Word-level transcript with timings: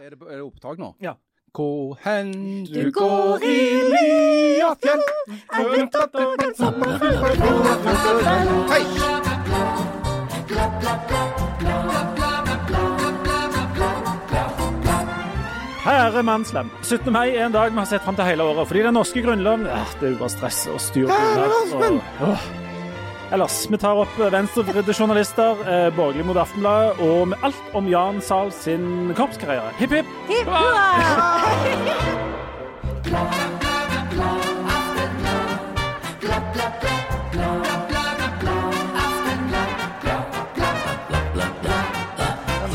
Er 0.00 0.10
det, 0.10 0.18
er 0.30 0.36
det 0.36 0.42
opptak 0.42 0.78
nå? 0.80 0.94
Ja. 1.02 1.12
Hvor 1.52 1.98
hen 2.04 2.64
Du 2.64 2.90
går 2.94 3.42
i 3.44 3.56
Liafjell 3.92 5.02
Er 5.52 5.66
vinterdagen 5.74 6.54
sommerfugl 6.56 7.26
Hei! 8.70 8.84
Kjære 15.84 16.22
mannslem. 16.22 16.70
17. 16.82 17.12
mai 17.12 17.34
er 17.34 17.46
en 17.46 17.52
dag 17.52 17.70
vi 17.72 17.78
har 17.82 17.84
sett 17.92 18.04
fram 18.04 18.16
til 18.16 18.24
hele 18.24 18.42
året. 18.46 18.68
Fordi 18.68 18.86
den 18.86 18.94
norske 18.94 19.22
grunnloven 19.24 19.66
eh, 19.66 19.94
Det 20.00 20.08
er 20.08 20.16
jo 20.16 20.22
bare 20.24 20.32
stress 20.38 20.64
og 20.72 20.80
styr. 20.80 21.12
Kjære 21.12 21.92
Åh. 22.30 22.69
Ellers, 23.30 23.66
vi 23.70 23.78
tar 23.78 23.94
opp 23.94 24.16
venstrevridde 24.18 24.90
journalister, 24.90 25.60
eh, 25.62 25.88
borgerlig 25.94 26.24
mot 26.26 26.36
Aftenbladet, 26.36 26.98
og 26.98 27.28
med 27.28 27.38
alt 27.46 27.74
om 27.78 27.86
Jan 27.86 28.20
Sahl 28.20 28.50
sin 28.52 29.12
korpskarriere. 29.14 29.70
Hipp, 29.78 29.92
hipp! 29.92 30.06
Hipp! 30.26 30.48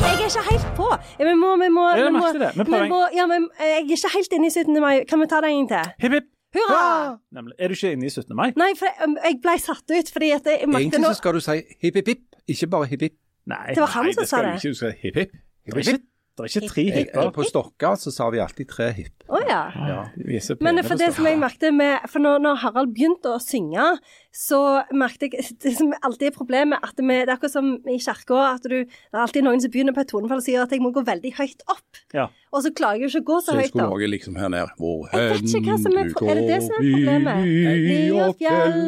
Jeg 0.00 0.12
er 0.12 0.24
ikke 0.24 0.50
helt 0.50 0.70
på. 0.76 0.88
Vi 1.18 1.34
må, 1.34 1.56
vi 1.56 1.68
må, 1.68 1.90
Jeg 1.90 2.04
vi 2.04 2.10
må, 2.10 2.18
merket 2.18 2.40
det. 2.40 2.50
Vi 2.56 2.64
prøver 2.70 2.88
må 2.88 3.02
ja, 3.14 3.26
men 3.26 3.50
jeg 3.60 3.76
er 3.76 3.84
ikke 3.84 4.14
helt 4.14 4.32
inne 4.32 4.46
i 4.46 4.50
17. 4.50 4.80
mai. 4.80 5.04
Kan 5.04 5.20
vi 5.20 5.26
ta 5.26 5.40
det 5.44 5.52
en 5.52 5.66
gang 5.66 5.68
til? 5.68 5.92
Hipp, 6.00 6.12
hipp! 6.12 6.35
Hurra! 6.54 7.16
Nemlig. 7.34 7.54
Er 7.58 7.68
du 7.68 7.74
ikke 7.74 7.92
inne 7.96 8.06
i 8.06 8.10
17. 8.12 8.36
mai? 8.36 8.50
Nei, 8.56 8.70
for 8.78 8.86
jeg, 8.86 9.16
jeg 9.24 9.38
ble 9.42 9.56
satt 9.60 9.90
ut 9.98 10.12
fordi 10.12 10.30
at 10.36 10.46
jeg 10.46 10.68
merket 10.68 10.86
Egentlig 10.86 11.02
nå 11.02 11.10
så 11.12 11.18
skal 11.20 11.34
du 11.34 11.40
si 11.44 11.56
hipp, 11.82 11.98
hipp, 12.00 12.12
hipp. 12.12 12.24
Ikke 12.54 12.68
bare 12.76 12.86
hipp, 12.92 13.02
hipp. 13.08 13.16
Nei, 13.46 13.74
Det 13.74 13.82
var 13.82 13.92
han 13.96 14.06
nei, 14.08 14.14
som 14.14 14.22
det 14.22 14.28
sa 14.28 14.36
skal 14.36 14.46
du 14.46 14.50
det. 14.50 14.56
Ikke, 14.62 14.68
du 14.68 14.80
skal 14.80 14.94
hipp, 15.02 15.18
hipp. 15.22 15.34
Ikke, 15.66 15.98
det 16.36 16.44
er 16.44 16.60
ikke 16.60 16.68
tre 16.68 16.82
Hipp, 16.84 16.94
hipp. 16.94 17.08
hipper. 17.14 17.30
På 17.32 17.44
Stokka 17.48 17.94
så 17.96 18.12
sa 18.12 18.28
vi 18.30 18.40
alltid 18.44 18.68
tre 18.68 18.90
hipp. 18.92 19.24
Å 19.32 19.40
ja. 19.48 19.60
Ja. 19.88 20.02
Så 20.44 20.54
Men 20.62 20.78
for 20.86 21.00
det 21.00 21.08
som 21.16 21.26
jeg 21.26 21.38
merket 21.40 21.74
med 21.74 22.04
For 22.12 22.22
når, 22.22 22.38
når 22.44 22.60
Harald 22.62 22.92
begynte 22.94 23.32
å 23.34 23.40
synge, 23.42 23.86
så 24.30 24.60
merket 24.94 25.32
jeg 25.34 25.46
Det 25.64 25.72
som 25.78 25.90
alltid 26.04 26.28
er 26.28 26.36
problemet, 26.36 26.78
at 26.84 26.94
vi, 27.00 27.08
det 27.08 27.24
er 27.26 27.34
akkurat 27.34 27.54
som 27.56 27.72
i 27.90 27.96
kirka, 27.98 28.42
at 28.52 28.68
du 28.68 28.76
Det 28.84 29.16
er 29.16 29.22
alltid 29.24 29.46
noen 29.48 29.64
som 29.64 29.72
begynner 29.74 29.96
på 29.96 30.04
et 30.04 30.12
tonefall 30.12 30.42
og 30.42 30.46
sier 30.46 30.62
at 30.62 30.74
jeg 30.76 30.84
må 30.84 30.92
gå 30.94 31.02
veldig 31.08 31.32
høyt 31.40 31.64
opp. 31.72 32.02
Ja. 32.14 32.28
Og 32.52 32.62
så 32.62 32.70
klarer 32.76 33.00
jeg 33.00 33.08
jo 33.08 33.12
ikke 33.16 33.24
å 33.24 33.28
gå 33.32 33.38
så 33.40 33.50
Så 33.50 33.56
høyt 33.58 33.72
skulle 33.72 33.88
opp. 33.88 33.96
lage 33.96 34.10
liksom 34.12 34.38
her 34.38 34.52
nede. 34.52 34.76
Hvor 34.78 35.08
Jeg 35.10 35.32
vet 35.32 35.42
ikke 35.42 35.58
er, 35.58 35.64
hen 35.66 35.80
det 36.36 36.46
det 36.46 36.60
som 36.62 36.76
er 36.76 36.86
problemet? 36.92 37.50
Liafjell, 37.96 38.78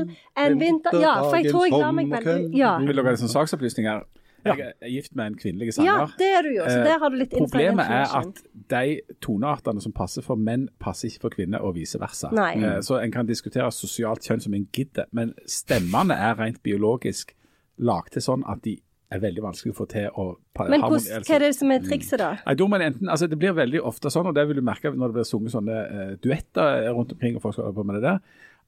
en 0.44 0.60
vinter 0.60 1.00
Ja, 1.02 1.16
for 1.24 1.36
jeg 1.40 1.50
tror 1.52 1.66
jeg 1.66 1.80
lar 1.80 1.92
meg 1.96 2.12
veldig 2.12 2.38
Ja, 2.56 2.76
Vil 2.84 2.94
dere 2.94 3.10
ha 3.10 3.16
en 3.16 3.22
sånn 3.24 3.32
saksopplysning 3.34 3.88
her. 3.90 4.04
Jeg 4.44 4.72
er 4.80 4.90
gift 4.92 5.14
med 5.18 5.32
en 5.32 5.36
kvinnelig 5.38 5.72
ja 5.82 6.06
det 6.18 6.28
er 6.38 6.42
du 6.46 6.50
jo. 6.54 6.64
Så 6.64 6.78
Eh, 6.78 6.84
der 6.84 6.98
har 7.02 7.10
du 7.10 7.16
litt 7.16 7.30
Problemet 7.34 7.90
er 7.90 8.12
at 8.20 8.42
de 8.70 9.00
toneartene 9.24 9.82
som 9.82 9.92
passer 9.92 10.22
for 10.22 10.36
menn, 10.36 10.68
passer 10.78 11.08
ikke 11.08 11.20
for 11.26 11.36
kvinner, 11.36 11.62
og 11.64 11.74
vice 11.74 11.98
versa. 12.00 12.30
Nei. 12.32 12.54
Eh, 12.56 12.80
Så 12.80 13.00
en 13.02 13.12
kan 13.12 13.26
diskutere 13.26 13.70
sosialt 13.72 14.22
kjønn 14.22 14.40
som 14.40 14.54
en 14.54 14.66
gidder, 14.72 15.06
men 15.12 15.34
stemmene 15.46 16.14
er 16.14 16.38
rent 16.38 16.62
biologisk 16.62 17.34
lagd 17.78 18.12
til 18.12 18.22
sånn 18.22 18.44
at 18.46 18.62
de 18.62 18.78
er 19.10 19.22
veldig 19.22 19.42
vanskelig 19.42 19.72
å 19.72 19.78
få 19.78 19.86
til 19.88 20.08
å 20.20 20.26
Men 20.68 20.82
hos, 20.84 21.06
hva 21.08 21.36
er 21.38 21.46
det 21.46 21.54
som 21.56 21.70
er 21.72 21.80
trikset, 21.84 22.18
da? 22.20 22.34
Nei, 22.44 22.54
da 22.54 22.64
enten, 22.78 23.08
altså 23.08 23.28
Det 23.28 23.38
blir 23.38 23.54
veldig 23.56 23.80
ofte 23.82 24.10
sånn, 24.12 24.26
og 24.28 24.34
det 24.36 24.46
vil 24.48 24.60
du 24.60 24.62
merke 24.66 24.92
når 24.92 25.08
det 25.08 25.16
blir 25.20 25.28
sunget 25.28 25.54
sånne 25.54 25.78
uh, 25.88 26.16
duetter 26.20 26.90
rundt 26.92 27.14
omkring, 27.16 27.36
og 27.36 27.42
folk 27.42 27.56
skal 27.56 27.64
holde 27.70 27.78
på 27.80 27.86
med 27.88 27.96
det 27.96 28.04
der, 28.04 28.20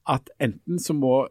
at 0.09 0.31
enten 0.41 0.81
så 0.81 0.95
må 0.97 1.27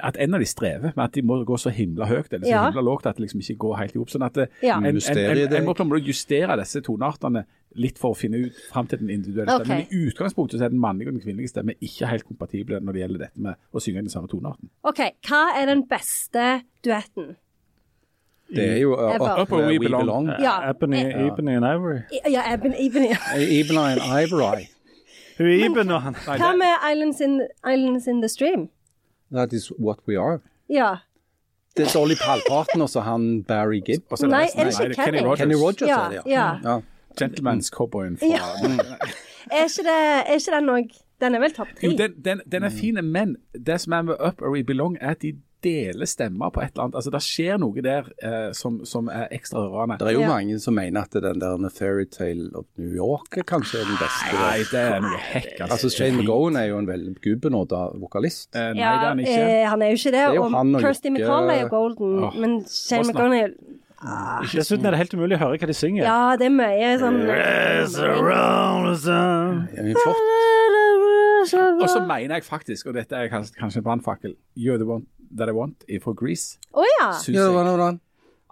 at 0.00 0.16
en 0.20 0.34
av 0.34 0.40
de 0.40 0.46
strever 0.46 0.92
med 0.94 1.04
at 1.04 1.14
de 1.16 1.22
må 1.26 1.40
gå 1.44 1.56
så 1.58 1.70
himla 1.74 2.06
høyt 2.06 2.32
eller 2.32 2.46
så 2.46 2.50
Ja. 2.50 2.64
himla 2.70 2.82
lågt 2.82 3.06
at 3.06 3.16
det 3.16 3.24
liksom 3.26 3.40
ikke 3.40 3.56
går 3.58 3.76
helt 3.76 3.94
i 3.96 3.98
hop. 3.98 4.08
Sånn 4.10 4.24
at 4.26 4.34
det, 4.34 4.48
Ja. 4.62 4.76
en, 4.78 4.86
en, 4.86 4.96
en, 4.96 5.54
en, 5.56 5.64
må 5.64 5.74
på 5.74 5.82
en 5.82 5.90
måte 5.90 6.06
justere 6.06 6.56
disse 6.60 6.80
toneartene 6.80 7.44
litt 7.74 7.98
for 7.98 8.14
å 8.14 8.16
finne 8.16 8.36
ut 8.46 8.54
fram 8.70 8.86
til 8.86 8.98
den 8.98 9.10
individuelle 9.10 9.54
Ok. 9.56 9.64
stemmen. 9.64 9.86
Men 9.90 9.98
i 9.98 10.06
utgangspunktet 10.10 10.58
så 10.60 10.64
er 10.64 10.68
den 10.68 10.78
mannlige 10.80 11.08
og 11.08 11.14
den 11.14 11.22
kvinnelige 11.24 11.48
stemmen 11.50 11.74
ikke 11.82 12.06
helt 12.06 12.24
kompatible 12.24 12.80
når 12.80 12.92
det 12.92 13.00
gjelder 13.02 13.18
dette 13.18 13.40
med 13.40 13.54
å 13.74 13.80
synge 13.82 14.04
den 14.04 14.10
samme 14.10 14.28
tonearten. 14.28 14.70
OK, 14.84 15.00
hva 15.28 15.42
er 15.58 15.66
den 15.66 15.82
beste 15.90 16.62
duetten? 16.84 17.36
Det 18.54 18.64
er 18.76 18.78
jo 18.78 18.92
uh, 18.94 19.14
Ever. 19.14 19.40
Up 19.42 19.50
Where 19.50 19.66
We 19.66 19.78
Belong. 19.78 20.28
Ja. 20.38 20.70
Ebony, 20.70 21.00
ja. 21.00 21.26
Ebony 21.26 21.56
and 21.56 21.64
Ivory. 21.64 22.00
Ja, 22.30 22.42
Ebony, 22.52 22.76
Ebony. 22.78 23.10
Ebony 23.60 23.98
and 23.98 24.00
Ivory. 24.04 24.68
Hun 25.38 25.90
og 25.90 26.02
han. 26.02 26.14
Hva 26.14 26.52
med 26.54 26.92
Islands 26.92 27.20
in, 27.20 27.40
Islands 27.66 28.06
in 28.06 28.20
the 28.22 28.28
Stream? 28.28 28.68
That 29.34 29.52
is 29.52 29.70
what 29.78 29.98
we 30.08 30.18
are. 30.20 30.38
Ja. 30.70 30.94
Det 31.76 31.86
er 31.86 31.90
Dolly 31.98 32.14
Palparten 32.14 32.82
og 32.82 32.88
så 32.88 33.00
han 33.00 33.42
Barry 33.44 33.80
Gibb. 33.86 34.04
og 34.10 34.18
så 34.18 34.26
Nei, 34.26 34.44
resten- 34.44 34.60
er 34.60 34.64
det 34.64 34.80
ikke 34.90 34.94
Kenny 35.04 35.18
Kenny? 35.18 35.26
Rogers. 35.26 35.38
Kenny 35.38 35.54
Rogers 35.54 35.88
Ja, 35.88 36.00
er 36.06 36.08
det, 36.10 36.20
ja. 36.26 36.46
ja. 36.64 36.80
Gentleman's-cowboyen 37.20 38.16
fra 38.18 38.26
Ja. 38.26 38.44
Er 39.52 39.64
ikke, 39.64 39.82
det, 39.82 39.96
er 40.26 40.32
ikke 40.34 40.52
den 40.56 40.68
òg 40.68 41.00
Den 41.20 41.34
er 41.34 41.40
vel 41.40 41.52
topp 41.52 41.68
tre? 41.80 41.88
Jo, 41.88 41.96
den, 41.98 42.12
den, 42.24 42.40
den 42.52 42.62
er 42.64 42.70
fin, 42.70 42.98
men 43.04 43.36
det 43.66 43.80
som 43.80 43.92
er 43.92 44.02
med 44.02 44.14
Up 44.26 44.40
Where 44.42 44.52
We 44.52 44.64
Belong, 44.64 44.96
er 45.00 45.10
at 45.10 45.22
de 45.22 45.34
deler 45.64 46.06
stemmer 46.10 46.52
på 46.54 46.62
et 46.62 46.74
eller 46.74 46.84
annet. 46.86 46.98
Altså, 47.00 47.10
Det 47.14 47.20
skjer 47.24 47.58
noe 47.62 47.82
der 47.84 48.10
eh, 48.22 48.52
som, 48.56 48.80
som 48.88 49.08
er 49.08 49.26
ekstra 49.34 49.64
rørende. 49.64 49.98
Det 50.02 50.08
er 50.12 50.16
jo 50.18 50.24
Ja. 50.26 50.28
mange 50.34 50.58
som 50.62 50.76
mener 50.76 51.02
at 51.08 51.16
den 51.24 51.40
der 51.40 51.68
Fairytale 51.74 52.50
of 52.54 52.66
New 52.76 52.92
York 52.94 53.38
er 53.40 53.46
kanskje 53.48 53.82
den 53.84 53.96
beste. 54.00 54.32
Nei, 54.38 54.58
det 54.70 54.82
er 54.84 55.00
noe 55.04 55.20
hekk. 55.32 55.60
Altså 55.70 55.90
Shane 55.90 56.18
McGowan 56.20 56.56
er 56.60 56.68
jo 56.70 56.78
en 56.78 56.86
veldig 56.90 57.14
gubbenåda 57.24 57.84
vokalist. 58.02 58.50
Eh, 58.54 58.72
nei, 58.74 58.82
Ja, 58.84 58.92
det 59.00 59.04
er 59.04 59.08
han 59.08 59.24
ikke. 59.24 59.38
eh, 59.48 59.68
han 59.72 59.82
er 59.82 59.94
jo 59.94 60.00
ikke 60.02 60.12
det. 60.12 60.26
det 60.28 60.36
jo 60.36 60.42
og 60.44 60.80
Kirsty 60.84 61.08
McCall 61.10 61.50
er 61.50 61.60
jo 61.64 61.68
golden, 61.72 62.18
Åh, 62.28 62.36
men 62.40 62.60
Shane 62.68 63.08
McGowan 63.08 63.32
er 63.40 63.48
jo 63.48 63.54
Dessuten 64.52 64.84
er 64.84 64.90
det 64.92 64.98
helt 65.00 65.14
umulig 65.16 65.38
å 65.38 65.40
høre 65.46 65.56
hva 65.62 65.66
de 65.70 65.72
synger. 65.72 66.04
Ja, 66.04 66.36
det 66.36 66.44
er 66.50 66.52
mye 66.52 66.90
sånn 67.00 67.22
around 68.04 68.90
the 68.90 68.96
sun. 69.00 69.68
Det 69.72 69.78
er 69.80 69.86
flott. 71.50 71.82
Og 71.82 71.88
så 71.88 72.00
mener 72.06 72.34
jeg 72.34 72.44
faktisk, 72.44 72.86
og 72.86 72.94
dette 72.94 73.16
er 73.16 73.28
kanskje 73.28 73.78
en 73.78 73.84
brannfakkel, 73.84 74.36
You're 74.56 74.78
the 74.80 74.86
one 74.86 75.04
that 75.36 75.48
I 75.48 75.52
want 75.52 75.84
fra 76.02 76.12
Grease. 76.12 76.58
Oh, 76.72 76.84
ja. 77.00 77.10
You're 77.10 77.32
jeg. 77.32 77.52
hvordan, 77.52 77.76
hvordan? 77.76 78.00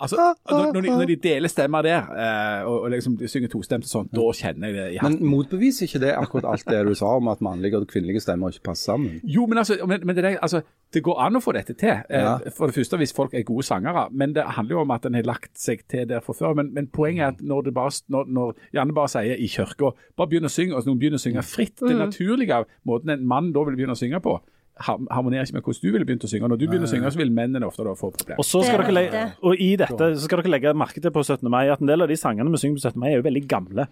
Altså, 0.03 0.17
når, 0.51 0.81
de, 0.81 0.89
når 0.91 1.07
de 1.07 1.17
deler 1.23 1.49
stemmer 1.53 1.83
der, 1.87 2.07
eh, 2.11 2.65
og, 2.67 2.81
og 2.87 2.91
liksom 2.91 3.17
de 3.21 3.29
synger 3.31 3.51
tostemt 3.53 3.85
og 3.87 3.91
sånn, 3.91 4.09
da 4.11 4.25
kjenner 4.35 4.69
jeg 4.73 4.75
det 4.79 4.87
i 4.95 4.97
hatten. 4.99 5.19
Men 5.21 5.31
motbeviser 5.31 5.87
ikke 5.87 6.01
det 6.03 6.15
akkurat 6.19 6.49
alt 6.51 6.65
det 6.73 6.81
du 6.89 6.95
sa 6.99 7.11
om 7.21 7.29
at 7.31 7.43
mannlige 7.45 7.79
og 7.79 7.87
kvinnelige 7.93 8.23
stemmer 8.25 8.51
ikke 8.51 8.65
passer 8.73 8.93
sammen? 8.95 9.21
Jo, 9.23 9.45
men, 9.47 9.61
altså, 9.63 9.77
men, 9.87 10.01
men 10.09 10.17
det, 10.17 10.25
er- 10.25 10.39
altså, 10.43 10.63
det 10.93 11.03
går 11.07 11.21
an 11.27 11.39
å 11.39 11.43
få 11.45 11.55
dette 11.55 11.77
til. 11.79 11.93
Eh, 12.09 12.25
Ja. 12.25 12.33
For 12.57 12.67
det 12.67 12.75
første 12.81 12.99
hvis 12.99 13.13
folk 13.15 13.35
er 13.39 13.45
gode 13.47 13.63
sangere, 13.69 14.09
men 14.11 14.33
det 14.35 14.43
handler 14.57 14.75
jo 14.79 14.81
om 14.83 14.91
at 14.97 15.07
en 15.07 15.15
har 15.15 15.29
lagt 15.29 15.53
seg 15.61 15.85
til 15.89 16.09
der 16.11 16.21
fra 16.25 16.35
før. 16.35 16.57
Men, 16.59 16.73
men 16.75 16.89
poenget 16.93 17.23
er 17.23 17.37
at 17.37 17.45
når 17.53 17.69
det 17.69 17.75
bare, 17.79 17.93
når, 18.09 18.27
når 18.33 18.57
Janne 18.75 18.97
bare 18.97 19.13
sier 19.13 19.39
i 19.39 19.47
kirka, 19.53 19.93
bare 20.17 20.29
begynn 20.33 20.49
å 20.49 20.53
synge, 20.53 20.75
og 20.75 20.89
noen 20.89 20.99
begynner 20.99 21.21
å 21.21 21.27
synge 21.29 21.45
fritt, 21.47 21.79
det 21.79 21.95
naturlige 22.01 22.65
måten 22.89 23.11
en 23.15 23.25
mann 23.29 23.53
da 23.55 23.63
vil 23.69 23.77
begynne 23.79 23.95
å 23.95 24.01
synge 24.03 24.19
på, 24.25 24.41
harmonerer 24.81 25.47
ikke 25.47 25.59
med 25.59 25.67
hvordan 25.67 25.83
du 25.83 25.93
ville 25.95 26.07
begynt 26.09 26.27
å 26.27 26.31
synge. 26.31 26.49
Når 26.49 26.61
du 26.61 26.67
begynner 26.67 26.89
å 26.89 26.93
synge, 26.93 27.13
så 27.13 27.21
vil 27.21 27.33
mennene 27.35 27.69
ofte 27.69 27.85
da 27.87 27.95
få 27.99 28.13
problemer. 28.15 28.41
Og, 28.41 28.47
så 28.49 28.63
skal 28.65 28.85
dere 28.89 29.25
og 29.45 29.61
i 29.61 29.73
dette 29.81 30.13
så 30.17 30.25
skal 30.25 30.43
dere 30.43 30.55
legge 30.55 30.75
merke 30.79 31.03
til 31.03 31.13
på 31.15 31.25
17. 31.25 31.45
mai 31.53 31.67
at 31.73 31.83
en 31.83 31.91
del 31.91 32.05
av 32.05 32.11
de 32.11 32.19
sangene 32.19 32.53
vi 32.53 32.61
synger 32.63 32.81
på 32.81 32.87
17. 32.89 33.03
mai, 33.03 33.11
er 33.13 33.21
jo 33.21 33.27
veldig 33.29 33.45
gamle. 33.51 33.89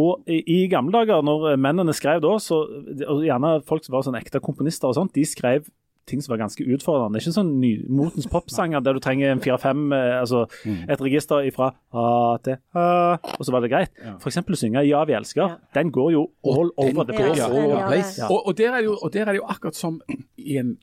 Og 0.00 0.30
i, 0.30 0.40
i 0.54 0.58
gamle 0.70 0.94
dager, 0.94 1.22
når 1.26 1.56
mennene 1.58 1.94
skrev 1.96 2.22
da, 2.22 2.36
så, 2.42 2.62
og 3.06 3.24
gjerne 3.26 3.56
folk 3.66 3.86
som 3.86 3.96
var 3.96 4.06
sånn 4.06 4.18
ekte 4.18 4.42
komponister 4.42 4.90
og 4.90 4.98
sånt, 4.98 5.14
de 5.16 5.26
skrev 5.26 5.66
ting 6.10 6.22
som 6.24 6.34
var 6.34 6.42
ganske 6.42 6.66
utfordrende. 6.66 7.16
Det 7.16 7.22
er 7.22 7.26
Ikke 7.28 7.36
sånn 7.38 7.52
nymotens 7.62 8.28
popsanger 8.30 8.82
der 8.84 8.98
du 8.98 9.00
trenger 9.04 9.32
en 9.32 9.42
fire-fem, 9.44 9.86
eh, 9.96 10.18
altså 10.20 10.44
et 10.66 11.00
register 11.00 11.46
ifra 11.46 11.70
A 11.94 12.36
til 12.44 12.58
A, 12.74 13.16
og 13.38 13.46
så 13.46 13.54
var 13.54 13.64
det 13.64 13.72
greit. 13.72 13.94
For 14.20 14.30
eksempel 14.32 14.58
å 14.58 14.60
synge 14.60 14.84
Ja, 14.88 15.04
vi 15.08 15.16
elsker. 15.16 15.56
Den 15.76 15.90
går 15.94 16.12
jo 16.16 16.26
all 16.44 16.70
over 16.76 17.04
the 17.04 17.16
place. 17.16 17.38
Ja, 17.40 17.48
place. 17.86 18.14
Ja. 18.20 18.28
Og, 18.30 18.46
og, 18.46 18.56
der 18.58 18.74
er 18.74 18.82
det 18.82 18.90
jo, 18.90 18.98
og 19.00 19.12
der 19.14 19.28
er 19.28 19.34
det 19.36 19.40
jo 19.42 19.48
akkurat 19.48 19.76
som 19.78 20.00
i 20.36 20.58
en 20.60 20.76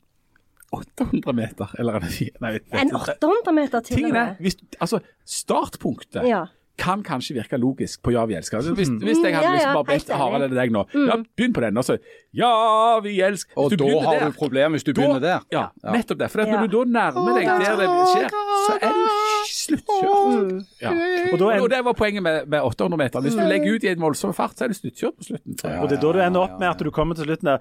800 0.72 1.32
meter, 1.32 1.70
eller? 1.80 2.02
Nei, 2.04 2.52
vet, 2.52 2.66
vet 2.68 2.82
En 2.82 2.90
800 2.92 3.54
meter 3.56 3.84
til 3.86 4.04
og 4.04 4.12
med. 4.12 4.36
hvis, 4.44 4.58
altså, 4.80 5.00
startpunktet 5.24 6.26
Ja. 6.28 6.44
Kan 6.78 7.02
kanskje 7.02 7.34
virke 7.36 7.58
logisk 7.58 8.00
på 8.06 8.12
Ja, 8.14 8.22
vi 8.30 8.34
elsker. 8.38 8.58
Altså, 8.60 8.72
hvis, 8.78 8.88
hvis 8.88 9.18
jeg 9.18 9.32
Mm, 9.34 9.38
hadde 9.40 9.52
liksom 9.58 9.74
bare 9.74 9.84
bedt. 9.90 10.08
Harald 10.14 10.42
eller 10.46 10.56
deg 10.62 10.70
nå, 10.72 10.84
ja, 10.94 11.16
begynn 11.36 11.52
på 11.56 11.60
den, 11.66 11.76
Altså, 11.76 11.98
Ja, 12.32 13.00
vi 13.00 13.18
elsker. 13.20 13.52
Og 13.56 13.70
Hvis 13.72 13.78
da 13.78 14.00
har 14.06 14.18
der, 14.20 14.30
du 14.30 14.38
problem 14.38 14.72
hvis 14.72 14.84
du 14.84 14.92
da- 14.92 15.00
begynner 15.02 15.20
der. 15.20 15.40
Ja, 15.52 15.66
nettopp 15.92 16.18
det. 16.18 16.30
For 16.30 16.40
at 16.40 16.48
Ja. 16.48 16.60
når 16.60 16.70
du 16.70 16.84
da 16.84 16.90
nærmer 17.00 17.34
deg 17.38 17.46
der 17.46 17.76
det 17.76 17.88
skjer, 18.14 18.30
så 18.68 18.78
er 18.80 18.92
du 18.94 19.04
sluttkjørt. 19.48 20.64
Ja. 20.82 20.90
Og, 21.32 21.40
en, 21.52 21.60
og 21.62 21.70
det 21.70 21.84
var 21.84 21.92
poenget 21.98 22.22
med, 22.22 22.46
med 22.48 22.60
800 22.62 22.98
meter. 22.98 23.20
Hvis 23.24 23.34
du 23.38 23.44
legger 23.44 23.74
ut 23.76 23.84
i 23.84 23.88
en 23.92 24.00
voldsom 24.02 24.34
fart, 24.36 24.56
så 24.58 24.64
er 24.66 24.72
du 24.72 24.74
sluttkjørt 24.78 25.16
på 25.18 25.28
slutten. 25.30 25.58
og 25.82 25.88
det 25.88 25.98
er 25.98 26.02
da 26.02 26.12
du 26.12 26.20
ender 26.24 26.40
opp 26.46 26.58
med 26.60 26.68
at 26.70 26.78
du 26.84 26.90
kommer 26.90 27.14
til 27.18 27.24
slutten 27.28 27.44
der 27.54 27.58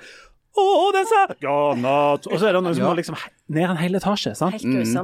Oh, 0.59 0.87
den 0.91 1.05
sa 1.05 1.19
ja, 1.43 1.73
natt. 1.77 2.25
Og 2.25 2.39
så 2.41 2.47
er 2.49 2.53
det 2.57 2.63
noen 2.63 2.73
som 2.73 2.81
Ja. 2.83 2.89
må 2.89 2.95
liksom 2.97 3.15
ned 3.53 3.69
en 3.69 3.77
hel 3.77 3.93
etasje. 3.93 4.35
sant? 4.35 4.55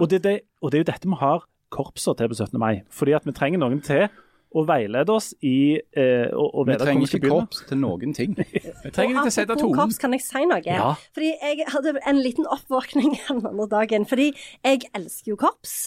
Og 0.01 0.09
det, 0.09 0.23
det, 0.23 0.39
og 0.63 0.71
det 0.71 0.79
er 0.79 0.83
jo 0.83 0.91
dette 0.91 1.05
vi 1.07 1.15
har 1.19 1.43
korpser 1.73 2.17
til 2.19 2.29
på 2.31 2.37
17. 2.37 2.59
mai. 2.61 2.83
Fordi 2.93 3.17
at 3.17 3.25
vi 3.27 3.33
trenger 3.35 3.61
noen 3.63 3.81
til 3.85 4.05
å 4.53 4.63
veilede 4.69 5.09
oss 5.09 5.31
i 5.41 5.79
eh, 5.97 6.29
å, 6.29 6.45
å 6.61 6.63
Vi 6.67 6.75
trenger 6.77 7.07
ikke 7.07 7.21
begynne. 7.23 7.47
korps 7.47 7.63
til 7.69 7.79
noen 7.81 8.13
ting. 8.13 8.35
Vi 8.85 8.91
trenger 8.93 9.23
ikke 9.23 9.33
sette 9.33 9.57
tonen. 9.57 9.75
korps, 9.79 9.97
kan 10.01 10.13
jeg 10.13 10.21
si 10.25 10.43
noe? 10.45 10.61
Ja. 10.67 10.91
Fordi 11.15 11.31
jeg 11.33 11.67
hadde 11.73 11.95
en 12.05 12.21
liten 12.21 12.45
oppvåkning 12.53 13.15
den 13.27 13.41
andre 13.49 13.69
dagen. 13.71 14.05
Fordi 14.09 14.29
jeg 14.61 14.85
elsker 14.93 15.33
jo 15.33 15.39
korps. 15.41 15.77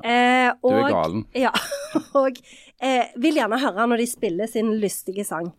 Eh, 0.00 0.50
og, 0.64 0.70
Du 0.72 0.80
er 0.80 0.94
galen. 0.96 1.26
Ja. 1.38 1.52
Og 2.22 2.40
eh, 2.82 3.12
vil 3.20 3.36
gjerne 3.38 3.60
høre 3.62 3.84
når 3.92 4.02
de 4.02 4.08
spiller 4.10 4.50
sin 4.50 4.72
lystige 4.82 5.26
sang. 5.28 5.52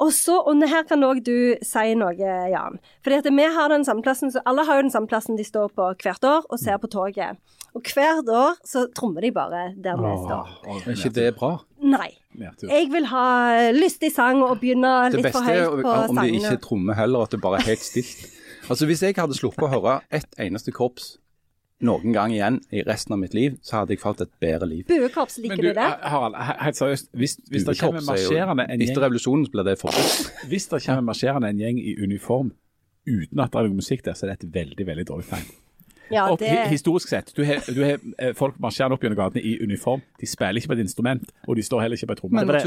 Og 0.00 0.12
så, 0.16 0.38
og 0.48 0.62
her 0.64 0.84
kan 0.88 1.04
òg 1.04 1.20
du 1.26 1.56
si 1.66 1.94
noe, 1.98 2.14
Jan. 2.16 2.78
Fordi 3.04 3.18
at 3.20 3.28
vi 3.36 3.48
har 3.56 3.68
den 3.72 3.84
samme 3.84 4.04
plassen, 4.04 4.32
så 4.32 4.40
Alle 4.48 4.64
har 4.64 4.80
jo 4.80 4.86
den 4.88 4.94
samme 4.94 5.10
plassen 5.10 5.36
de 5.36 5.44
står 5.44 5.74
på 5.76 5.90
hvert 6.00 6.24
år 6.24 6.46
og 6.48 6.60
ser 6.60 6.80
på 6.80 6.88
toget. 6.88 7.36
Og 7.76 7.84
hvert 7.86 8.28
år 8.32 8.56
så 8.66 8.86
trommer 8.96 9.20
de 9.20 9.30
bare 9.30 9.74
der 9.76 10.00
vi 10.00 10.14
står. 10.24 10.48
Er 10.64 10.90
ikke 10.96 11.12
det 11.20 11.28
bra? 11.36 11.52
Nei. 11.84 12.10
Jeg 12.40 12.88
vil 12.90 13.06
ha 13.10 13.26
lystig 13.74 14.12
sang 14.14 14.42
og 14.46 14.56
begynne 14.62 15.10
litt 15.12 15.30
for 15.34 15.44
høyt 15.44 15.82
på 15.84 15.84
sangene. 15.84 15.84
Det 15.84 15.84
beste 15.84 15.94
er 15.94 16.14
om 16.14 16.20
de 16.24 16.40
ikke 16.40 16.62
trommer 16.66 16.98
heller, 16.98 17.26
at 17.26 17.34
det 17.34 17.40
bare 17.44 17.60
er 17.62 17.72
helt 17.72 17.84
stilt. 17.84 18.28
Altså 18.70 18.86
Hvis 18.86 19.00
jeg 19.02 19.16
hadde 19.16 19.34
sluppet 19.34 19.64
å 19.66 19.68
høre 19.72 19.96
ett 20.14 20.36
eneste 20.38 20.70
korps 20.70 21.16
noen 21.86 22.12
gang 22.12 22.32
igjen 22.34 22.58
i 22.74 22.82
resten 22.84 23.14
av 23.16 23.20
mitt 23.22 23.34
liv, 23.36 23.56
så 23.64 23.80
hadde 23.80 23.94
jeg 23.94 24.02
fått 24.02 24.20
et 24.24 24.32
bedre 24.42 24.68
liv. 24.68 24.82
Buekorps, 24.88 25.38
liker 25.40 25.62
du, 25.62 25.70
du 25.70 25.78
det? 25.78 25.88
Harald, 26.12 26.36
helt 26.60 26.78
seriøst. 26.78 27.10
Hvis, 27.16 27.38
hvis 27.48 27.64
det 27.68 27.76
kommer 27.80 28.02
er 28.02 28.08
marsjerende 28.10 28.66
en 28.66 28.82
gjeng 28.82 28.92
Etter 28.92 29.06
revolusjonen 29.06 29.46
ble 29.54 29.64
det 29.70 29.76
forbudt. 29.80 30.30
Hvis 30.50 30.68
det 30.72 30.82
kommer 30.84 31.06
marsjerende 31.08 31.52
en 31.52 31.62
gjeng 31.62 31.80
i 31.80 31.96
uniform 32.02 32.52
uten 33.08 33.40
at 33.40 33.52
det 33.52 33.62
er 33.62 33.70
noe 33.70 33.80
musikk 33.80 34.04
der, 34.06 34.16
så 34.18 34.26
er 34.26 34.34
det 34.34 34.44
et 34.44 34.54
veldig 34.60 34.86
veldig 34.90 35.06
dårlig 35.08 35.28
tegn. 35.30 35.48
Ja, 36.10 36.26
det 36.34 36.50
og, 36.50 36.70
Historisk 36.72 37.08
sett, 37.12 37.30
du 37.36 37.44
har, 37.44 37.60
eh, 38.18 38.32
folk 38.34 38.56
marsjerende 38.62 38.96
opp 38.96 39.04
gjennom 39.04 39.18
gatene 39.20 39.42
i 39.46 39.52
uniform. 39.62 40.02
De 40.20 40.26
spiller 40.26 40.58
ikke 40.60 40.72
på 40.72 40.76
et 40.78 40.82
instrument, 40.84 41.22
og 41.46 41.56
de 41.56 41.62
står 41.62 41.84
heller 41.84 41.96
ikke 41.96 42.10
på 42.10 42.16
et 42.16 42.22
tromme. 42.22 42.34
Men 42.40 42.46
når 42.50 42.60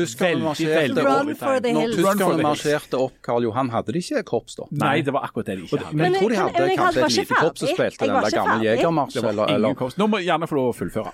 tyskerne 1.94 2.44
marsjerte 2.48 3.00
opp 3.00 3.20
Karl 3.26 3.44
Johan, 3.48 3.70
hadde 3.74 3.94
de 3.96 4.00
ikke 4.04 4.24
korps 4.32 4.56
da? 4.60 4.68
Nei, 4.72 5.02
det 5.06 5.14
var 5.16 5.28
akkurat 5.28 5.52
det 5.52 5.60
de 5.60 5.68
ikke 5.68 5.84
hadde. 5.84 5.96
Men 6.00 6.14
jeg 6.14 6.22
tror 6.22 6.30
de 6.30 6.42
hadde 6.42 6.66
men 6.68 6.78
kanskje 6.80 7.04
et 7.04 7.18
lite 7.20 7.40
korps 7.40 7.60
som 7.64 7.74
spilte 7.76 8.06
den 8.06 8.16
der 8.16 8.36
gamle 8.38 8.58
ferdig. 8.58 8.68
jegermarsj, 8.72 9.14
Det 9.14 9.24
var 9.24 9.32
eller, 9.34 9.56
eller. 9.56 9.98
Nå 9.98 10.08
må 10.08 10.22
jeg 10.22 10.32
gjerne 10.32 10.50
få 10.50 10.60
lov 10.60 10.68
å 10.72 10.76
fullføre. 10.78 11.14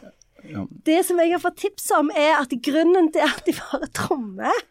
Det 0.87 0.99
som 1.05 1.19
jeg 1.19 1.33
har 1.35 1.41
fått 1.43 1.57
tips 1.65 1.91
om, 1.97 2.11
er 2.15 2.37
at 2.39 2.53
grunnen 2.65 3.11
til 3.13 3.25
at 3.25 3.41
de 3.45 3.53
bare 3.57 3.89
trommer, 3.93 4.65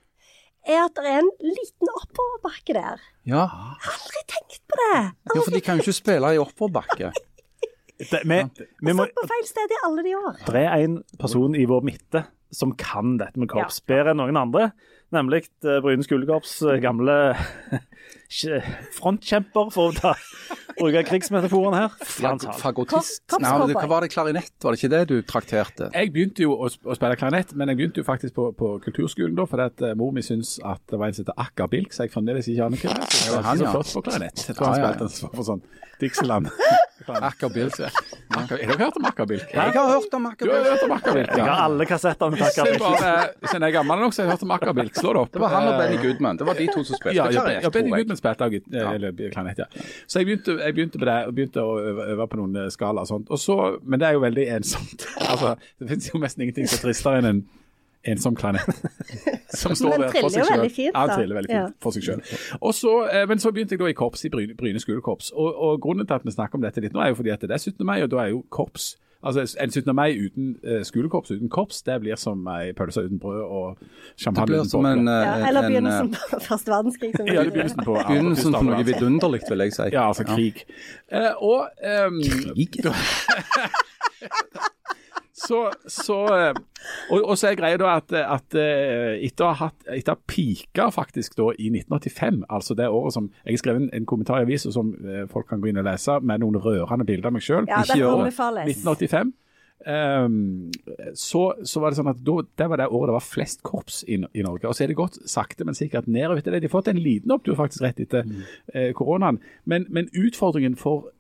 er 0.68 0.84
at 0.84 0.96
det 0.96 1.06
er 1.08 1.20
en 1.22 1.30
liten 1.44 1.90
oppoverbakke 2.02 2.76
der. 2.76 3.02
Ja. 3.28 3.44
Aldri 3.92 4.22
tenkt 4.28 4.62
på 4.68 4.78
det! 4.80 5.00
ja, 5.28 5.40
for 5.40 5.54
de 5.54 5.62
kan 5.64 5.78
jo 5.80 5.86
ikke 5.86 5.96
spille 5.96 6.34
i 6.34 6.40
oppoverbakke. 6.40 7.12
Det, 7.98 8.20
vi, 8.30 8.36
vi 8.86 8.94
må, 8.94 9.08
Satt 9.08 9.16
på 9.18 9.26
feil 9.26 9.46
sted 9.48 9.72
i 9.74 9.78
alle 9.88 10.04
de 10.06 10.12
år. 10.14 10.36
det 10.54 10.64
er 10.64 10.84
en 10.84 11.00
person 11.18 11.56
i 11.58 11.64
vår 11.66 11.82
midte 11.86 12.22
som 12.54 12.70
kan 12.78 13.16
dette 13.20 13.40
med 13.40 13.50
korps 13.50 13.80
bedre 13.84 14.14
enn 14.14 14.22
noen 14.22 14.38
andre. 14.38 14.70
Nemlig 15.12 15.48
eh, 15.66 15.80
Bryne 15.84 16.04
skolekorps 16.06 16.54
eh, 16.62 16.78
gamle 16.84 17.16
frontkjemper, 18.98 19.70
for 19.72 19.90
å 19.90 19.94
ta, 19.96 20.12
bruke 20.78 21.02
krigsmetaforen 21.08 21.74
her. 21.78 21.94
Korps- 22.74 23.20
Nei, 23.40 23.52
hva 23.72 23.86
var 23.90 24.04
det 24.04 24.10
klarinett? 24.12 24.52
Var 24.62 24.74
det 24.74 24.80
ikke 24.82 24.90
det 24.92 25.00
du 25.10 25.16
trakterte? 25.26 25.88
Jeg 25.94 26.12
begynte 26.14 26.44
jo 26.44 26.54
å, 26.56 26.68
spille 26.70 27.16
klarinett, 27.18 27.54
men 27.58 27.72
jeg 27.72 27.80
begynte 27.80 28.02
jo 28.02 28.06
faktisk 28.08 28.36
på, 28.36 28.50
på 28.58 28.74
kulturskolen 28.84 29.36
da, 29.38 29.46
fordi 29.48 29.66
at 29.70 29.86
eh, 29.90 29.96
mor 29.98 30.12
mi 30.16 30.22
syntes 30.24 30.58
at 30.64 30.82
det 30.92 31.00
var 31.00 31.08
en 31.10 31.18
som 31.18 31.26
het 31.28 31.34
Akka 31.48 31.68
Bilk, 31.72 31.94
så 31.96 32.06
jeg 32.06 32.14
fremdeles 32.14 32.48
ikke 32.52 32.68
aner 32.68 32.84
hva 32.84 32.94
det 32.94 33.00
er. 33.00 33.16
Så 33.16 33.24
jeg 33.24 33.36
var 33.38 33.48
han, 33.48 33.56
ikke 33.58 33.72
så 33.72 33.72
flott 33.78 33.94
på 33.96 34.04
klarinett. 34.10 34.44
Jeg 34.48 34.58
tror 34.60 34.68
han 34.72 34.78
Ja, 34.78 34.84
ja, 34.84 34.92
ja. 34.92 35.08
spilte 35.08 35.28
en 35.32 35.36
for 35.40 35.48
sånn 35.52 35.64
Dixieland. 35.98 36.52
Akker 37.08 37.48
Bilk. 37.54 37.76
Har 38.34 38.48
dere 38.50 38.74
hørt 38.76 38.96
om 38.98 39.04
Akka 39.08 39.24
Bilk? 39.26 39.46
Jeg 39.54 39.72
har 39.72 39.86
hørt 39.88 40.12
om 40.18 40.26
Akker 40.28 40.44
Du 40.44 40.50
har 40.52 40.58
Bilk. 40.60 40.72
hørt 40.74 40.82
om 40.84 40.92
Akka 40.96 41.12
Bilk? 41.14 41.30
Jeg 41.38 41.46
har 41.46 41.60
alle 41.64 41.86
kassettene 41.88 42.34
med 42.34 42.42
Akker 42.44 42.68
Bilk. 42.68 42.82
Siden 43.48 43.64
jeg 43.64 43.70
er 43.70 43.74
gammel 43.78 44.02
nok, 44.02 44.12
så 44.14 44.20
har 44.22 44.26
jeg 44.28 44.34
hørt 44.34 44.44
om 44.44 44.52
Akka 44.56 44.74
Bilk. 44.76 44.98
Slå 44.98 45.14
det 45.16 45.22
opp. 45.22 45.30
Det 45.32 45.40
var 45.42 45.54
han 45.54 45.68
og 45.70 45.78
Benny 45.80 45.96
Goodman. 46.02 46.40
Det 46.42 46.46
var 46.50 46.58
de 46.58 46.66
to 46.74 46.82
som 46.84 46.98
spilte 46.98 47.24
klarinett, 47.32 47.64
ja 47.88 47.96
jeg. 47.96 48.06
Goodman 48.06 48.16
spilte 48.20 48.48
eller 48.78 49.30
klarinett, 49.32 49.58
ja. 49.58 49.66
Så 50.06 50.18
jeg 50.22 50.26
begynte, 50.28 50.56
jeg 50.64 50.74
begynte 50.74 50.98
på 50.98 51.08
det, 51.08 51.16
og 51.28 51.34
begynte 51.34 51.62
å 51.64 51.76
øve, 52.12 52.26
på 52.28 52.40
noen 52.40 52.56
eh, 52.56 52.68
skala 52.74 53.04
og 53.04 53.10
sånt. 53.10 53.30
Og 53.30 53.38
så, 53.42 53.56
men 53.84 54.00
det 54.00 54.08
er 54.08 54.18
jo 54.18 54.24
veldig 54.26 54.48
ensomt. 54.58 55.06
Altså, 55.28 55.54
det 55.78 55.88
finnes 55.90 56.06
jo 56.12 56.18
nesten 56.22 56.42
ingenting 56.46 56.68
som 56.68 56.78
er 56.78 56.86
tristere 56.88 57.18
enn 57.22 57.26
en 57.32 57.40
ensom 58.08 58.36
klarinett. 58.38 58.78
Som 59.58 59.74
står 59.76 59.98
der 59.98 60.12
for 60.14 60.28
seg 60.30 60.44
fint, 60.70 60.92
Ja, 60.94 61.06
da. 61.08 61.16
triller 61.16 61.34
veldig 61.40 61.50
fint 61.50 61.58
Ja. 61.58 61.66
for 61.82 61.92
seg. 61.96 62.22
Og 62.60 62.74
så, 62.76 62.92
eh, 63.10 63.24
men 63.28 63.40
så 63.42 63.50
begynte 63.52 63.74
jeg 63.74 63.80
da 63.82 63.88
i 63.90 63.96
korps, 63.96 64.24
i 64.24 64.30
Bryne, 64.32 64.54
Bryne 64.56 64.80
skolekorps. 64.80 65.32
Og, 65.34 65.48
og 65.56 65.80
grunnen 65.82 66.06
til 66.06 66.14
at 66.14 66.24
vi 66.24 66.32
snakker 66.32 66.60
om 66.60 66.64
dette 66.64 66.80
litt 66.84 66.92
nå, 66.94 67.00
er 67.02 67.10
jo 67.12 67.18
fordi 67.18 67.32
at 67.34 67.40
det 67.44 67.50
er 67.56 67.58
17. 67.60 67.84
mai, 67.86 67.98
og 68.04 68.10
da 68.12 68.22
er 68.22 68.32
jo 68.34 68.44
korps 68.54 68.92
Altså 69.22 69.56
En 69.60 69.70
17. 69.70 69.94
mai 69.94 70.14
uten 70.14 70.56
uh, 70.62 70.84
skolekorps, 70.86 71.30
uten 71.30 71.48
korps, 71.48 71.82
det 71.82 72.00
blir 72.00 72.16
som 72.16 72.46
ei 72.52 72.72
pølse 72.72 73.02
uten 73.02 73.18
brød 73.18 73.40
og 73.42 73.78
champagne 74.14 74.60
uten 74.60 74.70
som 74.70 74.86
en, 74.86 74.98
boble. 74.98 75.10
Ja, 75.10 75.40
eh, 75.40 75.48
eller 75.48 75.62
begynnelsen 75.66 76.14
eh, 76.14 76.18
på 76.30 76.38
første 76.44 76.70
verdenskrig. 76.70 77.10
Som 77.16 77.26
Ja, 77.32 77.40
eller 77.40 77.50
begynnelsen 77.50 77.84
på 77.84 77.94
begynnelsen 77.98 78.52
på 78.54 78.62
noe 78.68 78.78
Ja, 78.78 78.82
vidunderlig, 78.92 79.40
vil 79.50 79.58
jeg 79.66 79.72
si. 79.74 79.82
Ja, 79.92 80.06
altså 80.06 80.24
krig. 80.28 80.62
Eh, 81.10 81.34
og 81.42 81.66
um, 82.06 82.22
Krig? 82.22 82.78
så, 85.38 85.60
så 85.86 86.18
eh, 86.34 86.60
og, 87.12 87.22
og 87.22 87.34
så 87.38 87.50
er 87.50 87.58
greia 87.58 87.78
da 87.80 87.94
at, 87.98 88.12
at 88.18 88.58
eh, 88.58 89.18
etter 89.28 89.46
å 89.46 89.50
ha 89.52 89.68
hatt 89.68 89.90
etter 89.94 90.18
pika 90.30 90.88
faktisk 90.94 91.36
da 91.38 91.50
i 91.54 91.70
1985, 91.70 92.44
altså 92.48 92.76
det 92.78 92.88
året 92.90 93.14
som 93.14 93.28
Jeg 93.44 93.56
har 93.56 93.62
skrevet 93.62 93.84
en, 93.84 93.90
en 94.00 94.08
kommentar 94.08 94.42
i 94.42 94.48
avisa 94.48 94.72
som 94.74 94.94
eh, 95.04 95.26
folk 95.30 95.48
kan 95.50 95.62
gå 95.62 95.70
inn 95.70 95.80
og 95.80 95.86
lese, 95.88 96.18
med 96.20 96.42
noen 96.42 96.58
rørende 96.62 97.06
bilder 97.08 97.30
av 97.30 97.36
meg 97.38 97.46
sjøl. 97.46 97.68
Ja, 97.70 97.84
ikke 97.86 98.08
året 98.08 98.34
1985. 98.34 99.36
Um, 99.86 100.72
så, 101.14 101.52
så 101.62 101.80
var 101.80 101.92
det 101.92 102.00
sånn 102.00 102.10
at 102.10 102.18
da, 102.26 102.40
det 102.58 102.66
var 102.66 102.80
det 102.80 102.88
året 102.90 103.12
det 103.12 103.14
var 103.14 103.24
flest 103.24 103.62
korps 103.66 104.00
i, 104.10 104.18
i 104.18 104.42
Norge. 104.44 104.66
Og 104.66 104.74
så 104.74 104.84
er 104.84 104.90
det 104.90 104.98
gått 104.98 105.20
sakte, 105.30 105.66
men 105.68 105.78
sikkert 105.78 106.10
nedover 106.10 106.42
etter 106.42 106.54
det. 106.54 106.64
De 106.64 106.70
har 106.70 106.74
fått 106.74 106.90
en 106.90 106.98
liten 107.02 107.34
opptur 107.34 107.56
faktisk 107.58 107.84
rett 107.86 108.02
etter 108.02 108.26
eh, 108.74 108.90
koronaen. 108.98 109.38
Men, 109.70 109.86
men 109.94 110.10
utfordringen 110.18 110.74
for 110.80 111.12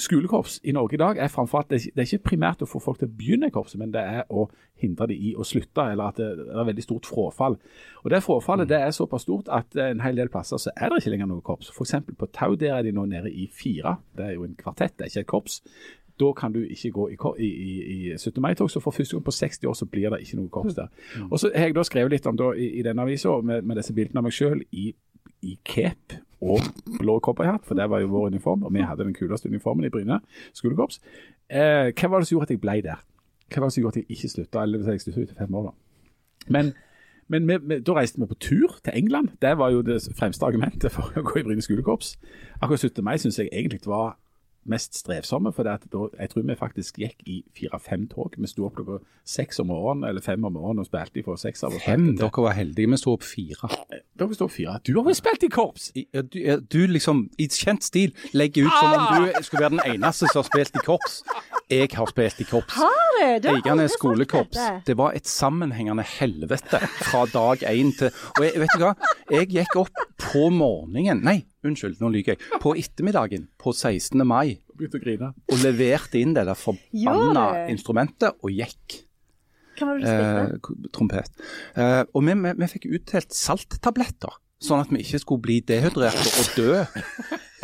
skolekorps 0.00 0.60
i 0.64 0.72
Norge 0.72 0.96
i 0.96 1.00
dag 1.00 1.18
er 1.18 1.32
framfor 1.32 1.64
at 1.64 1.72
det, 1.72 1.82
det 1.94 2.02
er 2.02 2.08
ikke 2.08 2.30
primært 2.30 2.62
å 2.64 2.68
få 2.68 2.80
folk 2.82 3.00
til 3.00 3.08
å 3.10 3.16
begynne 3.18 3.50
i 3.50 3.54
korpset, 3.54 3.78
men 3.80 3.92
det 3.94 4.02
er 4.02 4.24
å 4.30 4.46
hindre 4.80 5.08
dem 5.10 5.20
i 5.28 5.34
å 5.36 5.44
slutte, 5.46 5.84
eller 5.92 6.12
at 6.12 6.20
det, 6.20 6.28
det 6.38 6.48
er 6.52 6.68
veldig 6.70 6.84
stort 6.84 7.08
frafall. 7.08 7.58
Og 8.04 8.10
Det 8.12 8.22
frafallet 8.24 8.70
det 8.70 8.80
er 8.80 8.96
såpass 8.96 9.26
stort 9.26 9.50
at 9.52 9.76
eh, 9.76 9.92
en 9.94 10.02
hel 10.04 10.18
del 10.18 10.32
plasser 10.32 10.60
så 10.60 10.72
er 10.74 10.90
det 10.92 11.02
ikke 11.02 11.14
lenger 11.14 11.30
noe 11.30 11.44
korps. 11.44 11.70
F.eks. 11.72 11.96
på 12.16 12.30
Tau 12.32 12.56
der 12.60 12.78
er 12.78 12.86
de 12.86 12.94
nå 12.96 13.06
nede 13.10 13.32
i 13.32 13.48
fire. 13.52 13.96
Det 14.16 14.26
er 14.26 14.36
jo 14.36 14.44
en 14.48 14.58
kvartett, 14.58 14.96
det 14.96 15.06
er 15.06 15.14
ikke 15.14 15.24
et 15.26 15.32
korps. 15.32 15.62
Da 16.16 16.30
kan 16.32 16.52
du 16.52 16.62
ikke 16.64 16.94
gå 16.96 17.08
i, 17.12 17.16
i, 17.44 17.48
i, 17.48 17.72
i 18.12 18.16
17. 18.16 18.40
mai-tog, 18.40 18.70
så 18.72 18.80
for 18.80 18.94
første 18.96 19.16
gang 19.16 19.24
på 19.24 19.34
60 19.36 19.68
år 19.68 19.74
så 19.76 19.88
blir 19.88 20.12
det 20.12 20.22
ikke 20.24 20.38
noe 20.40 20.52
korps 20.52 20.78
der. 20.78 20.88
Og 21.28 21.40
så 21.40 21.50
har 21.52 21.68
jeg 21.68 21.76
da 21.76 21.84
skrevet 21.84 22.14
litt 22.14 22.28
om 22.28 22.38
da 22.40 22.54
i, 22.56 22.70
i 22.80 22.84
denne 22.86 23.04
avisa 23.04 23.34
med, 23.44 23.66
med 23.68 23.80
disse 23.80 23.92
bildene 23.96 24.22
av 24.22 24.28
meg 24.28 24.36
sjøl 24.36 24.62
i 24.72 24.92
i 25.44 25.58
cape 25.64 26.22
og 26.40 26.60
blå 26.98 27.18
cowboyhatt, 27.24 27.64
for 27.64 27.78
det 27.78 27.88
var 27.90 28.02
jo 28.02 28.10
vår 28.12 28.26
uniform, 28.26 28.62
og 28.62 28.74
vi 28.74 28.84
hadde 28.84 29.04
den 29.04 29.14
kuleste 29.14 29.48
uniformen 29.48 29.86
i 29.86 29.92
Bryne 29.92 30.20
skolekorps. 30.54 31.00
Eh, 31.50 31.92
hva 31.92 32.10
var 32.10 32.20
det 32.20 32.28
som 32.28 32.36
gjorde 32.36 32.50
at 32.50 32.56
jeg 32.56 32.60
ble 32.60 32.80
der? 32.84 33.00
Hva 33.48 33.62
var 33.62 33.70
det 33.70 33.76
som 33.76 33.82
gjorde 33.82 33.98
at 33.98 34.02
jeg 34.02 34.16
ikke 34.16 34.28
slutta? 34.28 34.62
Eller 34.62 34.78
hvis 34.78 34.92
jeg 34.92 35.00
slutta 35.00 35.22
ut 35.22 35.32
i 35.32 35.38
fem 35.38 35.54
år, 35.54 35.70
da. 35.70 35.72
Men, 36.52 36.72
men 37.28 37.48
vi, 37.48 37.58
vi, 37.62 37.80
da 37.80 37.96
reiste 37.96 38.20
vi 38.20 38.28
på 38.30 38.38
tur 38.40 38.76
til 38.84 38.92
England. 38.94 39.28
Det 39.42 39.58
var 39.58 39.70
jo 39.70 39.82
det 39.82 40.00
fremste 40.18 40.46
argumentet 40.46 40.92
for 40.92 41.14
å 41.16 41.24
gå 41.26 41.40
i 41.40 41.46
Bryne 41.46 41.64
skolekorps. 41.64 42.16
Akkurat 42.60 42.84
17. 42.84 43.04
mai 43.04 43.16
syns 43.22 43.38
jeg 43.40 43.50
egentlig 43.52 43.80
var 43.86 44.18
mest 44.68 44.94
strevsomme, 44.98 45.52
for 45.54 45.62
det 45.66 45.72
at 45.78 45.86
da, 45.92 46.06
jeg 46.20 46.30
tror 46.32 46.42
vi 46.48 46.56
faktisk 46.58 46.98
gikk 47.02 47.22
i 47.26 47.42
fire-fem 47.56 48.06
tog. 48.12 48.34
Vi 48.38 48.46
sto 48.50 48.66
opp 48.66 48.76
klokka 48.78 48.98
seks 49.26 49.60
om 49.62 49.68
morgenen, 49.72 50.08
eller 50.08 50.20
fem 50.24 50.44
om 50.44 50.52
morgenen 50.54 50.82
og 50.84 50.86
spilte 50.88 51.22
fra 51.26 51.36
seks 51.40 51.64
av. 51.66 51.74
oss. 51.74 51.82
Fem? 51.86 52.08
Dere 52.18 52.30
var 52.46 52.56
heldige. 52.58 52.90
Vi 52.90 52.96
sto 53.00 53.12
opp 53.16 53.22
fire. 53.26 53.70
Dere 54.18 54.34
sto 54.38 54.46
opp 54.48 54.54
fire. 54.56 54.78
Du 54.86 54.92
har 54.98 55.04
vel 55.08 55.14
spilt 55.18 55.42
i 55.44 55.48
korps? 55.52 55.90
I- 55.94 56.06
Du, 56.12 56.38
du 56.60 56.86
liksom, 56.86 57.28
i 57.38 57.46
kjent 57.48 57.82
stil, 57.84 58.12
legger 58.32 58.66
ut 58.66 58.72
som 58.72 58.92
om 58.96 59.24
du 59.26 59.42
skulle 59.42 59.62
være 59.66 59.76
den 59.78 59.94
eneste 59.96 60.26
som 60.32 60.42
har 60.42 60.48
spilt 60.50 60.74
i 60.76 60.84
korps. 60.86 61.22
Jeg 61.70 61.88
har 61.94 62.06
spilt 62.06 62.40
i 62.40 62.44
korps. 62.46 62.74
Har 62.78 62.90
du? 62.90 63.40
Du 63.42 63.48
har 63.48 63.56
aldri 63.56 63.56
Eiganes 63.56 63.90
sagt 63.90 63.98
skolekorps. 64.00 64.56
dette. 64.56 64.82
Det 64.86 64.96
var 64.96 65.12
et 65.18 65.26
sammenhengende 65.26 66.04
helvete 66.06 66.78
fra 67.08 67.24
dag 67.32 67.62
én 67.66 67.90
til 67.98 68.10
Og 68.38 68.44
jeg, 68.44 68.60
vet 68.60 68.74
du 68.76 68.84
hva? 68.84 68.92
Jeg 69.30 69.48
gikk 69.50 69.76
opp 69.80 70.02
på 70.20 70.44
morgenen 70.54 71.22
Nei, 71.26 71.40
unnskyld, 71.70 71.98
nå 72.02 72.10
lyver 72.14 72.34
jeg. 72.34 72.60
På 72.62 72.74
ettermiddagen 72.78 73.48
på 73.60 73.72
16. 73.74 74.22
mai 74.26 74.58
Begynte 74.76 74.98
å 75.00 75.02
grine. 75.02 75.32
og 75.52 75.58
leverte 75.64 76.20
inn 76.20 76.34
det 76.36 76.46
der 76.48 76.58
forbanna 76.58 77.66
instrumentet 77.72 78.36
og 78.42 78.50
gikk. 78.52 79.02
Hva 79.76 79.86
var 79.90 79.98
det 79.98 80.04
du 80.04 80.08
spilte? 80.08 80.76
Eh, 80.86 80.90
trompet. 80.96 81.44
Eh, 81.76 82.02
og 82.14 82.24
vi, 82.24 82.34
vi, 82.46 82.52
vi 82.62 82.68
fikk 82.72 82.86
utdelt 82.96 83.34
salttabletter, 83.36 84.36
sånn 84.62 84.80
at 84.84 84.92
vi 84.94 85.02
ikke 85.04 85.20
skulle 85.20 85.44
bli 85.44 85.58
dehydrerte 85.68 86.30
og 86.40 86.54
dø. 86.56 86.84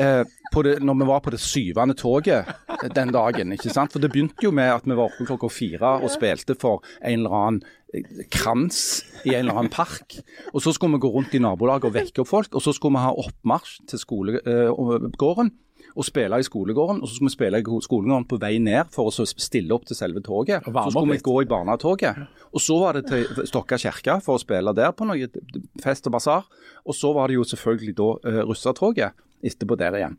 Eh, 0.01 0.25
på 0.53 0.63
det, 0.65 0.79
når 0.81 0.95
vi 1.01 1.07
var 1.09 1.21
på 1.21 1.33
det 1.33 1.41
syvende 1.41 1.95
toget 1.95 2.49
den 2.97 3.13
dagen. 3.13 3.53
ikke 3.53 3.73
sant? 3.73 3.93
For 3.93 4.01
Det 4.01 4.13
begynte 4.13 4.45
jo 4.45 4.51
med 4.51 4.73
at 4.73 4.87
vi 4.89 4.97
var 4.97 5.11
oppe 5.11 5.27
klokka 5.29 5.51
fire 5.53 5.99
og 6.01 6.11
spilte 6.13 6.57
for 6.61 6.85
en 7.05 7.21
eller 7.21 7.37
annen 7.37 7.63
eh, 7.95 8.25
krans 8.33 9.03
i 9.25 9.35
en 9.35 9.47
eller 9.47 9.59
annen 9.59 9.73
park. 9.73 10.17
Og 10.55 10.63
Så 10.63 10.73
skulle 10.73 10.97
vi 10.97 11.05
gå 11.05 11.13
rundt 11.13 11.35
i 11.35 11.43
nabolaget 11.43 11.85
og 11.85 11.95
vekke 11.95 12.25
opp 12.25 12.29
folk. 12.29 12.55
Og 12.55 12.63
så 12.63 12.73
skulle 12.73 12.97
vi 12.97 13.05
ha 13.05 13.13
oppmarsj 13.13 13.83
til 13.89 13.99
skolegården 13.99 15.53
og 15.93 16.05
spille 16.05 16.39
i 16.41 16.47
skolegården. 16.47 17.03
Og 17.03 17.09
så 17.09 17.15
skulle 17.15 17.29
vi 17.29 17.37
spille 17.37 17.59
i 17.61 17.65
skolegården 17.85 18.29
på 18.29 18.39
vei 18.41 18.59
ned 18.59 18.93
for 18.95 19.11
å 19.11 19.13
så 19.13 19.27
stille 19.29 19.75
opp 19.75 19.85
til 19.89 19.97
selve 19.97 20.23
toget. 20.25 20.65
Så 20.65 20.91
skulle 20.91 21.19
vi 21.19 21.25
gå 21.25 21.43
i 21.43 21.49
barnetoget. 21.49 22.17
Og 22.53 22.61
så 22.61 22.79
var 22.81 22.97
det 22.97 23.07
til 23.11 23.47
Stokka 23.49 23.77
kirke 23.77 24.21
for 24.25 24.39
å 24.39 24.43
spille 24.43 24.73
der 24.73 24.93
på 24.97 25.05
noe 25.09 25.29
fest 25.83 26.09
og 26.09 26.17
basar. 26.17 26.49
Og 26.87 26.97
så 26.97 27.13
var 27.13 27.29
det 27.29 27.37
jo 27.37 27.45
selvfølgelig 27.45 27.97
da 27.99 28.09
uh, 28.25 28.41
russatoget 28.49 29.13
etterpå 29.43 29.77
der 29.79 29.99
igjen. 29.99 30.19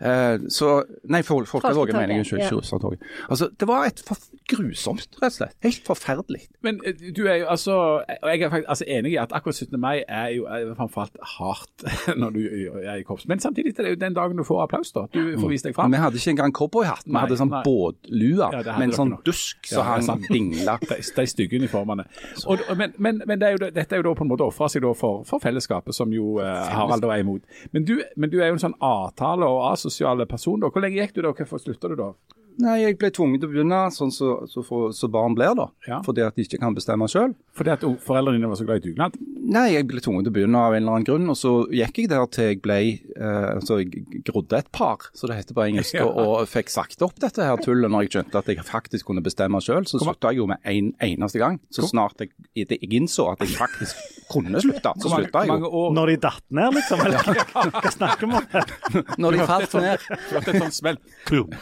Eh, 0.00 0.38
så 0.48 0.82
Nei, 1.04 1.22
for, 1.22 1.44
Folketoget, 1.44 1.94
mener 1.94 2.14
jeg. 2.14 2.18
Unnskyld. 2.24 2.40
ja. 2.40 2.46
ikke 2.46 2.56
Russertoget. 2.56 3.00
Altså, 3.30 3.48
det 3.60 3.68
var 3.68 3.84
et 3.84 4.02
for 4.06 4.16
grusomt, 4.50 5.06
rett 5.22 5.28
og 5.30 5.32
slett. 5.36 5.56
Helt 5.62 5.82
forferdelig. 5.86 6.40
Men 6.64 6.80
eh, 6.86 6.94
du 7.16 7.26
er 7.26 7.34
jo 7.42 7.46
altså 7.52 7.74
og 8.00 8.28
Jeg 8.30 8.40
er 8.42 8.50
faktisk 8.50 8.68
altså, 8.68 8.84
enig 8.88 9.12
i 9.12 9.16
at 9.16 9.32
akkurat 9.32 9.54
17. 9.54 9.80
mai 9.80 10.02
er 10.08 10.28
jo 10.36 10.46
framfor 10.78 11.00
alt 11.06 11.16
hardt 11.36 11.84
når 12.20 12.30
du 12.30 12.40
er 12.84 12.94
i 13.00 13.02
korps. 13.06 13.26
Men 13.28 13.40
samtidig 13.40 13.74
er 13.78 13.82
det 13.82 13.90
jo 13.90 14.00
den 14.00 14.14
dagen 14.16 14.36
du 14.40 14.44
får 14.44 14.62
applaus, 14.64 14.92
da. 14.92 15.06
Du 15.14 15.20
får 15.40 15.48
vist 15.52 15.64
deg 15.68 15.74
fram. 15.74 15.92
Vi 15.92 16.00
hadde 16.02 16.16
ikke 16.16 16.30
engang 16.36 16.54
cowboyhatt. 16.56 17.04
Vi 17.06 17.16
hadde 17.20 17.36
sånn 17.40 17.52
båtlue 17.64 18.38
Ja, 18.40 18.62
med 18.78 18.88
en 18.90 18.96
sånn 18.96 19.12
nok. 19.16 19.24
dusk 19.26 19.70
Ja, 19.70 19.84
som 19.84 19.84
det 19.84 20.08
er 20.08 20.10
hang 20.12 20.26
dingla. 20.32 20.78
De, 20.80 21.00
de 21.16 21.26
stygge 21.26 21.60
uniformene. 21.60 22.04
Og, 22.46 22.64
men 22.76 22.92
men, 22.98 23.22
men 23.26 23.40
det 23.40 23.46
er 23.48 23.56
jo, 23.56 23.70
dette 23.70 23.94
er 23.96 24.00
jo 24.02 24.08
da 24.10 24.14
på 24.18 24.24
en 24.24 24.30
måte 24.32 24.44
ofra 24.44 24.68
seg 24.70 24.82
da 24.84 24.90
for, 24.96 25.22
for 25.28 25.40
fellesskapet, 25.42 25.94
som 25.96 26.12
jo 26.12 26.38
eh, 26.42 26.68
Harald 26.74 27.02
da 27.04 27.12
er 27.14 27.22
imot. 27.24 27.42
Men 27.72 27.84
du, 27.88 27.94
men 28.16 28.30
du 28.32 28.38
er 28.40 28.50
jo 28.50 28.56
en 28.58 28.62
sånn 28.64 28.76
avtale- 28.84 29.46
og 29.48 29.60
asosial 29.90 30.26
person. 30.26 30.60
da. 30.60 30.70
Hvor 30.70 30.84
lenge 30.84 31.00
gikk 31.00 31.16
du 31.16 31.22
da? 31.26 31.34
Hvorfor 31.34 31.58
slutta 31.62 31.90
du 31.90 31.98
da? 31.98 32.12
Nei, 32.60 32.76
jeg 32.82 32.98
ble 33.00 33.10
tvunget 33.14 33.42
til 33.42 33.48
å 33.48 33.52
begynne 33.54 33.80
sånn 33.94 34.12
som 34.12 34.44
så, 34.50 34.62
så, 34.66 34.80
så 34.96 35.08
barn 35.12 35.36
blir, 35.36 35.54
da. 35.56 35.68
Ja. 35.88 36.00
Fordi 36.04 36.24
at 36.26 36.36
de 36.36 36.44
ikke 36.44 36.60
kan 36.60 36.76
bestemme 36.76 37.08
sjøl. 37.10 37.32
Fordi 37.56 37.72
at 37.72 37.84
foreldrene 38.04 38.38
dine 38.38 38.50
var 38.50 38.60
så 38.60 38.66
glad 38.68 38.82
i 38.82 38.90
dugnad? 38.90 39.16
Nei, 39.50 39.66
jeg 39.72 39.86
ble 39.90 40.02
tvunget 40.04 40.28
til 40.28 40.32
å 40.32 40.36
begynne 40.36 40.60
av 40.60 40.76
en 40.76 40.82
eller 40.82 40.98
annen 40.98 41.06
grunn, 41.08 41.30
og 41.32 41.38
så 41.38 41.54
gikk 41.74 42.02
jeg 42.02 42.10
der 42.12 42.26
til 42.30 42.50
jeg 42.50 42.60
ble 42.64 42.78
eh, 42.84 43.48
altså 43.56 43.80
jeg 43.80 44.22
grodde 44.28 44.60
et 44.60 44.70
par, 44.76 45.08
så 45.16 45.30
det 45.30 45.40
heter 45.40 45.56
på 45.56 45.64
engelsk, 45.64 45.98
og, 46.04 46.20
og 46.20 46.50
fikk 46.50 46.72
sagt 46.72 47.02
opp 47.06 47.18
dette 47.22 47.44
her 47.44 47.60
tullet 47.64 47.90
når 47.90 48.06
jeg 48.06 48.14
skjønte 48.14 48.42
at 48.42 48.52
jeg 48.52 48.66
faktisk 48.68 49.08
kunne 49.10 49.24
bestemme 49.24 49.60
sjøl. 49.64 49.88
Så 49.88 50.02
slutta 50.02 50.32
jeg 50.32 50.42
jo 50.42 50.48
med 50.50 50.60
en 50.68 50.92
eneste 51.04 51.40
gang. 51.42 51.58
Så 51.74 51.88
snart 51.88 52.22
jeg, 52.22 52.34
jeg 52.54 52.80
innså 52.90 53.30
at 53.32 53.42
jeg 53.44 53.56
faktisk 53.56 53.98
kunne 54.30 54.60
slutte, 54.62 54.92
så 55.02 55.10
slutta 55.10 55.42
jeg 55.42 55.50
mange 55.50 55.66
jo. 55.66 55.72
år 55.80 55.94
Når 55.96 56.12
de 56.12 56.18
datt 56.22 56.44
ned, 56.54 56.76
liksom? 56.76 57.02
Eller 57.06 57.32
hva, 57.50 57.64
hva 57.74 57.94
snakker 57.96 58.30
vi 58.30 58.38
om? 58.38 59.08
Når 59.24 59.36
de 59.36 59.48
falt 59.48 59.74
ned, 59.80 60.06
Du 60.10 60.36
hørte 60.36 60.52
et 60.54 60.62
sånt 60.62 60.76
smell. 60.76 61.00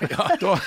Ja, 0.09 0.27
da 0.43 0.59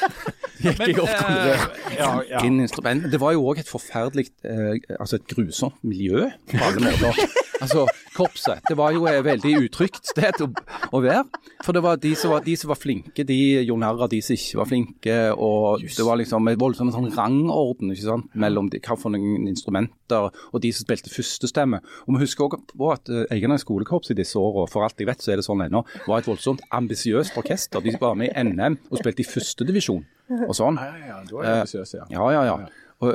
gikk 0.62 0.82
jeg 0.88 1.00
opp 1.02 1.14
til 1.18 1.38
det. 1.48 1.56
ja, 1.98 2.10
ja. 2.30 2.42
Men 2.86 3.06
det 3.12 3.20
var 3.22 3.34
jo 3.36 3.46
òg 3.52 3.62
et 3.64 3.70
forferdelig 3.72 4.28
eh, 4.46 4.78
Altså 5.00 5.18
et 5.20 5.28
grusomt 5.32 5.80
miljø 5.84 6.28
på 6.52 6.62
alle 6.68 6.84
måter. 6.86 7.24
Altså, 7.62 7.86
Korpset. 8.16 8.64
Det 8.68 8.76
var 8.78 8.92
jo 8.92 9.06
et 9.08 9.22
veldig 9.24 9.54
utrygt 9.66 10.02
sted 10.10 10.42
å, 10.44 10.50
å 10.92 11.02
være. 11.04 11.24
For 11.64 11.76
det 11.76 11.84
var 11.86 12.00
de 12.02 12.12
som 12.18 12.34
var, 12.34 12.44
de 12.44 12.56
som 12.60 12.72
var 12.72 12.80
flinke, 12.80 13.24
de 13.28 13.38
av 13.62 14.04
de 14.12 14.20
som 14.26 14.36
ikke 14.36 14.60
var 14.60 14.70
flinke. 14.70 15.18
Og 15.38 15.86
det 15.86 16.06
var 16.08 16.20
liksom 16.20 16.50
en 16.50 16.60
voldsom 16.60 16.92
sånn 16.94 17.12
rangorden 17.16 17.94
ikke 17.94 18.08
sant? 18.08 18.30
mellom 18.34 18.70
de, 18.72 18.82
hva 18.84 18.98
for 19.00 19.14
noen 19.14 19.48
instrumenter 19.50 20.30
og 20.30 20.60
de 20.64 20.74
som 20.76 20.88
spilte 20.88 21.14
førstestemme. 21.14 21.82
Og 22.08 22.16
vi 22.16 22.24
husker 22.26 22.48
også 22.48 22.92
at 22.92 23.12
uh, 23.14 23.24
eierne 23.34 23.60
i 23.60 23.64
skolekorps 23.64 24.12
i 24.12 24.18
disse 24.18 24.40
årene, 24.40 24.70
for 24.72 24.86
alt 24.86 25.00
jeg 25.00 25.10
vet 25.10 25.24
så 25.24 25.34
er 25.34 25.42
det 25.42 25.48
sånn 25.48 25.64
ennå, 25.66 25.84
var 26.08 26.22
et 26.22 26.30
voldsomt 26.30 26.64
ambisiøst 26.76 27.38
orkester. 27.40 27.84
De 27.84 27.96
var 28.02 28.18
med 28.20 28.32
i 28.32 28.46
NM 28.48 28.80
og 28.90 29.00
spilte 29.00 29.24
i 29.24 29.30
førstedivisjon 29.30 30.04
og 30.48 30.56
sånn. 30.56 30.80
Ja, 30.80 30.96
ja, 30.96 31.12
ja, 31.12 31.20
da 31.28 31.42
er 31.42 31.48
det 31.48 31.58
ambisiøst, 31.62 32.00
ja. 32.00 32.08
Ja, 32.12 32.32
ja, 32.36 32.48
ja. 32.50 32.58
Og, 33.02 33.10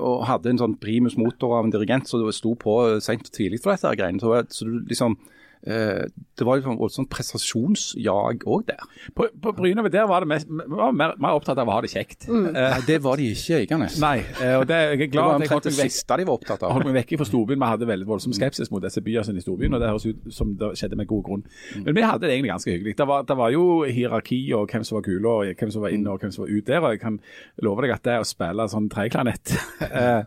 og 0.00 0.22
hadde 0.24 0.48
en 0.54 0.60
sånn 0.62 0.78
primus 0.80 1.18
motor 1.20 1.58
av 1.58 1.66
en 1.66 1.72
dirigent 1.74 2.08
som 2.08 2.22
sto 2.32 2.54
på 2.56 2.78
seint 3.04 3.26
og 3.28 3.34
tidlig 3.34 3.60
for 3.60 3.74
dette 3.74 3.92
greiene. 3.98 4.22
Så, 4.22 4.32
så 4.48 4.64
du 4.64 4.78
liksom 4.88 5.18
eh, 5.18 5.34
Det 5.62 6.46
var 6.46 6.60
liksom 6.60 6.78
et 6.78 6.94
sånt 6.94 7.10
prestasjonsjag 7.10 8.44
òg 8.46 8.66
der. 8.68 8.82
På, 9.16 9.26
på 9.42 9.52
Brynøve 9.56 9.90
der 9.92 10.06
var 10.08 10.22
det 10.24 10.28
mest, 10.30 10.48
var 10.70 10.92
mer, 10.94 11.14
mer 11.20 11.36
opptatt 11.38 11.58
av 11.58 11.68
å 11.68 11.74
ha 11.76 11.80
det 11.84 11.90
kjekt. 11.92 12.28
Eh, 12.28 12.44
Nei, 12.46 12.80
det 12.86 12.98
var 13.04 13.18
de 13.18 13.26
ikke 13.32 13.56
i 13.56 13.64
Eiganes. 13.64 13.98
nei, 14.02 14.18
eh, 14.42 14.54
og 14.58 14.66
det, 14.70 14.78
jeg 14.92 15.00
er 15.08 15.12
glad 15.12 15.24
var 15.26 15.34
at 15.34 15.44
jeg 15.44 15.50
omtrent 15.50 15.68
det 15.68 15.90
siste 15.90 16.18
de 16.20 16.26
var 16.28 16.38
opptatt 16.38 16.62
Jeg 16.62 16.68
av. 16.68 16.76
holdt 16.76 16.88
meg 16.90 16.96
vekk 17.00 17.14
fra 17.20 17.28
storbyen. 17.28 17.58
Vi 17.64 17.70
hadde 17.72 17.88
veldig 17.90 18.08
voldsom 18.08 18.36
skepsis 18.36 18.70
mot 18.74 18.84
disse 18.84 19.02
byene 19.04 19.34
i 19.38 19.44
storbyen, 19.44 19.74
og 19.74 19.82
det 19.82 19.90
høres 19.90 20.06
ut 20.08 20.28
som 20.34 20.54
det 20.60 20.70
skjedde 20.78 20.98
med 21.00 21.10
god 21.10 21.24
grunn. 21.26 21.44
Men 21.84 21.98
vi 21.98 22.06
hadde 22.06 22.26
det 22.26 22.34
egentlig 22.36 22.52
ganske 22.54 22.72
hyggelig. 22.76 22.96
Det 22.98 23.08
var, 23.10 23.26
det 23.28 23.36
var 23.42 23.52
jo 23.54 23.64
hierarki 23.88 24.40
og 24.56 24.70
hvem 24.72 24.86
som 24.86 24.98
var 25.00 25.06
kule, 25.08 25.28
og 25.28 25.58
hvem 25.58 25.74
som 25.74 25.82
var 25.84 25.94
inne 25.94 26.14
og 26.14 26.22
hvem 26.22 26.34
som 26.34 26.44
var 26.46 26.54
ute 26.54 26.66
der. 26.72 26.80
Og 26.86 26.94
jeg 26.96 27.02
kan 27.02 27.18
love 27.66 27.82
deg 27.84 27.94
at 27.96 28.04
det 28.06 28.18
å 28.22 28.26
spille 28.28 28.68
sånn 28.70 28.88
treklanett 28.92 29.54
eh, 29.88 30.22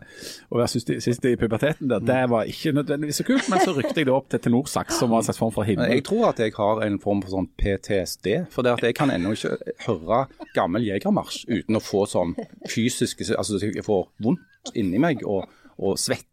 og 0.52 0.60
være 0.60 0.70
sist, 0.76 0.92
sist 1.04 1.24
i 1.28 1.34
puberteten 1.40 1.88
der, 1.90 2.04
det 2.04 2.20
var 2.32 2.48
ikke 2.50 2.74
nødvendigvis 2.76 3.22
så 3.22 3.26
kult, 3.28 3.48
men 3.52 3.62
så 3.64 3.74
rykte 3.76 4.02
jeg 4.02 4.08
det 4.10 4.14
opp 4.14 4.28
til 4.32 4.42
tenorsaks, 4.44 4.98
som 5.00 5.12
var 5.14 5.21
en 5.22 5.28
slags 5.28 5.40
form 5.40 5.54
for 5.54 5.68
himmel. 5.68 5.90
Jeg 5.94 6.04
tror 6.08 6.28
at 6.32 6.42
jeg 6.42 6.54
har 6.56 6.82
en 6.84 6.98
form 7.02 7.22
for 7.24 7.34
sånn 7.36 7.48
PTSD. 7.60 8.28
For 8.52 8.66
det 8.66 8.76
at 8.76 8.84
jeg 8.86 8.98
kan 8.98 9.12
ennå 9.14 9.34
ikke 9.36 9.56
høre 9.86 10.24
gammel 10.56 10.84
jegermarsj 10.90 11.46
uten 11.50 11.78
å 11.78 11.82
få 11.82 12.04
sånn 12.10 12.36
fysiske 12.70 13.24
Altså 13.38 13.60
jeg 13.62 13.84
får 13.86 14.06
vondt 14.22 14.74
inni 14.78 15.00
meg 15.02 15.22
og, 15.24 15.46
og 15.78 15.98
svette 16.00 16.28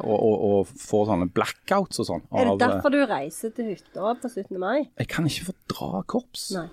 og, 0.00 0.16
og, 0.16 0.36
og 0.48 0.74
får 0.80 1.08
sånne 1.10 1.30
blackouts 1.34 2.00
og 2.02 2.08
sånn. 2.08 2.26
Er 2.32 2.48
det 2.48 2.58
derfor 2.62 2.94
du 2.94 3.02
reiser 3.02 3.52
til 3.56 3.74
hytta 3.74 4.14
på 4.22 4.30
17. 4.30 4.54
mai? 4.60 4.88
Jeg 4.96 5.10
kan 5.12 5.28
ikke 5.28 5.50
fordra 5.50 6.04
korps. 6.08 6.50
Nei. 6.56 6.68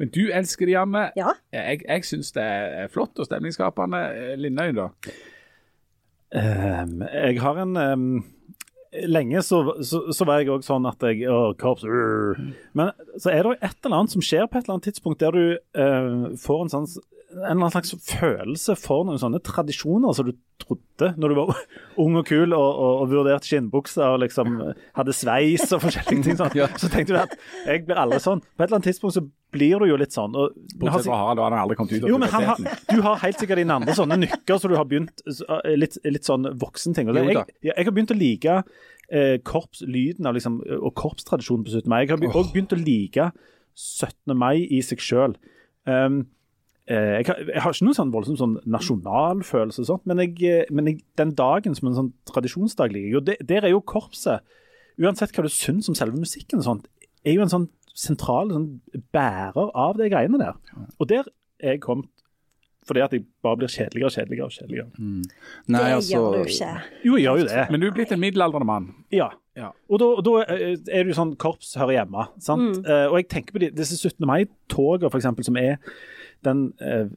Men 0.00 0.10
du 0.10 0.22
elsker 0.34 0.66
det, 0.66 0.74
hjemme. 0.76 1.04
Ja. 1.18 1.34
Jeg, 1.54 1.82
jeg 1.86 2.06
syns 2.08 2.32
det 2.36 2.42
er 2.42 2.90
flott 2.92 3.18
og 3.22 3.28
stemningsskapende. 3.28 4.00
Eh, 4.18 4.34
Lindøy, 4.40 4.72
da? 4.74 4.88
Um, 6.32 7.02
jeg 7.04 7.40
har 7.44 7.58
en 7.60 7.76
ehm, 7.76 8.06
Lenge 8.92 9.40
så, 9.42 9.62
så, 9.80 10.02
så 10.12 10.26
var 10.28 10.42
jeg 10.42 10.50
òg 10.52 10.64
sånn 10.66 10.84
at 10.88 11.00
jeg 11.06 11.24
Å, 11.30 11.54
korps 11.56 11.86
øh. 11.88 12.40
Men 12.76 12.92
så 13.16 13.32
er 13.32 13.46
det 13.46 13.54
et 13.64 13.78
eller 13.80 14.02
annet 14.02 14.12
som 14.12 14.24
skjer 14.24 14.44
på 14.44 14.58
et 14.58 14.66
eller 14.66 14.76
annet 14.76 14.88
tidspunkt 14.90 15.22
der 15.22 15.32
du 15.32 15.44
uh, 15.56 16.26
får 16.40 16.66
en 16.66 16.72
sånn 16.74 16.88
en 17.32 17.42
eller 17.42 17.66
annen 17.66 17.74
slags 17.74 17.94
følelse 18.06 18.76
for 18.80 19.06
noen 19.08 19.20
sånne 19.20 19.40
tradisjoner 19.44 20.14
som 20.16 20.28
du 20.28 20.34
trodde 20.62 21.10
når 21.18 21.32
du 21.32 21.36
var 21.38 21.60
ung 22.02 22.16
og 22.20 22.26
kul 22.28 22.54
og, 22.54 22.62
og, 22.62 23.02
og 23.02 23.12
vurderte 23.12 23.48
skinnbukser 23.48 24.04
og 24.06 24.22
liksom 24.22 24.58
hadde 24.98 25.14
sveis 25.16 25.66
og 25.72 25.82
forskjellige 25.86 26.26
ting. 26.28 26.38
Sånn. 26.38 26.56
Så 26.82 26.90
tenkte 26.92 27.16
du 27.16 27.20
at 27.22 27.36
jeg 27.66 27.84
blir 27.88 28.00
aldri 28.02 28.20
sånn. 28.22 28.42
På 28.42 28.64
et 28.64 28.68
eller 28.68 28.80
annet 28.80 28.90
tidspunkt 28.92 29.16
så 29.18 29.24
blir 29.52 29.82
du 29.82 29.90
jo 29.90 29.98
litt 30.00 30.14
sånn. 30.14 30.36
Og, 30.38 30.54
Bortsett 30.80 31.08
fra 31.08 31.18
Harald, 31.24 31.42
han 31.44 31.56
har 31.56 31.64
aldri 31.66 31.78
kommet 31.80 31.96
ut 31.96 32.06
av 32.06 32.14
puberteten. 32.14 32.80
du 32.88 33.04
har 33.04 33.20
helt 33.24 33.42
sikkert 33.42 33.62
dine 33.62 33.78
andre 33.80 33.96
sånne 33.98 34.20
nykker 34.22 34.60
så 34.62 34.70
du 34.70 34.78
har 34.78 34.88
begynt 34.88 35.24
litt, 35.76 35.98
litt 36.08 36.28
sånn 36.28 36.48
voksenting. 36.62 37.10
Og 37.10 37.18
det, 37.18 37.26
jeg, 37.32 37.46
jeg 37.72 37.88
har 37.88 37.96
begynt 37.96 38.14
å 38.14 38.18
like 38.18 38.60
eh, 39.12 39.38
korps, 39.44 39.82
lyden 39.86 40.28
av 40.28 40.36
liksom, 40.36 40.60
og 40.80 40.92
korpstradisjonen 40.98 41.66
på 41.66 41.74
17. 41.74 41.90
mai. 41.92 42.02
Jeg 42.04 42.14
har 42.14 42.28
òg 42.32 42.52
begynt 42.54 42.76
å 42.76 42.80
like 42.80 43.30
17. 43.78 44.36
mai 44.38 44.64
i 44.64 44.80
seg 44.84 45.02
sjøl. 45.02 45.36
Um, 45.88 45.92
eh, 45.92 46.30
jeg, 46.92 47.26
har, 47.28 47.42
jeg 47.48 47.62
har 47.64 47.74
ikke 47.74 47.86
noen 47.86 47.98
sånn 47.98 48.14
voldsom 48.14 48.38
sånn 48.40 48.56
nasjonalfølelse, 48.74 49.84
og 49.84 49.90
sånt, 49.90 50.08
men, 50.10 50.22
jeg, 50.24 50.34
eh, 50.48 50.72
men 50.74 50.90
jeg, 50.90 51.02
den 51.20 51.34
dagen 51.38 51.76
som 51.78 51.90
en 51.90 51.98
sånn 51.98 52.10
tradisjonsdag 52.28 52.94
ligger 52.94 53.18
jo, 53.18 53.22
der 53.52 53.66
er 53.66 53.72
jo 53.72 53.82
korpset, 53.84 54.44
uansett 55.00 55.34
hva 55.36 55.46
du 55.46 55.52
syns 55.52 55.90
om 55.90 55.98
selve 55.98 56.20
musikken, 56.20 56.62
og 56.62 56.68
sånt, 56.68 56.90
er 57.22 57.36
jo 57.36 57.44
en 57.44 57.52
sånn 57.52 57.68
sentral 57.96 58.50
sånn, 58.52 58.68
bærer 59.14 59.70
av 59.78 59.98
de 60.00 60.08
greiene 60.12 60.40
der. 60.40 60.56
Og 60.98 61.08
der 61.10 61.28
er 61.62 61.76
jeg 61.76 61.84
kommet 61.84 62.08
fordi 62.82 63.02
at 63.04 63.12
jeg 63.14 63.22
bare 63.44 63.60
blir 63.60 63.70
kjedeligere 63.70 64.08
og 64.08 64.14
kjedeligere. 64.16 64.46
og 64.48 64.54
kjedeligere. 64.56 64.88
Det 65.68 65.82
altså, 65.82 66.16
gjør 66.16 66.32
du 66.32 66.48
ikke. 66.50 66.70
Jo, 67.04 67.12
jeg 67.14 67.22
gjør 67.22 67.38
jo 67.38 67.44
det. 67.46 67.66
Men 67.70 67.80
du 67.80 67.86
er 67.86 67.94
blitt 67.94 68.14
en 68.14 68.20
middelaldrende 68.22 68.66
mann. 68.66 68.88
Ja. 69.14 69.28
Ja. 69.54 69.68
Og 69.92 70.00
da, 70.00 70.08
da 70.24 70.32
eh, 70.48 70.72
er 70.88 71.04
det 71.04 71.12
jo 71.12 71.18
sånn 71.18 71.36
korps 71.40 71.74
hører 71.78 72.00
hjemme. 72.00 72.26
sant? 72.42 72.80
Eh, 72.82 73.04
og 73.10 73.18
jeg 73.20 73.28
tenker 73.30 73.54
på 73.54 73.62
de, 73.62 73.68
disse 73.76 73.98
17. 74.00 74.16
mai-togene, 74.26 75.12
f.eks., 75.12 75.46
som 75.46 75.60
er 75.60 75.76
den 76.46 76.68
eh, 76.82 77.08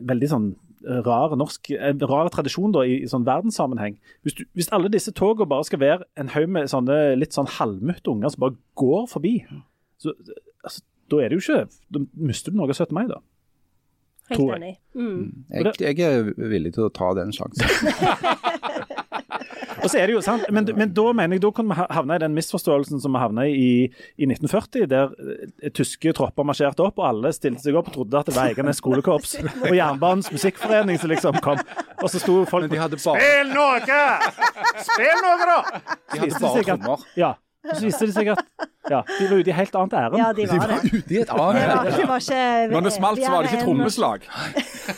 veldig 0.00 0.30
sånn 0.30 0.52
rar 0.82 1.36
norsk, 1.38 1.70
en 1.78 2.00
rar 2.10 2.30
tradisjon 2.34 2.72
da, 2.74 2.84
i, 2.86 3.02
i 3.04 3.10
sånn 3.10 3.26
verdenssammenheng. 3.26 3.98
Hvis, 4.26 4.34
du, 4.38 4.44
hvis 4.58 4.70
alle 4.74 4.90
disse 4.92 5.12
togene 5.14 5.46
bare 5.50 5.66
skal 5.68 5.82
være 5.82 6.08
en 6.18 6.32
haug 6.34 6.48
med 6.50 6.70
sånne 6.72 6.96
litt 7.18 7.36
sånn 7.36 7.50
halvmutte 7.58 8.10
unger 8.10 8.34
som 8.34 8.42
bare 8.42 8.58
går 8.80 9.06
forbi, 9.12 9.36
så 10.02 10.14
altså, 10.64 10.82
da 11.12 11.20
er 11.20 11.30
det 11.30 11.38
jo 11.38 11.44
ikke 11.44 11.60
Da 11.92 12.02
mister 12.16 12.50
du 12.50 12.58
noe 12.58 12.70
av 12.70 12.74
17. 12.74 12.94
mai, 12.96 13.04
da. 13.10 13.20
Helt 14.30 14.38
tror 14.38 14.52
jeg. 14.52 14.58
enig. 14.62 14.74
Mm. 14.94 15.44
jeg, 15.50 15.96
jeg 15.98 16.06
er 16.06 16.50
villig 16.54 16.74
til 16.76 16.88
å 16.88 16.92
ta 16.94 17.12
den 17.18 17.34
sjansen. 17.34 17.66
Og 19.82 19.90
så 19.90 19.98
er 19.98 20.08
det 20.08 20.14
jo 20.14 20.22
sant, 20.24 20.44
men, 20.54 20.68
men 20.78 20.92
da 20.94 21.04
mener 21.16 21.36
jeg 21.36 21.42
da 21.44 21.50
kan 21.56 21.68
vi 21.68 21.76
havne 21.78 22.16
i 22.16 22.22
den 22.22 22.34
misforståelsen 22.36 23.02
som 23.02 23.14
vi 23.16 23.22
havna 23.22 23.46
i 23.48 23.70
i 24.20 24.26
1940, 24.28 24.86
der 24.90 25.12
eh, 25.62 25.70
tyske 25.74 26.12
tropper 26.16 26.46
marsjerte 26.46 26.84
opp, 26.84 27.00
og 27.00 27.08
alle 27.08 27.32
stilte 27.34 27.64
seg 27.64 27.78
opp 27.78 27.90
og 27.90 27.96
trodde 27.96 28.20
at 28.20 28.28
det 28.28 28.36
var 28.36 28.50
Eiganes 28.52 28.80
skolekorps 28.82 29.36
og 29.42 29.72
Jernbanens 29.74 30.30
musikkforening 30.34 31.00
som 31.00 31.12
liksom 31.12 31.40
kom. 31.44 31.60
Og 32.02 32.10
så 32.10 32.20
sto 32.22 32.42
folk 32.50 32.68
bare, 32.72 32.98
Spill 33.02 33.54
noe! 33.54 34.02
Spill 34.82 35.24
noe, 35.24 35.48
da! 35.48 35.58
de 36.12 36.22
hadde 36.22 36.42
bare 36.42 36.66
trommer. 36.68 37.08
Ja. 37.18 37.34
Og 37.62 37.76
så 37.78 37.84
viste 37.86 38.08
det 38.08 38.14
seg 38.16 38.30
at 38.32 38.40
ja, 38.90 39.00
de 39.06 39.26
var 39.30 39.38
ute 39.38 39.52
i 39.52 39.54
helt 39.54 39.76
annet 39.78 39.94
ærend. 39.94 40.16
Ja, 40.18 40.28
de 40.34 40.46
var 40.50 40.72
det. 40.72 40.78
Ute 40.90 41.14
i 41.14 41.18
et 41.20 41.28
Det 41.30 41.36
var, 41.38 41.58
annet 41.58 41.92
det 41.94 42.06
var 42.10 42.22
ikke 42.24 42.72
Når 42.72 42.86
det 42.86 42.92
smalt, 42.96 43.20
så 43.22 43.30
var 43.30 43.46
det 43.46 43.52
ikke 43.52 43.66
trommeslag. 43.66 44.26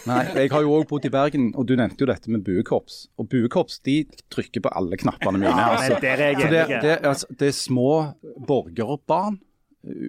Nei, 0.08 0.20
jeg 0.38 0.52
har 0.54 0.64
jo 0.64 0.76
òg 0.78 0.86
bodd 0.88 1.04
i 1.04 1.12
Bergen, 1.12 1.50
og 1.52 1.68
du 1.68 1.74
nevnte 1.76 2.00
jo 2.00 2.08
dette 2.08 2.32
med 2.32 2.44
buekorps. 2.46 2.96
Og 3.20 3.28
buekorps 3.32 3.82
de 3.84 3.98
trykker 4.32 4.64
på 4.64 4.72
alle 4.72 4.96
knappene 5.00 5.42
mine. 5.42 5.52
Ja, 5.52 5.76
altså. 5.76 6.00
der 6.00 6.24
er 6.24 6.32
jeg 6.32 6.52
det, 6.54 6.64
det, 6.86 6.96
altså, 7.04 7.28
det 7.36 7.50
er 7.50 7.58
små 7.58 7.90
borgerbarn, 8.48 9.38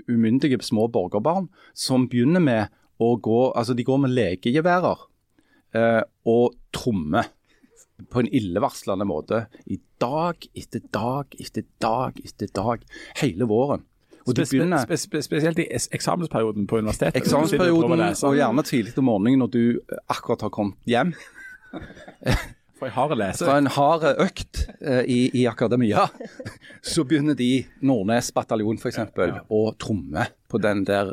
umyndige 0.08 0.62
små 0.64 0.88
borgerbarn, 0.88 1.50
som 1.76 2.08
begynner 2.08 2.44
med 2.44 2.72
å 3.04 3.18
gå 3.20 3.40
Altså, 3.52 3.76
de 3.76 3.84
går 3.84 4.06
med 4.06 4.16
lekegeværer 4.16 5.02
eh, 5.76 6.04
og 6.32 6.56
trommer 6.72 7.28
på 8.12 8.20
en 8.24 8.28
illevarslende 8.28 9.06
måte 9.08 9.46
i 9.72 9.78
dag 10.02 10.36
etter 10.56 10.82
dag 10.94 11.36
etter 11.40 11.64
dag 11.82 12.18
etter 12.25 12.48
dag 12.56 12.82
hele 13.22 13.48
våren. 13.48 13.84
Og 14.25 14.34
du 14.34 14.42
Spe- 14.42 14.58
begynner 14.58 14.84
spe- 14.88 14.98
spe- 14.98 15.22
spesielt 15.22 15.60
i 15.62 15.68
eksamensperioden 15.72 16.66
på 16.68 16.80
universitetet. 16.82 17.16
eksamensperioden, 17.22 18.02
og 18.25 18.36
gjerne 18.36 18.64
tidlig 18.66 18.98
om 18.98 19.06
morgenen 19.12 19.40
når 19.44 19.52
du 19.54 19.80
akkurat 20.10 20.42
har 20.42 20.50
kommet 20.50 20.75
hjem 20.90 21.14
For 22.75 22.88
en 22.90 22.92
hard 22.98 23.14
lese. 23.18 23.46
fra 23.46 23.58
en 23.62 23.68
hard 23.72 24.04
økt 24.20 24.66
eh, 24.82 25.04
i, 25.08 25.20
i 25.40 25.46
akademia, 25.48 26.08
så 26.84 27.06
begynner 27.08 27.38
de, 27.40 27.64
Nordnes 27.88 28.34
bataljon 28.36 28.75
f.eks., 28.82 29.00
å 29.48 29.62
tromme 29.80 30.25
på 30.56 30.62
den 30.64 30.82
der 30.88 31.12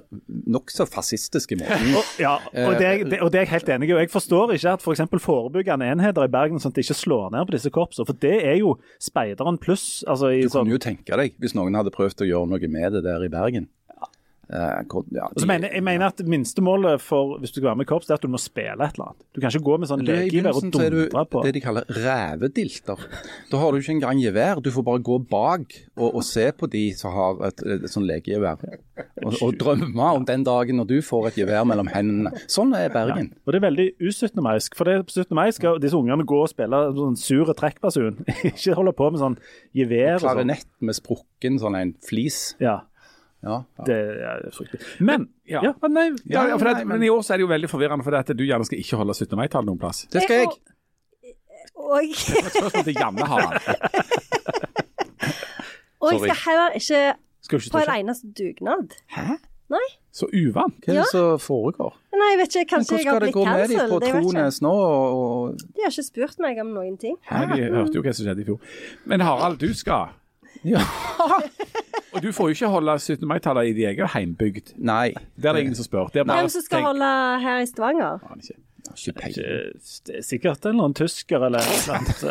nokså 0.57 0.87
fascistiske 0.89 1.59
måten. 1.61 1.93
Og, 1.99 2.15
ja, 2.23 2.37
og 2.65 2.79
det, 2.79 2.87
er- 2.89 3.05
det, 3.11 3.21
og 3.21 3.33
det 3.35 3.43
er 3.43 3.47
jeg 3.47 3.53
helt 3.57 3.73
enig 3.77 3.91
i. 3.91 3.93
Jeg 4.05 4.13
forstår 4.15 4.55
ikke 4.57 4.77
at 4.79 4.87
f.eks. 4.87 5.03
forebyggende 5.27 5.91
enheter 5.93 6.25
i 6.27 6.33
Bergen 6.33 6.63
sånn 6.63 6.73
at 6.73 6.79
de 6.79 6.85
ikke 6.87 6.97
slår 7.03 7.31
ned 7.35 7.49
på 7.51 7.57
disse 7.59 7.73
korpsene. 7.75 8.07
For 8.09 8.19
det 8.23 8.37
er 8.47 8.57
jo 8.63 8.77
speideren 9.03 9.59
pluss. 9.63 10.03
Altså, 10.07 10.31
i 10.33 10.43
Du 10.47 10.55
kunne 10.55 10.77
jo 10.79 10.83
tenke 10.83 11.19
deg 11.19 11.35
hvis 11.43 11.57
noen 11.59 11.75
hadde 11.79 11.93
prøvd 11.95 12.25
å 12.25 12.31
gjøre 12.31 12.53
noe 12.55 12.73
med 12.79 12.97
det 12.99 13.05
der 13.11 13.27
i 13.27 13.31
Bergen. 13.33 13.69
Eh, 14.53 14.85
ja, 15.17 15.29
de, 15.33 15.47
mener, 15.49 15.71
jeg 15.73 15.85
mener 15.85 16.11
at 16.11 16.19
minstemålet 16.29 17.01
for 17.01 17.39
hvis 17.41 17.55
du 17.55 17.61
skal 17.61 17.71
være 17.71 17.81
med 17.81 17.87
i 17.87 17.89
korps, 17.89 18.11
er 18.11 18.19
at 18.19 18.25
du 18.25 18.29
må 18.29 18.41
spille 18.41 18.75
et 18.77 18.99
eller 18.99 19.07
annet. 19.09 19.25
Du 19.33 19.41
kan 19.41 19.49
ikke 19.49 19.65
gå 19.65 19.79
med 19.81 19.89
sånn 19.89 20.05
legegevær 20.05 20.59
og 20.59 20.67
dundre 20.67 20.89
du 20.93 21.29
på. 21.33 21.45
det 21.47 21.55
de 21.57 21.63
kaller 21.65 21.89
rævedilter. 21.89 23.07
Da 23.49 23.63
har 23.63 23.73
du 23.73 23.81
ikke 23.81 23.95
engang 23.97 24.21
gevær, 24.21 24.61
du 24.61 24.69
får 24.75 24.85
bare 24.91 25.03
gå 25.09 25.17
bak 25.31 25.73
og, 25.97 26.09
og 26.11 26.21
se 26.29 26.51
på 26.53 26.69
de 26.75 26.85
som 26.99 27.17
har 27.17 27.41
et, 27.49 27.65
et, 27.65 27.89
sånn 27.95 28.05
legegevær. 28.11 28.61
Og, 29.23 29.41
og 29.41 29.57
drømme 29.57 30.11
om 30.19 30.29
den 30.29 30.45
dagen 30.45 30.81
når 30.83 30.91
du 30.93 30.97
får 31.07 31.31
et 31.31 31.41
gevær 31.41 31.65
mellom 31.69 31.89
hendene. 31.95 32.35
Sånn 32.51 32.77
er 32.77 32.93
Bergen. 32.93 33.33
Og 33.47 33.55
det 33.55 33.63
er 33.63 33.67
veldig 33.71 33.89
u-17. 34.05 34.37
For 34.77 34.89
det, 34.89 35.01
på 35.09 35.17
17. 35.17 35.33
mai 35.39 35.49
skal 35.57 35.81
disse 35.81 35.97
ungene 35.97 36.29
gå 36.29 36.45
og 36.45 36.53
spille 36.53 36.85
sånn 36.99 37.17
sur 37.17 37.49
trekkbasun. 37.57 38.21
ikke 38.53 38.77
holde 38.77 38.93
på 39.01 39.09
med 39.15 39.25
sånn 39.25 39.41
gevær 39.77 40.19
og 40.19 40.27
sånn. 40.27 40.29
Klarinett 40.29 40.73
med 40.85 41.01
sprukken 41.01 41.61
sånn 41.63 41.79
en 41.79 41.97
flis. 42.05 42.51
Ja, 42.61 42.83
Ja. 43.43 43.57
det 43.87 43.97
er 44.23 44.51
fryktelig. 44.55 44.81
Men 45.01 45.29
Ja. 45.49 45.61
ja, 45.63 45.73
men 45.83 45.93
nei, 45.93 46.05
Ja, 46.31 46.47
ja, 46.47 46.57
for 46.57 46.65
det, 46.69 46.75
Nei, 46.77 46.85
men- 46.85 46.99
men 47.01 47.03
i 47.03 47.09
år 47.11 47.21
så 47.27 47.35
er 47.35 47.37
det 47.39 47.47
jo 47.49 47.51
veldig 47.51 47.71
forvirrende, 47.71 48.05
for 48.05 48.11
det 48.15 48.21
at 48.31 48.37
du 48.37 48.45
gjerne 48.45 48.65
skal 48.65 48.79
ikke 48.79 48.97
holde 48.97 49.15
17. 49.15 49.37
mai-tall 49.37 49.65
noen 49.67 49.79
plass. 49.79 50.07
Det 50.13 50.23
skal 50.23 50.37
jeg. 50.37 50.47
Og, 51.75 52.01
Det 52.03 52.37
er 52.37 52.47
et 52.47 52.53
spørsmål 52.53 52.85
til 52.85 52.95
Janne 52.95 53.27
Harald. 53.27 53.61
og 56.01 56.13
jeg 56.13 56.21
skal 56.21 56.39
heller 56.47 56.71
ikke 56.79 57.15
skal 57.43 57.59
ikke 57.59 57.71
på 57.73 57.79
en 57.83 57.97
eneste 58.05 58.27
dugnad. 58.39 58.95
Hæ? 59.17 59.37
Nei. 59.73 59.87
Så 60.13 60.27
uvant. 60.29 60.75
Hva 60.85 60.93
er 60.93 60.95
Ja. 60.95 61.01
det 61.01 61.09
som 61.11 61.39
foregår? 61.41 61.93
Nei, 62.13 62.29
jeg 62.33 62.39
vet 62.39 62.57
ikke, 62.57 62.71
kanskje 62.77 62.93
Hvordan 62.93 63.05
jeg 63.05 63.11
har 63.13 63.21
skal 63.21 63.27
det 63.27 63.35
gå 63.35 63.45
med 63.45 63.69
de 63.69 63.77
på. 63.89 64.01
Trones 64.33 64.61
nå? 64.63 64.73
Og, 64.73 65.57
De 65.59 65.83
har 65.83 65.91
ikke 65.91 66.05
spurt 66.05 66.39
meg 66.39 66.59
om 66.61 66.67
noen 66.75 66.99
ting. 67.01 67.17
Hæ, 67.31 67.47
vi 67.57 67.63
hørte 67.63 67.95
jo 67.95 68.03
hva 68.03 68.13
som 68.15 68.27
skjedde 68.27 68.41
i 68.41 68.45
fjor. 68.45 68.61
Men 69.07 69.21
Harald, 69.21 69.59
du 69.59 69.73
skal. 69.75 70.09
Ja. 70.65 70.81
Og 72.13 72.21
du 72.23 72.29
får 72.33 72.49
jo 72.51 72.55
ikke 72.57 72.69
holde 72.69 72.99
17. 73.01 73.27
mai-tallet 73.29 73.71
i 73.71 73.73
din 73.73 73.89
egen 73.89 74.09
heimbygd. 74.15 74.75
Nei, 74.77 75.15
Det 75.37 75.49
er 75.49 75.53
det 75.57 75.63
ingen 75.65 75.75
som 75.79 75.85
spør. 75.87 76.11
Det 76.13 76.21
er 76.21 76.25
bare 76.29 76.43
Hvem 76.43 76.49
som 76.53 76.61
skal 76.67 76.79
tenk- 76.83 76.87
holde 76.91 77.09
her 77.41 77.63
i 77.63 77.67
Stavanger? 77.67 78.19
Aner 78.29 78.43
ikke. 78.43 78.59
Det 78.83 80.17
er 80.19 80.25
sikkert 80.27 80.67
en 80.67 80.73
eller 80.75 80.85
annen 80.89 80.95
tysker 80.99 81.45
eller 81.47 81.63
noe 81.63 81.79
sånt 81.81 82.23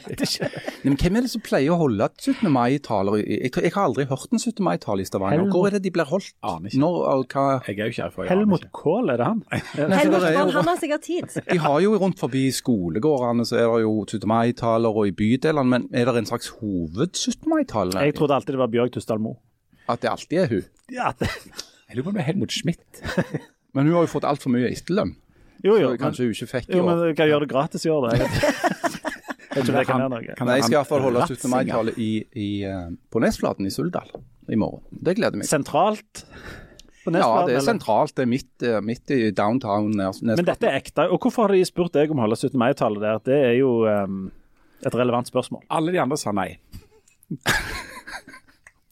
Men 0.84 0.96
hvem 1.00 1.16
er 1.18 1.24
det 1.24 1.30
som 1.32 1.42
pleier 1.44 1.72
å 1.74 1.78
holde 1.80 2.06
17. 2.20 2.46
mai-taler? 2.52 3.20
Jeg, 3.24 3.50
jeg 3.56 3.72
har 3.74 3.86
aldri 3.88 4.04
hørt 4.10 4.28
en 4.36 4.38
17. 4.42 4.60
mai-tale 4.64 5.04
i 5.04 5.08
Stavanger. 5.08 5.46
Hvor 5.52 5.66
er 5.68 5.76
det 5.76 5.82
de 5.86 5.92
blir 5.94 6.08
holdt? 6.10 6.30
Når 6.76 6.98
og 7.10 7.24
hva? 7.34 7.46
Jeg 7.66 7.78
er 7.78 7.88
jo 7.88 7.94
ikke 7.94 8.04
herfra. 8.06 8.24
jeg 8.26 8.32
aner 8.32 8.42
Helmut. 8.44 8.66
Kohl, 8.76 9.10
er 9.14 9.20
det 9.22 9.28
han? 9.30 9.42
Helmut 10.00 10.24
det 10.26 10.34
Kohl, 10.36 10.52
han 10.58 10.70
har 10.72 10.80
sikkert 10.82 11.06
tid. 11.08 11.38
De 11.50 11.58
har 11.64 11.78
jo 11.84 11.94
rundt 12.00 12.20
forbi 12.20 12.44
skolegårdene 12.54 13.46
så 13.48 13.58
er 13.60 13.66
det 13.74 13.82
jo 13.86 13.94
17. 14.06 14.28
mai-taler 14.30 15.00
og 15.02 15.08
i 15.10 15.14
bydelene, 15.16 15.66
men 15.74 15.88
er 15.96 16.10
det 16.12 16.22
en 16.24 16.30
slags 16.30 16.52
hoved 16.60 17.16
17. 17.16 17.48
mai-tale? 17.50 18.04
Jeg 18.06 18.16
trodde 18.20 18.36
alltid 18.36 18.56
det 18.56 18.62
var 18.62 18.72
Bjørg 18.76 18.94
Tustdal 18.98 19.20
Moe. 19.22 19.40
At 19.90 20.04
det 20.04 20.12
alltid 20.12 20.44
er 20.44 20.52
hun? 20.54 20.68
Ja, 20.94 21.12
det- 21.18 21.30
Jeg 21.90 21.96
lurer 21.98 22.04
på 22.04 22.10
om 22.12 22.14
det 22.20 22.22
er 22.22 22.28
Helmut 22.30 22.52
Schmidt. 22.54 23.02
Men 23.74 23.86
hun 23.86 23.94
har 23.96 24.04
jo 24.06 24.10
fått 24.12 24.26
altfor 24.26 24.50
mye 24.54 24.68
etterlønn, 24.70 25.12
jo, 25.64 25.74
så 25.74 25.82
jo, 25.82 25.88
men, 25.92 25.98
kanskje 26.00 26.26
hun 26.26 26.34
ikke 26.34 26.50
fikk 26.54 26.70
i 26.70 26.78
jo, 26.78 26.86
men 26.86 27.02
kan 27.18 27.30
gjøre 27.30 27.44
det 27.46 27.50
gratis 27.52 27.86
i 27.86 27.92
år, 27.92 28.06
da. 28.06 28.16
Jeg 28.16 28.24
vet 28.24 29.70
det 29.76 29.84
kan 29.88 30.02
være 30.04 30.10
noe. 30.14 30.22
Nei, 30.22 30.56
jeg 30.60 30.64
skal 30.64 30.64
han- 30.64 30.72
iallfall 30.78 31.04
holde 31.04 31.26
17. 31.26 31.30
Ratzinger. 31.36 31.54
mai-tale 31.56 31.94
i, 31.98 32.10
i, 32.34 32.48
eh, 32.64 32.88
på 33.10 33.22
Nesflaten 33.22 33.68
i 33.68 33.72
Suldal 33.74 34.10
i 34.50 34.58
morgen. 34.58 34.82
Det 34.90 35.16
gleder 35.18 35.40
meg. 35.40 35.48
Sentralt 35.48 36.24
på 37.04 37.14
Ja, 37.16 37.46
det 37.48 37.56
er 37.56 37.64
sentralt. 37.64 38.14
Det 38.16 38.26
er 38.26 38.30
midt, 38.30 38.50
eh, 38.62 38.80
midt 38.84 39.10
i 39.14 39.30
downtown. 39.30 39.90
Nesplaten. 39.96 40.36
Men 40.36 40.48
dette 40.48 40.68
er 40.68 40.80
ekte. 40.80 41.08
Og 41.10 41.20
hvorfor 41.24 41.48
har 41.48 41.56
de 41.56 41.64
spurt 41.64 41.96
deg 41.96 42.12
om 42.12 42.20
å 42.20 42.26
holde 42.26 42.36
17. 42.36 42.58
mai-tallet 42.60 43.00
der? 43.00 43.22
Det 43.24 43.38
er 43.50 43.54
jo 43.58 43.72
um, 43.88 44.30
et 44.84 44.94
relevant 44.94 45.28
spørsmål. 45.28 45.64
Alle 45.70 45.94
de 45.94 46.02
andre 46.02 46.18
sa 46.20 46.34
nei. 46.36 46.50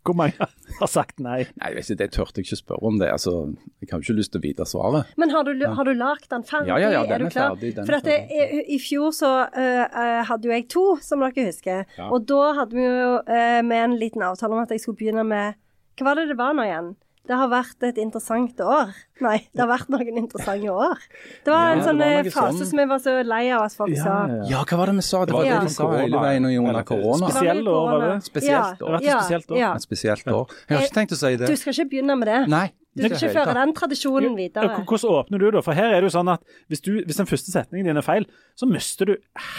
Hvor 0.09 0.16
mange 0.16 0.49
har 0.81 0.90
sagt 0.90 1.21
nei? 1.21 1.42
Nei, 1.61 1.71
jeg 1.71 1.77
vet 1.77 1.90
ikke, 1.90 1.99
Det 2.03 2.09
turte 2.16 2.40
jeg 2.40 2.49
ikke 2.49 2.59
spørre 2.62 2.88
om. 2.88 2.99
det. 3.03 3.11
Altså, 3.12 3.35
Jeg 3.83 3.90
har 3.92 4.01
jo 4.01 4.07
ikke 4.07 4.18
lyst 4.18 4.33
til 4.35 4.40
å 4.40 4.44
vite 4.47 4.66
svaret. 4.68 5.12
Men 5.21 5.35
har 5.35 5.44
du, 5.44 5.53
har 5.79 5.88
du 5.88 5.92
lagd 5.99 6.29
den 6.33 6.47
ferdig? 6.49 6.71
Ja, 6.73 6.79
ja, 6.83 6.92
ja, 6.97 7.03
den 7.09 7.27
er, 7.27 7.27
er 7.29 7.35
klar? 7.35 7.57
ferdig, 7.57 7.75
den 7.77 7.88
For 7.88 7.99
at 7.99 8.09
det, 8.09 8.18
i, 8.33 8.62
I 8.77 8.79
fjor 8.83 9.12
så 9.16 9.33
øh, 9.47 10.23
hadde 10.31 10.49
jo 10.49 10.55
jeg 10.55 10.68
to, 10.73 10.87
som 11.05 11.25
dere 11.25 11.49
husker. 11.51 11.85
Ja. 11.99 12.09
Og 12.09 12.25
da 12.31 12.53
hadde 12.62 12.79
vi 12.79 12.87
jo 12.87 13.12
uh, 13.21 13.61
med 13.66 13.79
en 13.85 13.99
liten 14.01 14.25
avtale 14.25 14.57
om 14.57 14.64
at 14.64 14.73
jeg 14.75 14.85
skulle 14.85 14.99
begynne 15.01 15.27
med 15.29 15.59
Hva 15.99 16.11
var 16.11 16.18
det 16.21 16.29
det 16.31 16.38
var 16.38 16.57
nå 16.57 16.64
igjen? 16.66 16.94
Det 17.29 17.37
har 17.37 17.49
vært 17.53 17.83
et 17.85 17.99
interessant 18.01 18.57
år. 18.64 18.95
Nei, 19.21 19.37
det 19.53 19.61
har 19.61 19.69
vært 19.69 19.91
noen 19.93 20.17
interessante 20.17 20.71
år. 20.73 20.97
Det 21.45 21.53
var 21.53 21.67
Ja, 21.67 21.73
en 21.77 21.83
sånn 21.85 21.99
var 22.01 22.23
øh, 22.25 22.31
fase 22.33 22.57
sånn. 22.57 22.69
som 22.71 22.79
jeg 22.81 22.88
var 22.88 22.99
så 23.05 23.14
lei 23.29 23.43
av 23.53 23.62
at 23.67 23.75
folk 23.77 23.97
sa. 24.01 24.14
Ja, 24.49 24.62
hva 24.64 24.79
var 24.81 24.87
det 24.87 24.95
vi 24.97 25.05
sa? 25.05 25.21
Det 25.29 25.35
var 25.37 25.45
Ja. 25.45 25.59
det 25.61 25.69
vi 25.69 25.75
sa 25.75 25.91
hele 25.93 26.23
veien 26.25 26.47
under 26.49 26.83
korona. 26.88 27.29
Spesielle 27.29 27.69
år, 27.69 27.87
var 27.93 28.01
det? 28.07 28.25
Spesielt 28.25 28.81
år. 28.81 28.95
Et 28.97 29.05
spesielt 29.12 29.51
år. 29.53 29.59
Ja. 29.61 29.75
Et 29.75 29.83
spesielt 29.85 30.27
år. 30.33 30.49
Jeg 30.71 30.79
har 30.79 30.85
ikke 30.87 30.95
tenkt 31.01 31.12
å 31.12 31.21
si 31.21 31.37
det. 31.37 31.47
Du 31.53 31.57
skal 31.57 31.73
ikke 31.77 31.91
begynne 31.91 32.17
med 32.19 32.29
det. 32.33 32.49
Nei. 32.49 32.67
Du 32.97 33.05
skal 33.05 33.29
ikke 33.29 33.35
føre 33.45 33.55
den 33.55 33.75
tradisjonen 33.77 34.35
videre. 34.35 34.81
Hvordan 34.88 35.11
åpner 35.21 35.38
du 35.38 35.51
da? 35.53 35.61
For 35.62 35.73
her 35.77 35.93
er 35.93 36.01
det 36.01 36.09
jo 36.11 36.17
sånn 36.19 36.33
at 36.33 36.41
hvis, 36.69 36.81
du, 36.83 37.05
hvis 37.05 37.17
den 37.21 37.27
første 37.29 37.53
setningen 37.53 37.85
din 37.87 37.97
er 38.01 38.03
feil, 38.03 38.25
så 38.59 38.67
mister 38.67 39.05
du 39.05 39.17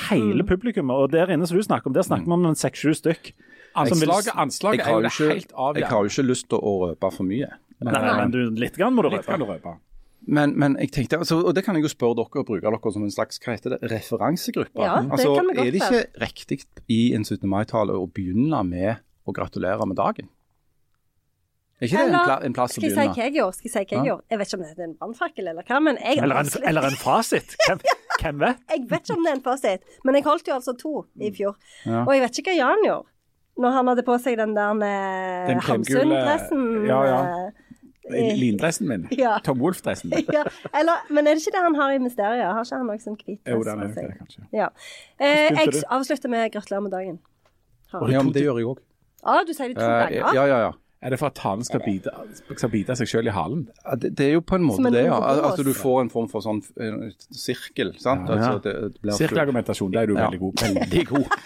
hele 0.09 0.41
Mm. 0.43 0.47
publikummet. 0.49 0.91
Og 0.97 1.11
der 1.11 1.27
inne 1.31 1.45
som 1.47 1.55
du 1.55 1.63
snakker 1.63 1.87
om, 1.87 1.93
der 1.93 2.01
snakker 2.03 2.25
vi 2.25 2.31
om 2.33 2.45
en 2.49 2.55
seks-sju 2.55 2.91
stykk. 2.97 3.31
Anslaget, 3.75 4.33
anslaget 4.35 4.79
Jeg 4.79 4.87
er 4.87 4.91
jo 4.95 5.01
det 5.01 5.11
ikke, 5.13 5.27
helt 5.33 5.77
jeg 5.77 5.87
har 5.87 5.99
jo 6.03 6.09
ikke 6.09 6.23
lyst 6.25 6.49
til 6.49 6.57
å 6.59 6.71
røpe 6.87 7.11
for 7.13 7.23
mye. 7.23 7.49
Nei, 7.79 8.01
men 8.17 8.31
du, 8.31 8.39
litt 8.59 8.75
grann 8.77 8.93
må 8.93 9.03
du 9.05 9.09
Litt 9.13 9.25
kan 9.25 9.39
røpe. 9.39 9.45
du 9.45 9.53
røpe. 9.69 9.77
Men, 10.27 10.51
men 10.59 10.75
jeg 10.77 10.91
tenkte, 10.91 11.17
altså, 11.17 11.37
og 11.47 11.55
det 11.55 11.63
kan 11.65 11.75
jeg 11.75 11.83
jo 11.87 11.89
spørre 11.93 12.17
dere 12.19 12.41
og 12.43 12.45
bruke 12.49 12.61
dere 12.65 12.91
som 12.91 13.03
en 13.05 13.11
slags 13.13 13.39
hva 13.39 13.53
heter 13.55 13.69
det, 13.77 13.79
referansegruppe. 13.89 14.81
Ja, 14.83 14.97
det 15.01 15.11
altså, 15.15 15.35
kan 15.37 15.47
vi 15.47 15.55
godt 15.55 15.67
er 15.67 15.71
det 15.71 15.79
ikke 15.85 16.25
riktig 16.25 16.59
i 16.91 16.99
en 17.15 17.23
17. 17.23 17.47
mai-tale 17.49 17.95
å 17.95 18.03
begynne 18.11 18.59
med 18.67 18.99
å 19.25 19.33
gratulere 19.33 19.87
med 19.87 19.95
dagen? 19.97 20.27
Er 21.79 21.87
ikke 21.87 21.95
det 21.95 22.03
en, 22.03 22.09
Eller, 22.11 22.25
pla 22.27 22.35
en 22.43 22.53
plass 22.57 22.73
å 22.73 22.75
Skal 22.75 22.83
jeg 22.83 22.91
si 22.91 22.97
begynne? 22.99 23.13
hva 23.15 23.23
jeg 23.23 23.33
gjorde? 23.37 23.55
Skal 23.55 23.69
jeg 23.69 23.71
si 23.71 23.79
hva 23.79 23.85
jeg 23.87 23.99
Ja. 24.03 24.07
gjorde? 24.11 24.23
Jeg 24.29 24.39
vet 24.39 24.47
ikke 24.49 24.57
om 24.59 24.63
det 24.65 24.71
er 24.75 24.83
en 24.89 24.95
brannfakkel 24.99 25.47
eller 25.47 25.63
hva, 25.69 25.77
men 25.85 25.95
jeg 26.03 26.17
Eller 26.19 26.35
en, 26.41 26.49
eller 26.73 26.87
en 26.89 26.97
fasit. 26.99 27.55
Hvem, 27.69 27.79
hvem 28.19 28.39
vet? 28.43 28.57
Jeg 28.69 28.83
vet 28.89 28.99
ikke 29.07 29.15
om 29.15 29.23
det 29.23 29.31
er 29.31 29.37
en 29.37 29.45
fasit, 29.45 29.81
men 30.03 30.15
jeg 30.19 30.23
holdt 30.27 30.47
jo 30.51 30.53
altså 30.59 30.73
to 30.75 30.93
i 31.23 31.31
fjor. 31.31 31.55
Ja. 31.87 32.01
Og 32.03 32.11
jeg 32.17 32.21
vet 32.25 32.39
ikke 32.43 32.51
hva 32.51 32.57
Jan 32.59 32.83
gjorde. 32.83 33.07
Når 33.59 33.73
han 33.75 33.89
hadde 33.91 34.03
på 34.07 34.15
seg 34.23 34.37
den 34.39 34.53
der 34.55 34.83
eh, 34.87 35.57
Hamsun-dressen. 35.67 36.61
Ja, 36.87 36.99
ja. 37.09 37.19
eh, 38.09 38.33
Lindressen 38.39 38.87
min. 38.87 39.07
Ja. 39.23 39.37
Tom 39.43 39.59
Wolff-dressen 39.59 40.13
min. 40.13 40.25
ja. 40.37 40.45
Eller, 40.73 41.03
men 41.11 41.27
er 41.27 41.35
det 41.35 41.43
ikke 41.45 41.55
det 41.57 41.63
han 41.65 41.75
har 41.75 41.95
i 41.95 41.99
Mysteriet? 42.03 42.45
Har 42.47 42.63
ikke 42.63 42.79
han 42.79 42.87
noe 42.87 43.03
sånn 43.03 43.17
hvit 43.19 43.39
Jo, 43.43 43.59
dress 43.59 43.71
den 43.73 43.83
er 43.83 43.89
jo 43.89 43.95
det, 43.95 44.19
kanskje. 44.23 44.45
Ja. 44.55 44.69
Eh, 45.19 45.47
jeg 45.59 45.73
du? 45.75 45.81
avslutter 45.99 46.31
med 46.31 46.51
'gratulerer 46.53 46.85
med 46.87 46.95
dagen'. 46.95 47.19
Har. 47.91 48.09
Ja, 48.13 48.21
men 48.23 48.33
det 48.33 48.43
gjør 48.45 48.61
jeg 48.61 48.69
òg. 48.69 48.79
Ah, 49.25 49.41
du 49.43 49.51
sier 49.51 49.73
det 49.73 49.81
to 49.81 49.87
ganger? 49.87 50.33
ja, 50.37 50.45
ja, 50.47 50.59
ja. 50.69 50.71
Er 51.01 51.13
det 51.13 51.19
for 51.19 51.27
at 51.31 51.35
talen 51.39 51.63
skal 51.63 51.79
bite, 51.79 52.11
skal 52.59 52.69
bite 52.73 52.95
seg 52.99 53.07
selv 53.07 53.29
i 53.31 53.31
halen? 53.31 53.61
Det, 54.01 54.09
det 54.19 54.25
er 54.25 54.33
jo 54.35 54.41
på 54.43 54.57
en 54.59 54.65
måte 54.67 54.83
en 54.83 54.93
det, 54.93 55.05
ja. 55.05 55.15
At 55.15 55.39
altså, 55.47 55.63
du 55.63 55.71
får 55.73 56.01
en 56.01 56.09
form 56.11 56.27
for 56.31 56.43
sånn 56.43 56.59
eh, 56.75 57.13
sirkel. 57.31 57.93
sant? 58.03 58.27
Ja. 58.27 58.35
Altså, 58.35 58.59
det, 58.65 58.73
det 58.99 59.15
Sirkelargumentasjon, 59.15 59.93
det 59.95 60.01
er 60.01 60.11
du 60.11 60.17
Ja. 60.17 60.25
veldig 60.27 60.39
god 60.39 60.53
på. 60.59 60.73
Veldig 60.75 61.05
god. 61.07 61.37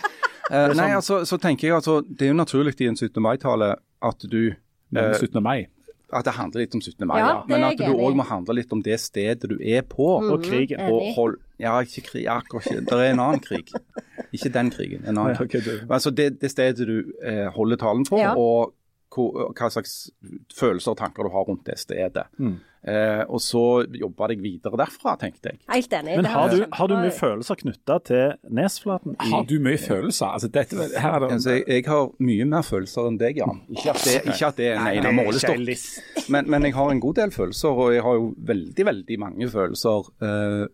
Eh, 0.51 0.73
nei, 0.75 0.89
altså, 0.91 1.21
så 1.25 1.38
tenker 1.39 1.67
jeg 1.69 1.75
altså, 1.77 2.01
Det 2.03 2.25
er 2.27 2.34
jo 2.34 2.36
naturlig 2.36 2.73
i 2.82 2.88
en 2.89 2.97
17. 2.99 3.21
mai-tale 3.23 3.75
at 4.03 4.25
du 4.29 4.41
eh, 4.51 5.13
17. 5.15 5.39
mai. 5.43 5.67
At 6.13 6.25
det 6.27 6.34
handler 6.36 6.62
litt 6.62 6.75
om 6.75 6.82
17. 6.84 7.08
mai, 7.08 7.17
Ja, 7.19 7.27
ja. 7.29 7.43
men 7.49 7.63
at 7.63 7.77
du 7.79 7.88
òg 7.95 8.13
må 8.19 8.25
handle 8.27 8.53
litt 8.60 8.71
om 8.75 8.82
det 8.86 8.99
stedet 9.01 9.47
du 9.49 9.56
er 9.58 9.82
på. 9.82 10.19
Mm. 10.21 10.32
Og 10.36 10.43
krigen. 10.43 10.84
Og 10.91 11.13
hold, 11.15 11.38
ja, 11.63 11.79
ikke 11.82 12.03
krig, 12.12 12.27
akkurat 12.29 12.67
ikke. 12.69 12.84
Det 12.91 12.99
er 12.99 13.13
en 13.15 13.23
annen 13.23 13.41
krig. 13.41 13.71
Ikke 14.34 14.51
den 14.53 14.69
krigen. 14.69 15.01
En 15.08 15.17
annen 15.17 15.34
Ja, 15.39 15.45
krig. 15.47 15.65
Altså 15.89 16.12
det, 16.13 16.39
det 16.41 16.51
stedet 16.51 16.86
du 16.88 17.13
eh, 17.23 17.47
holder 17.56 17.77
talen 17.82 18.06
på, 18.06 18.19
Ja. 18.21 18.36
og 18.38 18.75
hva, 19.13 19.47
hva 19.58 19.69
slags 19.73 20.10
følelser 20.53 20.91
og 20.93 20.97
tanker 21.01 21.23
du 21.23 21.29
har 21.34 21.47
rundt 21.49 21.65
det 21.65 21.79
stedet. 21.82 22.27
Mm. 22.38 22.60
Eh, 22.86 23.22
og 23.32 23.39
så 23.39 23.62
jobba 23.96 24.28
jeg 24.34 24.41
videre 24.43 24.76
derfra, 24.82 25.13
tenkte 25.22 25.54
jeg. 25.54 25.60
Helt 25.72 25.93
enig. 25.96 26.17
Men 26.19 26.26
har 26.28 26.50
du, 26.52 26.65
har 26.74 26.88
du 26.91 26.96
mye 27.00 27.13
følelser 27.15 27.56
knytta 27.62 27.96
til 28.04 28.34
Nesflaten? 28.52 29.15
i- 29.24 29.30
Har 29.32 29.46
du 29.48 29.54
mye 29.63 29.78
følelser? 29.80 30.34
Altså, 30.36 30.50
dette, 30.52 30.76
her 31.00 31.13
er 31.15 31.19
det 31.24 31.32
Altså, 31.32 31.50
jeg, 31.56 31.63
jeg 31.67 31.86
har 31.88 32.10
mye 32.19 32.46
mer 32.46 32.62
følelser 32.67 33.08
enn 33.08 33.17
deg, 33.22 33.38
Jan. 33.39 33.62
Ikke 33.72 33.89
at 33.96 34.04
det, 34.04 34.17
ikke 34.34 34.48
at 34.52 34.58
det 34.60 34.67
er 34.74 34.82
en 34.82 35.00
ene 35.00 35.13
målestokk. 35.22 36.30
Men, 36.30 36.50
men 36.52 36.63
jeg 36.67 36.74
har 36.76 36.91
en 36.91 37.00
god 37.00 37.15
del 37.22 37.32
følelser, 37.32 37.69
og 37.86 37.93
jeg 37.96 38.04
har 38.04 38.13
jo 38.19 38.28
veldig 38.52 38.86
veldig 38.91 39.19
mange 39.19 39.48
følelser 39.50 40.12
eh, 40.28 40.67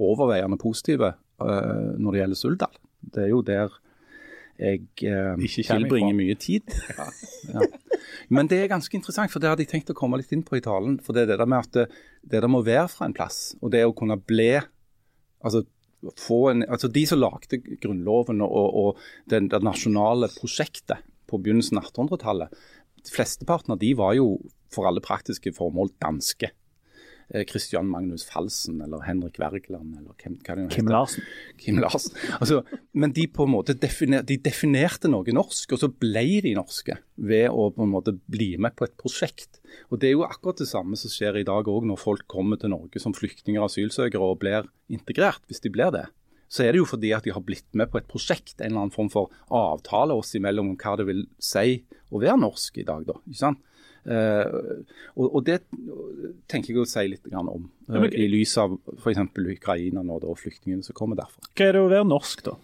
overveiende 0.00 0.58
positive 0.58 1.12
eh, 1.40 1.94
når 1.98 2.10
det 2.12 2.20
gjelder 2.24 2.40
Suldal. 2.42 2.78
Det 3.14 3.24
er 3.24 3.28
jo 3.30 3.42
der 3.46 3.70
jeg 4.60 4.84
eh, 5.08 5.46
tilbringer 5.66 6.16
mye 6.16 6.36
tid. 6.40 6.74
Ja. 7.54 7.60
Men 8.32 8.48
det 8.48 8.56
er 8.62 8.70
ganske 8.70 8.96
interessant, 8.96 9.30
for 9.32 9.42
det 9.42 9.50
hadde 9.50 9.64
jeg 9.64 9.70
tenkt 9.72 9.90
å 9.92 9.96
komme 9.96 10.16
litt 10.16 10.32
inn 10.32 10.44
på 10.46 10.56
i 10.56 10.62
talen. 10.64 10.96
For 11.04 11.16
det 11.16 11.24
er 11.24 11.32
det 11.32 11.38
der 11.42 11.50
med 11.50 11.66
at 11.66 11.76
det, 11.76 11.84
det 12.24 12.40
der 12.40 12.50
må 12.50 12.62
være 12.64 12.86
fra 12.92 13.08
en 13.08 13.16
plass, 13.16 13.54
og 13.60 13.72
det 13.74 13.82
å 13.84 13.94
kunne 13.96 14.16
bli 14.16 14.52
altså, 15.44 15.64
få 16.20 16.38
en, 16.52 16.64
altså 16.64 16.88
De 16.92 17.04
som 17.08 17.20
lagde 17.20 17.60
Grunnloven 17.82 18.42
og, 18.44 18.78
og 18.80 19.02
det, 19.30 19.44
det 19.52 19.60
nasjonale 19.64 20.30
prosjektet 20.38 21.04
på 21.30 21.40
begynnelsen 21.40 21.80
av 21.80 21.90
1800-tallet, 21.90 22.64
flesteparten 23.12 23.76
av 23.76 23.80
de 23.82 23.92
var 23.98 24.16
jo 24.16 24.28
for 24.72 24.88
alle 24.88 25.04
praktiske 25.04 25.52
formål 25.56 25.92
danske. 26.02 26.50
Eh, 27.32 27.44
Christian 27.48 27.88
Magnus 27.88 28.24
Falsen 28.28 28.80
eller 28.84 29.04
Henrik 29.06 29.38
Wergeland 29.40 29.96
eller 29.96 30.12
hvem, 30.20 30.36
hva 30.44 30.56
det 30.58 30.66
Kim. 30.74 30.90
Larsen. 30.92 31.24
Kim 31.60 31.78
Larsen. 31.80 32.16
Altså, 32.36 32.60
men 32.92 33.14
de 33.16 33.24
på 33.32 33.46
en 33.46 33.54
måte 33.54 33.76
definer, 33.80 34.24
de 34.26 34.36
definerte 34.44 35.08
noe 35.08 35.36
norsk, 35.36 35.72
og 35.72 35.80
så 35.80 35.88
ble 35.88 36.24
de 36.44 36.54
norske 36.58 36.98
ved 37.16 37.48
å 37.48 37.70
på 37.74 37.86
en 37.86 37.94
måte 37.94 38.16
bli 38.30 38.54
med 38.60 38.76
på 38.76 38.88
et 38.88 38.96
prosjekt. 39.00 39.62
Og 39.88 39.98
Det 40.00 40.10
er 40.10 40.18
jo 40.18 40.26
akkurat 40.26 40.60
det 40.60 40.68
samme 40.68 40.98
som 41.00 41.12
skjer 41.12 41.40
i 41.40 41.46
dag 41.48 41.64
òg 41.70 41.88
når 41.88 42.02
folk 42.02 42.28
kommer 42.30 42.60
til 42.60 42.74
Norge 42.74 43.00
som 43.00 43.16
flyktninger 43.16 43.62
og 43.62 43.70
asylsøkere 43.70 44.20
og 44.20 44.42
blir 44.44 44.68
integrert, 44.92 45.42
hvis 45.48 45.64
de 45.64 45.72
blir 45.72 45.94
det. 45.94 46.06
Så 46.52 46.62
er 46.62 46.74
det 46.74 46.82
jo 46.82 46.86
fordi 46.86 47.10
at 47.16 47.24
de 47.24 47.32
har 47.34 47.42
blitt 47.42 47.66
med 47.72 47.88
på 47.90 47.98
et 47.98 48.06
prosjekt, 48.10 48.60
en 48.60 48.68
eller 48.68 48.84
annen 48.84 48.94
form 48.94 49.08
for 49.10 49.32
avtale 49.48 50.14
oss 50.14 50.36
imellom 50.36 50.74
om 50.74 50.76
hva 50.78 50.92
det 51.00 51.08
vil 51.08 51.24
si 51.42 51.80
å 52.12 52.20
være 52.20 52.36
norsk 52.44 52.78
i 52.78 52.86
dag. 52.86 53.06
da, 53.08 53.16
ikke 53.24 53.40
sant? 53.40 53.62
Eh, 54.04 54.44
og, 55.16 55.26
og 55.30 55.40
det 55.46 55.62
tenker 56.50 56.74
jeg 56.74 56.82
å 56.82 56.88
si 56.88 57.06
litt 57.08 57.24
grann 57.24 57.48
om, 57.48 57.70
eh, 57.88 57.96
men- 57.96 58.12
i 58.12 58.28
lys 58.28 58.56
av 58.60 58.76
f.eks. 58.98 59.22
Ukraina 59.56 60.04
nå, 60.04 60.20
og 60.22 60.38
flyktningene 60.38 60.84
som 60.84 60.96
kommer 60.96 61.16
derfra. 61.20 61.40
Hva 61.54 61.68
er 61.68 61.76
det 61.78 61.82
å 61.82 61.90
være 61.92 62.08
norsk, 62.10 62.44
da? 62.50 62.56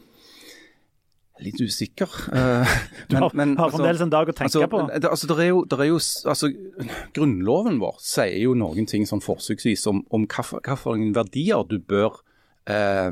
Litt 1.41 1.57
usikker. 1.57 2.11
Uh, 2.29 2.69
Du 3.09 3.17
har, 3.17 3.31
fremdeles 3.33 3.57
altså- 3.57 4.03
en 4.05 4.11
dag 4.13 4.29
å 4.29 4.35
tenke 4.37 4.51
altså, 4.51 4.67
på. 4.69 4.83
Det, 4.93 5.09
altså, 5.09 5.29
det 5.31 5.39
er 5.41 5.49
jo, 5.49 5.63
det 5.65 5.79
er 5.79 5.89
jo, 5.89 6.01
altså, 6.29 6.51
grunnloven 7.17 7.79
vår 7.81 7.97
sier 8.05 8.43
jo 8.43 8.53
noen 8.55 8.89
ting 8.91 9.07
sånn 9.09 9.25
forsøksvis 9.25 9.87
om, 9.89 10.03
om 10.13 10.27
en 10.29 11.15
verdier 11.17 11.65
du 11.71 11.79
bør 11.81 12.21
eh, 12.69 13.09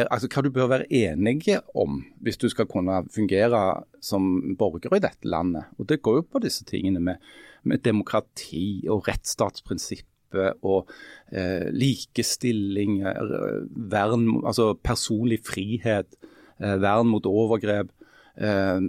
altså, 0.00 0.28
hva 0.30 0.42
du 0.44 0.50
bør 0.54 0.70
være 0.70 0.88
enige 0.92 1.60
om 1.78 2.02
hvis 2.22 2.38
du 2.40 2.48
skal 2.52 2.68
kunne 2.70 3.02
fungere 3.12 3.82
som 4.00 4.56
borger 4.58 4.96
i 4.96 5.02
dette 5.02 5.28
landet. 5.28 5.70
Og 5.78 5.88
Det 5.88 6.02
går 6.02 6.20
jo 6.20 6.28
på 6.32 6.42
disse 6.42 6.64
tingene 6.64 7.00
med, 7.00 7.16
med 7.64 7.82
demokrati 7.84 8.84
og 8.90 9.08
rettsstatsprinsippet 9.08 10.62
og 10.64 10.88
eh, 11.32 11.68
likestilling, 11.76 13.02
eh, 13.04 13.66
vern, 13.92 14.28
altså 14.46 14.72
personlig 14.74 15.42
frihet, 15.44 16.16
eh, 16.58 16.78
vern 16.80 17.10
mot 17.10 17.26
overgrep. 17.26 17.92
Eh, 18.36 18.80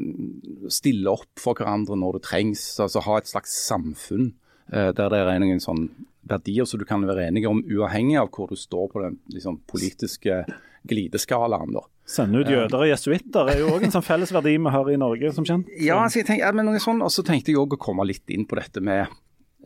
stille 0.72 1.12
opp 1.12 1.42
for 1.42 1.60
hverandre 1.60 1.98
når 2.00 2.20
det 2.20 2.26
trengs. 2.30 2.80
altså 2.80 3.04
Ha 3.04 3.18
et 3.20 3.28
slags 3.28 3.58
samfunn 3.68 4.34
eh, 4.72 4.92
der 4.96 5.12
det 5.12 5.20
er 5.20 5.39
noen 5.44 5.60
sånn 5.63 5.89
verdier 6.24 6.68
som 6.68 6.80
du 6.80 6.86
kan 6.88 7.04
være 7.04 7.28
enige 7.28 7.50
om, 7.52 7.63
uavhengig 7.68 8.16
av 8.22 8.30
hvor 8.32 8.48
du 8.48 8.56
står 8.56 8.88
på 8.94 9.02
den 9.04 9.18
liksom, 9.34 9.60
politiske 9.68 10.44
glideskalaen. 10.89 11.74
da. 11.76 11.86
Sende 12.04 12.41
ut 12.43 12.52
jøder 12.52 12.82
og 12.82 12.89
jesuitter 12.89 13.54
er 13.54 13.62
jo 13.62 13.72
òg 13.78 13.86
en 13.88 13.93
sånn 13.93 14.06
fellesverdi 14.06 14.58
vi 14.58 14.74
har 14.76 14.91
i 14.91 15.00
Norge, 15.00 15.32
som 15.36 15.48
kjent. 15.48 15.72
Ja, 15.80 16.02
så 16.10 16.19
jeg 16.19 16.28
tenker, 16.28 16.46
ja, 16.46 16.52
men 16.56 16.67
noe 16.67 16.82
sånn, 16.84 17.02
og 17.06 17.12
så 17.13 17.24
tenkte 17.26 17.54
jeg 17.54 17.62
òg 17.62 17.78
å 17.78 17.82
komme 17.82 18.06
litt 18.08 18.28
inn 18.34 18.43
på 18.50 18.60
dette 18.60 18.84
med 18.84 19.08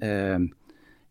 eh, 0.05 0.45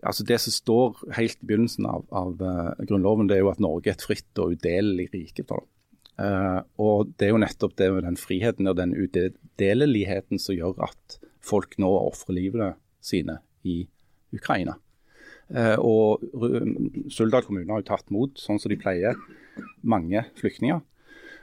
altså 0.07 0.27
Det 0.27 0.39
som 0.41 0.55
står 0.55 1.01
helt 1.17 1.41
i 1.41 1.49
begynnelsen 1.49 1.87
av, 1.89 2.05
av 2.15 2.43
uh, 2.43 2.85
Grunnloven, 2.87 3.31
det 3.31 3.39
er 3.39 3.45
jo 3.45 3.53
at 3.53 3.63
Norge 3.63 3.91
er 3.91 3.97
et 3.97 4.07
fritt 4.07 4.43
og 4.43 4.57
udelelig 4.57 5.09
rike. 5.15 5.45
Uh, 6.21 6.61
og 6.83 7.13
Det 7.17 7.29
er 7.29 7.35
jo 7.35 7.43
nettopp 7.43 7.77
det 7.81 7.91
med 7.95 8.07
den 8.07 8.19
friheten 8.21 8.71
og 8.71 8.79
den 8.79 8.95
udeleligheten 8.95 10.43
som 10.43 10.57
gjør 10.57 10.79
at 10.89 11.19
folk 11.45 11.79
nå 11.83 11.91
ofrer 11.99 12.39
livene 12.39 12.73
sine 13.05 13.41
i 13.67 13.85
Ukraina. 14.37 14.77
Uh, 15.51 15.77
og 15.79 16.23
Suldal 17.13 17.47
kommune 17.47 17.71
har 17.73 17.83
jo 17.83 17.91
tatt 17.91 18.15
mot, 18.15 18.35
sånn 18.39 18.61
som 18.63 18.73
de 18.73 18.79
pleier, 18.81 19.19
mange 19.83 20.25
flyktninger. 20.41 20.83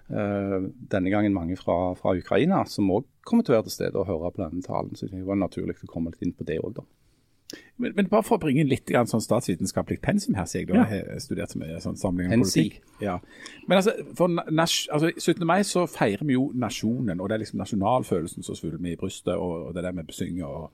Eh, 0.09 0.57
denne 0.91 1.13
gangen 1.13 1.33
mange 1.33 1.55
fra, 1.59 1.93
fra 1.95 2.15
Ukraina, 2.17 2.63
som 2.69 2.91
òg 2.91 3.07
kommer 3.23 3.45
til 3.45 3.55
å 3.55 3.59
være 3.59 3.69
til 3.69 3.77
stede 3.77 4.01
og 4.01 4.09
høre 4.09 4.33
på 4.33 4.43
denne 4.43 4.65
talen. 4.65 4.97
Så 4.99 5.07
det 5.11 5.23
var 5.27 5.39
naturlig 5.39 5.77
å 5.79 5.91
komme 5.91 6.13
litt 6.13 6.25
inn 6.25 6.35
på 6.35 6.47
det 6.47 6.59
òg, 6.61 6.75
da. 6.81 6.87
Men, 7.77 7.93
men 7.97 8.09
bare 8.11 8.23
for 8.23 8.37
å 8.37 8.41
bringe 8.43 8.61
inn 8.63 8.69
litt 8.69 8.85
grann 8.89 9.09
sånn 9.09 9.23
statsvitenskapelig 9.23 9.99
pensum 10.03 10.35
her, 10.37 10.47
Ja. 10.53 10.85
jeg 10.89 11.05
har 11.09 11.19
studert 11.23 11.53
så 11.53 11.59
mye 11.59 11.79
sånn 11.81 11.97
sammenligning 11.97 12.43
med 12.43 12.47
politikk. 12.47 12.81
Ja. 13.01 13.17
Men 13.67 13.79
altså, 13.79 13.93
for 14.15 14.29
altså, 14.37 15.11
17. 15.17 15.45
mai 15.47 15.63
så 15.67 15.85
feirer 15.89 16.23
vi 16.25 16.37
jo 16.37 16.51
nasjonen, 16.55 17.19
og 17.19 17.29
det 17.29 17.35
er 17.37 17.43
liksom 17.43 17.59
nasjonalfølelsen 17.63 18.45
som 18.45 18.55
svulmer 18.55 18.93
i 18.93 18.99
brystet, 18.99 19.33
og, 19.33 19.67
og 19.67 19.73
det 19.73 19.83
er 19.83 19.89
det 19.89 19.95
vi 19.97 20.07
besynger 20.11 20.45
og, 20.45 20.71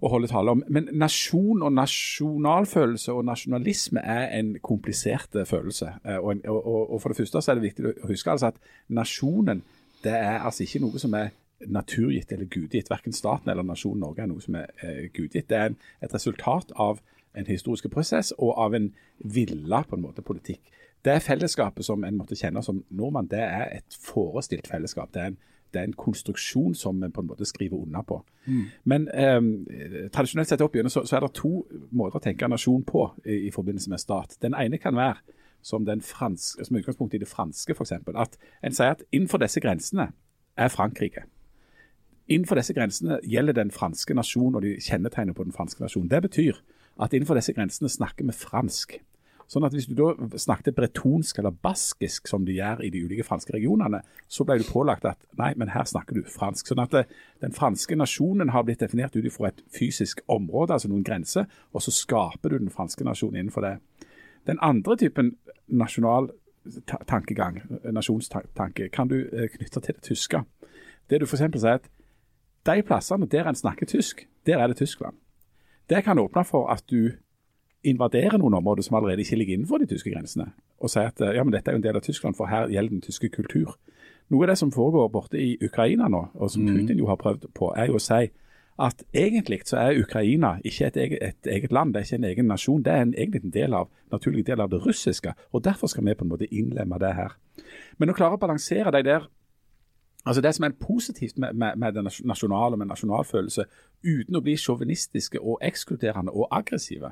og 0.00 0.10
holder 0.10 0.32
tale 0.34 0.56
om. 0.56 0.64
Men 0.68 0.90
nasjon 0.92 1.62
og 1.64 1.72
nasjonalfølelse 1.72 3.12
og 3.12 3.24
nasjonalisme 3.24 4.00
er 4.00 4.28
en 4.38 4.56
komplisert 4.62 5.34
eh, 5.34 5.48
følelse. 5.48 5.94
Eh, 6.04 6.18
og, 6.18 6.44
og 6.94 7.00
for 7.02 7.08
det 7.12 7.22
første 7.22 7.42
så 7.42 7.52
er 7.52 7.60
det 7.60 7.68
viktig 7.70 7.88
å 7.88 8.12
huske 8.12 8.30
altså 8.30 8.52
at 8.52 8.60
nasjonen 8.88 9.64
det 10.04 10.12
er 10.12 10.42
altså 10.44 10.66
ikke 10.66 10.82
noe 10.84 11.00
som 11.00 11.14
er 11.16 11.32
naturgitt 11.66 12.32
eller 12.32 12.44
gudgitt. 12.44 12.90
Verken 12.90 13.12
staten 13.12 13.50
eller 13.50 13.66
nasjonen 13.66 14.04
Norge 14.04 14.24
er 14.24 14.30
noe 14.30 14.42
som 14.44 14.58
er 14.58 14.70
eh, 14.82 15.08
gudgitt. 15.14 15.48
Det 15.50 15.58
er 15.58 15.72
en, 15.72 15.78
et 16.04 16.14
resultat 16.14 16.72
av 16.76 17.00
en 17.34 17.48
historisk 17.48 17.88
prosess 17.90 18.32
og 18.38 18.54
av 18.58 18.76
en 18.78 18.92
villa 19.18 19.82
på 19.88 19.96
en 19.96 20.04
måte 20.04 20.22
politikk. 20.22 20.62
Det 21.04 21.20
fellesskapet 21.22 21.84
som 21.84 22.04
en 22.04 22.16
måtte 22.16 22.36
kjenne 22.38 22.62
som 22.64 22.80
nordmann, 22.88 23.28
det 23.28 23.42
er 23.42 23.66
et 23.76 23.98
forestilt 24.00 24.68
fellesskap. 24.70 25.10
Det 25.12 25.20
er 25.20 25.32
en, 25.32 25.36
det 25.74 25.80
er 25.80 25.88
en 25.90 25.98
konstruksjon 25.98 26.74
som 26.78 27.02
vi 27.02 27.10
på 27.12 27.20
en 27.20 27.28
måte 27.28 27.44
skriver 27.44 27.76
unna 27.76 28.04
på. 28.06 28.20
Men 28.84 29.08
eh, 29.12 30.08
tradisjonelt 30.14 30.48
sett 30.48 30.64
opp 30.64 30.78
så, 30.88 31.04
så 31.04 31.16
er 31.16 31.26
det 31.26 31.34
to 31.36 31.66
måter 31.90 32.20
å 32.20 32.24
tenke 32.24 32.48
nasjon 32.48 32.86
på 32.88 33.08
i, 33.24 33.48
i 33.48 33.50
forbindelse 33.52 33.90
med 33.90 34.00
stat. 34.00 34.38
Den 34.40 34.56
ene 34.56 34.78
kan 34.78 34.96
være 34.96 35.20
som, 35.64 35.84
den 35.84 36.00
franske, 36.00 36.64
som 36.64 36.76
utgangspunkt 36.76 37.14
i 37.14 37.18
det 37.18 37.28
franske, 37.28 37.72
f.eks. 37.72 37.92
At 38.14 38.38
en 38.62 38.76
sier 38.76 38.94
at 38.94 39.04
innenfor 39.12 39.40
disse 39.42 39.60
grensene 39.64 40.10
er 40.56 40.72
Frankrike. 40.72 41.24
Innenfor 42.28 42.56
disse 42.56 42.72
grensene 42.72 43.18
gjelder 43.28 43.56
den 43.58 43.72
franske 43.74 44.14
nasjon 44.16 44.54
og 44.54 44.62
de 44.64 44.78
kjennetegner 44.80 45.36
på 45.36 45.44
den 45.44 45.52
franske 45.52 45.82
nasjon. 45.84 46.08
Det 46.08 46.22
betyr 46.24 46.60
at 47.02 47.12
innenfor 47.12 47.36
disse 47.36 47.52
grensene 47.52 47.90
snakker 47.90 48.24
vi 48.24 48.36
fransk. 48.36 48.96
Sånn 49.50 49.66
at 49.66 49.74
Hvis 49.76 49.86
du 49.90 49.94
da 49.98 50.38
snakket 50.40 50.76
bretonsk 50.76 51.38
eller 51.38 51.52
baskisk, 51.52 52.28
som 52.28 52.46
de 52.46 52.56
gjør 52.56 52.80
i 52.80 52.90
de 52.90 53.02
ulike 53.04 53.26
franske 53.26 53.52
regionene, 53.52 54.00
så 54.28 54.44
ble 54.44 54.56
du 54.58 54.64
pålagt 54.64 55.04
at 55.04 55.20
nei, 55.36 55.52
men 55.60 55.68
her 55.74 55.84
snakker 55.84 56.16
du 56.16 56.22
fransk. 56.24 56.70
Sånn 56.70 56.80
at 56.80 56.94
det, 56.96 57.04
Den 57.40 57.52
franske 57.52 57.96
nasjonen 57.96 58.54
har 58.56 58.64
blitt 58.64 58.80
definert 58.80 59.16
ut 59.16 59.24
ifra 59.24 59.48
et 59.48 59.60
fysisk 59.68 60.22
område, 60.28 60.72
altså 60.72 60.88
noen 60.88 61.04
grenser, 61.04 61.44
og 61.72 61.82
så 61.82 61.92
skaper 61.92 62.50
du 62.50 62.58
den 62.58 62.72
franske 62.72 63.04
nasjonen 63.04 63.42
innenfor 63.42 63.60
det. 63.60 63.78
Den 64.46 64.58
andre 64.62 64.96
typen 64.96 65.36
nasjonal 65.68 66.30
tankegang, 67.06 67.60
nasjonstanke, 67.92 68.88
kan 68.88 69.08
du 69.08 69.28
eh, 69.28 69.48
knytte 69.52 69.80
til 69.80 69.94
det 69.94 70.02
tyske. 70.02 70.44
Det 71.10 71.20
du 71.20 71.26
f.eks. 71.26 71.44
sier 71.60 71.76
at 71.76 71.88
de 72.66 72.82
plassene 72.86 73.28
der 73.30 73.48
en 73.48 73.58
snakker 73.58 73.86
tysk, 73.86 74.26
der 74.46 74.60
er 74.62 74.72
det 74.72 74.80
Tyskland. 74.80 75.16
Det 75.90 76.04
kan 76.04 76.18
åpne 76.18 76.44
for 76.48 76.70
at 76.72 76.84
du 76.90 77.12
invaderer 77.84 78.38
noen 78.40 78.56
områder 78.56 78.82
som 78.86 78.96
allerede 78.96 79.20
ikke 79.20 79.36
ligger 79.36 79.58
innenfor 79.58 79.82
de 79.82 79.88
tyske 79.90 80.10
grensene, 80.10 80.52
og 80.80 80.90
sier 80.90 81.10
at 81.12 81.20
ja, 81.20 81.44
men 81.44 81.52
dette 81.52 81.70
er 81.70 81.76
jo 81.76 81.82
en 81.82 81.84
del 81.84 81.98
av 81.98 82.06
Tyskland, 82.06 82.36
for 82.36 82.48
her 82.48 82.70
gjelder 82.72 82.96
den 82.96 83.04
tyske 83.04 83.28
kultur. 83.28 83.76
Noe 84.32 84.46
av 84.46 84.54
det 84.54 84.56
som 84.56 84.72
foregår 84.72 85.10
borte 85.12 85.36
i 85.36 85.58
Ukraina 85.60 86.08
nå, 86.08 86.22
og 86.32 86.50
som 86.50 86.64
Putin 86.64 86.98
jo 87.02 87.10
har 87.10 87.20
prøvd 87.20 87.50
på, 87.52 87.74
er 87.76 87.92
jo 87.92 88.00
å 88.00 88.02
si 88.02 88.30
at 88.80 89.04
egentlig 89.14 89.60
så 89.68 89.76
er 89.78 90.00
Ukraina 90.00 90.56
ikke 90.66 90.88
et 90.88 90.96
eget, 90.98 91.22
et 91.22 91.50
eget 91.52 91.72
land, 91.72 91.92
det 91.94 92.00
er 92.00 92.08
ikke 92.08 92.18
en 92.18 92.30
egen 92.30 92.48
nasjon. 92.50 92.82
Det 92.82 92.92
er 92.92 93.04
en, 93.04 93.12
egentlig 93.14 93.44
en 93.44 93.54
del 93.54 93.76
av, 93.76 93.90
naturlig 94.10 94.46
del 94.48 94.64
av 94.64 94.72
det 94.72 94.80
russiske, 94.82 95.34
og 95.52 95.62
derfor 95.64 95.92
skal 95.92 96.08
vi 96.08 96.16
på 96.16 96.24
en 96.24 96.32
måte 96.32 96.48
innlemme 96.50 96.98
det 96.98 97.12
her. 97.14 97.36
Men 97.98 98.10
å 98.10 98.16
klare 98.16 98.38
å 98.38 98.40
balansere 98.40 98.90
de 98.96 99.04
der 99.06 99.28
Altså 100.26 100.40
Det 100.40 100.54
som 100.54 100.64
er 100.64 100.70
positivt 100.80 101.38
med, 101.38 101.52
med, 101.52 101.76
med 101.76 101.92
det 101.92 102.04
nasjonale, 102.24 102.76
med 102.76 102.86
nasjonalfølelse, 102.86 103.64
uten 104.04 104.36
å 104.36 104.40
bli 104.40 104.56
sjåvinistiske 104.56 105.40
og 105.40 105.58
ekskluderende 105.62 106.32
og 106.32 106.48
aggressive, 106.50 107.10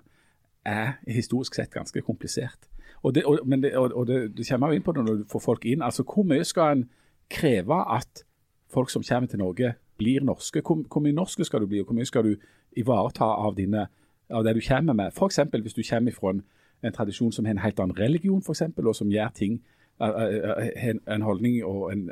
er 0.64 0.92
historisk 1.07 1.55
sett 1.55 1.70
ganske 1.70 2.01
komplisert. 2.01 2.68
Og 3.03 3.14
det, 3.14 3.25
og, 3.25 3.38
det, 3.62 3.77
og, 3.77 3.92
og 3.96 4.07
det, 4.07 4.37
det 4.37 4.48
kommer 4.48 4.68
jo 4.70 4.79
inn 4.79 4.83
på 4.87 4.92
det 4.92 5.05
når 5.05 5.22
du 5.22 5.25
får 5.29 5.40
folk 5.40 5.64
inn. 5.64 5.83
altså 5.83 6.05
Hvor 6.07 6.22
mye 6.22 6.44
skal 6.44 6.77
en 6.77 6.85
kreve 7.31 7.96
at 7.96 8.25
folk 8.70 8.90
som 8.90 9.03
kommer 9.09 9.29
til 9.29 9.38
Norge, 9.38 9.75
blir 9.98 10.25
norske? 10.25 10.62
Hvor, 10.66 10.85
hvor 10.92 11.01
mye 11.01 11.12
norske 11.12 11.44
skal 11.44 11.61
du 11.61 11.66
bli, 11.66 11.81
og 11.81 11.87
hvor 11.87 11.94
mye 11.98 12.07
skal 12.07 12.25
du 12.25 12.35
ivareta 12.77 13.25
av, 13.25 13.57
dine, 13.57 13.87
av 14.31 14.44
det 14.44 14.55
du 14.55 14.61
kommer 14.68 14.92
med? 14.92 15.12
F.eks. 15.12 15.40
hvis 15.53 15.75
du 15.75 15.83
kommer 15.90 16.12
fra 16.12 16.31
en, 16.31 16.42
en 16.83 16.92
tradisjon 16.92 17.33
som 17.33 17.44
har 17.44 17.59
en 17.59 17.64
helt 17.64 17.81
annen 17.81 17.98
religion, 17.98 18.42
for 18.42 18.53
eksempel, 18.53 18.88
og 18.88 18.96
som 18.96 19.11
gjør 19.11 19.35
ting 19.35 19.61
eh, 20.01 20.09
eh, 20.09 20.88
en, 20.88 21.01
en 21.07 21.22
holdning 21.22 21.64
og 21.64 21.92
en 21.92 22.11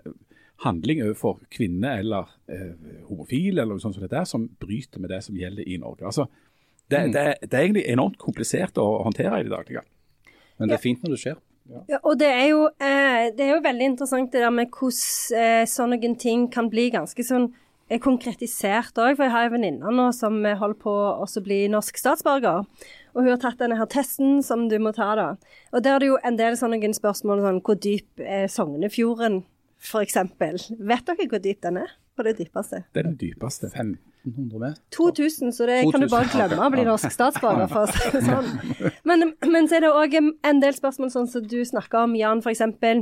handling 0.65 1.03
overfor 1.05 1.39
kvinner 1.53 2.01
eller 2.03 2.31
eh, 2.53 2.73
homofile 3.09 3.63
eller 3.63 3.77
noe 3.77 3.83
sånt 3.83 3.97
som 3.97 4.05
det 4.05 4.13
der, 4.13 4.27
som 4.29 4.49
bryter 4.61 5.01
med 5.01 5.13
det 5.13 5.23
som 5.25 5.37
gjelder 5.37 5.69
i 5.69 5.79
Norge. 5.81 6.05
Altså, 6.07 6.27
det, 6.91 7.07
det, 7.15 7.25
det 7.47 7.55
er 7.55 7.65
egentlig 7.65 7.87
enormt 7.89 8.19
komplisert 8.21 8.79
å 8.81 8.89
håndtere 9.07 9.41
i 9.41 9.47
det 9.47 9.55
daglige. 9.55 9.85
Men 10.59 10.69
det 10.69 10.77
er 10.77 10.83
fint 10.83 11.05
når 11.05 11.15
det 11.15 11.23
skjer. 11.23 11.39
Ja, 11.89 12.01
og 12.03 12.19
det 12.19 12.29
er, 12.29 12.47
jo, 12.51 12.65
eh, 12.83 13.31
det 13.37 13.47
er 13.47 13.53
jo 13.55 13.65
veldig 13.65 13.91
interessant 13.93 14.33
det 14.33 14.43
der 14.43 14.53
med 14.53 14.73
hvordan 14.75 15.39
eh, 15.39 15.65
sånne 15.71 16.15
ting 16.19 16.49
kan 16.53 16.69
bli 16.73 16.89
ganske 16.93 17.25
sånn 17.25 17.53
er 17.91 18.01
konkretisert 18.03 18.99
òg. 18.99 19.17
For 19.17 19.27
jeg 19.27 19.35
har 19.35 19.49
en 19.49 19.55
venninne 19.55 19.93
nå 19.95 20.09
som 20.17 20.41
holder 20.45 20.81
på 20.83 20.93
å 20.93 21.45
bli 21.47 21.63
norsk 21.71 21.99
statsborger. 21.99 22.67
Og 23.15 23.23
hun 23.23 23.33
har 23.33 23.41
tatt 23.43 23.63
denne 23.63 23.79
her 23.79 23.89
testen 23.91 24.43
som 24.47 24.69
du 24.71 24.77
må 24.83 24.93
ta, 24.95 25.13
da. 25.19 25.29
Og 25.75 25.83
der 25.83 25.97
er 25.97 26.03
det 26.03 26.11
jo 26.13 26.21
en 26.27 26.39
del 26.39 26.59
sånne 26.59 26.93
spørsmål 26.95 27.43
sånn 27.43 27.63
Hvor 27.67 27.79
dyp 27.83 28.23
er 28.23 28.47
Sognefjorden, 28.51 29.43
f.eks.? 29.81 30.17
Vet 30.79 31.07
dere 31.09 31.29
hvor 31.31 31.43
dyp 31.43 31.63
den 31.65 31.83
er? 31.83 31.93
På 32.17 32.25
det 32.27 32.37
dypeste? 32.37 32.83
Det 32.93 33.01
er 33.01 33.07
den 33.09 33.17
dypeste. 33.17 33.71
1500 33.71 34.59
meter. 34.61 34.81
2000, 34.93 35.53
så 35.57 35.67
det 35.67 35.79
kan 35.93 36.03
du 36.05 36.09
bare 36.13 36.29
glemme 36.29 36.67
å 36.67 36.73
bli 36.75 36.85
norsk 36.85 37.15
statsborger, 37.15 37.71
for 37.71 37.89
sånn. 38.21 38.51
Men, 39.09 39.33
men 39.49 39.69
så 39.71 39.79
er 39.79 39.87
det 39.87 39.93
òg 39.97 40.19
en 40.21 40.61
del 40.61 40.77
spørsmål 40.77 41.09
sånn 41.15 41.31
som 41.31 41.47
du 41.49 41.57
snakker 41.65 42.05
om, 42.05 42.13
Jan, 42.19 42.43
f.eks. 42.45 42.61
Eh, 42.67 43.01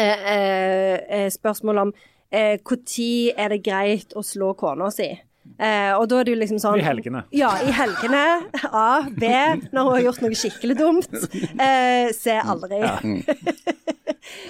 eh, 0.00 0.96
eh, 0.96 1.28
spørsmål 1.30 1.82
om 1.84 1.92
når 2.32 3.34
er 3.36 3.52
det 3.52 3.60
greit 3.60 4.14
å 4.16 4.22
slå 4.24 4.54
kona 4.56 4.88
si? 4.90 5.10
Eh, 5.58 5.92
og 5.98 6.06
da 6.08 6.20
er 6.20 6.24
det 6.24 6.32
jo 6.32 6.38
liksom 6.40 6.60
sånn 6.62 6.80
I 6.80 6.86
helgene. 6.86 7.24
Ja, 7.34 7.50
i 7.60 7.72
helgene. 7.76 8.22
A. 8.70 9.04
B. 9.10 9.28
Når 9.74 9.84
hun 9.84 9.92
har 9.92 10.04
gjort 10.06 10.22
noe 10.24 10.38
skikkelig 10.38 10.76
dumt. 10.78 11.12
Eh, 11.12 12.08
C. 12.16 12.38
Aldri. 12.40 12.80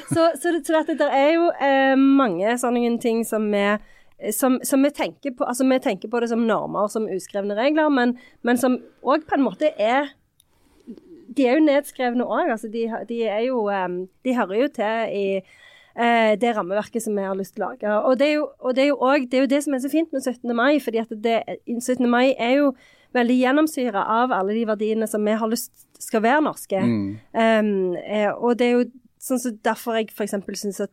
så, 0.09 0.31
så, 0.37 0.53
det, 0.53 0.63
så 0.67 0.79
dette, 0.79 0.99
det 1.01 1.09
er 1.17 1.33
jo 1.37 1.49
eh, 1.57 1.97
mange 1.97 2.57
sånne 2.61 2.97
ting 3.03 3.25
som 3.29 3.49
vi 3.53 3.67
som, 4.31 4.61
som 4.63 4.83
vi, 4.83 4.91
tenker 4.95 5.35
på, 5.35 5.45
altså 5.45 5.67
vi 5.67 5.81
tenker 5.83 6.11
på 6.11 6.21
det 6.23 6.29
som 6.31 6.45
normer, 6.47 6.87
som 6.93 7.09
uskrevne 7.11 7.57
regler, 7.59 7.91
men, 7.91 8.15
men 8.47 8.61
som 8.61 8.79
òg 9.03 9.25
på 9.27 9.35
en 9.35 9.47
måte 9.49 9.73
er 9.75 10.13
De 11.33 11.47
er 11.49 11.57
jo 11.57 11.65
nedskrevne 11.65 12.25
òg. 12.29 12.51
Altså 12.53 12.69
de, 12.69 12.85
de, 13.09 13.23
er 13.25 13.47
jo 13.49 13.65
eh, 13.73 13.89
De 14.25 14.37
hører 14.37 14.59
jo 14.61 14.69
til 14.77 15.13
i 15.17 15.27
eh, 15.41 16.33
det 16.39 16.55
rammeverket 16.57 17.03
som 17.03 17.17
vi 17.17 17.25
har 17.25 17.39
lyst 17.39 17.57
til 17.57 17.65
å 17.65 17.73
lage. 17.73 17.99
Og 18.07 18.19
det 18.21 18.29
er 18.29 18.35
jo, 18.35 18.49
og 18.61 18.77
det, 18.77 18.85
er 18.85 18.91
jo 18.93 18.99
også, 18.99 19.29
det, 19.31 19.39
er 19.39 19.47
jo 19.47 19.53
det 19.55 19.63
som 19.65 19.75
er 19.75 19.85
så 19.85 19.93
fint 19.93 20.13
med 20.13 20.23
17. 20.23 20.57
mai, 20.57 20.81
fordi 20.81 21.01
at 21.03 21.15
det, 21.25 21.39
17. 21.67 22.05
mai 22.11 22.35
er 22.37 22.59
jo 22.61 22.75
veldig 23.17 23.39
gjennomsyra 23.39 24.05
av 24.09 24.33
alle 24.33 24.55
de 24.57 24.67
verdiene 24.69 25.09
som 25.09 25.25
vi 25.25 25.35
har 25.37 25.51
lyst 25.51 25.89
skal 26.01 26.23
være 26.25 26.45
norske. 26.45 26.81
Mm. 26.81 27.09
Um, 27.33 27.97
og 28.39 28.59
det 28.59 28.69
er 28.69 28.77
jo 28.77 28.87
sånn 29.23 29.41
så 29.43 29.53
derfor 29.65 29.99
jeg 29.99 30.11
f.eks. 30.13 30.35
syns 30.59 30.83
at 30.83 30.93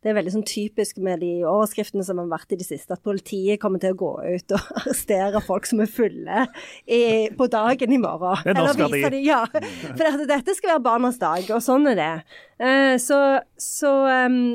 det 0.00 0.08
er 0.10 0.14
veldig 0.16 0.32
sånn 0.32 0.44
typisk 0.48 0.96
med 1.04 1.20
de 1.20 1.30
overskriftene 1.44 2.04
som 2.06 2.16
har 2.22 2.28
vært 2.30 2.54
i 2.54 2.58
det 2.60 2.64
siste, 2.64 2.94
at 2.96 3.02
politiet 3.04 3.60
kommer 3.60 3.82
til 3.82 3.92
å 3.92 3.98
gå 4.00 4.12
ut 4.36 4.54
og 4.56 4.70
arrestere 4.80 5.42
folk 5.44 5.66
som 5.68 5.82
er 5.84 5.90
fulle 5.92 6.46
i, 6.88 7.00
på 7.36 7.48
dagen 7.52 7.92
i 7.92 7.98
morgen. 8.00 8.40
Det 8.46 8.54
er 8.54 8.60
Eller 8.62 8.78
vise 8.78 9.02
verdi. 9.04 9.16
de- 9.18 9.26
Ja, 9.28 9.42
for 9.50 10.24
dette 10.30 10.54
skal 10.56 10.76
være 10.76 10.84
barnas 10.86 11.18
dag, 11.20 11.44
og 11.52 11.60
sånn 11.64 11.84
er 11.92 11.98
det. 12.00 12.12
Eh, 12.60 12.96
så, 13.00 13.18
så, 13.56 13.90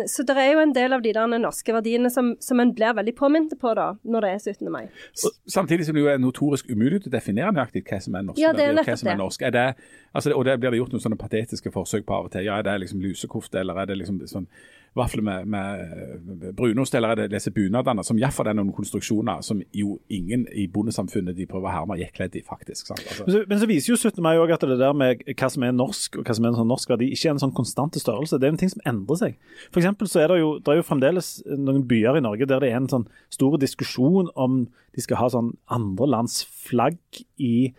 så 0.09 0.25
det 0.29 0.35
er 0.37 0.51
jo 0.53 0.59
en 0.61 0.73
del 0.75 0.93
av 0.93 1.01
de 1.05 1.13
der 1.13 1.29
norske 1.41 1.73
verdiene 1.73 2.09
som, 2.13 2.33
som 2.41 2.59
en 2.61 2.73
blir 2.77 2.93
veldig 2.97 3.13
påminnet 3.17 3.55
på 3.61 3.73
da, 3.77 3.91
når 4.05 4.25
det 4.27 4.31
er 4.35 4.43
17. 4.53 4.71
mai. 4.73 4.83
Samtidig 5.49 5.85
som 5.87 5.97
det 5.97 6.03
jo 6.05 6.09
er 6.13 6.21
notorisk 6.21 6.69
umulig 6.69 7.03
å 7.05 7.13
definere 7.13 7.53
nøyaktig 7.55 7.85
hva 7.89 8.01
som 8.01 8.17
er 8.17 8.25
norsk 8.27 8.41
Ja, 8.41 8.53
det 8.53 8.71
og 8.73 8.81
hva 8.85 8.97
som 8.97 9.09
er 9.13 9.19
norsk. 9.21 9.45
Er 9.45 9.53
det, 9.55 9.65
altså, 10.13 10.33
og 10.37 10.45
der 10.49 10.57
blir 10.61 10.73
det 10.73 10.81
gjort 10.81 10.93
noen 10.97 11.05
sånne 11.05 11.21
patetiske 11.21 11.73
forsøk 11.73 12.05
på 12.09 12.17
av 12.17 12.29
og 12.29 12.33
til. 12.35 12.45
Ja, 12.49 12.57
Er 12.61 12.65
det 12.69 12.79
liksom 12.85 13.01
lusekofte, 13.05 13.61
eller 13.61 13.81
er 13.81 13.89
det 13.93 13.97
liksom 14.01 14.21
sånn 14.29 14.49
vafler 14.95 15.23
med, 15.25 15.47
med 15.47 16.53
brunost, 16.55 16.95
eller 16.95 17.11
er 17.11 17.19
det 17.19 17.31
disse 17.33 17.51
bunadene, 17.51 18.03
som 18.07 18.19
iallfall 18.19 18.47
er 18.47 18.55
noen 18.55 18.71
konstruksjoner 18.75 19.41
som 19.43 19.59
jo 19.75 19.97
ingen 20.13 20.45
i 20.55 20.67
bondesamfunnet 20.71 21.35
de 21.35 21.47
prøver 21.49 21.67
å 21.67 21.73
herme 21.73 21.97
gikk 21.99 22.13
kledd 22.15 22.37
i, 22.39 22.43
faktisk. 22.47 22.93
Altså, 22.95 23.25
Men 23.25 23.35
så, 23.35 23.41
men 23.51 23.61
så 23.61 23.69
viser 23.69 23.91
jo 23.91 23.97
17. 23.99 24.21
mai 24.23 24.37
òg 24.39 24.53
at 24.55 24.63
det 24.63 24.77
der 24.79 24.95
med 24.95 25.25
hva 25.33 25.49
som 25.51 25.65
er 25.67 25.75
norsk 25.75 26.19
og 26.21 26.27
hva 26.27 26.37
som 26.37 26.47
er 26.47 26.53
en 26.53 26.59
sånn 26.61 26.71
norsk 26.71 26.93
verdi, 26.95 27.09
ikke 27.11 27.29
er 27.29 27.35
en 27.35 27.43
sånn 27.43 27.55
konstante 27.57 27.99
størrelse. 27.99 28.39
Det 28.39 28.47
er 28.47 28.55
en 28.55 28.61
ting 28.61 28.71
som 28.71 28.85
endrer 28.87 29.19
seg. 29.19 29.35
For 29.67 29.83
eksempel 29.83 30.11
så 30.11 30.23
er 30.23 30.31
det 30.31 30.39
jo, 30.39 30.53
det 30.63 30.71
er 30.71 30.79
jo 30.79 30.87
fremdeles 30.87 31.33
noen 31.51 31.83
byer 31.89 32.21
i 32.21 32.23
Norge 32.23 32.47
der 32.47 32.63
det 32.63 32.71
er 32.71 32.79
en 32.79 32.91
sånn 32.91 33.09
stor 33.33 33.59
diskusjon 33.61 34.31
om 34.39 34.63
de 34.95 35.03
skal 35.03 35.19
ha 35.19 35.27
sånn 35.33 35.51
andre 35.71 36.07
lands 36.07 36.39
flagg 36.47 37.01
i, 37.35 37.73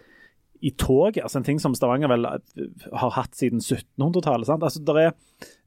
i 0.61 0.71
tog, 0.71 1.19
Altså 1.19 1.39
en 1.41 1.47
ting 1.47 1.61
som 1.61 1.75
Stavanger 1.75 2.09
vel 2.09 2.25
eh, 2.25 2.67
har 2.93 3.15
hatt 3.17 3.37
siden 3.37 3.61
1700-tallet. 3.61 4.47
sant? 4.47 4.63
Altså 4.63 4.83
der 4.85 5.01
er, 5.01 5.15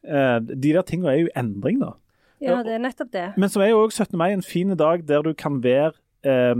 eh, 0.03 0.39
De 0.39 0.73
der 0.73 0.81
tingene 0.81 1.13
er 1.13 1.23
jo 1.23 1.33
endring, 1.35 1.79
da. 1.83 1.93
Ja, 2.41 2.61
det 2.63 2.77
er 2.77 2.79
nettopp 2.79 3.11
det. 3.11 3.25
Men 3.37 3.49
så 3.51 3.61
er 3.61 3.73
jo 3.73 3.83
også 3.83 4.05
17. 4.05 4.17
mai 4.17 4.31
en 4.31 4.45
fin 4.45 4.69
dag 4.77 5.03
der 5.07 5.21
du 5.25 5.33
kan 5.33 5.59
være 5.63 5.91
eh, 6.23 6.55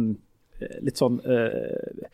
litt 0.84 1.00
sånn 1.00 1.22
eh, 1.24 2.10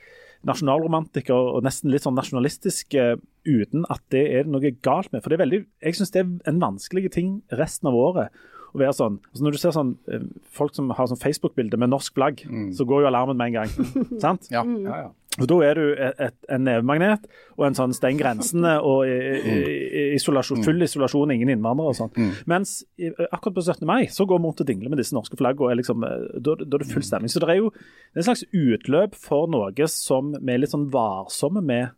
nasjonalromantiker 0.45 1.55
og 1.55 1.63
nesten 1.65 1.89
litt 1.89 2.05
sånn 2.05 2.17
nasjonalistisk 2.17 2.93
eh, 2.99 3.15
uten 3.45 3.85
at 3.89 4.03
det 4.13 4.25
er 4.37 4.49
noe 4.49 4.73
galt 4.85 5.11
med. 5.13 5.23
For 5.23 5.33
det 5.33 5.39
er 5.39 5.45
veldig, 5.45 5.61
jeg 5.81 5.97
syns 5.97 6.13
det 6.13 6.21
er 6.21 6.51
en 6.51 6.61
vanskelig 6.61 7.09
ting 7.15 7.39
resten 7.57 7.89
av 7.89 7.97
året. 7.97 8.29
å 8.75 8.79
være 8.81 8.93
sånn, 8.93 9.17
altså 9.31 9.43
Når 9.45 9.51
du 9.55 9.57
ser 9.57 9.71
sånn 9.71 9.91
eh, 10.11 10.25
folk 10.51 10.75
som 10.75 10.89
har 10.93 11.07
sånn 11.09 11.21
Facebook-bilde 11.21 11.79
med 11.81 11.89
norsk 11.89 12.13
flagg, 12.13 12.45
så 12.75 12.85
går 12.85 13.05
jo 13.05 13.07
alarmen 13.09 13.37
med 13.39 13.53
en 13.53 13.61
gang. 13.63 13.91
sant? 14.23 14.49
Ja. 14.51 14.61
ja, 14.65 15.07
ja. 15.07 15.11
Og 15.35 15.47
Da 15.51 15.55
er 15.67 15.75
du 15.75 15.83
et, 15.99 16.19
et, 16.23 16.35
en 16.49 16.63
nevemagnet 16.63 17.25
og 17.57 17.65
en 17.67 17.75
sånn 17.75 17.93
steng 17.95 18.15
grensene 18.19 18.77
og 18.79 19.03
i, 19.09 19.15
i, 19.35 19.55
i 19.83 20.03
isolasjon, 20.15 20.63
full 20.63 20.79
isolasjon, 20.85 21.33
ingen 21.35 21.51
innvandrere 21.51 21.91
og 21.91 21.97
sånn. 21.97 22.29
Mens 22.47 22.77
i, 22.95 23.09
akkurat 23.27 23.57
på 23.57 23.65
17. 23.65 23.83
mai 23.89 24.07
så 24.15 24.27
går 24.29 24.39
vi 24.39 24.47
rundt 24.47 24.63
og 24.63 24.69
dingler 24.69 24.93
med 24.93 25.01
disse 25.03 25.15
norske 25.17 25.35
flaggene. 25.39 25.75
liksom, 25.81 26.07
eh, 26.07 26.39
Da, 26.39 26.55
da 26.61 26.79
er 26.79 26.85
det 26.85 26.91
full 26.93 27.03
stemning. 27.03 27.31
Så 27.33 27.43
det 27.43 27.51
er 27.51 27.59
jo 27.59 27.73
det 27.75 28.21
er 28.21 28.23
en 28.23 28.29
slags 28.29 28.45
utløp 28.55 29.19
for 29.19 29.51
noe 29.51 29.89
som 29.91 30.31
vi 30.39 30.55
er 30.55 30.63
litt 30.63 30.71
sånn 30.71 30.87
varsomme 30.93 31.63
med 31.65 31.91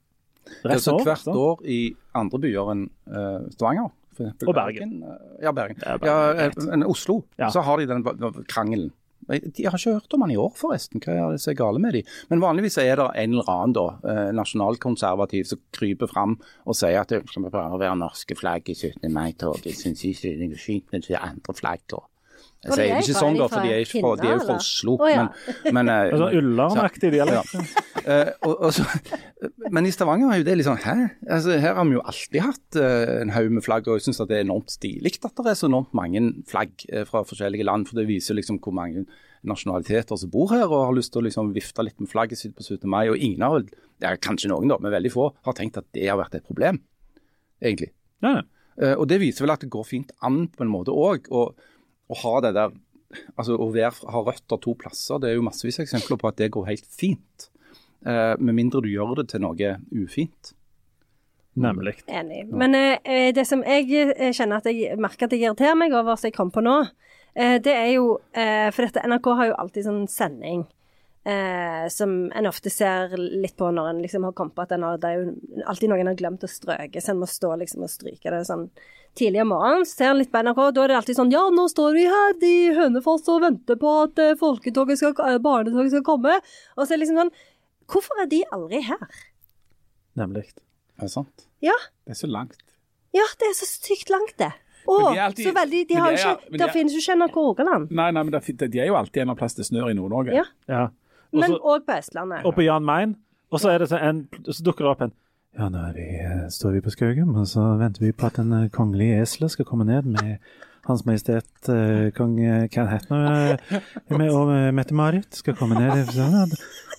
resten 0.65 0.95
av 0.95 1.05
hvert 1.05 1.25
sant? 1.25 1.37
år 1.37 1.61
i 1.67 1.79
andre 2.17 2.39
byer 2.41 2.73
enn 2.73 2.85
uh, 3.11 3.45
Stavanger. 3.53 3.93
Og 4.17 4.53
Bergen. 4.55 4.55
Bergen. 4.57 4.93
Ja, 5.43 5.51
Bergen. 5.53 5.77
Ja, 5.83 5.97
Ja, 6.01 6.15
Bergen, 6.33 6.81
eh, 6.81 6.89
Oslo. 6.89 7.19
Ja. 7.37 7.51
Så 7.53 7.61
har 7.61 7.77
de 7.77 7.85
den 7.85 8.01
krangelen. 8.49 8.89
De 9.27 9.65
har 9.67 9.75
ikke 9.75 9.95
hørt 9.97 10.13
om 10.15 10.23
han 10.23 10.31
i 10.31 10.39
år, 10.39 10.53
forresten. 10.55 11.03
Hva 11.03 11.13
er 11.13 11.35
det 11.35 11.41
som 11.43 11.51
er 11.51 11.59
gale 11.59 11.81
med 11.83 11.97
de? 11.97 12.03
Men 12.31 12.43
vanligvis 12.43 12.79
er 12.81 12.95
det 12.99 13.07
en 13.23 13.35
eller 13.35 13.51
annen 13.51 13.75
da, 13.75 13.87
eh, 14.07 14.27
nasjonalkonservativ 14.37 15.49
som 15.51 15.63
kryper 15.75 16.11
fram 16.11 16.37
og 16.65 16.77
sier 16.77 17.01
at 17.01 17.11
det 17.11 17.23
skal 17.27 17.49
bare 17.51 17.79
være 17.79 17.99
norske 17.99 18.37
flagg 18.39 18.69
i 18.71 18.75
17. 18.77 19.11
mai-toget. 19.11 19.75
Syns 19.75 20.05
ikke 20.07 20.35
det 20.39 20.51
er 20.51 20.61
fint 20.61 20.91
med 20.91 21.07
de 21.07 21.17
andre 21.19 21.57
flaggene. 21.57 22.05
Jeg 22.65 22.73
sier 22.73 22.83
er 22.83 22.97
det 22.97 23.03
ikke 23.05 23.19
sånn, 23.19 23.35
da, 23.37 23.47
for 23.51 23.63
de 23.63 23.69
er, 23.71 23.83
ikke 23.85 24.01
fra, 24.01 24.11
de 24.17 24.27
er 24.27 24.33
jo 24.33 24.45
fra 24.47 24.55
Oslo. 24.57 24.93
Oh, 24.97 25.09
ja. 25.11 25.25
Men, 25.67 25.75
men 25.77 25.91
eh, 25.93 25.99
er 26.07 26.21
Sånn 26.23 26.37
Ullern-aktig 26.39 27.11
dialekt. 27.13 27.53
Uh, 28.07 28.31
og, 28.47 28.53
og 28.55 28.71
så, 28.73 28.85
men 29.75 29.87
i 29.87 29.91
Stavanger 29.93 30.31
er 30.33 30.41
jo 30.41 30.47
det 30.47 30.53
litt 30.55 30.67
sånn 30.67 30.79
Hæ? 30.79 30.95
Altså, 31.27 31.57
her 31.59 31.75
har 31.75 31.87
vi 31.89 31.97
jo 31.97 32.03
alltid 32.07 32.39
hatt 32.45 32.79
uh, 32.79 33.13
en 33.21 33.33
haug 33.35 33.53
med 33.59 33.65
flagg, 33.65 33.87
og 33.87 33.99
jeg 33.99 34.07
syns 34.07 34.21
det 34.23 34.39
er 34.39 34.45
enormt 34.47 34.73
stilig 34.73 35.13
at 35.17 35.37
det 35.37 35.51
er 35.51 35.59
så 35.59 35.69
enormt 35.69 35.93
mange 35.97 36.23
flagg 36.49 36.73
uh, 36.93 37.03
fra 37.09 37.21
forskjellige 37.27 37.67
land. 37.67 37.87
For 37.89 38.01
det 38.01 38.07
viser 38.09 38.37
liksom 38.39 38.61
hvor 38.63 38.75
mange 38.75 39.05
nasjonaliteter 39.47 40.17
som 40.19 40.33
bor 40.33 40.51
her 40.51 40.65
og 40.65 40.87
har 40.89 40.97
lyst 40.97 41.13
til 41.13 41.21
å 41.21 41.27
liksom 41.27 41.53
vifte 41.55 41.85
litt 41.85 41.99
med 42.01 42.09
flagget 42.11 42.41
sitt 42.41 42.57
på 42.57 42.65
17. 42.65 42.87
mai. 42.89 43.05
Og 43.11 43.21
ingen 43.21 43.45
har 43.45 43.57
vel, 43.59 43.67
ja, 44.03 44.15
kanskje 44.17 44.51
noen 44.51 44.71
da, 44.71 44.79
men 44.81 44.95
veldig 44.97 45.13
få, 45.13 45.29
har 45.47 45.57
tenkt 45.57 45.79
at 45.79 45.87
det 45.95 46.07
har 46.09 46.19
vært 46.19 46.39
et 46.39 46.47
problem, 46.47 46.81
egentlig. 47.61 47.93
Ja, 48.25 48.39
ja. 48.39 48.45
Eh, 48.77 48.93
og 48.93 49.07
det 49.09 49.17
viser 49.23 49.45
vel 49.45 49.55
at 49.55 49.63
det 49.65 49.71
går 49.73 49.87
fint 49.89 50.13
an 50.25 50.45
på 50.53 50.65
en 50.65 50.69
måte 50.69 50.93
òg, 50.93 51.29
å 51.33 51.49
å 52.07 52.19
ha 52.23 52.35
det 52.47 52.53
der 52.57 52.75
Altså 53.39 53.55
å 53.55 53.69
være, 53.71 54.03
ha 54.11 54.19
røtter 54.19 54.59
to 54.59 54.73
plasser, 54.75 55.15
det 55.23 55.29
er 55.29 55.37
jo 55.37 55.43
massevis 55.45 55.77
av 55.79 55.85
eksempler 55.85 56.17
på 56.19 56.27
at 56.27 56.41
det 56.41 56.49
går 56.51 56.65
helt 56.67 56.87
fint. 56.91 57.45
Eh, 58.03 58.33
med 58.35 58.57
mindre 58.57 58.81
du 58.83 58.89
gjør 58.91 59.13
det 59.21 59.29
til 59.31 59.45
noe 59.45 59.69
ufint. 59.95 60.51
Nemlig. 61.55 61.93
Enig. 62.11 62.43
Men 62.51 62.75
eh, 62.75 63.29
det 63.31 63.47
som 63.47 63.63
jeg 63.63 63.87
eh, 64.11 64.33
kjenner 64.35 64.59
at 64.59 64.67
jeg 64.67 64.97
merker 64.99 65.25
at 65.25 65.37
jeg 65.37 65.45
irriterer 65.45 65.79
meg 65.79 65.95
over, 65.95 66.19
som 66.19 66.27
jeg 66.27 66.35
kom 66.35 66.51
på 66.51 66.61
nå, 66.65 66.75
eh, 67.33 67.55
det 67.63 67.73
er 67.73 67.93
jo 67.95 68.17
eh, 68.35 68.67
For 68.75 68.85
dette 68.85 69.07
NRK 69.07 69.31
har 69.39 69.49
jo 69.49 69.57
alltid 69.63 69.87
sånn 69.87 70.03
sending 70.11 70.67
eh, 71.27 71.87
som 71.91 72.11
en 72.31 72.47
ofte 72.49 72.71
ser 72.71 73.11
litt 73.19 73.57
på 73.59 73.67
når 73.75 73.89
en 73.91 74.01
liksom 74.05 74.23
har 74.27 74.35
kommet 74.37 74.55
på 74.55 74.63
at 74.63 74.71
en 74.77 74.85
har, 74.87 74.99
det 75.03 75.09
er 75.09 75.17
jo 75.25 75.63
alltid 75.67 75.91
noen 75.91 76.07
har 76.11 76.15
glemt 76.19 76.45
å 76.47 76.49
strøke, 76.51 77.01
så 77.03 77.11
en 77.13 77.19
må 77.23 77.27
stå 77.29 77.51
liksom 77.59 77.83
og 77.83 77.91
stryke 77.91 78.31
det 78.33 78.45
sånn 78.47 78.69
tidlig 79.17 79.41
om 79.43 79.49
morgenen. 79.51 79.85
Så 79.89 79.97
ser 79.99 80.11
en 80.13 80.19
litt 80.21 80.31
på 80.31 80.39
NRK, 80.45 80.61
da 80.77 80.83
er 80.85 80.93
det 80.93 80.97
alltid 81.01 81.17
sånn 81.19 81.31
Ja, 81.33 81.43
nå 81.49 81.65
står 81.73 81.93
vi 81.97 82.05
her 82.07 82.37
i 82.47 82.55
Hønefoss 82.77 83.27
og 83.33 83.41
venter 83.43 83.79
på 83.81 83.91
at 84.03 84.19
eh, 84.23 84.35
folketoget 84.39 85.01
skal, 85.01 85.15
eh, 85.27 85.39
barnetoget 85.43 85.91
skal 85.95 86.05
komme. 86.05 86.37
Og 86.77 86.85
så 86.85 86.91
er 86.93 86.95
det 86.97 87.03
liksom 87.05 87.21
sånn 87.25 87.33
Hvorfor 87.87 88.19
er 88.21 88.27
de 88.27 88.41
aldri 88.51 88.81
her? 88.83 89.19
Nemlig. 90.19 90.45
Er 90.99 91.05
det 91.07 91.11
sant? 91.13 91.45
Ja. 91.63 91.75
Det 92.05 92.15
er 92.15 92.19
så 92.19 92.27
langt. 92.29 92.57
Ja, 93.15 93.23
det 93.39 93.47
er 93.47 93.53
så 93.57 93.67
sykt 93.69 94.09
langt, 94.11 94.33
det. 94.41 94.51
Å, 94.87 94.97
de 95.13 95.19
alltid- 95.19 95.47
så 95.47 95.53
veldig 95.55 95.81
De 95.87 95.95
har 95.95 96.11
de 96.11 96.17
jo 96.17 96.27
er- 96.29 96.35
ikke 96.37 96.51
de 96.51 96.57
Der 96.57 96.67
er- 96.67 96.73
finnes 96.73 96.93
jo 96.93 96.99
ikke 96.99 97.15
NRK 97.19 97.35
Rogaland. 97.35 97.91
Nei, 97.91 98.11
nei, 98.11 98.23
men 98.23 98.31
det, 98.31 98.41
er- 98.49 98.67
de 98.67 98.79
er 98.79 98.87
jo 98.87 98.95
alltid 98.95 99.21
en 99.23 99.29
av 99.31 99.37
plass 99.37 99.53
det 99.55 99.65
snør 99.65 99.89
i 99.89 99.93
Nord-Norge. 99.93 100.33
Ja. 100.35 100.43
Ja. 100.67 100.87
Men 101.33 101.57
òg 101.57 101.85
på 101.87 101.97
Østlandet. 101.97 102.45
og 102.45 102.53
på 102.55 102.61
Jan 102.61 102.85
Mayen. 102.85 103.15
Og 103.51 103.59
så, 103.59 103.77
det 103.79 103.91
en, 104.03 104.27
så 104.43 104.63
dukker 104.63 104.85
det 104.85 104.91
opp 104.91 105.01
en 105.01 105.13
Ja, 105.57 105.69
nå 105.73 105.79
vi, 105.95 106.05
eh, 106.21 106.49
står 106.53 106.75
vi 106.75 106.81
på 106.85 106.91
Skaugum, 106.93 107.35
og 107.35 107.47
så 107.49 107.63
venter 107.79 108.03
vi 108.05 108.11
på 108.11 108.27
at 108.27 108.37
en 108.39 108.69
kongelig 108.69 109.07
kongelige 109.23 109.49
skal 109.49 109.65
komme 109.65 109.87
ned 109.87 110.05
med 110.05 110.37
Hans 110.87 111.03
Majestet 111.05 111.69
uh, 111.69 112.09
kong 112.15 112.37
Can 112.71 112.87
Hatner 112.87 113.57
eh, 113.69 113.81
med- 114.17 114.31
Og 114.31 114.51
Mette-Marit 114.73 115.35
skal 115.35 115.55
komme 115.59 115.75
ned. 115.75 116.07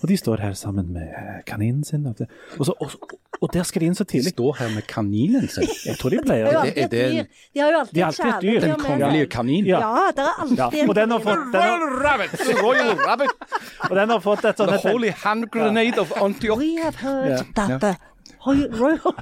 Og 0.01 0.07
de 0.07 0.15
står 0.17 0.39
her 0.45 0.53
sammen 0.53 0.93
med 0.93 1.09
kaninen 1.45 1.83
sin. 1.83 2.05
Og, 2.07 2.15
og, 2.59 2.65
så, 2.69 2.73
og, 2.79 2.91
og 3.41 3.49
der 3.53 3.63
skal 3.67 3.81
de 3.81 3.89
inn 3.89 3.95
så 3.97 4.05
tidlig. 4.07 4.31
Står 4.35 4.55
her 4.61 4.69
med 4.75 4.85
kaninen 4.87 5.47
sin. 5.51 5.65
Jeg 5.85 5.97
tror 5.99 6.13
de 6.13 6.19
Det 6.19 6.23
er 6.23 6.27
pleier 6.29 6.45
det- 6.63 6.77
Er 6.77 6.87
det- 6.87 7.11
dyr. 7.11 7.23
De 7.53 7.59
har 7.59 7.71
jo 7.71 7.79
alltid 7.79 7.95
De 7.99 8.05
alltid 8.05 8.25
et 8.25 8.41
dyr. 8.41 8.59
Den 8.67 8.75
kongelige 8.79 9.27
kaninen. 9.27 9.65
kanin. 9.65 9.65
Ja. 9.65 9.79
Ja, 9.79 10.11
det 10.15 10.23
er 10.23 10.41
alltid 10.41 10.57
Ja, 10.57 10.69
en 10.83 10.89
og 10.89 10.95
den 10.95 11.11
har 11.11 11.19
fått, 11.19 11.45
den 11.51 11.61
har, 11.61 11.79
Rabbit! 12.05 12.31
Royal 12.63 12.95
Rabbit! 13.09 13.31
og 13.89 13.95
den 13.95 14.09
har 14.09 14.19
fått 14.19 14.45
et 14.45 14.57
sånt 14.57 14.71
The 14.71 14.91
holy 14.91 15.09
hand 15.25 15.49
grenade 15.51 15.99
of 15.99 16.11
Antioch. 16.21 16.57
We 16.59 16.77
have 16.83 16.95
heard 16.95 17.29
yeah. 17.29 17.43
that 17.55 17.81
the 17.81 17.95
royal, 18.45 18.69
royal 18.69 19.15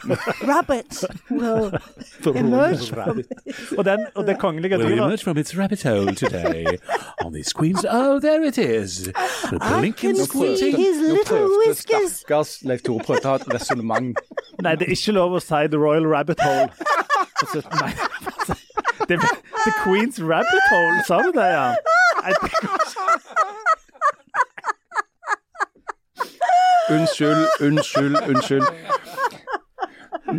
rabbits 0.47 1.05
will 1.29 1.71
emerge 2.35 2.89
from 2.89 3.23
og, 3.77 3.85
den, 3.85 4.05
og 4.15 4.27
det 4.27 4.37
kongelige 4.39 4.77
dyret 4.77 5.21
from 5.23 5.37
its 5.37 5.57
rabbit 5.57 5.83
hole 5.83 6.15
today 6.15 6.65
on 7.25 7.33
these 7.33 7.51
queens. 7.53 7.85
Oh, 7.89 8.19
there 8.19 8.43
it 8.43 8.57
is. 8.57 9.09
The 9.49 9.57
I 9.61 9.91
can 9.91 10.15
see 10.15 10.71
his 10.71 10.97
little 11.01 11.49
whiskers. 11.65 12.11
stakkars 12.19 12.63
Leif 12.63 12.81
Tore 12.83 13.03
prøvde 13.03 13.25
å 13.25 13.29
ha 13.29 13.35
et 13.41 13.47
resonnement. 13.53 14.17
Nei, 14.63 14.75
det 14.75 14.87
er 14.87 14.93
ikke 14.95 15.13
lov 15.17 15.37
å 15.37 15.41
si 15.43 15.67
The 15.67 15.79
Royal 15.79 16.07
Rabbit 16.07 16.41
Hole. 16.41 16.69
på 17.39 17.45
17. 17.53 17.69
mai. 17.81 17.93
Det 19.07 19.15
er 19.17 19.27
The 19.65 19.73
Queen's 19.83 20.17
Rabbit 20.21 20.63
Hole, 20.71 21.03
sa 21.07 21.21
du 21.21 21.31
det, 21.35 21.45
ja? 21.53 21.67
Unnskyld, 26.89 27.47
unnskyld, 27.61 28.17
unnskyld. 28.29 28.63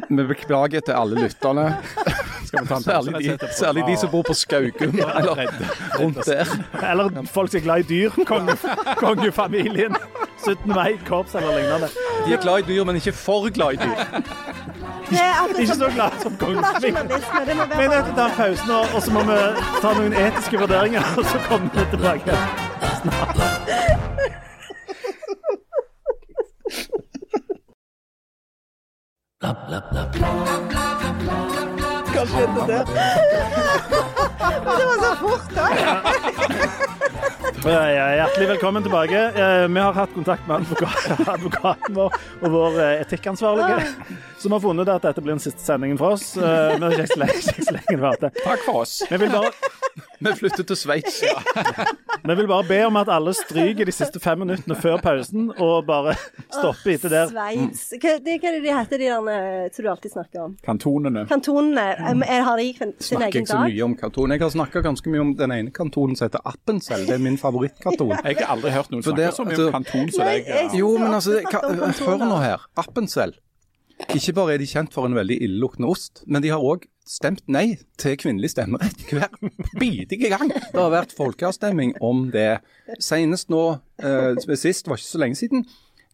Vi 0.08 0.24
beklager 0.24 0.80
til 0.80 0.92
alle 0.92 1.22
lytterne. 1.22 1.76
Særlig 2.84 3.14
de, 3.14 3.38
særlig 3.58 3.84
de 3.86 3.96
som 3.96 4.10
bor 4.10 4.22
på 4.22 4.34
Skaugum 4.34 4.94
eller 4.98 5.46
rundt 6.00 6.26
der. 6.26 6.44
Eller 6.90 7.24
folk 7.32 7.50
som 7.50 7.58
er 7.58 7.62
glad 7.62 7.78
i 7.78 7.82
dyr. 7.82 8.10
Konge, 8.26 8.56
kongefamilien. 8.96 9.96
17. 10.44 10.68
mai, 10.68 10.98
korps 11.08 11.34
eller 11.34 11.58
lignende. 11.58 11.88
De 12.26 12.32
er 12.32 12.40
glad 12.42 12.58
i 12.58 12.62
dyr, 12.72 12.84
men 12.84 12.96
ikke 12.96 13.12
for 13.12 13.50
glad 13.50 13.72
i 13.72 13.76
dyr. 13.76 14.22
Det 15.10 15.20
er 15.20 15.60
Ikke 15.60 15.74
så 15.74 15.90
glad 15.94 16.10
som 16.22 16.36
kongefamilien. 16.36 17.08
Vi 17.78 17.84
er 17.84 17.88
nødt 17.88 18.04
til 18.04 18.12
å 18.12 18.16
ta 18.16 18.22
være 18.22 18.30
en 18.30 18.36
pause 18.36 18.68
nå, 18.68 18.80
og 18.94 19.02
så 19.02 19.12
må 19.12 19.26
vi 19.28 19.38
ta 19.82 19.94
noen 20.00 20.18
etiske 20.24 20.60
vurderinger, 20.60 21.14
og 21.18 21.24
så 21.24 21.44
kommer 21.48 21.68
vi 21.74 21.88
tilbake. 21.90 23.47
Hva 32.08 32.24
skjedde 32.28 32.64
der? 32.68 32.84
Det 32.88 34.84
var 34.84 34.98
så 35.00 35.12
fort, 35.22 35.54
da. 35.56 35.66
Ja, 37.68 37.84
ja, 37.90 38.04
hjertelig 38.20 38.48
velkommen 38.52 38.82
tilbake. 38.84 39.22
Eh, 39.32 39.64
Vi 39.72 39.80
har 39.80 39.92
hatt 39.96 40.12
kontakt 40.14 40.44
med 40.48 40.66
advokaten 41.34 41.96
vår 41.96 42.12
og 42.42 42.52
vår 42.52 42.76
eh, 42.84 43.00
etikkansvarlige, 43.06 43.88
som 44.42 44.52
har 44.52 44.60
funnet 44.66 44.84
ut 44.84 44.92
at 44.98 45.08
dette 45.08 45.24
blir 45.24 45.34
den 45.38 45.42
siste 45.42 45.64
sendingen 45.64 45.98
for 46.00 46.18
oss. 46.18 46.34
Vi 46.36 46.44
har 46.44 46.92
ikke 46.92 47.08
så 47.14 47.20
lenge- 47.24 47.40
ikke 47.40 47.64
så 47.70 47.76
lenge 47.78 47.88
det 47.96 48.02
varte. 48.04 48.30
Takk 48.44 48.60
for 48.68 48.74
oss. 48.84 48.98
Vi 49.08 49.16
vil 49.24 49.32
bare 49.32 49.50
Vi 50.20 50.32
flytter 50.34 50.64
til 50.66 50.76
Sveits. 50.76 51.20
Vi 52.28 52.34
vil 52.34 52.48
bare 52.50 52.64
be 52.66 52.78
om 52.88 52.96
at 52.98 53.08
alle 53.14 53.32
stryker 53.36 53.86
de 53.86 53.92
siste 53.94 54.18
fem 54.20 54.40
minuttene 54.42 54.74
før 54.76 54.96
pausen, 55.02 55.52
og 55.62 55.86
bare 55.86 56.16
stopper 56.50 56.96
etter 56.96 57.12
der. 57.12 57.30
Sveits. 57.30 57.84
Hva, 58.02 58.16
det, 58.24 58.34
hva 58.42 58.50
er 58.50 58.56
det 58.58 58.62
de 58.64 58.74
heter, 58.74 58.98
de 59.04 59.08
der 59.12 59.30
eh, 59.32 59.68
som 59.72 59.86
du 59.86 59.90
alltid 59.92 60.14
snakker 60.16 60.42
om? 60.48 60.56
Kantonene. 60.66 61.22
Kantonene. 61.30 61.86
em, 62.10 62.22
er- 62.26 62.42
Har 62.48 62.56
de 62.58 62.66
sin 62.74 62.92
Snakker 62.98 63.26
egen 63.28 63.46
jeg 63.46 63.52
så 63.52 63.60
mye 63.62 63.84
om 63.86 63.94
kanton. 63.96 64.30
Jeg 64.34 64.40
har 64.42 64.50
snakka 64.56 64.82
ganske 64.88 65.10
mye 65.14 65.20
om 65.22 65.34
den 65.38 65.52
ene 65.54 65.70
kantonen 65.70 66.16
som 66.18 66.26
heter 66.28 66.42
Appensel. 66.44 67.06
Det 67.06 67.14
er 67.14 67.22
min 67.22 67.38
favorittkanton. 67.38 68.16
Jeg 68.24 68.36
har 68.42 68.54
aldri 68.56 68.70
hørt 68.74 68.90
noen 68.90 69.02
snakke 69.06 69.32
så 69.38 69.44
mye 69.46 69.54
altså- 69.54 69.66
om 69.68 69.72
kanton 69.78 70.10
som 70.12 70.24
deg. 70.26 70.46
Ja. 70.48 70.68
Jo, 70.82 70.94
men 70.98 71.14
altså, 71.14 71.40
hør 72.08 72.24
nå 72.26 72.40
her. 72.42 72.66
Appensel. 72.76 73.36
Ikke 74.14 74.32
bare 74.34 74.54
er 74.54 74.58
de 74.62 74.66
kjent 74.70 74.92
for 74.94 75.06
en 75.06 75.14
veldig 75.14 75.40
illeluktende 75.42 75.88
ost, 75.90 76.22
men 76.26 76.42
de 76.42 76.48
har 76.54 76.58
òg 76.62 76.84
stemt 77.08 77.42
nei 77.48 77.78
til 78.00 78.16
kvinnelig 78.20 78.50
stemmerett 78.52 79.06
hver 79.08 79.32
bidige 79.80 80.28
gang. 80.34 80.50
Det 80.52 80.76
har 80.78 80.92
vært 80.92 81.16
folkeavstemning 81.16 81.96
om 82.04 82.26
det. 82.34 82.58
Senest 83.00 83.48
nå, 83.52 83.80
eh, 84.02 84.34
sist, 84.54 84.86
var 84.88 85.00
ikke 85.00 85.08
så 85.16 85.22
lenge 85.24 85.40
siden. 85.40 85.64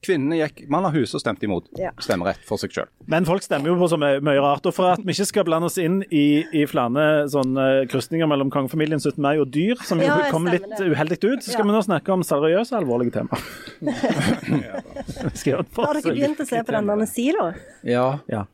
Kvinnene 0.04 0.36
gikk 0.36 0.66
mann 0.68 0.84
av 0.84 0.92
huset 0.92 1.14
og 1.16 1.22
stemte 1.22 1.46
imot 1.48 1.64
Ja. 1.80 1.88
stemmerett 2.04 2.42
for 2.44 2.60
seg 2.60 2.74
sjøl. 2.76 2.88
Men 3.08 3.24
folk 3.24 3.40
stemmer 3.40 3.70
jo 3.72 3.76
på 3.80 3.88
så 3.88 3.96
mye, 3.96 4.18
mye 4.20 4.36
rart. 4.44 4.66
Og 4.68 4.74
for 4.76 4.90
at 4.92 5.00
vi 5.00 5.14
ikke 5.14 5.24
skal 5.30 5.46
blande 5.48 5.64
oss 5.70 5.78
inn 5.80 6.02
i, 6.12 6.44
i 6.52 6.66
flere 6.68 7.24
sånne 7.32 7.88
krysninger 7.88 8.28
mellom 8.28 8.50
kongefamilien 8.52 9.00
17. 9.00 9.16
mai 9.24 9.38
og 9.40 9.48
dyr, 9.54 9.80
som 9.82 9.98
jo 10.04 10.04
Ja, 10.10 10.28
kom 10.30 10.44
litt 10.44 10.66
det. 10.76 10.90
uheldig 10.92 11.18
ut, 11.24 11.40
så 11.40 11.54
skal 11.54 11.64
Ja. 11.64 11.70
vi 11.72 11.78
nå 11.78 11.82
snakke 11.88 12.12
om 12.12 12.20
seriøse, 12.22 12.76
alvorlige 12.76 13.12
tema. 13.16 13.40
skal 15.34 15.52
gjøre 15.54 15.64
det 15.64 15.72
for 15.72 15.88
Har 15.88 15.94
dere 16.02 16.14
begynt 16.14 16.40
å 16.44 16.46
se 16.52 16.60
på 16.68 16.76
den 16.76 16.86
der 16.92 17.06
Silo? 17.10 17.48
Ja. 17.82 18.06
Ja. 18.28 18.44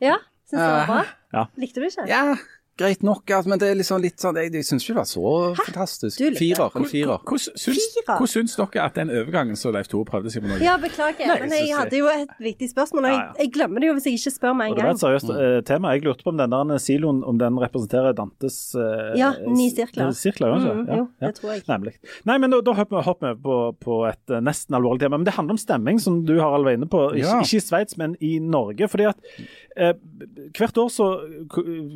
Ja? 0.51 0.57
Syns 0.57 0.57
du 0.57 0.65
det 0.65 0.71
var 0.71 0.89
bra? 0.95 1.03
Ja. 1.33 1.45
Likte 1.57 1.79
du 1.79 1.87
ikke? 1.87 2.07
ja, 2.11 2.35
greit 2.81 3.03
nok, 3.05 3.29
altså, 3.29 3.49
men 3.51 3.59
det 3.61 3.67
er 3.69 3.75
liksom 3.77 3.99
litt 4.01 4.17
sånn 4.23 4.37
Jeg, 4.39 4.49
jeg 4.55 4.65
syns 4.65 4.81
ikke 4.81 4.93
det 4.95 5.01
var 5.01 5.09
så 5.11 5.31
fantastisk. 5.59 6.17
Du. 6.17 6.37
Firer. 6.39 6.71
En 6.79 6.85
firer. 6.89 7.19
Hvordan 7.27 8.29
syns, 8.31 8.55
dere 8.57 8.85
at 8.87 8.95
den 8.97 9.11
overgangen 9.13 9.59
som 9.59 9.75
Leif 9.75 9.89
Tore 9.91 10.07
prøvde 10.07 10.31
seg 10.33 10.41
på 10.41 10.49
nå 10.49 10.57
Ja, 10.63 10.77
beklager, 10.81 11.29
men 11.43 11.51
jeg 11.53 11.67
jeg 11.67 11.75
hadde 11.77 11.99
jo 11.99 12.07
et 12.09 12.31
viktig 12.41 12.69
spørsmål, 12.71 13.05
og 13.05 13.11
jeg, 13.11 13.19
Ja, 13.19 13.27
ja. 13.27 13.35
jeg 13.43 13.51
glemmer 13.53 13.83
det 13.83 13.87
jo 13.91 13.93
hvis 13.99 14.07
jeg 14.09 14.17
ikke 14.17 14.33
spør 14.33 14.55
med 14.57 14.71
Og 14.71 14.71
en 14.71 14.79
det 14.79 14.87
var 14.87 14.95
et 14.97 15.03
seriøst 15.03 15.29
eh, 15.35 15.57
tema. 15.69 15.91
Jeg 15.93 16.03
lurte 16.07 16.25
på 16.25 16.33
om 16.33 16.39
den 16.41 16.55
der 16.55 16.81
siloen 16.81 17.21
om 17.27 17.37
den 17.43 17.59
representerer 17.61 18.17
Dantes 18.17 18.57
eh, 18.73 19.13
Ja, 19.19 19.29
ni 19.45 19.69
sirkler. 19.75 20.09
sirkler 20.17 20.55
mm, 20.55 20.65
Mm, 20.71 20.81
ikke? 20.87 20.97
jo, 20.97 21.05
det 21.21 21.31
tror 21.37 21.51
jeg. 21.53 21.63
Nemlig. 21.69 21.93
Nei, 22.31 22.37
men 22.41 22.55
da, 22.55 22.61
da 22.65 22.73
hopper 22.81 22.97
vi 22.97 23.05
hopper 23.11 23.35
vi 23.35 23.43
på, 23.45 23.59
på 23.85 23.99
et 24.09 24.33
eh, 24.33 24.41
nesten 24.41 24.79
alvorlig 24.79 25.03
tema. 25.05 25.19
Men 25.21 25.27
det 25.29 25.35
handler 25.37 25.59
om 25.59 25.61
stemming, 25.61 25.99
som 26.01 26.23
du 26.25 26.39
Harald 26.41 26.65
var 26.65 26.79
inne 26.79 26.89
på. 26.89 27.05
Ikke, 27.13 27.27
Ja. 27.27 27.39
ikke 27.45 27.61
i 27.61 27.65
Sveits, 27.67 27.97
men 28.01 28.17
i 28.25 28.39
Norge. 28.41 28.87
fordi 28.89 29.05
at 29.11 29.17
hvert 29.75 30.77
år 30.77 30.89
så 30.91 31.07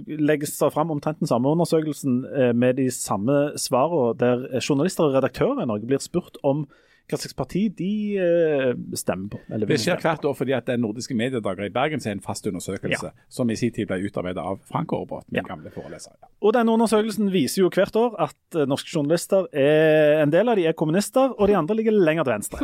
legges 0.07 0.55
det 0.57 0.71
fram 0.73 0.93
omtrent 0.93 1.19
den 1.19 1.29
samme 1.29 1.51
undersøkelsen 1.51 2.23
eh, 2.25 2.53
med 2.55 2.77
de 2.79 2.87
samme 2.93 3.51
svarene, 3.59 4.15
der 4.19 4.45
eh, 4.51 4.63
journalister 4.63 5.07
og 5.07 5.17
redaktører 5.17 5.63
i 5.63 5.69
Norge 5.69 5.89
blir 5.89 6.03
spurt 6.03 6.39
om 6.43 6.65
hva 7.05 7.17
slags 7.21 7.35
parti 7.37 7.67
de 7.77 7.89
eh, 8.17 8.71
stemmer 8.97 9.29
på. 9.35 9.39
Eller 9.53 9.69
Det 9.69 9.77
skjer 9.83 9.99
hvert 10.01 10.25
år 10.25 10.33
fordi 10.37 10.55
at 10.57 10.65
den 10.65 10.81
nordiske 10.81 11.13
mediedager 11.17 11.67
i 11.67 11.73
Bergen 11.73 12.01
er 12.01 12.15
en 12.15 12.21
fast 12.25 12.47
undersøkelse, 12.49 13.11
som 13.29 13.49
i 13.53 13.57
sin 13.59 13.71
tid 13.75 13.87
ble 13.91 13.99
utarbeidet 14.07 14.41
av 14.41 14.57
Frank 14.65 14.93
Aarbrot, 14.93 15.27
min 15.31 15.41
Ja. 15.43 15.47
gamle 15.47 15.69
foreleser. 15.73 16.15
Ja. 16.21 16.27
Og 16.45 16.53
denne 16.53 16.73
undersøkelsen 16.73 17.29
viser 17.33 17.61
jo 17.63 17.69
hvert 17.73 17.95
år 17.95 18.15
at 18.27 18.57
eh, 18.57 18.65
norske 18.69 18.89
journalister 18.89 19.45
er 19.53 20.23
En 20.23 20.31
del 20.33 20.49
av 20.49 20.55
de 20.57 20.65
er 20.65 20.73
kommunister, 20.73 21.33
og 21.37 21.47
de 21.47 21.55
andre 21.57 21.75
ligger 21.75 21.91
lenger 21.93 22.23
til 22.25 22.33
venstre. 22.33 22.59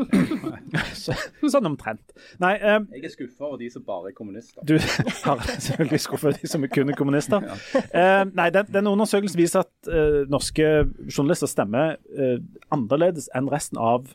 Sånn 1.51 1.67
omtrent. 1.67 2.13
Nei, 2.41 2.53
um, 2.61 2.87
Jeg 2.93 3.05
er 3.05 3.13
skuffa 3.13 3.45
over 3.47 3.59
de 3.61 3.69
som 3.73 3.83
bare 3.85 4.11
er 4.11 4.15
kommunister. 4.17 4.63
du 4.65 4.75
har 4.77 5.41
selvfølgelig 5.45 5.99
skuffet 6.05 6.41
de 6.41 6.49
som 6.49 6.63
er 6.65 6.71
kun 6.73 6.89
er 6.89 6.97
kommunister. 6.97 7.43
Uh, 7.93 8.23
nei, 8.37 8.49
den, 8.53 8.69
denne 8.73 8.93
undersøkelsen 8.93 9.39
viser 9.39 9.65
at 9.65 9.91
uh, 9.91 10.21
norske 10.31 10.67
journalister 11.11 11.49
stemmer 11.51 11.97
uh, 12.17 12.37
annerledes 12.73 13.29
enn 13.37 13.49
resten 13.51 13.79
av 13.81 14.07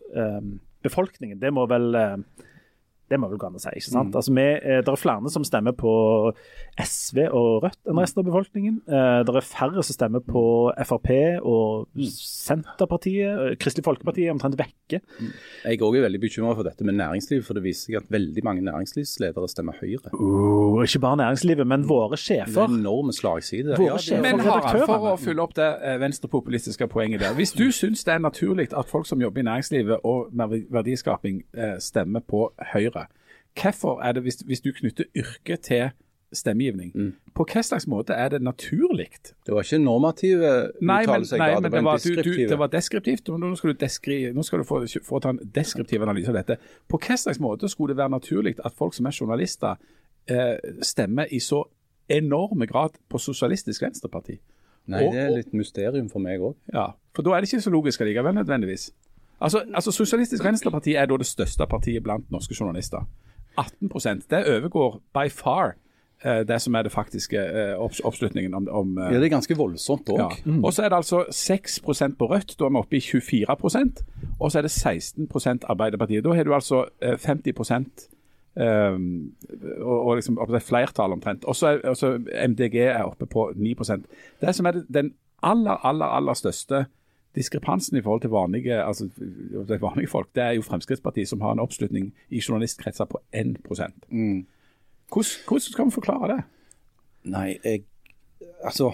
befolkningen. 0.87 1.41
Det 1.41 1.53
må 1.55 1.67
vel 1.71 1.95
eh, 1.99 2.17
det 3.09 3.19
må 3.21 3.29
vel 3.31 3.39
gå 3.39 3.47
an 3.47 3.55
å 3.55 3.61
si. 3.63 3.71
ikke 3.79 3.93
sant? 3.93 4.15
Altså, 4.19 4.33
vi, 4.35 4.43
eh, 4.43 4.81
det 4.83 4.89
er 4.91 4.99
flere 4.99 5.31
som 5.31 5.45
stemmer 5.47 5.73
på 5.79 5.93
SV 6.83 7.29
og 7.31 7.63
Rødt 7.63 7.79
enn 7.89 8.01
resten 8.03 8.21
av 8.23 8.27
befolkningen. 8.29 8.81
Eh, 8.89 9.21
det 9.27 9.35
er 9.39 9.47
færre 9.47 9.83
som 9.87 9.95
stemmer 9.95 10.21
på 10.27 10.43
Frp 10.89 11.11
og 11.47 11.87
Senterpartiet. 11.97 13.53
eh, 13.53 13.57
Kristelig 13.61 13.85
Folkeparti 13.87 14.27
er 14.27 14.33
omtrent 14.35 14.57
vekke. 14.59 15.01
Jeg 15.65 15.81
òg 15.81 15.97
er 15.99 16.07
veldig 16.07 16.21
bekymra 16.21 16.55
for 16.55 16.63
dette 16.67 16.85
med 16.85 16.95
næringsliv, 16.99 17.45
for 17.45 17.55
det 17.55 17.63
viser 17.63 17.93
seg 17.93 17.97
at 18.03 18.11
veldig 18.11 18.43
mange 18.45 18.63
næringslivsledere 18.67 19.49
stemmer 19.49 19.79
Høyre. 19.81 20.11
Uh, 20.15 20.83
ikke 20.85 21.01
bare 21.03 21.17
næringslivet, 21.23 21.67
men 21.67 21.87
våre 21.89 22.11
Det 22.17 22.19
sjefer. 22.23 22.63
er 22.65 22.69
enorme 22.75 23.13
slagside. 23.13 23.77
Våre 23.77 23.87
Ja, 23.87 23.97
sjefer. 23.97 24.23
Men 24.23 24.41
Harald, 24.41 24.87
for 24.87 24.99
å 25.13 25.17
fylle 25.19 25.43
opp 25.43 25.55
det 25.55 25.71
venstrepopulistiske 26.01 26.89
poenget 26.89 27.21
der. 27.21 27.35
Hvis 27.35 27.53
du 27.53 27.71
syns 27.71 28.05
det 28.05 28.15
er 28.15 28.19
naturlig 28.19 28.73
at 28.73 28.87
folk 28.89 29.07
som 29.07 29.21
jobber 29.21 29.41
i 29.41 29.47
næringslivet 29.47 30.01
og 30.05 30.33
med 30.35 30.67
verdiskaping 30.71 31.43
stemmer 31.79 32.21
på 32.21 32.53
Høyre, 32.73 33.06
hvorfor 33.63 34.01
er 34.03 34.13
det, 34.13 34.23
hvis, 34.23 34.37
hvis 34.47 34.61
du 34.61 34.73
knytter 34.73 35.05
yrke 35.17 35.57
til 35.57 35.91
stemmegivning, 36.33 36.93
Mm. 36.95 37.13
på 37.35 37.45
hva 37.45 37.63
slags 37.63 37.87
måte 37.87 38.13
er 38.13 38.29
det 38.29 38.43
naturlig? 38.43 39.07
Det 39.47 39.55
var 39.55 39.63
ikke 39.63 39.79
normative 39.79 40.73
men, 40.83 41.01
uttalelser, 41.07 41.37
jeg 41.37 41.55
ga, 41.55 41.61
men 41.61 41.73
det 41.73 41.85
var 41.85 41.99
du, 42.25 42.33
det 42.49 42.59
var 42.59 42.67
deskriptivt. 42.67 43.29
og 43.29 43.41
Nå 43.41 43.55
skal 43.57 43.71
du, 43.73 43.77
deskri, 43.81 44.33
nå 44.33 44.43
skal 44.43 44.59
du 44.59 44.65
få, 44.65 44.81
få 45.05 45.19
ta 45.23 45.31
en 45.31 45.39
deskriptiv 45.55 46.03
analyse 46.03 46.29
av 46.29 46.35
dette. 46.35 46.57
På 46.89 46.99
hva 46.99 47.17
slags 47.17 47.41
måte 47.41 47.69
skulle 47.69 47.95
det 47.95 48.01
være 48.03 48.11
naturlig 48.11 48.57
at 48.65 48.75
folk 48.75 48.95
som 48.95 49.07
er 49.07 49.17
journalister, 49.21 49.77
eh, 50.29 50.57
stemmer 50.83 51.27
i 51.31 51.39
så 51.39 51.63
enorme 52.09 52.67
grad 52.67 52.99
på 53.09 53.19
Sosialistisk 53.19 53.83
Venstreparti? 53.83 54.39
Nei, 54.87 55.03
det 55.11 55.19
er 55.19 55.31
litt 55.35 55.55
mysterium 55.55 56.09
for 56.11 56.23
meg 56.23 56.41
òg. 56.41 56.55
Ja, 56.75 56.93
for 57.15 57.23
da 57.23 57.31
er 57.35 57.41
det 57.41 57.53
ikke 57.53 57.63
så 57.65 57.71
logisk 57.71 58.01
allikevel, 58.01 58.35
nødvendigvis. 58.35 58.91
Altså, 59.41 59.65
altså 59.75 59.91
Sosialistisk 59.93 60.45
Venstreparti 60.45 60.95
er 60.95 61.07
da 61.07 61.17
det 61.17 61.27
største 61.27 61.67
partiet 61.67 62.03
blant 62.03 62.31
norske 62.31 62.55
journalister. 62.61 63.07
18% 63.59 64.29
Det 64.31 64.45
overgår 64.57 65.01
by 65.15 65.29
far 65.31 65.75
eh, 66.25 66.43
det 66.49 66.61
som 66.63 66.75
er 66.75 66.87
det 66.87 66.93
faktiske 66.93 67.37
eh, 67.39 67.75
opps 67.79 68.01
oppslutningen 68.05 68.55
om, 68.55 68.69
om 68.69 68.99
eh, 68.99 69.13
Ja, 69.13 69.21
det 69.21 69.29
er 69.31 69.37
ganske 69.37 69.57
voldsomt 69.57 70.09
òg. 70.13 70.19
ja. 70.45 70.59
Og 70.63 70.73
så 70.73 70.85
er 70.85 70.89
det 70.93 70.97
altså 71.03 71.25
6 71.31 71.81
på 72.19 72.31
Rødt, 72.31 72.57
da 72.59 72.65
er 72.65 72.75
vi 72.75 72.83
oppe 72.83 72.97
i 72.97 73.01
24% 73.01 74.05
Og 74.41 74.53
så 74.53 74.59
er 74.59 74.63
det 74.63 74.73
16% 74.73 75.69
Arbeiderpartiet. 75.69 76.25
Da 76.25 76.35
har 76.35 76.45
du 76.45 76.55
altså 76.55 76.85
eh, 77.03 77.19
50 77.19 78.13
Um, 78.59 79.33
og, 79.83 80.07
og 80.07 80.15
liksom 80.17 80.39
flertall 80.65 81.13
omtrent. 81.13 81.45
Og 81.45 81.57
så 81.57 81.75
også 81.85 82.15
MDG 82.49 82.77
er 82.89 83.03
oppe 83.05 83.27
på 83.27 83.51
9% 83.53 84.07
Det 84.41 84.55
som 84.55 84.67
er 84.67 84.81
den 84.89 85.13
aller, 85.43 85.85
aller, 85.85 86.07
aller 86.07 86.35
største 86.35 86.87
diskrepansen 87.37 87.99
i 87.99 88.03
forhold 88.03 88.21
til 88.25 88.31
vanlige, 88.33 88.79
altså, 88.83 89.09
vanlige 89.81 90.09
folk, 90.09 90.29
det 90.35 90.43
er 90.43 90.51
jo 90.57 90.63
Fremskrittspartiet 90.67 91.29
som 91.29 91.41
har 91.45 91.53
en 91.53 91.61
oppslutning 91.61 92.13
i 92.31 92.41
journalistkretser 92.41 93.05
på 93.11 93.21
1% 93.33 94.07
Mm. 94.11 94.47
hvordan, 95.13 95.45
hvordan 95.49 95.61
skal 95.73 95.85
vi 95.85 95.91
forklare 95.91 96.29
det? 96.37 96.45
Nei, 97.25 97.59
jeg 97.65 97.85
Altså, 98.65 98.93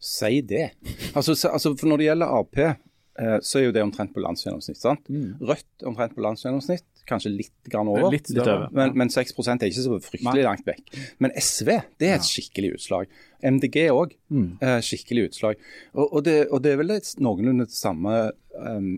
si 0.00 0.40
det. 0.40 0.70
Altså, 1.14 1.34
se- 1.34 1.48
altså 1.48 1.76
for 1.78 1.86
Når 1.88 1.96
det 2.00 2.06
gjelder 2.06 2.26
Ap, 2.38 2.58
eh, 2.58 3.38
så 3.42 3.58
er 3.58 3.64
jo 3.64 3.72
det 3.72 3.82
omtrent 3.82 4.14
på 4.14 4.20
landsgjennomsnitt. 4.20 4.76
sant? 4.80 5.06
Rødt 5.40 5.66
er 5.82 5.86
omtrent 5.86 6.14
på 6.14 6.20
landsgjennomsnitt, 6.24 6.84
kanskje 7.08 7.32
litt 7.34 7.70
grann 7.72 7.88
over. 7.90 8.10
Litt 8.12 8.28
Litt 8.30 8.46
over. 8.46 8.68
Men, 8.72 8.92
men 8.96 9.08
6% 9.12 9.62
er 9.62 9.70
ikke 9.70 9.84
så 9.84 9.98
fryktelig 10.04 10.44
langt 10.46 10.66
vekk. 10.66 10.82
Men 11.22 11.32
SV 11.36 11.68
det 11.98 12.08
er 12.12 12.16
et 12.20 12.28
skikkelig 12.28 12.74
utslag. 12.78 13.06
MDG 13.42 13.88
òg. 13.90 14.14
Mm. 14.30 14.52
skikkelig 14.86 15.28
utslag. 15.32 15.56
Og, 15.94 16.06
og, 16.12 16.22
det, 16.24 16.36
og 16.50 16.62
det 16.62 16.72
er 16.72 16.80
vel 16.82 16.94
et, 16.94 17.10
noenlunde 17.18 17.66
det 17.66 17.74
samme 17.74 18.30
um, 18.54 18.92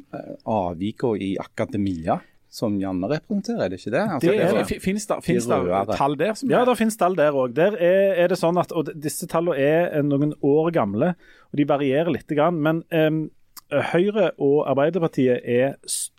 avviket 0.44 1.22
i 1.24 1.32
akademia 1.40 2.18
som 2.54 2.76
Janne 2.78 3.08
representerer, 3.10 3.64
er 3.64 3.72
det 3.72 3.80
ikke 3.80 3.90
det? 3.90 4.02
Altså, 4.14 4.28
Det 4.30 4.34
er 4.38 4.44
det- 4.52 4.58
det. 4.60 4.66
Fin- 4.68 4.80
Finnes 4.84 5.06
det, 5.10 5.16
finnes 5.26 5.46
det 5.50 5.96
tall 5.98 6.14
der? 6.16 6.34
Som 6.38 6.50
Ja, 6.52 6.64
det 6.64 6.76
finnes 6.78 6.96
tall 6.96 7.16
der 7.18 7.32
òg. 7.34 7.52
Der 7.56 7.72
er, 7.74 8.14
er 8.14 8.28
det 8.30 8.38
sånn 8.38 8.60
at, 8.60 8.70
og 8.70 8.92
Disse 8.94 9.26
tallene 9.26 9.58
er 9.58 10.02
noen 10.06 10.34
år 10.40 10.70
gamle, 10.70 11.14
og 11.50 11.56
de 11.58 11.64
varierer 11.66 12.12
litt. 12.14 12.28
Grann, 12.30 12.60
men 12.62 12.84
um, 12.94 13.30
Høyre 13.72 14.30
og 14.38 14.68
Arbeiderpartiet 14.70 15.40
er 15.42 15.74
s- 15.88 16.12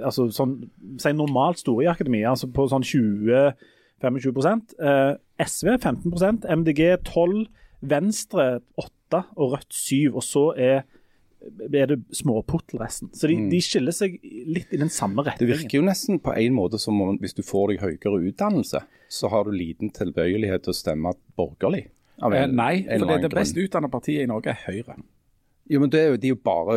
altså 0.00 0.28
sånn, 0.34 0.58
si 1.02 1.12
normalt 1.16 1.62
store 1.62 1.86
i 1.86 1.90
akademia, 1.90 2.32
altså 2.32 2.48
på 2.52 2.66
sånn 2.70 2.84
20-25 2.86 4.76
eh, 4.80 5.14
SV 5.46 5.72
15% 5.76 6.46
MDG 6.60 6.82
12 7.06 7.46
Venstre 7.86 8.46
8 8.80 9.22
og 9.36 9.56
Rødt 9.56 9.74
7 9.74 10.14
og 10.14 10.22
så 10.24 10.44
er, 10.58 10.86
er 11.66 11.90
det 11.92 11.98
småputtelresten. 12.16 13.12
Så 13.14 13.28
de, 13.30 13.38
de 13.52 13.60
skiller 13.62 13.94
seg 13.94 14.16
litt 14.24 14.72
i 14.74 14.80
den 14.80 14.90
samme 14.92 15.24
Det 15.26 15.48
virker 15.48 15.80
jo 15.80 15.86
nesten 15.86 16.20
på 16.22 16.34
en 16.34 16.56
måte 16.56 16.80
som 16.82 16.98
om 17.04 17.18
hvis 17.22 17.36
du 17.36 17.44
får 17.46 17.74
deg 17.74 17.84
høyere 17.84 18.22
utdannelse, 18.30 18.82
så 19.08 19.30
har 19.32 19.46
du 19.46 19.54
liten 19.54 19.92
tilbøyelighet 19.94 20.66
til 20.66 20.74
å 20.74 20.78
stemme 20.78 21.14
borgerlig. 21.38 21.86
Eh, 22.16 22.46
Nei, 22.48 22.80
for 22.88 23.10
det, 23.12 23.20
det 23.26 23.34
best 23.34 23.58
utdannede 23.60 23.92
partiet 23.92 24.24
i 24.24 24.30
Norge 24.30 24.54
er 24.54 24.64
Høyre. 24.64 24.96
Jo, 25.68 25.80
men 25.82 25.90
det 25.90 25.98
er 26.00 26.08
jo, 26.12 26.16
De 26.22 26.28
er 26.28 26.34
jo 26.34 26.38
bare 26.46 26.74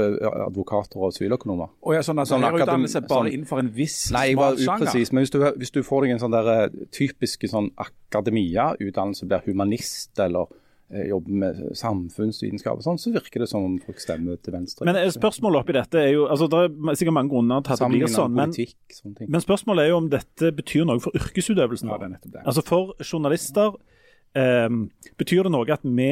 advokater 0.48 0.98
og 1.06 1.12
siviløkonomer. 1.14 1.70
Og 1.86 1.94
ja, 1.94 2.02
sånn 2.02 2.18
at 2.24 2.28
Sånn 2.32 2.42
Lærerutdannelse 2.42 2.98
utdannelse 2.98 3.08
bare 3.08 3.28
sånn- 3.30 3.34
innenfor 3.36 3.60
en 3.62 3.70
viss 3.76 4.12
Nei, 4.16 4.24
jeg 4.32 4.38
var 4.40 4.56
sjanger. 4.58 4.88
upresis, 4.88 5.12
men 5.14 5.24
hvis 5.24 5.34
du, 5.36 5.40
hvis 5.62 5.72
du 5.76 5.84
får 5.86 6.02
deg 6.08 6.12
en 6.16 6.24
sånn 6.24 6.34
der 6.34 6.50
eh, 6.56 6.88
typiske 6.96 7.50
sånn 7.52 7.70
akademia-utdannelse, 7.78 9.28
blir 9.30 9.44
humanist 9.46 10.20
eller 10.20 10.48
eh, 10.92 11.08
jobber 11.12 11.36
med 11.44 11.60
samfunnsvitenskap 11.78 12.80
og 12.80 12.86
sånn, 12.86 12.98
så 13.02 13.14
virker 13.14 13.44
det 13.44 13.50
som 13.52 13.66
om 13.68 13.76
folk 13.84 14.02
stemmer 14.02 14.40
til 14.42 14.56
venstre. 14.56 14.88
Men 14.90 14.98
eh, 14.98 15.12
spørsmålet 15.14 15.62
oppi 15.64 15.76
dette 15.78 16.02
er 16.02 16.12
jo 16.16 16.26
altså 16.30 16.50
Det 16.50 16.64
er 16.66 16.98
sikkert 17.00 17.18
mange 17.20 17.34
grunner 17.34 17.62
til 17.66 17.76
at 17.76 17.84
det 17.84 17.92
blir 17.94 18.10
sånn, 18.10 18.34
men, 18.34 18.54
politikk, 18.56 18.98
sånne 18.98 19.16
ting. 19.22 19.30
men 19.30 19.46
spørsmålet 19.46 19.86
er 19.86 19.94
jo 19.94 20.00
om 20.02 20.10
dette 20.10 20.52
betyr 20.64 20.90
noe 20.90 21.00
for 21.04 21.14
yrkesutøvelsen. 21.20 21.90
Ja, 21.94 21.98
det 22.02 22.10
er 22.10 22.34
det. 22.40 22.44
Altså 22.46 22.66
For 22.66 22.96
journalister 23.06 23.78
eh, 24.34 24.68
betyr 25.22 25.46
det 25.46 25.54
noe 25.54 25.70
at 25.78 25.86
vi 25.86 26.12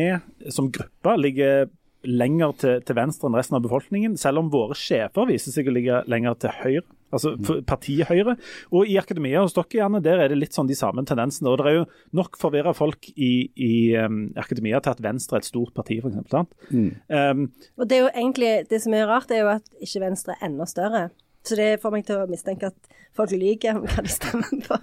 som 0.53 0.69
gruppe 0.71 1.17
ligger 1.25 1.69
lenger 2.05 2.53
til, 2.61 2.83
til 2.85 2.97
venstre 2.97 3.29
enn 3.29 3.37
resten 3.37 3.57
av 3.57 3.63
befolkningen, 3.65 4.17
selv 4.19 4.43
om 4.43 4.51
våre 4.53 4.77
sjefer 4.77 5.27
viser 5.29 5.55
seg 5.55 5.69
å 5.69 5.73
ligge 5.75 6.03
lenger 6.09 6.37
til 6.43 6.55
høyre. 6.61 6.85
Altså 7.07 7.31
partiet 7.63 8.09
Høyre. 8.09 8.35
Og 8.75 8.89
i 8.91 8.97
akademia 8.99 9.39
hos 9.39 9.55
dere, 9.55 9.79
gjerne, 9.79 10.01
der 10.03 10.19
er 10.19 10.31
det 10.31 10.39
litt 10.41 10.57
sånn 10.57 10.67
de 10.67 10.75
samme 10.75 11.05
tendensene. 11.07 11.47
Og 11.47 11.61
det 11.61 11.69
er 11.69 11.77
jo 11.77 11.85
nok 12.19 12.35
forvirra 12.39 12.73
folk 12.75 13.07
i, 13.15 13.47
i 13.55 13.71
um, 13.95 14.25
akademia 14.35 14.81
til 14.83 14.91
at 14.91 15.03
Venstre 15.05 15.39
er 15.39 15.45
et 15.45 15.47
stort 15.47 15.71
parti, 15.77 16.01
f.eks. 16.01 16.35
Mm. 16.67 16.89
Um, 17.07 17.45
Og 17.79 17.87
det 17.87 17.97
er 17.97 18.03
jo 18.03 18.11
egentlig 18.11 18.51
Det 18.67 18.81
som 18.83 18.95
er 18.97 19.07
rart, 19.07 19.31
er 19.31 19.45
jo 19.45 19.53
at 19.55 19.71
ikke 19.79 20.03
Venstre 20.03 20.35
er 20.35 20.49
enda 20.49 20.67
større. 20.67 21.07
Så 21.47 21.55
det 21.55 21.77
får 21.79 21.95
meg 21.95 22.03
til 22.07 22.19
å 22.19 22.27
mistenke 22.27 22.73
at 22.73 22.95
folk 23.15 23.31
lyver 23.31 23.77
om 23.77 23.85
hva 23.87 24.03
de 24.03 24.11
stemmer 24.11 24.65
på. 24.67 24.79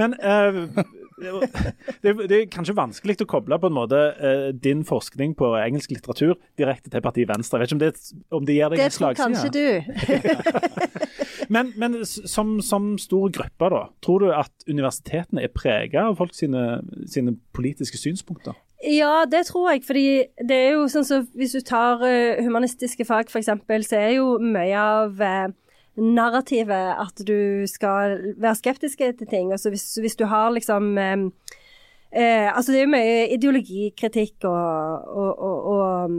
Men 0.00 0.16
eh, 0.16 0.62
det, 2.02 2.14
det 2.30 2.36
er 2.36 2.46
kanskje 2.52 2.76
vanskelig 2.78 3.18
å 3.24 3.28
koble 3.30 3.58
på 3.60 3.70
en 3.70 3.76
måte 3.76 4.00
eh, 4.16 4.48
din 4.56 4.84
forskning 4.88 5.36
på 5.38 5.52
engelsk 5.60 5.92
litteratur 5.94 6.36
direkte 6.60 6.92
til 6.92 7.04
partiet 7.04 7.30
Venstre. 7.30 7.60
Jeg 7.60 7.66
vet 7.66 7.70
ikke 7.70 7.78
om 7.78 7.84
det, 7.84 7.92
om 8.40 8.48
det 8.48 8.58
gir 8.58 8.72
deg 8.72 8.84
Det 8.84 8.92
tror 8.96 9.18
kanskje 9.20 9.50
du. 9.54 9.66
Men, 11.50 11.72
men 11.74 12.04
som, 12.06 12.60
som 12.62 12.92
stor 13.02 13.30
gruppe, 13.34 13.68
da, 13.72 13.80
tror 14.04 14.22
du 14.22 14.28
at 14.30 14.52
universitetene 14.70 15.42
er 15.42 15.50
prega 15.50 16.04
av 16.06 16.18
folk 16.20 16.34
sine, 16.36 16.78
sine 17.10 17.34
politiske 17.56 17.98
synspunkter? 17.98 18.54
Ja, 18.86 19.24
det 19.30 19.46
tror 19.48 19.72
jeg. 19.72 19.82
Fordi 19.84 20.06
det 20.48 20.56
er 20.56 20.70
jo 20.76 20.86
sånn 20.92 21.08
som 21.08 21.26
hvis 21.36 21.56
du 21.58 21.64
tar 21.66 22.04
eh, 22.06 22.38
humanistiske 22.44 23.04
fag 23.08 23.32
f.eks., 23.32 23.50
så 23.88 23.98
er 23.98 24.14
jo 24.20 24.36
mye 24.40 24.78
av 24.78 25.18
uh, 25.18 25.50
narrativet 26.00 26.96
at 27.02 27.22
du 27.28 27.66
skal 27.70 28.18
være 28.40 28.58
skeptiske 28.58 29.12
til 29.18 29.30
ting. 29.30 29.52
Altså 29.52 29.70
hvis, 29.70 29.94
hvis 30.00 30.16
du 30.16 30.24
har 30.24 30.50
liksom 30.50 30.98
eh, 30.98 31.28
Altså 32.10 32.72
det 32.72 32.80
er 32.80 32.86
jo 32.86 32.94
mye 32.96 33.26
ideologikritikk 33.36 34.44
og, 34.44 35.04
og, 35.06 35.38
og, 35.38 35.58
og 35.74 36.10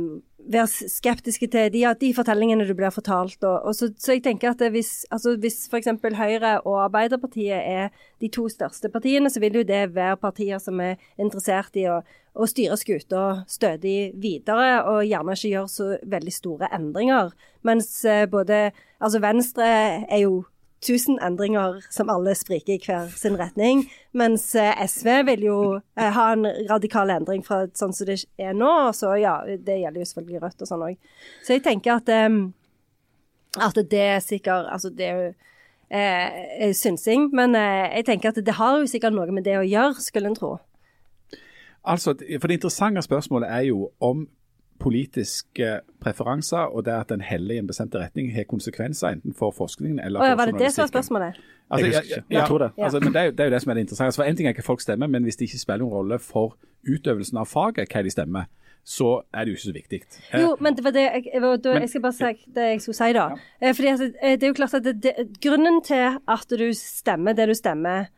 være 0.50 0.90
skeptiske 0.90 1.48
til 1.52 1.70
de, 1.74 1.84
de 2.02 2.12
fortellingene 2.16 2.66
du 2.68 2.74
blir 2.78 2.94
fortalt. 2.94 3.38
Og, 3.44 3.68
og 3.68 3.76
så, 3.76 3.92
så 4.00 4.16
jeg 4.16 4.24
tenker 4.26 4.54
at 4.54 4.64
hvis, 4.74 5.06
altså 5.12 5.36
hvis 5.40 5.66
f.eks. 5.72 5.92
Høyre 6.18 6.58
og 6.62 6.84
Arbeiderpartiet 6.86 7.60
er 7.60 7.90
de 8.22 8.30
to 8.34 8.48
største 8.50 8.90
partiene, 8.90 9.30
så 9.30 9.40
vil 9.44 9.62
jo 9.62 9.68
det 9.68 9.84
være 9.96 10.18
partier 10.22 10.62
som 10.62 10.80
er 10.84 11.02
interessert 11.18 11.78
i 11.80 11.88
å, 11.92 12.02
å 12.34 12.48
styre 12.48 12.78
skuta 12.80 13.26
stødig 13.52 14.14
videre, 14.22 14.82
og 14.88 15.04
gjerne 15.08 15.36
ikke 15.38 15.54
gjøre 15.56 15.74
så 15.74 15.92
veldig 16.16 16.36
store 16.36 16.72
endringer. 16.76 17.36
Mens 17.68 17.94
eh, 18.06 18.28
både 18.30 18.72
Altså 19.02 19.18
Venstre 19.18 19.66
er 19.66 20.20
jo 20.22 20.44
tusen 20.82 21.20
endringer 21.22 21.80
som 21.94 22.10
alle 22.10 22.34
spriker 22.36 22.74
i 22.74 22.80
hver 22.82 23.12
sin 23.18 23.38
retning. 23.40 23.84
Mens 24.18 24.48
eh, 24.56 24.82
SV 24.88 25.10
vil 25.30 25.46
jo 25.46 25.60
eh, 25.78 26.10
ha 26.16 26.32
en 26.34 26.48
radikal 26.70 27.14
endring 27.14 27.44
fra 27.46 27.64
sånn 27.78 27.94
som 27.94 28.10
det 28.10 28.24
er 28.42 28.58
nå. 28.58 28.72
Og 28.88 28.98
så 28.98 29.14
ja, 29.22 29.38
det 29.46 29.82
gjelder 29.84 30.02
jo 30.02 30.10
selvfølgelig 30.10 30.44
Rødt 30.46 30.66
og 30.66 30.72
sånn 30.72 30.88
òg. 30.90 30.98
Så 31.46 31.56
jeg 31.58 31.66
tenker 31.68 32.00
at, 32.00 32.10
eh, 32.10 32.42
at 33.62 33.82
det 33.92 34.04
er 34.16 34.20
sikkert 34.26 34.70
Altså 34.72 34.90
det 34.96 35.08
er 35.08 35.22
jo 35.22 35.32
eh, 35.92 36.74
synsing, 36.78 37.30
men 37.36 37.56
eh, 37.56 37.92
jeg 38.00 38.10
tenker 38.10 38.32
at 38.32 38.42
det 38.46 38.58
har 38.58 38.80
jo 38.80 38.90
sikkert 38.90 39.16
noe 39.16 39.32
med 39.34 39.46
det 39.48 39.58
å 39.60 39.66
gjøre, 39.68 40.02
skulle 40.02 40.32
en 40.32 40.38
tro. 40.38 40.56
Altså, 41.82 42.14
for 42.14 42.48
Det 42.48 42.60
interessante 42.60 43.02
spørsmålet 43.02 43.50
er 43.50 43.68
jo 43.72 43.90
om 44.00 44.28
politiske 44.82 45.82
preferanser 46.02 46.72
og 46.74 46.86
det 46.86 46.94
at 46.98 47.12
en 47.14 47.22
heller 47.22 47.56
i 47.56 47.62
en 47.62 47.68
bestemt 47.70 47.96
retning 47.96 48.32
har 48.36 48.48
konsekvenser 48.50 49.16
enten 49.16 49.36
for 49.38 49.54
forskningen 49.56 50.00
eller 50.00 50.20
for 50.20 50.42
var 50.42 50.52
det 50.52 50.60
det 50.60 50.72
som 50.74 50.82
var 50.82 50.88
journalistikken. 50.88 50.94
spørsmålet? 50.94 51.42
Altså, 51.72 51.86
Jeg 51.86 52.04
jeg, 52.10 52.24
Jeg 52.30 52.48
tror 52.48 52.58
det. 52.58 52.72
Altså, 52.78 53.00
men 53.00 53.14
det 53.14 53.20
er, 53.22 53.24
jo, 53.24 53.32
det 53.32 53.40
er 53.40 53.46
jo 53.46 53.52
det 53.52 53.62
som 53.62 53.70
er 53.70 53.74
det 53.74 53.82
interessante. 53.82 54.08
Altså, 54.08 54.22
for 54.22 54.30
En 54.30 54.36
ting 54.36 54.48
er 54.48 54.54
ikke 54.56 54.70
folk 54.72 54.82
stemmer, 54.82 55.08
men 55.08 55.24
hvis 55.24 55.36
det 55.36 55.48
ikke 55.48 55.60
spiller 55.60 55.86
noen 55.86 55.94
rolle 55.94 56.20
for 56.20 56.58
utøvelsen 56.88 57.38
av 57.38 57.46
faget 57.46 57.94
hva 57.94 58.04
de 58.04 58.12
stemmer, 58.12 58.50
så 58.84 59.22
er 59.34 59.46
det 59.46 59.54
jo 59.54 59.58
ikke 59.58 59.68
så 59.68 59.74
viktig. 59.74 60.00
Eh, 60.34 60.42
Jo, 60.42 60.56
men 60.60 60.76
det 60.76 60.84
var 60.84 60.92
det 60.92 61.02
jeg, 61.02 61.26
jeg, 61.34 61.90
skal 61.90 62.02
bare 62.02 62.14
si 62.14 62.52
det 62.56 62.64
jeg 62.72 62.82
skulle 62.82 62.96
si, 62.98 63.12
da. 63.14 63.28
Ja. 63.62 63.72
Fordi 63.72 63.88
altså, 63.88 64.08
eh, 64.22 64.40
det 64.40 64.44
er 64.44 64.48
jo 64.48 64.58
klart 64.58 64.74
at 64.74 64.84
det, 64.84 65.04
det, 65.04 65.14
Grunnen 65.44 65.84
til 65.86 66.18
at 66.28 66.50
du 66.50 66.74
stemmer 66.74 67.34
det 67.34 67.48
du 67.48 67.54
stemmer, 67.54 68.10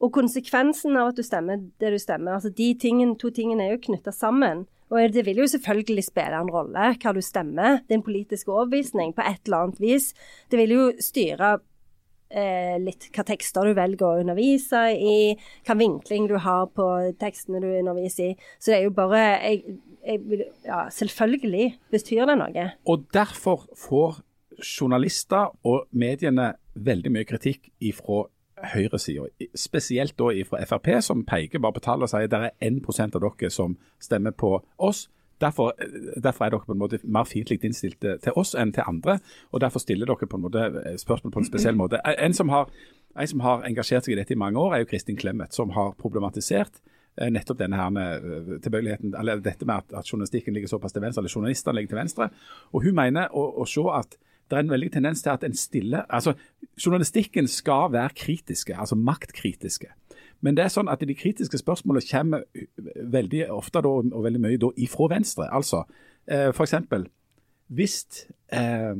og 0.00 0.12
konsekvensen 0.12 0.96
av 0.96 1.12
at 1.12 1.16
du 1.16 1.22
stemmer 1.22 1.60
det 1.80 1.92
du 1.92 1.98
stemmer, 1.98 2.32
altså 2.36 2.48
de 2.48 2.74
tingene, 2.80 3.16
to 3.16 3.30
tingene 3.30 3.64
er 3.64 3.76
jo 3.76 3.82
knytta 3.86 4.12
sammen. 4.12 4.66
Og 4.92 5.14
det 5.14 5.24
vil 5.26 5.40
jo 5.42 5.48
selvfølgelig 5.50 6.04
spille 6.06 6.40
en 6.40 6.52
rolle 6.52 6.90
hva 7.02 7.14
du 7.14 7.22
stemmer, 7.24 7.80
din 7.90 8.04
politiske 8.06 8.52
overbevisning, 8.52 9.14
på 9.16 9.24
et 9.26 9.40
eller 9.46 9.66
annet 9.66 9.80
vis. 9.82 10.12
Det 10.50 10.60
vil 10.60 10.74
jo 10.76 10.84
styre 11.02 11.56
eh, 12.30 12.76
litt 12.82 13.08
hva 13.14 13.24
tekster 13.26 13.66
du 13.66 13.74
velger 13.78 14.06
å 14.06 14.20
undervise 14.22 14.84
i, 14.94 15.34
hva 15.66 15.78
vinkling 15.78 16.28
du 16.30 16.36
har 16.42 16.70
på 16.74 16.86
tekstene 17.20 17.62
du 17.64 17.68
underviser 17.72 18.30
i. 18.32 18.38
Så 18.60 18.72
det 18.72 18.78
er 18.78 18.86
jo 18.86 18.94
bare 18.96 19.24
jeg, 19.48 19.76
jeg, 20.06 20.46
Ja, 20.66 20.86
selvfølgelig 20.94 21.66
betyr 21.90 22.30
det 22.30 22.38
noe. 22.38 22.70
Og 22.86 23.10
derfor 23.14 23.66
får 23.76 24.22
journalister 24.62 25.50
og 25.66 25.90
mediene 25.90 26.54
veldig 26.76 27.12
mye 27.12 27.26
kritikk 27.28 27.68
ifra 27.84 28.24
høyresida. 28.64 29.26
Spesielt 29.54 30.16
da 30.18 30.30
fra 30.48 30.62
Frp, 30.64 30.88
som 31.04 31.24
peker 31.28 31.60
bare 31.62 31.76
på 31.76 31.84
tall 31.84 32.04
og 32.04 32.10
sier 32.10 32.30
det 32.30 32.40
er 32.40 32.56
1% 32.64 33.18
av 33.18 33.24
dere 33.26 33.52
som 33.52 33.76
stemmer 34.02 34.32
på 34.32 34.56
oss. 34.78 35.06
Derfor, 35.40 35.74
derfor 36.16 36.46
er 36.46 36.54
dere 36.54 36.64
på 36.64 36.72
en 36.72 36.80
måte 36.80 36.98
mer 37.04 37.28
fiendtlig 37.28 37.60
innstilt 37.64 37.98
til 38.00 38.16
til 38.24 38.32
oss 38.40 38.54
enn 38.56 38.72
til 38.72 38.88
andre. 38.88 39.18
og 39.52 39.60
Derfor 39.60 39.80
stiller 39.84 40.08
dere 40.08 40.26
på 40.26 40.36
en 40.36 40.46
måte 40.46 40.96
spørsmål 40.98 41.32
på 41.32 41.42
en 41.42 41.48
spesiell 41.48 41.76
måte. 41.76 42.00
En 42.18 42.34
som 42.34 42.48
har, 42.48 42.70
en 43.20 43.28
som 43.28 43.40
har 43.40 43.66
engasjert 43.68 44.04
seg 44.04 44.14
i 44.14 44.20
dette 44.20 44.32
i 44.32 44.40
mange 44.40 44.58
år, 44.58 44.74
er 44.74 44.78
jo 44.78 44.90
Kristin 44.90 45.16
Clemet, 45.16 45.52
som 45.52 45.70
har 45.70 45.92
problematisert 46.00 46.80
eh, 47.20 47.28
nettopp 47.28 47.58
denne 47.58 47.76
her 47.76 48.00
eh, 48.00 48.56
tilbøyeligheten, 48.64 49.12
eller 49.20 49.44
dette 49.44 49.66
med 49.66 49.74
at, 49.76 49.92
at 50.00 50.08
journalistikken 50.08 50.54
ligger 50.54 50.68
såpass 50.72 50.92
til 50.92 51.04
venstre, 51.04 51.20
eller 51.20 51.36
journalistene 51.36 51.74
ligger 51.76 51.88
til 51.92 52.00
venstre. 52.00 52.30
Og 52.72 52.82
Hun 52.88 52.96
mener 52.96 53.28
å, 53.28 53.44
å 53.60 53.68
se 53.68 53.84
at 53.92 54.16
det 54.50 54.56
er 54.56 54.62
en 54.62 54.70
veldig 54.70 54.92
tendens 54.92 55.22
til 55.22 55.32
at 55.32 55.44
en 55.44 55.54
stiller 55.54 56.06
altså 56.08 56.36
Journalistikken 56.76 57.48
skal 57.48 57.92
være 57.92 58.10
kritiske, 58.16 58.76
altså 58.76 58.94
maktkritiske. 58.94 59.88
Men 60.44 60.56
det 60.56 60.66
er 60.66 60.72
sånn 60.72 60.90
at 60.92 61.00
de 61.00 61.14
kritiske 61.16 61.58
spørsmålene 61.62 62.04
kommer 62.04 62.42
veldig 63.16 63.46
ofte 63.54 63.80
da, 63.80 63.88
og 63.88 64.24
veldig 64.26 64.42
mye 64.42 64.58
da, 64.60 64.68
ifra 64.76 65.08
venstre. 65.14 65.46
Altså, 65.48 65.86
eh, 66.28 66.50
for 66.52 66.66
eksempel, 66.66 67.06
hvis 67.72 68.26
eh, 68.52 68.92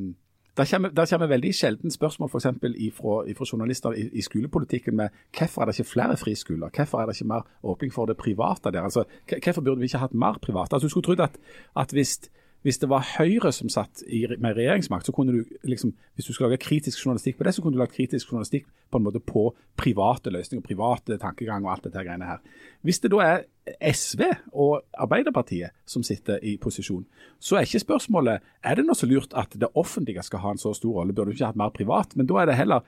der 0.57 0.71
kommer, 1.11 1.27
veldig 1.27 1.53
sjelden 1.55 1.91
spørsmål 1.91 2.31
for 2.33 2.41
ifra, 2.65 3.29
ifra 3.29 3.45
journalister 3.53 3.93
i, 3.93 4.09
i, 4.13 4.23
skolepolitikken 4.23 4.97
med 4.97 5.09
hvorfor 5.37 5.63
er 5.63 5.67
det 5.67 5.79
ikke 5.79 5.91
flere 5.91 6.17
friskoler, 6.17 6.71
hvorfor 6.77 7.01
er 7.01 7.07
det 7.07 7.17
ikke 7.21 7.29
mer 7.29 7.45
åpning 7.63 7.93
for 7.93 8.07
det 8.07 8.17
private 8.17 8.73
der? 8.73 8.83
Altså, 8.83 9.05
hvorfor 9.45 9.61
burde 9.61 9.79
vi 9.79 9.85
ikke 9.85 9.99
hatt 9.99 10.15
mer 10.15 10.39
private? 10.43 10.75
Altså, 10.75 10.87
Du 10.87 10.89
skulle 10.89 11.05
trodd 11.05 11.21
at, 11.21 11.37
at 11.77 11.91
hvis 11.93 12.31
hvis 12.67 12.81
det 12.83 12.89
var 12.91 13.05
Høyre 13.07 13.53
som 13.55 13.71
satt 13.71 14.01
i, 14.11 14.25
med 14.43 14.57
regjeringsmakt, 14.57 15.07
så 15.07 15.13
kunne 15.15 15.37
du 15.37 15.53
liksom, 15.71 15.93
hvis 16.19 16.27
du 16.27 16.33
skulle 16.33 16.49
lage 16.51 16.65
kritisk 16.65 16.99
journalistikk 16.99 17.37
på 17.39 17.47
det, 17.47 17.53
så 17.55 17.63
kunne 17.63 17.77
du 17.77 17.79
lage 17.79 17.95
kritisk 17.95 18.33
journalistikk 18.33 18.67
på 18.91 18.99
en 18.99 19.05
måte 19.07 19.21
på 19.23 19.45
private 19.79 20.33
løsninger, 20.35 20.65
private 20.67 21.15
tankegang 21.23 21.63
og 21.63 21.77
alt 21.77 21.87
dette 21.87 22.03
greiene 22.03 22.27
her. 22.27 22.43
Hvis 22.83 22.99
det 23.05 23.13
da 23.15 23.23
er 23.23 23.47
SV 23.93 24.25
og 24.51 24.83
Arbeiderpartiet 24.99 25.79
som 25.87 26.03
sitter 26.07 26.43
i 26.43 26.57
posisjon, 26.59 27.07
så 27.39 27.61
er 27.61 27.71
ikke 27.71 27.85
spørsmålet 27.85 28.51
er 28.67 28.81
det 28.81 28.89
noe 28.89 28.99
så 28.99 29.07
lurt 29.07 29.39
at 29.39 29.55
det 29.55 29.71
offentlige 29.79 30.27
skal 30.27 30.43
ha 30.43 30.57
en 30.57 30.63
så 30.63 30.75
stor 30.75 30.99
rolle, 30.99 31.15
burde 31.15 31.31
du 31.31 31.39
ikke 31.39 31.53
hatt 31.53 31.63
mer 31.63 31.71
privat? 31.71 32.19
Men 32.19 32.27
da 32.27 32.43
er 32.43 32.51
det 32.51 32.59
heller 32.59 32.83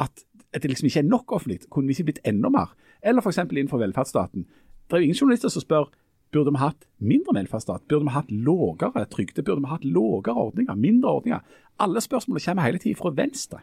at, 0.00 0.24
det 0.56 0.72
liksom 0.72 0.88
ikke 0.88 1.04
er 1.04 1.12
nok 1.12 1.36
offentlig. 1.36 1.60
Kunne 1.68 1.92
vi 1.92 1.98
ikke 1.98 2.14
blitt 2.14 2.24
enda 2.24 2.48
mer? 2.52 2.72
Eller 3.04 3.20
f.eks. 3.20 3.44
innenfor 3.44 3.84
velferdsstaten. 3.84 4.48
Det 4.88 4.96
er 4.96 5.04
jo 5.04 5.10
ingen 5.10 5.20
journalister 5.20 5.52
som 5.52 5.64
spør 5.64 5.92
Burde 6.32 6.52
vi 6.54 6.62
hatt 6.62 6.86
mindre 6.96 7.34
velferdsstat? 7.36 7.84
Burde 7.88 8.08
vi 8.08 8.14
hatt 8.14 8.30
lavere 8.32 9.04
trygde? 9.12 9.44
Burde 9.44 9.60
vi 9.60 9.72
hatt 9.72 9.84
lavere 9.84 10.34
ordninger? 10.46 10.78
Mindre 10.80 11.18
ordninger? 11.18 11.58
Alle 11.82 12.00
spørsmålene 12.00 12.44
kommer 12.44 12.66
hele 12.68 12.80
tiden 12.80 12.98
fra 12.98 13.12
Venstre. 13.16 13.60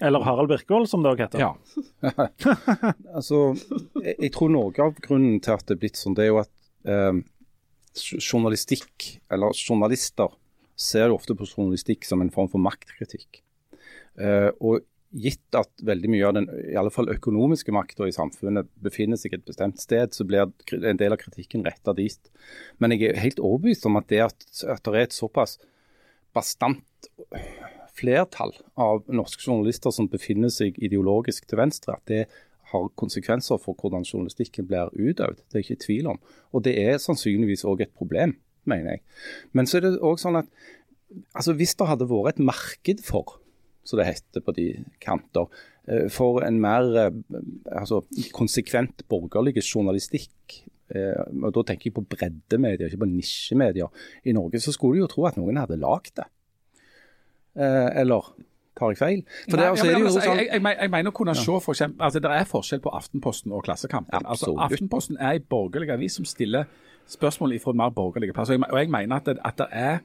Eller 0.00 0.24
Harald 0.24 0.48
Birkvold, 0.48 0.88
som 0.88 1.02
det 1.04 1.10
òg 1.12 1.20
heter. 1.20 1.42
Ja. 1.42 1.50
altså, 3.16 3.42
jeg, 4.00 4.14
jeg, 4.14 4.32
tror 4.32 4.52
noe 4.52 4.72
av 4.80 4.96
grunnen 5.04 5.42
til 5.44 5.52
at 5.52 5.66
det 5.68 5.76
er 5.76 5.82
blitt 5.82 6.00
sånn, 6.00 6.16
det 6.16 6.24
er 6.24 6.30
jo 6.30 6.40
at 6.40 6.52
eh, 6.88 7.20
journalistikk, 8.16 9.10
eller 9.32 9.52
journalister, 9.56 10.32
ser 10.80 11.10
jo 11.10 11.18
ofte 11.18 11.36
på 11.36 11.44
journalistikk 11.44 12.08
som 12.08 12.24
en 12.24 12.32
form 12.32 12.48
for 12.48 12.62
maktkritikk. 12.64 13.42
Eh, 14.16 14.48
og 14.64 14.86
gitt 15.10 15.56
at 15.58 15.70
veldig 15.82 16.10
mye 16.12 16.26
av 16.28 16.36
den 16.36 16.46
i 16.70 16.76
alle 16.78 16.92
fall 16.94 17.10
økonomiske 17.10 17.72
makta 17.74 18.06
i 18.06 18.14
samfunnet 18.14 18.68
befinner 18.82 19.18
seg 19.18 19.34
et 19.34 19.46
bestemt 19.46 19.80
sted, 19.82 20.14
så 20.14 20.26
blir 20.26 20.52
en 20.78 21.00
del 21.00 21.14
av 21.14 21.18
kritikken 21.18 21.64
retta 21.66 21.94
dit. 21.98 22.30
Men 22.78 22.94
jeg 22.94 23.10
er 23.10 23.22
helt 23.24 23.42
overbevist 23.42 23.88
om 23.90 23.98
at 23.98 24.06
det 24.12 24.22
at, 24.28 24.46
at 24.70 24.84
det 24.86 24.94
er 24.94 25.08
et 25.08 25.16
såpass 25.16 25.58
bastant 26.36 27.10
flertall 27.96 28.54
av 28.78 29.02
norske 29.10 29.42
journalister 29.42 29.92
som 29.94 30.08
befinner 30.10 30.52
seg 30.52 30.78
ideologisk 30.78 31.48
til 31.50 31.58
venstre, 31.60 31.98
at 31.98 32.06
det 32.10 32.22
har 32.70 32.90
konsekvenser 33.00 33.58
for 33.58 33.74
hvordan 33.74 34.06
journalistikken 34.06 34.68
blir 34.70 34.92
utøvd. 34.94 35.42
Det 35.42 35.58
er 35.58 35.64
ikke 35.64 35.84
tvil 35.86 36.12
om. 36.12 36.20
Og 36.54 36.62
det 36.66 36.76
er 36.78 37.02
sannsynligvis 37.02 37.66
òg 37.66 37.82
et 37.82 37.96
problem, 37.98 38.36
mener 38.68 38.94
jeg. 38.94 39.02
Men 39.52 39.66
så 39.66 39.80
er 39.80 39.88
det 39.88 39.96
òg 39.98 40.20
sånn 40.22 40.38
at 40.38 40.50
altså 41.34 41.56
hvis 41.58 41.74
det 41.74 41.88
hadde 41.90 42.06
vært 42.06 42.36
et 42.36 42.44
marked 42.46 43.02
for 43.02 43.39
som 43.90 44.00
det 44.00 44.08
heter 44.08 44.44
på 44.44 44.54
de 44.56 44.66
kanter, 45.02 45.46
eh, 45.88 46.08
for 46.12 46.44
en 46.46 46.60
mer 46.62 46.90
eh, 46.96 47.38
altså, 47.70 48.02
konsekvent 48.36 49.04
borgerlig 49.10 49.62
journalistikk. 49.64 50.60
Eh, 50.90 51.22
og 51.42 51.54
Da 51.54 51.66
tenker 51.68 51.90
jeg 51.90 51.96
på 51.98 52.06
breddemedier, 52.14 52.88
ikke 52.88 53.04
på 53.04 53.10
nisjemedier. 53.10 53.90
I 54.24 54.36
Norge 54.36 54.62
så 54.62 54.74
skulle 54.74 54.98
du 54.98 55.04
jo 55.04 55.10
tro 55.10 55.26
at 55.28 55.40
noen 55.40 55.60
hadde 55.60 55.80
lagd 55.80 56.14
det. 56.20 56.28
Eller 57.60 58.28
tar 58.78 58.92
jeg 58.94 59.00
feil? 59.00 59.22
For 59.48 59.58
Nei, 59.58 59.64
det, 59.64 59.70
altså, 59.70 59.86
ja, 59.88 59.96
men, 59.98 60.06
altså, 60.06 60.22
sånn, 60.22 60.38
jeg, 60.38 60.48
jeg, 60.54 60.76
jeg, 60.78 60.92
mener 60.94 61.12
å 61.12 61.16
kunne 61.16 61.34
se 61.36 61.56
for 61.64 61.74
eksempel, 61.74 62.04
altså, 62.06 62.22
Det 62.22 62.30
er 62.36 62.46
forskjell 62.48 62.82
på 62.84 62.92
Aftenposten 62.96 63.56
og 63.56 63.64
Klassekampen. 63.66 64.28
Altså, 64.30 64.54
Aftenposten 64.66 65.18
er 65.18 65.40
en 65.40 65.50
borgerlig 65.50 65.90
avis 65.96 66.16
som 66.20 66.28
stiller 66.28 66.70
spørsmål 67.10 67.58
fra 67.62 67.74
mer 67.76 67.90
borgerlige 67.94 68.36
plasser. 68.36 68.60
Og 68.70 68.78
jeg 68.78 68.90
mener 68.92 69.18
at 69.18 69.26
det, 69.26 69.36
at 69.44 69.58
det 69.58 69.66
er 69.70 69.98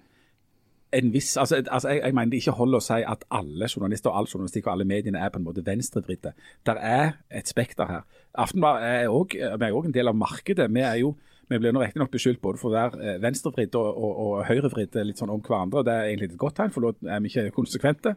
en 0.95 1.11
viss 1.13 1.35
altså, 1.37 1.59
altså 1.59 1.91
jeg, 1.91 2.01
jeg, 2.03 2.15
mener 2.15 2.31
det 2.31 2.41
ikke 2.41 2.55
holder 2.57 2.81
å 2.81 2.85
si 2.85 2.97
at 3.03 3.27
alle 3.33 3.69
journalister 3.69 4.11
og 4.11 4.21
all 4.21 4.29
journalistikk 4.31 4.67
og 4.67 4.75
alle 4.75 4.87
mediene 4.89 5.21
er 5.21 5.31
på 5.33 5.41
en 5.41 5.47
måte 5.47 5.65
venstrevridde. 5.65 6.33
Der 6.65 6.81
er 6.81 7.15
et 7.29 7.51
spekter 7.51 7.89
her. 7.89 8.03
Aftenbladet 8.33 8.91
er 9.05 9.73
òg 9.75 9.85
en 9.85 9.95
del 9.95 10.11
av 10.11 10.17
markedet. 10.17 10.69
Vi 10.71 10.83
er 10.83 10.99
jo 11.03 11.15
vi 11.45 11.59
blir 11.61 11.75
nå 11.75 11.81
riktignok 11.83 12.09
beskyldt 12.09 12.41
både 12.41 12.57
for 12.57 12.71
å 12.71 12.73
være 12.73 13.01
eh, 13.03 13.17
venstrevridd 13.21 13.75
og, 13.77 13.89
og, 13.93 14.13
og 14.23 14.39
høyrevridd 14.47 14.95
litt 15.05 15.19
sånn 15.21 15.33
om 15.33 15.43
hverandre. 15.45 15.83
Det 15.85 15.93
er 15.93 16.07
egentlig 16.09 16.29
et 16.31 16.39
godt 16.41 16.57
tegn, 16.57 16.73
for 16.73 16.87
da 16.87 17.13
er 17.13 17.21
vi 17.21 17.29
ikke 17.29 17.53
konsekvente. 17.53 18.15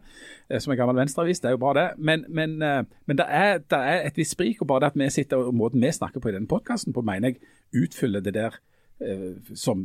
Eh, 0.48 0.62
som 0.64 0.72
en 0.72 0.80
gammel 0.80 0.96
venstreavis, 0.96 1.42
det 1.44 1.50
er 1.50 1.58
jo 1.58 1.60
bra 1.60 1.74
det. 1.76 1.86
Men, 2.00 2.24
men, 2.32 2.56
eh, 2.64 2.80
men 3.04 3.20
det, 3.20 3.26
er, 3.28 3.60
det, 3.60 3.82
er, 3.92 4.00
et 4.08 4.16
visst 4.20 4.32
sprik. 4.32 4.62
og 4.64 4.70
Bare 4.72 4.86
det 4.86 4.94
at 4.94 4.98
vi 5.02 5.10
sitter 5.12 5.44
og 5.44 5.60
måten 5.60 5.84
vi 5.84 5.92
snakker 5.92 6.24
på 6.24 6.32
i 6.32 6.38
denne 6.38 6.48
podkasten 6.48 6.96
mener 6.96 7.34
jeg 7.34 7.84
utfyller 7.84 8.24
det 8.24 8.32
der 8.38 8.56
Eh, 8.56 8.67
som 9.54 9.84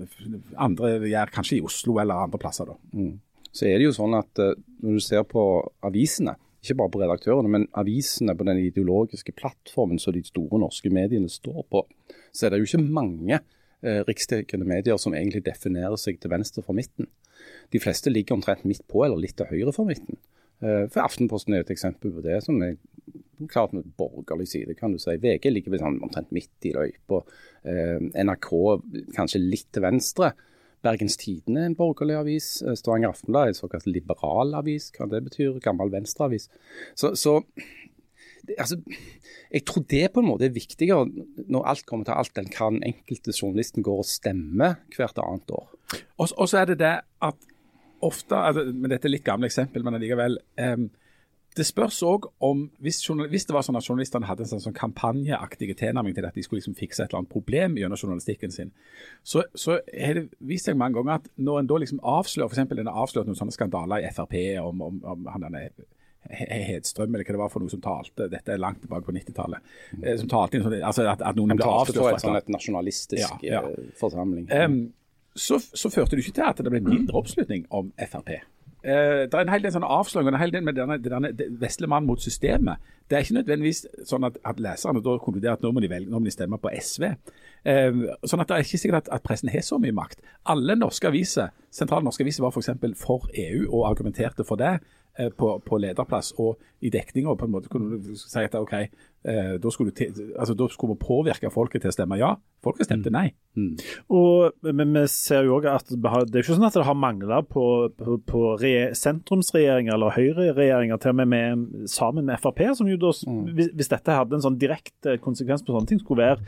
andre 0.57 0.95
gjør 1.05 1.31
kanskje 1.35 1.59
i 1.59 1.65
Oslo 1.65 1.99
eller 2.01 2.25
andre 2.25 2.39
plasser. 2.41 2.65
da. 2.65 2.77
Mm. 2.97 3.19
Så 3.53 3.67
er 3.69 3.77
det 3.77 3.85
jo 3.85 3.93
sånn 3.93 4.15
at 4.17 4.41
uh, 4.41 4.55
når 4.81 4.97
du 4.97 5.03
ser 5.05 5.25
på 5.29 5.43
avisene, 5.85 6.35
ikke 6.63 6.77
bare 6.79 6.93
på 6.93 7.01
redaktørene, 7.01 7.51
men 7.51 7.67
avisene 7.77 8.33
på 8.39 8.45
den 8.47 8.61
ideologiske 8.63 9.35
plattformen 9.35 9.99
som 9.99 10.15
de 10.15 10.23
store 10.25 10.61
norske 10.61 10.89
mediene 10.93 11.29
står 11.29 11.65
på, 11.69 11.83
så 12.31 12.47
er 12.47 12.53
det 12.53 12.61
jo 12.61 12.69
ikke 12.69 12.93
mange 12.95 13.35
eh, 13.35 13.99
riksdekkende 14.07 14.63
medier 14.69 14.95
som 15.01 15.11
egentlig 15.11 15.43
definerer 15.43 15.99
seg 15.99 16.21
til 16.23 16.31
venstre 16.31 16.63
for 16.63 16.77
midten. 16.77 17.09
De 17.75 17.81
fleste 17.83 18.13
ligger 18.13 18.37
omtrent 18.37 18.63
midt 18.63 18.85
på 18.87 19.03
eller 19.03 19.19
litt 19.19 19.35
til 19.35 19.51
høyre 19.51 19.75
for 19.75 19.91
midten. 19.91 20.15
Uh, 20.63 20.85
for 20.87 21.03
Aftenposten 21.03 21.55
er 21.55 21.65
et 21.65 21.73
eksempel 21.73 22.13
på 22.15 22.23
det, 22.23 22.39
som 22.45 22.61
er 22.63 22.77
klart 23.47 23.73
med 23.73 23.83
borgerlig 23.97 24.47
side, 24.47 24.75
kan 24.79 24.93
du 24.93 24.99
si. 25.01 25.15
VG 25.19 25.49
ligger 25.51 25.77
sånn, 25.81 26.01
omtrent 26.05 26.31
midt 26.35 26.67
i 26.67 26.73
løypa. 26.75 27.21
Eh, 27.67 27.99
NRK 28.23 28.49
kanskje 29.15 29.41
litt 29.41 29.69
til 29.73 29.85
venstre. 29.85 30.33
Bergens 30.83 31.17
Tidende 31.19 31.63
er 31.63 31.71
en 31.71 31.77
borgerlig 31.79 32.17
avis. 32.19 32.49
Eh, 32.61 32.75
Stavanger 32.79 33.13
Aftenblad 33.13 33.49
er 33.49 33.53
en 33.53 33.59
såkalt 33.59 33.87
liberal 33.89 34.53
avis, 34.59 34.91
hva 34.95 35.07
det 35.11 35.23
betyr. 35.27 35.59
Gammel 35.63 35.91
venstreavis. 35.93 36.49
Så, 36.95 37.13
så 37.19 37.39
altså, 38.57 38.79
jeg 39.53 39.65
tror 39.69 39.87
det 39.89 40.11
på 40.13 40.23
en 40.23 40.29
måte 40.29 40.49
er 40.49 40.55
viktigere 40.55 41.07
når 41.47 41.71
alt 41.71 41.87
kommer 41.89 42.07
til 42.07 42.17
alt, 42.17 42.37
enn 42.39 42.51
hva 42.51 42.71
den 42.73 42.85
enkelte 42.93 43.35
journalisten 43.35 43.85
går 43.85 44.03
og 44.03 44.09
stemmer 44.09 44.79
hvert 44.95 45.19
annet 45.23 45.55
år. 45.55 45.69
Og 46.17 46.47
så 46.49 46.63
er 46.63 46.71
det 46.71 46.79
det 46.81 46.95
at 47.21 47.49
ofte, 48.03 48.35
altså, 48.37 48.67
men 48.71 48.91
dette 48.93 49.09
er 49.09 49.15
litt 49.15 49.25
gamle 49.27 49.49
eksempel, 49.49 49.85
men 49.85 49.97
allikevel. 49.99 50.37
Um, 50.59 50.89
det 51.53 51.65
spørs 51.67 51.99
òg 52.07 52.25
om 52.41 52.63
hvis, 52.81 52.99
hvis, 53.05 53.45
det 53.45 53.53
var 53.53 53.65
sånn 53.65 53.77
at 53.77 53.85
journalistene 53.85 54.25
hadde 54.25 54.45
en 54.45 54.49
sånn, 54.55 54.63
sånn 54.63 54.77
kampanjeaktig 54.77 55.75
tilnærming 55.77 56.15
til 56.17 56.25
at 56.25 56.33
de 56.33 56.41
skulle 56.45 56.63
liksom 56.63 56.77
fikse 56.77 57.03
et 57.03 57.11
eller 57.11 57.21
annet 57.21 57.33
problem 57.33 57.77
gjennom 57.77 57.99
journalistikken 57.99 58.53
sin, 58.53 58.71
så, 59.21 59.43
så 59.53 59.77
har 59.93 60.17
det 60.17 60.25
vist 60.41 60.69
seg 60.69 60.79
mange 60.79 60.97
ganger 60.97 61.21
at 61.21 61.29
når 61.37 61.61
en 61.61 61.69
da 61.69 61.81
liksom 61.83 62.01
avslører 62.01 62.49
f.eks. 62.49 62.63
en 62.63 62.89
har 62.89 63.03
avslørt 63.05 63.29
noen 63.29 63.37
sånne 63.37 63.53
skandaler 63.53 64.01
i 64.01 64.09
Frp 64.15 64.33
om, 64.63 64.81
om, 64.87 65.03
om 65.13 65.29
han 65.29 65.45
denne 65.45 65.67
Hedstrøm, 66.31 67.15
eller 67.15 67.27
hva 67.27 67.35
det 67.35 67.39
var 67.41 67.49
for 67.51 67.63
noe 67.63 67.71
som 67.71 67.81
talte, 67.83 68.29
dette 68.31 68.53
er 68.53 68.61
langt 68.61 68.79
tilbake 68.83 69.05
på 69.05 69.15
90-tallet, 69.15 69.71
mm. 69.91 70.05
som 70.21 70.29
talte 70.31 70.61
sånn, 70.63 70.77
altså 70.79 71.03
at, 71.11 71.23
at 71.25 71.39
noen 71.39 71.57
ble 71.59 71.67
avslørt. 71.67 72.15
Et, 72.15 72.23
sånn 72.23 72.39
et 72.39 72.51
nasjonalistisk 72.53 73.43
ja, 73.43 73.57
ja. 73.59 73.63
Eh, 73.67 73.89
forsamling. 73.99 74.47
Um, 74.47 74.77
så, 75.35 75.59
så 75.59 75.89
førte 75.89 76.15
det 76.15 76.25
ikke 76.25 76.39
til 76.39 76.49
at 76.49 76.59
det 76.61 76.71
ble 76.71 76.81
mindre 76.83 77.17
oppslutning 77.17 77.65
om 77.73 77.91
Frp. 77.97 78.35
Uh, 78.83 79.23
det 79.31 79.33
er 79.33 79.45
en 79.45 79.51
hel 79.53 79.63
del 79.63 79.71
sånne 79.71 79.87
avsløringer 79.95 80.35
en 80.43 80.65
med 80.65 80.75
denne, 80.75 80.97
denne 80.99 81.29
vesle 81.61 81.87
mannen 81.87 82.09
mot 82.09 82.21
systemet. 82.21 82.81
Det 83.07 83.15
er 83.15 83.23
ikke 83.23 83.37
nødvendigvis 83.37 83.85
sånn 84.07 84.27
at, 84.27 84.37
at 84.43 84.59
leserne 84.59 84.99
da 85.03 85.15
konkluderer 85.23 85.55
at 85.55 85.63
nå 85.63 85.71
må 85.71 85.83
de, 85.83 85.89
velge, 85.91 86.11
nå 86.11 86.19
må 86.19 86.27
de 86.27 86.33
stemme 86.35 86.59
på 86.59 86.71
SV. 86.75 87.05
Uh, 87.63 88.03
sånn 88.27 88.43
at 88.43 88.51
Det 88.51 88.57
er 88.57 88.67
ikke 88.67 88.81
sikkert 88.81 89.05
at, 89.05 89.13
at, 89.15 89.23
pressen 89.23 89.51
har 89.53 89.63
så 89.63 89.79
mye 89.79 89.95
makt. 89.95 90.19
Alle 90.51 90.75
norske 90.75 91.07
aviser, 91.07 91.55
sentrale 91.71 92.03
norske 92.03 92.27
aviser 92.27 92.43
var 92.43 92.51
f.eks. 92.51 92.73
For, 92.83 92.99
for 93.05 93.31
EU 93.45 93.69
og 93.69 93.87
argumenterte 93.87 94.43
for 94.47 94.59
det. 94.59 94.75
Eh, 95.13 95.29
på, 95.29 95.59
på, 95.61 95.77
lederplass 95.77 96.31
og 96.41 96.55
i 96.81 96.89
dekninga 96.89 97.35
på 97.37 97.45
en 97.45 97.51
måte 97.53 97.69
kunne 97.69 97.99
du 98.01 98.15
si 98.17 98.41
at 98.41 98.55
OK, 98.57 98.71
eh, 98.73 99.51
da, 99.61 99.69
skulle 99.69 99.91
du 99.93 100.23
altså, 100.39 100.55
da 100.57 100.65
skulle 100.73 100.95
vi 100.95 101.05
påvirke 101.05 101.51
folket 101.53 101.83
til 101.83 101.91
å 101.91 101.93
stemme 101.93 102.17
ja. 102.17 102.31
Folket 102.65 102.87
stemte 102.87 103.11
mm. 103.11 103.13
nei. 103.13 103.27
Mm. 103.53 103.75
Og, 104.17 104.55
men 104.73 104.95
vi 104.97 105.03
ser 105.13 105.45
jo 105.45 105.59
også 105.59 105.75
at 105.75 105.93
det 105.93 106.09
er 106.09 106.41
ikke 106.41 106.55
sånn 106.55 106.65
at 106.65 106.79
det 106.79 106.87
har 106.87 106.97
mangla 106.97 107.43
på, 107.45 107.65
på, 107.93 108.17
på 108.25 108.41
sentrumsregjeringer 108.97 109.93
eller 109.93 110.17
høyreregjeringer 110.17 111.03
til 111.03 111.13
og 111.13 111.19
med, 111.21 111.29
med 111.35 111.93
sammen 111.93 112.25
med 112.31 112.41
Frp, 112.41 112.63
som 112.79 112.89
jo 112.89 112.97
da, 113.05 113.13
mm. 113.13 113.43
hvis, 113.53 113.69
hvis, 113.69 113.93
dette 113.93 114.17
hadde 114.17 114.39
en 114.39 114.47
sånn 114.47 114.57
direkte 114.57 115.19
konsekvens 115.21 115.61
på 115.61 115.77
sånne 115.77 115.93
ting, 115.93 116.01
skulle 116.01 116.25
være 116.31 116.41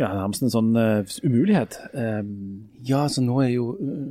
ja, 0.00 0.10
nærmest 0.10 0.42
en 0.42 0.50
sånn 0.50 0.72
uh, 0.74 1.16
umulighet. 1.22 1.76
Um, 1.94 2.68
ja, 2.82 3.04
altså 3.04 3.22
nå 3.22 3.38
er 3.44 3.52
jo 3.52 3.70
uh, 3.78 4.06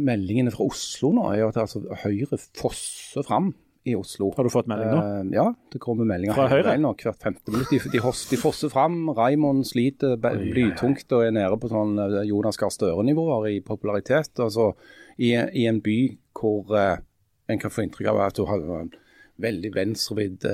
meldingene 0.00 0.52
fra 0.54 0.66
Oslo 0.66 1.12
nå 1.14 1.28
er 1.30 1.42
jo 1.42 1.50
at 1.52 1.60
altså, 1.62 1.82
Høyre 2.02 2.38
fosser 2.58 3.26
fram 3.26 3.52
i 3.86 3.94
Oslo. 3.96 4.32
Har 4.36 4.44
du 4.44 4.52
fått 4.52 4.68
melding 4.70 4.90
nå? 4.90 5.04
Uh, 5.04 5.30
ja, 5.36 5.46
det 5.72 5.80
kommer 5.82 6.08
meldinger 6.08 6.36
Fra 6.36 6.48
Høyre? 6.50 6.74
nå, 6.82 6.92
hvert 6.98 7.22
femte 7.22 7.54
minutt. 7.54 7.70
De, 7.70 7.78
de, 7.94 8.02
de 8.02 8.40
fosser 8.40 8.72
fram. 8.72 9.04
Raymond 9.16 9.68
sliter 9.70 10.18
blytungt 10.20 11.14
og 11.16 11.28
er 11.28 11.36
nede 11.36 11.60
på 11.62 11.70
sånn 11.70 11.94
eh, 12.02 12.18
Jonas 12.28 12.58
Gahr 12.60 12.74
Støre-nivåer 12.74 13.48
i 13.54 13.60
popularitet. 13.64 14.34
Altså, 14.42 14.72
i, 15.16 15.32
I 15.32 15.68
en 15.70 15.80
by 15.84 15.98
hvor 16.36 16.74
en 16.74 17.62
kan 17.62 17.72
få 17.72 17.86
inntrykk 17.86 18.10
av 18.12 18.20
at 18.26 18.36
du 18.38 18.44
har 18.50 18.66
en 18.82 18.92
veldig 19.40 19.72
venstrevidd 19.74 20.44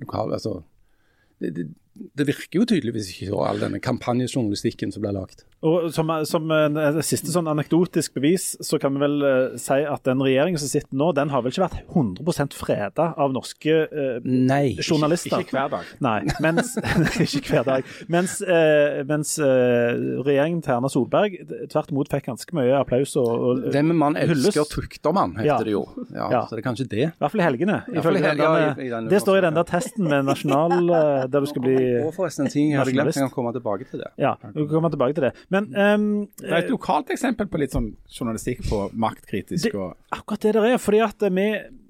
lokal 0.00 0.32
altså, 0.32 0.60
det, 1.40 1.52
det, 1.56 1.66
det 2.16 2.26
virker 2.30 2.60
jo 2.60 2.64
tydeligvis 2.70 3.10
ikke 3.12 3.28
så, 3.32 3.40
all 3.44 3.58
denne 3.60 3.80
kampanjejournalistikken 3.82 4.92
som 4.94 5.02
blir 5.04 5.12
lagt. 5.16 5.44
Og 5.60 5.90
som, 5.92 6.08
som 6.24 6.46
en, 6.56 6.78
en 6.80 7.02
siste 7.04 7.28
sånn 7.34 7.48
anekdotisk 7.50 8.14
bevis, 8.16 8.54
så 8.64 8.78
kan 8.80 8.94
vi 8.96 9.02
vel 9.02 9.16
uh, 9.20 9.56
si 9.60 9.76
at 9.84 10.06
den 10.08 10.22
regjeringen 10.24 10.56
som 10.62 10.70
sitter 10.70 10.96
nå, 10.96 11.10
den 11.18 11.28
har 11.28 11.42
vel 11.44 11.52
ikke 11.52 11.66
vært 11.66 11.82
100% 11.92 12.56
freda 12.56 13.10
av 13.20 13.34
norske 13.34 13.74
uh, 13.90 14.22
Nei. 14.24 14.76
journalister. 14.80 15.42
Ikke 15.44 15.58
hver 15.58 15.68
dag. 15.74 15.90
Nei, 16.00 16.22
mens, 16.40 16.72
ikke 17.26 17.42
hver 17.58 17.66
dag. 17.68 17.90
Mens, 18.08 18.38
uh, 18.40 19.02
mens 19.10 19.34
eh, 19.44 20.00
regjeringen 20.24 20.62
til 20.64 20.72
Erna 20.78 20.88
Solberg 20.92 21.36
tvert 21.70 21.92
imot 21.92 22.08
fikk 22.12 22.30
ganske 22.30 22.56
mye 22.56 22.72
applaus 22.80 23.12
og, 23.20 23.28
og 23.28 23.62
Det 23.74 23.82
man 23.90 24.16
elsker 24.16 24.64
tukter 24.72 25.12
man, 25.16 25.36
heter 25.36 25.50
Ja. 25.50 25.58
det 25.68 25.76
jo. 25.76 25.84
Ja, 26.14 26.30
Ja. 26.30 26.42
Så 26.48 26.56
det 26.56 26.62
er 26.64 26.68
kanskje 26.70 26.88
det. 26.88 27.04
I 27.10 27.20
hvert 27.20 27.34
fall 27.36 27.42
i 27.44 27.46
helgene. 27.50 27.78
hvert 27.90 28.06
fall 28.08 28.16
i 28.16 28.24
helgene. 28.24 28.48
hel- 28.48 28.64
ja, 28.64 28.72
i- 28.80 28.86
i 28.88 28.90
den 28.96 29.08
det 29.12 29.20
står 29.26 29.38
i 29.42 29.44
den 29.50 29.60
der 29.60 29.68
testen 29.68 30.08
med 30.08 30.24
nasjonal 30.30 30.88
Der 31.28 31.40
du 31.44 31.46
skal 31.50 31.62
bli 31.68 31.76
Og 32.06 32.14
forresten 32.16 32.46
en 32.46 32.52
ting 32.52 32.70
jeg 32.72 32.78
hadde 32.80 32.94
glemt, 32.94 33.14
jeg 33.16 33.26
kan 33.26 33.34
komme 33.34 33.52
tilbake 33.56 33.88
til 33.90 34.02
det. 34.04 34.10
Ja, 34.20 34.34
du 34.42 34.62
kan 34.64 34.70
komme 34.76 34.90
tilbake 34.94 35.16
til 35.18 35.26
det. 35.28 35.32
Men 35.52 35.68
um, 35.74 36.06
Det 36.40 36.50
er 36.50 36.62
et 36.64 36.72
lokalt 36.72 37.12
eksempel 37.14 37.50
på 37.50 37.60
litt 37.62 37.76
sånn 37.76 37.92
journalistikk 38.08 38.64
på 38.70 38.82
maktkritisk 38.94 39.70
Det- 39.70 39.74
og 39.74 39.96
akkurat 40.12 40.40
det 40.46 40.54
der 40.54 40.72
er. 40.74 40.78
fordi 40.78 41.00
at 41.04 41.28
vi 41.30 41.46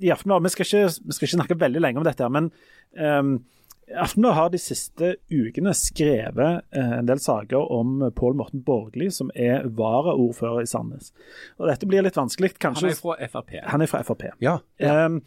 i 0.06 0.10
Aftenbladet 0.10 0.44
vi, 0.48 0.50
vi 0.50 1.12
skal 1.12 1.26
ikke 1.26 1.36
snakke 1.36 1.58
veldig 1.60 1.80
lenge 1.80 1.98
om 1.98 2.04
dette, 2.04 2.22
her, 2.22 2.30
men 2.30 2.50
um, 2.98 3.44
Aftenbladet 3.90 4.36
har 4.36 4.50
de 4.52 4.58
siste 4.62 5.08
ukene 5.34 5.72
skrevet 5.74 6.62
eh, 6.70 6.92
en 7.00 7.08
del 7.08 7.18
saker 7.18 7.72
om 7.74 8.12
Pål 8.14 8.36
Morten 8.38 8.62
Borgli, 8.62 9.08
som 9.10 9.32
er 9.34 9.64
varaordfører 9.66 10.62
i 10.62 10.68
Sandnes. 10.70 11.10
Og 11.58 11.66
Dette 11.66 11.88
blir 11.90 12.04
litt 12.06 12.18
vanskelig, 12.18 12.52
kanskje. 12.62 12.92
Han 12.92 12.94
er 12.94 13.00
fra 13.00 13.40
Frp. 13.40 13.56
Han 13.72 13.82
er 13.82 13.90
fra 13.90 14.02
Frp. 14.06 14.28
Ja. 14.44 14.58
Um, 14.78 15.18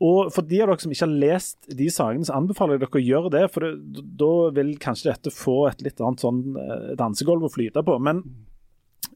og 0.00 0.30
For 0.32 0.42
de 0.48 0.62
av 0.62 0.70
dere 0.70 0.80
som 0.80 0.92
ikke 0.94 1.04
har 1.06 1.16
lest 1.26 1.70
de 1.76 1.88
sakene, 1.92 2.24
så 2.24 2.36
anbefaler 2.38 2.78
jeg 2.78 2.84
dere 2.86 3.00
å 3.00 3.06
gjøre 3.06 3.30
det. 3.34 3.42
For 3.52 3.60
det, 3.66 4.04
da 4.20 4.30
vil 4.56 4.70
kanskje 4.80 5.10
dette 5.12 5.32
få 5.34 5.58
et 5.68 5.82
litt 5.84 6.00
annet 6.00 6.22
sånn 6.24 6.38
eh, 6.56 6.94
dansegulv 6.96 7.44
å 7.44 7.52
flyte 7.52 7.82
på. 7.84 7.98
Men 8.00 8.22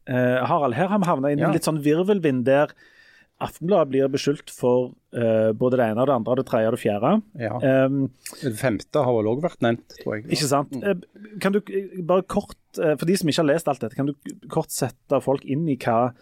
eh, 0.07 0.43
Harald, 0.45 0.76
her 0.76 0.91
har 0.93 1.01
vi 1.01 1.09
havna 1.09 1.30
i 1.32 1.39
Ja. 1.41 1.47
en 1.49 1.55
litt 1.57 1.64
sånn 1.64 1.80
virvelvind 1.85 2.45
der 2.45 2.74
Aftenbladet 3.43 3.91
blir 3.91 4.07
beskyldt 4.12 4.49
for 4.55 4.93
eh, 5.12 5.51
både 5.59 5.76
det 5.80 5.87
ene 5.91 6.05
og 6.05 6.07
det 6.07 6.14
andre, 6.14 6.37
det 6.39 6.45
tredje 6.47 6.68
og 6.70 6.76
det 6.76 6.82
fjerde. 6.85 7.11
ja. 7.43 7.57
Um, 7.89 8.05
Det 8.41 8.53
femte 8.61 9.03
har 9.03 9.16
vel 9.16 9.26
òg 9.32 9.41
vært 9.43 9.61
nevnt, 9.66 9.97
tror 9.99 10.14
jeg. 10.20 10.28
ikke 10.37 10.47
sant? 10.53 10.70
Mm. 10.70 11.03
Kan 11.43 11.53
du 11.53 11.59
eh, 11.66 11.99
bare 12.07 12.22
kort, 12.30 12.55
eh, 12.78 12.95
for 12.95 13.05
de 13.11 13.16
som 13.18 13.28
ikke 13.28 13.43
har 13.43 13.49
lest 13.51 13.66
alt 13.68 13.82
dette, 13.82 13.97
kan 13.99 14.07
du 14.07 14.14
kort 14.49 14.70
sette 14.70 15.18
folk 15.20 15.45
inn 15.51 15.66
i 15.68 15.74
hva, 15.82 16.12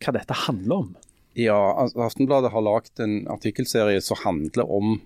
hva 0.00 0.14
dette 0.16 0.38
handler 0.46 0.76
om? 0.86 0.88
Ja, 1.34 1.88
Aftenbladet 1.98 2.52
har 2.54 2.62
lagd 2.62 3.00
en 3.02 3.24
artikkelserie 3.26 3.98
som 4.04 4.20
handler 4.22 4.70
om 4.70 5.00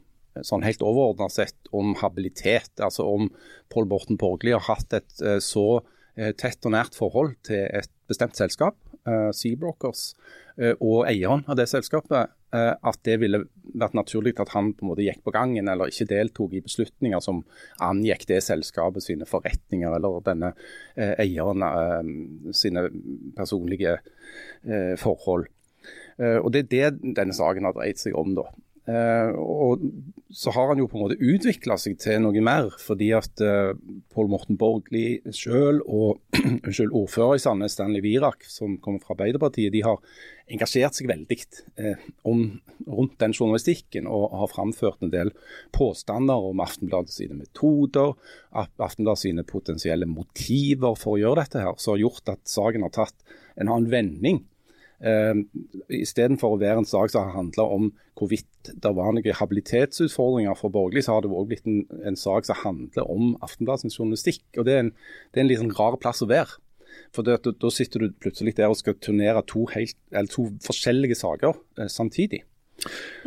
sånn 0.44 0.64
helt 0.66 0.82
overordna 0.84 1.30
sett 1.32 1.70
om 1.72 1.94
habilitet. 1.98 2.74
Altså 2.84 3.06
om 3.08 3.30
Pål 3.72 3.88
Borten 3.88 4.18
Borgli 4.20 4.52
har 4.52 4.66
hatt 4.68 4.92
et 4.92 5.22
eh, 5.24 5.38
så 5.42 5.80
eh, 6.18 6.34
tett 6.36 6.68
og 6.68 6.76
nært 6.76 6.98
forhold 6.98 7.38
til 7.48 7.64
et 7.64 7.90
bestemt 8.10 8.36
selskap, 8.36 8.76
eh, 9.08 9.30
Seabrokers, 9.32 10.12
eh, 10.60 10.76
og 10.76 11.08
eieren 11.08 11.46
av 11.48 11.58
det 11.58 11.68
selskapet, 11.72 12.36
eh, 12.52 12.74
at 12.76 13.00
det 13.08 13.18
ville 13.24 13.46
vært 13.72 13.96
naturlig 13.96 14.36
at 14.38 14.52
han 14.52 14.74
på 14.76 14.84
en 14.84 14.92
måte 14.92 15.08
gikk 15.08 15.24
på 15.24 15.34
gangen 15.34 15.68
eller 15.68 15.90
ikke 15.90 16.10
deltok 16.12 16.60
i 16.60 16.64
beslutninger 16.64 17.24
som 17.24 17.42
angikk 17.84 18.28
det 18.28 18.44
selskapet 18.44 19.08
sine 19.08 19.28
forretninger 19.28 19.96
eller 19.96 20.22
denne 20.28 20.52
eh, 20.94 21.16
eieren 21.24 21.64
eh, 21.72 22.16
sine 22.52 22.90
personlige 23.36 23.98
eh, 24.68 24.92
forhold. 25.00 25.48
Eh, 26.18 26.38
og 26.38 26.52
Det 26.52 26.64
er 26.64 26.72
det 26.92 27.14
denne 27.16 27.36
saken 27.36 27.68
har 27.68 27.76
dreid 27.76 28.00
seg 28.00 28.16
om. 28.18 28.34
da. 28.38 28.48
Eh, 28.88 29.30
og 29.36 29.82
Så 30.32 30.52
har 30.52 30.68
han 30.68 30.78
jo 30.80 30.86
på 30.88 30.98
en 30.98 31.06
måte 31.06 31.20
utvikla 31.24 31.78
seg 31.80 31.96
til 32.00 32.20
noe 32.20 32.40
mer, 32.44 32.66
fordi 32.84 33.06
at 33.16 33.40
uh, 33.40 33.72
Pål 34.12 34.26
Morten 34.28 34.58
Borgli 34.60 35.22
selv 35.32 35.86
og 35.88 36.20
unnskyld, 36.66 36.92
ordfører 36.92 37.38
i 37.38 37.40
Sandnes, 37.40 37.72
Stanley 37.72 38.02
Virak, 38.04 38.44
som 38.44 38.74
kommer 38.84 39.00
fra 39.00 39.14
Arbeiderpartiet, 39.16 39.72
de 39.72 39.80
har 39.86 39.96
engasjert 40.52 40.98
seg 40.98 41.08
veldig 41.08 41.38
eh, 41.80 42.04
rundt 42.28 43.16
den 43.24 43.32
journalistikken 43.32 44.04
og 44.04 44.36
har 44.36 44.52
framført 44.52 45.00
en 45.00 45.14
del 45.16 45.32
påstander 45.72 46.50
om 46.50 46.60
Aftenbladet 46.60 47.16
sine 47.16 47.40
metoder, 47.40 48.12
Aftenbladets 48.52 49.48
potensielle 49.48 50.08
motiver 50.08 50.92
for 51.00 51.16
å 51.16 51.22
gjøre 51.24 51.40
dette, 51.40 51.64
her, 51.64 51.80
som 51.80 51.96
har 51.96 52.04
gjort 52.04 52.36
at 52.36 52.44
saken 52.52 52.84
har 52.84 52.96
tatt 53.00 53.16
en 53.56 53.72
annen 53.72 53.88
vending. 53.96 54.44
Uh, 54.98 55.44
Istedenfor 55.94 56.56
å 56.56 56.60
være 56.60 56.82
en 56.82 56.88
sak 56.88 57.12
som 57.12 57.28
har 57.28 57.36
handla 57.36 57.68
om 57.70 57.90
hvorvidt 58.18 58.72
det 58.82 58.90
var 58.96 59.12
noen 59.14 59.36
habilitetsutfordringer 59.40 60.56
for 60.58 60.74
borgerlig, 60.74 61.04
så 61.06 61.14
har 61.14 61.22
det 61.22 61.30
også 61.30 61.50
blitt 61.52 61.68
en, 61.70 61.84
en 62.10 62.18
sak 62.18 62.48
som 62.48 62.58
handler 62.64 63.10
om 63.10 63.36
Aftenbladets 63.46 63.98
journalistikk. 63.98 64.42
og 64.56 64.66
Det 64.66 64.74
er 64.74 64.82
en, 64.86 64.94
det 65.30 65.40
er 65.40 65.46
en 65.46 65.52
litt 65.52 65.62
sånn 65.62 65.76
rar 65.78 65.98
plass 66.02 66.24
å 66.26 66.30
være. 66.30 66.58
For 67.14 67.24
Da 67.24 67.70
sitter 67.72 68.04
du 68.04 68.16
plutselig 68.20 68.56
der 68.58 68.72
og 68.72 68.78
skal 68.80 68.98
turnere 69.00 69.44
to, 69.46 69.66
helt, 69.70 69.96
to 70.34 70.48
forskjellige 70.64 71.18
saker 71.20 71.54
eh, 71.78 71.90
samtidig. 71.92 72.42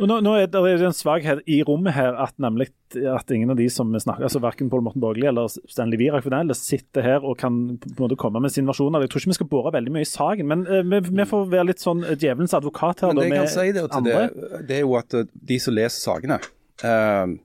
Nå, 0.00 0.16
nå 0.24 0.32
er 0.40 0.48
det 0.48 0.62
en 0.80 0.94
svakhet 0.96 1.42
i 1.50 1.58
rommet 1.66 1.92
her 1.92 2.16
at 2.24 2.32
nemlig 2.40 2.70
at 2.92 3.30
ingen 3.32 3.52
av 3.52 3.58
de 3.58 3.66
som 3.72 3.90
snakker, 3.92 4.24
altså 4.26 4.40
verken 4.42 4.70
Pål 4.72 4.84
Morten 4.86 5.02
Borgli 5.02 5.26
eller 5.28 5.52
Stanley 5.70 6.00
Virak 6.00 6.26
del, 6.32 6.54
sitter 6.56 7.04
her 7.04 7.26
og 7.26 7.38
kan 7.40 7.58
på 7.82 7.92
en 7.92 8.02
måte 8.04 8.18
komme 8.20 8.40
med 8.42 8.52
sin 8.54 8.68
versjon. 8.68 8.96
Jeg 9.00 9.12
tror 9.12 9.22
ikke 9.22 9.32
vi 9.32 9.38
skal 9.38 9.50
bore 9.52 9.74
veldig 9.76 9.94
mye 9.94 10.06
i 10.06 10.08
saken, 10.08 10.48
men 10.48 10.64
eh, 10.66 10.84
vi, 10.88 11.02
vi 11.08 11.28
får 11.28 11.46
være 11.52 11.68
litt 11.72 11.84
sånn 11.84 12.04
djevelens 12.12 12.56
advokat 12.56 13.04
her. 13.04 13.12
Men 13.12 13.20
da, 13.20 13.28
det 13.28 13.30
jeg 13.30 13.40
kan 13.40 13.54
si 13.54 13.76
det, 13.76 13.86
til 13.92 14.08
det, 14.08 14.58
det 14.68 14.78
er 14.78 14.84
jo 14.86 14.98
at 15.00 15.18
eh, 15.20 15.30
de 15.52 15.60
som 15.62 15.76
leser 15.76 15.98
sakene, 16.00 16.40
uh, 16.84 17.36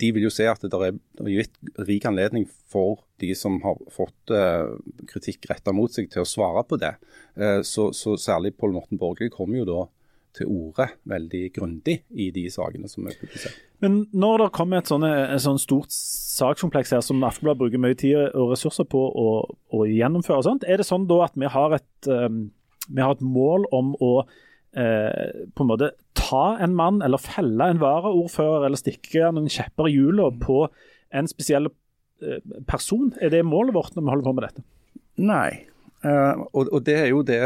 de 0.00 0.12
vil 0.16 0.26
jo 0.26 0.32
se 0.32 0.48
at 0.50 0.64
det 0.64 0.82
er, 0.88 0.98
det 1.20 1.28
er 1.28 1.38
gitt 1.42 1.86
rik 1.88 2.08
anledning 2.08 2.48
for 2.72 3.04
de 3.22 3.34
som 3.36 3.60
har 3.64 3.78
fått 3.92 4.32
uh, 4.32 4.72
kritikk 5.10 5.48
retta 5.52 5.76
mot 5.76 5.92
seg, 5.92 6.08
til 6.12 6.24
å 6.24 6.28
svare 6.28 6.64
på 6.68 6.80
det. 6.80 6.96
Uh, 7.36 7.60
så, 7.66 7.90
så 7.96 8.16
særlig 8.20 8.56
Pål 8.56 8.76
Morten 8.76 9.00
Borgli 9.00 9.30
kommer 9.32 9.60
jo 9.60 9.68
da 9.68 9.80
til 10.36 10.50
orde 10.50 10.86
veldig 11.10 11.42
grundig 11.56 12.00
i 12.10 12.28
de 12.34 12.44
sakene 12.52 12.90
som 12.90 13.08
er 13.08 13.16
publisert. 13.18 13.56
Men 13.82 14.02
når 14.12 14.44
det 14.44 14.48
kommer 14.56 14.80
et 14.80 14.90
sånn, 14.90 15.06
et 15.06 15.42
sånt 15.42 15.62
stort 15.62 15.94
sakskompleks 15.94 16.92
her 16.94 17.02
som 17.04 17.24
Aftenbladet 17.26 17.60
bruker 17.62 17.82
mye 17.82 17.98
tid 17.98 18.36
og 18.36 18.52
ressurser 18.52 18.86
på 18.90 19.00
å, 19.00 19.26
å 19.48 19.86
gjennomføre, 19.88 20.44
sånt, 20.46 20.66
er 20.68 20.80
det 20.80 20.88
sånn 20.88 21.08
da 21.10 21.22
at 21.26 21.38
vi 21.40 21.50
har 21.50 21.76
et, 21.78 22.10
um, 22.10 22.44
vi 22.88 23.04
har 23.04 23.16
et 23.16 23.24
mål 23.24 23.66
om 23.76 23.94
å 24.04 24.12
eh, 24.20 25.46
på 25.56 25.64
en 25.64 25.70
måte 25.70 25.92
ta 26.18 26.44
en 26.62 26.76
mann, 26.76 27.00
eller 27.02 27.22
felle 27.22 27.70
en 27.72 27.80
varaordfører, 27.82 28.68
eller 28.68 28.80
stikke 28.80 29.32
noen 29.34 29.50
kjepper 29.50 29.88
i 29.88 29.96
hjula 29.96 30.28
på 30.42 30.62
en 31.16 31.30
spesiell 31.30 31.70
eh, 31.70 32.44
person? 32.70 33.10
Er 33.18 33.32
det 33.34 33.42
målet 33.48 33.74
vårt 33.74 33.96
når 33.96 34.06
vi 34.06 34.14
holder 34.14 34.28
på 34.28 34.36
med 34.36 34.48
dette? 34.48 34.66
Nei, 35.20 35.70
Uh, 36.00 36.46
og, 36.56 36.70
og 36.72 36.80
det 36.86 36.94
er 36.96 37.10
jo 37.10 37.20
det 37.20 37.40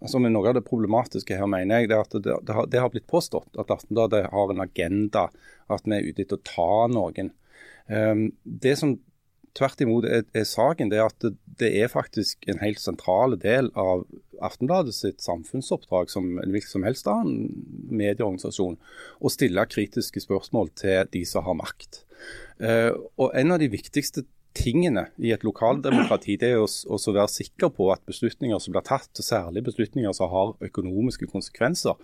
er 0.00 0.32
noe 0.32 0.50
av 0.50 0.56
det 0.58 0.66
problematiske 0.66 1.38
her, 1.38 1.48
mener 1.50 1.82
jeg. 1.82 1.90
Det, 1.90 1.96
er 1.96 2.04
at 2.04 2.14
det, 2.16 2.36
det, 2.46 2.54
har, 2.58 2.70
det 2.70 2.82
har 2.82 2.92
blitt 2.92 3.08
påstått 3.10 3.58
at 3.60 3.72
Aftenbladet 3.72 4.26
har 4.32 4.52
en 4.52 4.64
agenda, 4.64 5.28
at 5.72 5.86
vi 5.86 5.96
er 5.96 6.08
ute 6.08 6.24
etter 6.26 6.40
å 6.40 6.46
ta 6.46 6.70
noen. 6.92 7.32
Um, 7.86 8.28
det 8.44 8.76
som 8.80 8.96
tvert 9.56 9.80
imot 9.80 10.06
er, 10.08 10.24
er 10.36 10.46
saken, 10.48 10.90
det 10.92 11.00
er 11.00 11.08
at 11.08 11.18
det, 11.24 11.32
det 11.60 11.70
er 11.80 11.92
faktisk 11.92 12.44
en 12.50 12.60
helt 12.60 12.82
sentral 12.82 13.38
del 13.40 13.70
av 13.78 14.04
Aftenbladet 14.44 14.92
sitt 14.92 15.22
samfunnsoppdrag 15.24 16.10
som 16.12 16.34
en 16.42 16.52
hvilken 16.52 16.74
som 16.74 16.84
helst 16.84 17.08
annen 17.08 17.54
medieorganisasjon, 17.88 18.76
å 18.76 19.32
stille 19.32 19.64
kritiske 19.72 20.20
spørsmål 20.26 20.74
til 20.76 21.08
de 21.14 21.24
som 21.28 21.46
har 21.46 21.56
makt. 21.56 22.02
Uh, 22.60 22.92
og 23.16 23.32
En 23.36 23.54
av 23.56 23.62
de 23.62 23.70
viktigste 23.72 24.26
tingene 24.56 25.06
i 25.22 25.32
et 25.34 25.44
lokaldemokrati 25.46 26.38
det 26.40 26.52
er 26.54 26.62
å, 26.62 26.66
å 26.66 26.98
være 26.98 27.32
sikker 27.32 27.70
på 27.76 27.90
at 27.94 28.04
beslutninger 28.08 28.60
som 28.62 28.74
blir 28.74 28.86
tatt, 28.86 29.12
og 29.12 29.26
særlig 29.26 29.66
beslutninger 29.68 30.16
som 30.16 30.32
har 30.32 30.54
økonomiske 30.66 31.28
konsekvenser, 31.32 31.98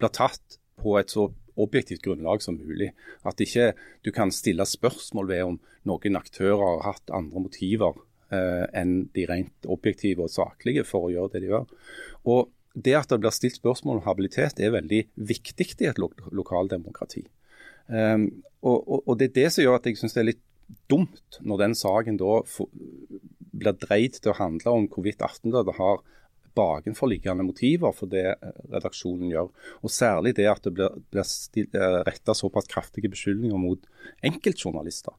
blir 0.00 0.12
tatt 0.14 0.58
på 0.78 0.96
et 1.00 1.12
så 1.12 1.28
objektivt 1.58 2.04
grunnlag 2.04 2.42
som 2.42 2.58
mulig. 2.58 2.92
At 3.26 3.40
ikke 3.42 3.72
du 4.06 4.12
kan 4.14 4.32
stille 4.34 4.66
spørsmål 4.66 5.30
ved 5.30 5.46
om 5.46 5.56
noen 5.88 6.18
aktører 6.18 6.62
har 6.62 6.84
hatt 6.92 7.14
andre 7.14 7.42
motiver 7.42 7.96
eh, 8.34 8.64
enn 8.76 9.08
de 9.14 9.26
rent 9.30 9.68
objektive 9.70 10.26
og 10.26 10.32
saklige 10.32 10.86
for 10.86 11.08
å 11.08 11.12
gjøre 11.14 11.34
det 11.34 11.44
de 11.44 11.52
gjør. 11.54 11.66
Og 12.28 12.54
Det 12.78 12.92
at 12.94 13.10
det 13.10 13.16
blir 13.18 13.34
stilt 13.34 13.56
spørsmål 13.58 13.98
om 13.98 14.04
habilitet 14.04 14.60
er 14.60 14.70
veldig 14.70 15.00
viktig 15.16 15.66
i 15.80 15.88
et 15.88 15.98
lo 15.98 16.12
lokaldemokrati. 16.30 17.24
Um, 17.88 18.44
og, 18.60 18.84
og, 18.84 19.00
og 19.08 19.18
Det 19.18 19.30
er 19.30 19.34
det 19.34 19.46
som 19.50 19.64
gjør 19.64 19.78
at 19.80 19.88
jeg 19.88 19.98
syns 19.98 20.14
det 20.14 20.20
er 20.20 20.28
litt 20.28 20.42
dumt 20.90 21.40
når 21.40 21.64
den 21.64 21.74
saken 21.78 22.18
da 22.20 22.40
blir 23.58 23.76
dreid 23.80 24.18
til 24.20 24.32
å 24.32 24.38
handle 24.38 24.74
om 24.76 24.88
hvorvidt 24.92 25.24
Aftenbladet 25.24 25.76
har 25.78 26.02
bakenforliggende 26.58 27.46
motiver 27.46 27.94
for 27.94 28.10
det 28.10 28.26
eh, 28.32 28.60
redaksjonen 28.72 29.30
gjør. 29.30 29.52
Og 29.84 29.92
særlig 29.92 30.34
det 30.38 30.48
at 30.50 30.64
det 30.66 30.74
blir, 30.74 30.98
blir 31.12 32.04
retta 32.08 32.34
såpass 32.34 32.68
kraftige 32.70 33.10
beskyldninger 33.12 33.60
mot 33.60 33.84
enkeltjournalister. 34.26 35.14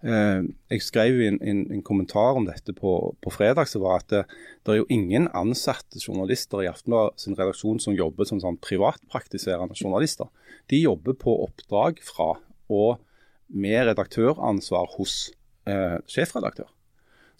Eh, 0.00 0.46
jeg 0.72 0.84
skrev 0.86 1.18
en, 1.26 1.36
en, 1.44 1.60
en, 1.74 1.82
kommentar 1.84 2.38
om 2.38 2.46
dette 2.48 2.72
på, 2.76 2.94
på 3.20 3.32
fredag, 3.34 3.68
som 3.68 3.84
var 3.84 4.00
at 4.00 4.08
det, 4.12 4.22
det, 4.64 4.72
er 4.72 4.80
jo 4.80 4.88
ingen 4.92 5.28
ansatte 5.36 6.00
journalister 6.00 6.64
i 6.64 6.70
Aftenbladet 6.70 7.20
sin 7.20 7.36
redaksjon 7.36 7.82
som 7.84 7.96
jobber 7.96 8.28
som 8.28 8.40
sånn 8.40 8.60
privatpraktiserende 8.64 9.76
journalister. 9.76 10.32
De 10.72 10.80
jobber 10.80 11.18
på 11.20 11.36
oppdrag 11.44 12.00
fra 12.06 12.32
og 12.70 13.00
med 13.50 13.90
redaktøransvar 13.90 14.94
hos 14.96 15.30
eh, 15.68 15.98
sjefredaktør, 16.10 16.70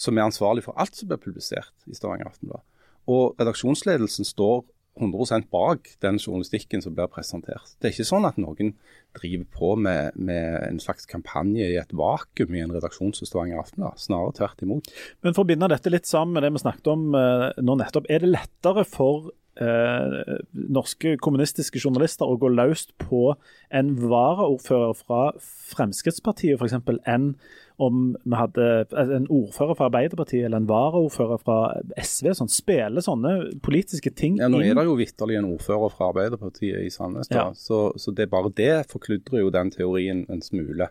som 0.01 0.19
er 0.19 0.27
ansvarlig 0.27 0.67
for 0.67 0.77
alt 0.81 0.97
som 0.97 1.11
blir 1.11 1.23
publisert 1.23 1.73
i 1.87 1.97
Stavanger 1.97 2.31
Aftenblad. 2.31 2.65
Og 3.11 3.35
redaksjonsledelsen 3.41 4.29
står 4.29 4.65
100 4.99 5.47
bak 5.51 5.89
den 6.03 6.19
journalistikken 6.19 6.83
som 6.83 6.95
blir 6.97 7.09
presentert. 7.09 7.77
Det 7.79 7.89
er 7.89 7.95
ikke 7.95 8.09
sånn 8.09 8.27
at 8.29 8.39
noen 8.43 8.75
driver 9.17 9.47
på 9.55 9.71
med, 9.79 10.17
med 10.19 10.57
en 10.67 10.81
slags 10.83 11.07
kampanje 11.11 11.65
i 11.65 11.79
et 11.81 11.95
vakuum 11.97 12.57
i 12.57 12.63
en 12.65 12.75
redaksjon 12.75 13.15
som 13.17 13.29
Stavanger 13.29 13.63
Aftenblad. 13.63 14.01
Snarere 14.03 14.37
tvert 14.37 14.65
imot. 14.67 14.91
Men 15.25 15.37
For 15.37 15.47
å 15.47 15.51
binde 15.51 15.71
dette 15.73 15.93
litt 15.93 16.11
sammen 16.11 16.37
med 16.37 16.45
det 16.47 16.53
vi 16.57 16.65
snakket 16.65 16.91
om 16.93 17.07
eh, 17.17 17.47
nå 17.63 17.79
nettopp. 17.81 18.11
Er 18.11 18.25
det 18.25 18.35
lettere 18.35 18.85
for 18.89 19.31
eh, 19.59 20.37
norske 20.53 21.17
kommunistiske 21.23 21.81
journalister 21.83 22.29
å 22.29 22.39
gå 22.41 22.51
løst 22.53 22.95
på 23.03 23.35
en 23.75 23.97
varaordfører 24.03 24.95
fra 24.99 25.23
Fremskrittspartiet 25.73 26.61
f.eks. 26.61 26.79
enn 27.11 27.33
om 27.81 28.11
vi 28.13 28.37
hadde 28.37 28.65
altså, 28.93 29.15
en 29.17 29.29
ordfører 29.33 29.79
fra 29.79 29.89
Arbeiderpartiet 29.89 30.45
eller 30.45 30.61
en 30.61 30.69
varaordfører 30.69 31.41
fra 31.41 31.59
SV. 31.97 32.29
Sånn, 32.37 32.53
spiller 32.53 33.05
sånne 33.05 33.33
politiske 33.65 34.13
ting 34.13 34.37
inn. 34.37 34.45
Ja, 34.45 34.51
Nå 34.53 34.61
er 34.61 34.77
det 34.77 34.85
jo 34.85 34.99
vitterlig 35.01 35.39
en 35.41 35.49
ordfører 35.55 35.95
fra 35.95 36.11
Arbeiderpartiet 36.13 36.85
i 36.85 36.93
Sandnes, 36.93 37.33
ja. 37.33 37.49
så, 37.57 37.87
så, 37.97 38.13
det 38.13 38.29
bare 38.33 38.53
det 38.53 38.75
forkludrer 38.93 39.47
jo 39.47 39.55
den 39.55 39.73
teorien 39.73 40.27
en 40.29 40.45
smule. 40.45 40.91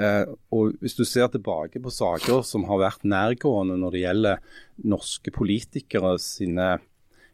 Eh, 0.00 0.24
og 0.54 0.80
Hvis 0.80 0.96
du 0.96 1.04
ser 1.04 1.28
tilbake 1.30 1.82
på 1.82 1.92
saker 1.92 2.40
som 2.46 2.64
har 2.70 2.80
vært 2.82 3.04
nærgående 3.06 3.76
når 3.78 3.94
det 3.94 4.02
gjelder 4.06 4.58
norske 4.90 5.34
politikere 5.34 6.16
sine 6.22 6.78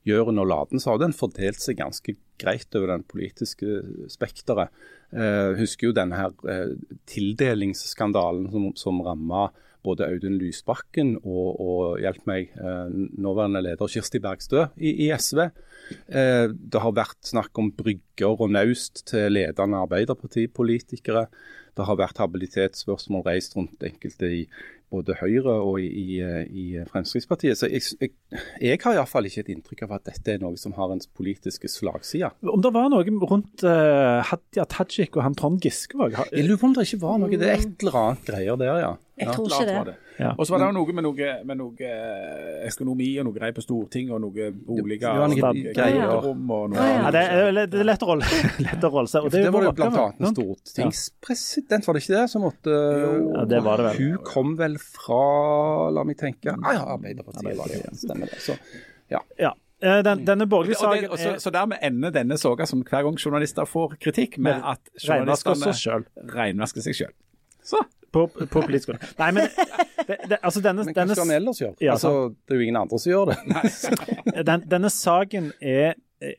gjøren 0.09 0.41
og 0.41 0.49
laden, 0.49 0.81
så 0.81 0.95
har 0.95 1.03
den 1.03 1.17
fordelt 1.17 1.61
seg 1.61 1.81
ganske 1.81 2.17
greit 2.41 2.77
over 2.79 2.95
den 2.95 3.05
politiske 3.09 3.81
spekteret. 4.13 4.73
Eh, 5.11 5.57
husker 5.59 5.91
jo 5.91 5.97
denne 5.97 6.17
her 6.17 6.33
eh, 6.49 6.77
tildelingsskandalen 7.11 8.49
som, 8.53 8.71
som 8.79 9.03
ramma 9.05 9.49
både 9.85 10.07
Audun 10.11 10.37
Lysbakken 10.41 11.15
og, 11.23 11.61
og 11.61 12.03
hjelp 12.03 12.27
meg, 12.29 12.51
eh, 12.57 12.91
nåværende 12.93 13.63
leder 13.65 13.91
Kirsti 13.91 14.21
Bergstø 14.23 14.67
i, 14.77 14.93
i 15.07 15.09
SV. 15.17 15.47
Eh, 16.09 16.47
det 16.51 16.83
har 16.85 16.97
vært 16.97 17.19
snakk 17.27 17.57
om 17.61 17.73
brygger 17.77 18.37
og 18.37 18.53
naust 18.53 19.05
til 19.11 19.33
ledende 19.37 19.81
Arbeiderpartipolitikere. 19.87 21.27
Det 21.77 21.87
har 21.87 21.99
vært 22.01 22.21
habilitetsspørsmål 22.21 23.25
reist 23.29 23.57
rundt 23.57 23.83
enkelte 23.87 24.33
i 24.41 24.45
både 24.91 25.17
Høyre 25.21 25.55
og 25.63 25.79
i, 25.83 26.19
i, 26.21 26.65
Fremskrittspartiet. 26.91 27.59
Så 27.59 27.69
jeg, 27.71 27.85
jeg, 28.01 28.15
jeg 28.63 28.81
har 28.83 28.99
iallfall 28.99 29.29
ikke 29.29 29.45
et 29.45 29.53
inntrykk 29.55 29.85
av 29.87 29.97
at 29.99 30.09
dette 30.11 30.35
er 30.35 30.43
noe 30.43 30.59
som 30.61 30.75
har 30.79 30.93
en 30.93 31.03
politiske 31.17 31.71
slagside. 31.71 32.33
Om 32.43 32.65
det 32.65 32.73
var 32.75 32.91
noe 32.93 33.05
rundt 33.31 33.65
uh, 33.67 34.21
Hadia 34.27 34.67
Tajik 34.71 35.19
og 35.19 35.25
han 35.27 35.39
Trond 35.39 35.63
Giske 35.63 35.99
òg? 36.01 36.19
Jeg 36.31 36.47
lurer 36.47 36.61
på 36.61 36.71
om 36.71 36.77
det 36.77 36.89
ikke 36.89 37.03
var 37.05 37.23
noe. 37.23 37.31
Det 37.31 37.49
er 37.49 37.63
et 37.63 37.85
eller 37.85 38.01
annet 38.03 38.27
greier 38.33 38.61
der, 38.61 38.83
ja. 38.83 38.93
Jeg 39.21 39.35
tror 39.37 39.53
ikke 39.53 39.85
det. 39.91 39.95
Ja. 40.21 40.31
Og 40.37 40.45
så 40.45 40.53
var 40.53 40.67
det 40.67 40.69
noe 40.77 40.95
med 40.97 41.05
noe, 41.07 41.29
med 41.49 41.57
noe 41.57 41.87
eh, 41.87 42.67
økonomi 42.69 43.09
og 43.21 43.29
noe 43.29 43.37
greier 43.37 43.55
på 43.57 43.63
Stortinget 43.65 44.13
og 44.17 44.21
noe 44.27 44.51
boliger 44.53 45.23
og 45.25 45.37
greier. 45.39 46.13
og 46.19 46.43
noe 46.45 46.75
ja, 46.77 47.13
det, 47.15 47.23
er, 47.25 47.61
det 47.73 47.81
er 47.81 47.89
lett 47.89 48.05
å 48.05 48.11
rolle, 48.11 48.29
lett 48.67 48.85
å 48.85 48.93
rolle 48.93 49.13
seg. 49.13 49.25
Og 49.25 49.33
det, 49.33 49.45
det 49.47 49.55
var 49.55 49.69
jo 49.69 49.73
bl.a. 49.79 50.05
en 50.11 50.35
stortingspresident, 50.35 51.89
var 51.89 51.97
det 51.97 52.05
ikke 52.05 52.17
det? 52.19 52.27
Som 52.35 52.45
måtte 52.45 52.77
ja, 52.77 53.47
det 53.49 53.63
var 53.65 53.81
det 53.81 53.89
vel. 53.89 54.03
Hun 54.03 54.21
kom 54.29 54.53
vel 54.61 54.77
fra, 54.83 55.25
la 55.95 56.05
meg 56.05 56.21
tenke 56.21 56.53
Ah 56.61 56.77
ja, 56.77 56.85
Arbeiderpartiet 56.97 57.57
var 57.57 57.73
det. 57.73 57.83
Stemmer 58.03 58.29
det. 58.29 58.41
Så, 58.45 58.59
ja. 59.13 59.23
ja. 59.41 59.55
Eh, 59.81 60.03
den, 60.05 60.27
denne 60.29 60.45
borgerlige 60.51 60.77
saken 60.83 61.09
og, 61.09 61.17
så, 61.19 61.33
så, 61.41 61.53
dermed 61.55 61.81
ender 61.83 62.13
denne 62.13 62.37
soga 62.41 62.67
som 62.69 62.83
hver 62.85 63.07
gang 63.07 63.17
journalister 63.17 63.65
får 63.65 63.97
kritikk, 64.03 64.37
med 64.37 64.61
at 64.61 64.93
journalistene 65.01 66.03
regnvasker 66.35 66.85
seg 66.85 66.99
sjøl. 66.99 67.17
Så 67.65 67.81
på, 68.13 68.27
på 68.29 68.63
politisk 68.63 68.93
Nei, 69.19 69.31
men 69.37 69.49
det, 70.07 70.17
det, 70.29 70.39
altså 70.39 70.63
denne, 70.65 70.85
Men 70.87 70.95
hva 70.97 71.07
skal 71.15 71.27
han 71.27 71.35
ellers 71.37 71.61
gjøre? 71.63 71.77
Ja, 71.83 71.97
altså, 71.97 72.31
det 72.45 72.55
er 72.55 72.61
jo 72.61 72.67
ingen 72.67 72.81
andre 72.81 72.99
som 72.99 73.13
gjør 73.13 73.31
det. 73.31 73.37
Den, 74.49 74.65
denne 74.71 74.91
saken 74.93 75.51
er, 75.61 75.95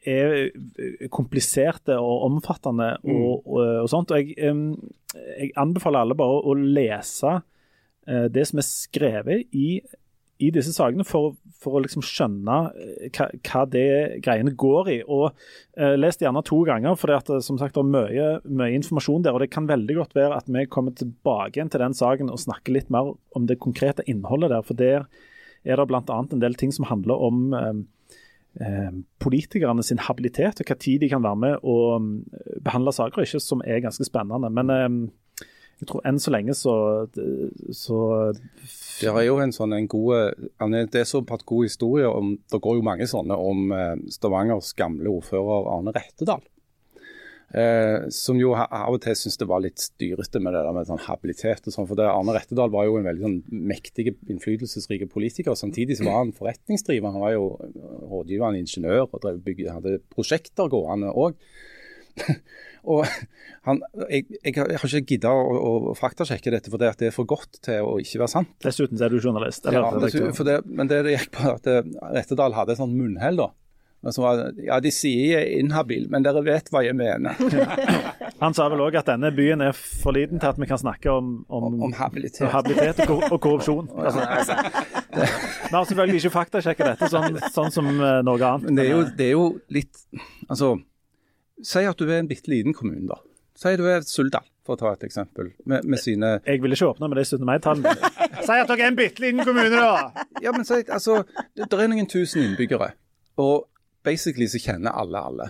er 0.08 1.08
kompliserte 1.14 1.96
og 2.00 2.26
omfattende 2.28 2.94
og, 3.04 3.14
mm. 3.14 3.24
og, 3.30 3.64
og 3.84 3.90
sånt. 3.92 4.12
og 4.12 4.20
jeg, 4.20 4.36
jeg, 5.16 5.54
anbefaler 5.62 6.04
alle 6.04 6.18
bare 6.20 6.44
å 6.44 6.56
lese 6.60 7.38
eh, 8.08 8.28
det 8.34 8.48
som 8.50 8.62
er 8.62 8.68
skrevet 8.68 9.56
i 9.56 9.70
i 10.42 10.50
disse 10.54 10.74
sakene 10.76 11.06
for, 11.08 11.36
for 11.62 11.78
å 11.78 11.82
liksom 11.84 12.04
skjønne 12.06 12.58
eh, 12.74 13.08
hva, 13.14 13.28
hva, 13.46 13.64
det 13.70 14.22
greiene 14.26 14.54
går 14.58 14.92
i. 14.94 14.98
Og 15.06 15.28
eh, 15.78 15.96
Les 16.00 16.18
det 16.18 16.26
gjerne 16.28 16.44
to 16.48 16.62
ganger, 16.68 16.98
for 17.00 17.12
det, 17.12 17.20
er, 17.22 17.44
som 17.46 17.60
sagt, 17.62 17.78
er 17.78 17.88
mye, 17.88 18.28
mye, 18.50 18.76
informasjon 18.80 19.26
der. 19.26 19.36
og 19.36 19.46
Det 19.46 19.52
kan 19.54 19.70
veldig 19.70 19.98
godt 20.02 20.18
være 20.18 20.42
at 20.42 20.52
vi 20.52 20.68
kommer 20.72 20.96
tilbake 20.98 21.60
igjen 21.60 21.72
til 21.74 21.84
den 21.84 21.98
saken 21.98 22.34
og 22.34 22.42
snakker 22.42 22.76
litt 22.78 22.92
mer 22.94 23.14
om 23.38 23.48
det 23.50 23.62
konkrete 23.62 24.06
innholdet 24.10 24.54
der. 24.54 24.66
For 24.68 24.78
der 24.78 25.08
er 25.64 25.78
det 25.78 25.88
bl.a. 25.92 26.04
en 26.22 26.44
del 26.44 26.58
ting 26.58 26.74
som 26.74 26.90
handler 26.90 27.22
om 27.30 27.42
eh, 27.54 27.82
eh, 28.66 28.92
politikerne 29.22 29.86
sin 29.86 30.02
habilitet, 30.02 30.62
og 30.62 30.70
hva 30.70 30.78
tid 30.82 31.04
de 31.04 31.12
kan 31.12 31.24
være 31.24 31.42
med 31.46 31.58
og 31.62 31.98
eh, 32.02 32.62
behandle 32.66 32.94
saker, 32.96 33.26
ikke, 33.26 33.44
som 33.44 33.64
er 33.66 33.84
ganske 33.86 34.08
spennende. 34.08 34.50
Men 34.50 34.74
eh, 34.74 35.48
jeg 35.82 35.90
tror 35.90 36.04
enn 36.06 36.20
så 36.22 36.34
lenge 36.34 36.54
så, 36.54 36.74
så 37.74 38.00
Det 39.02 39.10
er 39.10 39.26
jo 39.26 39.40
en 39.42 39.54
sånn 39.56 39.74
en 39.74 39.90
god 39.90 40.38
Det 40.72 41.02
er 41.02 41.10
såpass 41.10 41.46
god 41.50 41.66
historie 41.66 42.08
om 42.08 42.36
Det 42.52 42.62
går 42.62 42.80
jo 42.80 42.86
mange 42.86 43.08
sånne 43.10 43.38
om 43.38 43.72
eh, 43.76 43.96
Stavangers 44.14 44.74
gamle 44.78 45.10
ordfører 45.10 45.70
Arne 45.74 45.94
Rettedal. 45.96 46.44
Eh, 47.52 48.06
som 48.16 48.38
jo 48.40 48.54
av 48.56 48.94
og 48.94 49.02
til 49.04 49.16
syntes 49.18 49.36
det 49.42 49.48
var 49.50 49.60
litt 49.64 49.82
styrete 49.84 50.40
med 50.40 50.54
det 50.56 50.62
der 50.64 50.76
med 50.76 50.88
sånn 50.88 51.02
habilitet. 51.04 51.66
og 51.68 51.76
sånn, 51.76 51.88
for 51.90 52.00
det, 52.00 52.08
Arne 52.08 52.36
Rettedal 52.38 52.72
var 52.72 52.88
jo 52.88 52.96
en 53.00 53.10
veldig 53.10 53.26
sånn 53.26 53.66
mektig, 53.72 54.14
innflytelsesrik 54.32 55.04
politiker. 55.12 55.58
Samtidig 55.60 56.00
så 56.00 56.08
var 56.08 56.22
han 56.22 56.36
forretningsdriver. 56.38 57.12
Han 57.12 57.26
var 57.26 57.36
jo 57.36 57.50
rådgivende 58.14 58.64
ingeniør 58.64 59.10
og 59.10 59.28
bygge, 59.44 59.76
hadde 59.76 60.00
prosjekter 60.16 60.72
gående 60.72 61.12
òg. 61.12 61.36
og 62.92 63.06
han, 63.68 63.82
jeg, 64.10 64.26
jeg, 64.42 64.56
har 64.58 64.86
ikke 64.88 65.16
gidda 65.16 65.32
å, 65.38 65.56
å 65.92 65.96
faktasjekke 65.98 66.54
dette, 66.56 66.74
for 66.74 66.82
det, 66.82 66.94
det, 67.00 67.12
er 67.12 67.16
for 67.16 67.30
godt 67.30 67.62
til 67.66 67.86
å 67.86 67.98
ikke 68.02 68.24
være 68.24 68.34
sant. 68.34 68.54
Dessuten 68.66 69.02
er 69.02 69.14
du 69.14 69.20
journalist. 69.22 69.68
Eller, 69.70 69.86
ja, 69.86 70.32
det, 70.48 70.60
men 70.66 70.90
det 70.90 71.04
det 71.06 71.18
gikk 71.18 71.34
på 71.38 71.50
at 71.54 71.70
eh, 71.70 71.84
Rettedal 72.16 72.58
hadde 72.58 72.74
et 72.74 72.82
sånt 72.82 72.98
munnhell. 72.98 73.38
da. 73.44 73.52
Var, 74.02 74.40
ja, 74.66 74.80
De 74.82 74.90
sier 74.90 75.36
jeg 75.36 75.42
er 75.46 75.60
inhabil, 75.62 76.08
men 76.10 76.26
dere 76.26 76.42
vet 76.42 76.72
hva 76.74 76.82
jeg 76.82 76.98
mener. 76.98 77.38
Han 78.42 78.56
sa 78.58 78.66
vel 78.74 78.82
òg 78.82 78.98
at 78.98 79.12
denne 79.12 79.30
byen 79.38 79.62
er 79.62 79.78
for 79.78 80.18
liten 80.18 80.42
til 80.42 80.50
at 80.50 80.58
vi 80.58 80.66
kan 80.66 80.82
snakke 80.82 81.14
om, 81.14 81.44
om, 81.46 81.68
om, 81.68 81.76
om 81.86 81.94
habilitet. 81.94 82.48
habilitet, 82.50 83.04
og, 83.06 83.28
og 83.30 83.38
korrupsjon. 83.44 83.92
Altså, 84.02 84.24
altså, 84.26 84.56
vi 85.12 85.76
har 85.76 85.86
selvfølgelig 85.86 86.20
ikke 86.24 86.34
faktasjekka 86.34 86.88
dette, 86.88 87.10
sånn, 87.12 87.38
sånn 87.54 87.74
som 87.76 87.90
uh, 87.94 88.24
noe 88.26 88.42
annet. 88.42 88.66
Men 88.66 88.80
det 88.80 88.88
er, 88.88 88.96
jo, 88.96 89.04
det 89.20 89.28
er 89.28 89.36
jo 89.36 89.46
litt 89.70 90.02
Altså 90.48 90.74
Si 91.66 91.84
at 91.86 92.00
du 92.00 92.10
er 92.10 92.22
en 92.22 92.30
bitte 92.30 92.52
liten 92.52 92.76
kommune, 92.78 93.06
da. 93.10 93.20
Si 93.58 93.76
du 93.78 93.86
er 93.90 94.06
Suldal, 94.08 94.46
for 94.66 94.78
å 94.78 94.80
ta 94.80 94.94
et 94.96 95.06
eksempel. 95.06 95.52
Med, 95.70 95.86
med 95.86 96.02
sine 96.02 96.34
Jeg 96.48 96.62
vil 96.64 96.74
ikke 96.74 96.92
åpne 96.94 97.10
med 97.12 97.20
de 97.22 97.26
17. 97.28 97.46
mai-tallene. 97.46 98.12
si 98.48 98.58
at 98.58 98.70
dere 98.72 98.80
er 98.80 98.90
en 98.90 99.00
bitte 99.00 99.24
liten 99.24 99.46
kommune, 99.46 99.72
da! 99.74 100.26
ja, 100.44 100.54
men 100.56 100.66
si, 100.68 100.82
altså, 100.88 101.22
det, 101.54 101.68
det 101.70 101.80
er 101.80 101.92
noen 101.92 102.10
tusen 102.10 102.46
innbyggere, 102.46 102.94
og 103.42 103.68
basically 104.06 104.50
så 104.50 104.62
kjenner 104.62 104.98
alle 104.98 105.26
alle. 105.32 105.50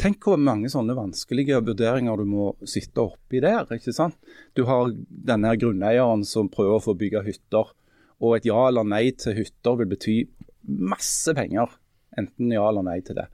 Tenk 0.00 0.26
hvor 0.28 0.36
mange 0.40 0.68
sånne 0.68 0.96
vanskelige 0.96 1.62
vurderinger 1.64 2.20
du 2.20 2.28
må 2.28 2.50
sitte 2.68 3.00
oppi 3.00 3.40
der. 3.40 3.64
ikke 3.72 3.94
sant? 3.96 4.18
Du 4.52 4.66
har 4.68 4.90
denne 5.08 5.54
grunneieren 5.56 6.24
som 6.28 6.50
prøver 6.52 6.76
å 6.76 6.84
få 6.84 6.96
bygge 7.00 7.24
hytter, 7.24 7.72
og 8.20 8.36
et 8.36 8.48
ja 8.48 8.66
eller 8.68 8.84
nei 8.88 9.08
til 9.16 9.36
hytter 9.38 9.80
vil 9.80 9.88
bety 9.94 10.18
masse 10.64 11.32
penger. 11.36 11.72
Enten 12.16 12.52
ja 12.52 12.64
eller 12.68 12.84
nei 12.84 12.98
til 13.04 13.16
det. 13.18 13.26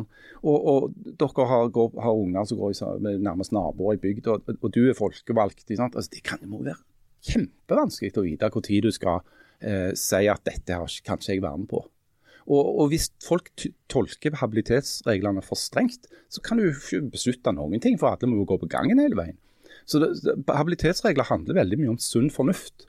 Og, 0.00 0.56
og, 0.56 0.98
dere 1.20 1.46
har, 1.50 1.70
går, 1.74 1.94
har, 2.02 2.18
unger 2.24 2.48
som 2.48 2.60
går 2.60 2.74
i, 2.74 3.14
nærmest 3.22 3.54
naboer 3.54 3.96
i 3.96 4.02
bygda, 4.02 4.36
og, 4.36 4.58
og, 4.60 4.68
du 4.74 4.82
er 4.88 4.98
folkevalgt. 4.98 5.66
Altså, 5.70 6.08
det 6.12 6.24
kan, 6.26 6.42
jo 6.42 6.62
være 6.64 6.80
kjempevanskelig 7.24 8.12
å 8.20 8.26
vite 8.26 8.50
når 8.52 8.84
du 8.84 8.92
skal 8.92 9.22
eh, 9.64 9.90
si 9.96 10.24
at 10.28 10.44
dette 10.44 10.80
har 10.80 11.00
kanskje 11.06 11.36
jeg 11.36 11.44
være 11.44 11.62
med 11.62 11.70
på. 11.72 11.84
Og, 12.44 12.64
og 12.82 12.90
Hvis 12.92 13.08
folk 13.24 13.48
tolker 13.88 14.36
habilitetsreglene 14.42 15.44
for 15.44 15.56
strengt, 15.56 16.10
så 16.28 16.42
kan 16.44 16.60
du 16.60 16.68
ikke 16.68 17.06
beslutte 17.14 17.54
noen 17.56 17.80
ting, 17.80 17.96
for 18.00 18.12
alle 18.12 18.28
må 18.28 18.42
jo 18.42 18.50
gå 18.52 18.60
på 18.60 18.70
gangen 18.72 19.00
hele 19.00 19.16
veien. 19.16 19.38
Så 19.88 20.00
det, 20.00 20.36
Habilitetsregler 20.48 21.28
handler 21.28 21.60
veldig 21.60 21.80
mye 21.80 21.94
om 21.94 22.00
sunn 22.00 22.30
fornuft. 22.32 22.86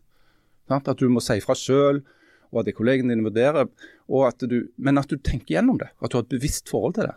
Sant? 0.69 0.89
At 0.91 0.99
du 0.99 1.07
må 1.11 1.23
si 1.23 1.37
fra 1.43 1.55
sjøl, 1.59 2.01
og 2.55 2.63
at 2.63 2.75
kollegene 2.77 3.13
dine 3.13 3.27
vurderer, 3.27 3.67
at 3.67 4.49
du, 4.49 4.57
men 4.77 5.01
at 5.01 5.11
du 5.11 5.19
tenker 5.19 5.57
gjennom 5.57 5.79
det. 5.81 5.91
At 5.99 6.11
du 6.11 6.19
har 6.19 6.25
et 6.25 6.35
bevisst 6.35 6.71
forhold 6.71 6.97
til 6.97 7.09
det, 7.09 7.15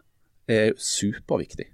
er 0.49 0.79
superviktig. 0.83 1.69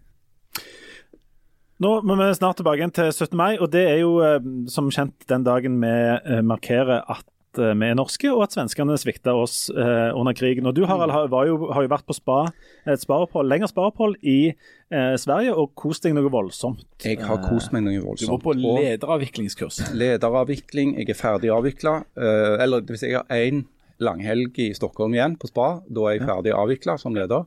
Nå 1.83 1.91
må 2.07 2.15
vi 2.19 2.29
snart 2.37 2.61
tilbake 2.61 2.79
igjen 2.79 2.95
til 2.95 3.11
17. 3.11 3.35
mai, 3.39 3.55
og 3.59 3.73
det 3.75 3.83
er 3.91 3.99
jo 4.05 4.19
eh, 4.23 4.39
som 4.71 4.93
kjent 4.95 5.27
den 5.31 5.47
dagen 5.47 5.81
vi 5.83 5.91
eh, 5.91 6.43
markerer 6.47 7.03
at 7.11 7.27
eh, 7.61 7.75
vi 7.79 7.89
er 7.91 7.99
norske, 7.99 8.31
og 8.33 8.45
at 8.47 8.57
svenskene 8.57 8.97
svikta 9.01 9.35
oss 9.39 9.69
eh, 9.71 10.11
under 10.17 10.37
krigen. 10.37 10.67
Og 10.71 10.77
Du 10.77 10.85
Harald, 10.89 11.13
har, 11.15 11.29
var 11.33 11.49
jo, 11.49 11.59
har 11.75 11.87
jo 11.87 11.93
vært 11.93 12.07
på 12.09 12.17
spa, 12.17 12.39
et 12.87 13.03
sparopphold, 13.03 13.51
lengre 13.51 13.69
sparopphold 13.71 14.17
i 14.23 14.39
eh, 14.55 15.15
Sverige 15.21 15.55
og 15.59 15.75
kost 15.79 16.07
deg 16.07 16.17
noe 16.17 16.33
voldsomt. 16.33 16.87
Jeg 17.05 17.23
har 17.25 17.43
kost 17.45 17.75
meg 17.75 17.87
noe 17.87 18.01
voldsomt. 18.03 18.29
Du 18.29 18.35
var 18.37 18.43
på 18.45 18.57
lederavviklingskurs. 18.59 19.85
lederavvikling, 19.95 20.97
jeg 21.01 21.15
er 21.15 21.21
ferdig 21.21 21.55
avvikla. 21.55 22.03
eller 22.15 22.85
hvis 22.89 23.03
jeg 23.07 23.19
har 23.19 23.27
én 23.31 23.65
langhelg 24.03 24.59
i 24.59 24.69
Stockholm 24.75 25.15
igjen 25.15 25.37
på 25.41 25.49
spa. 25.51 25.69
Da 25.87 26.07
er 26.09 26.17
jeg 26.17 26.27
ferdig 26.27 26.55
avvikla 26.57 26.97
som 27.01 27.17
leder. 27.17 27.47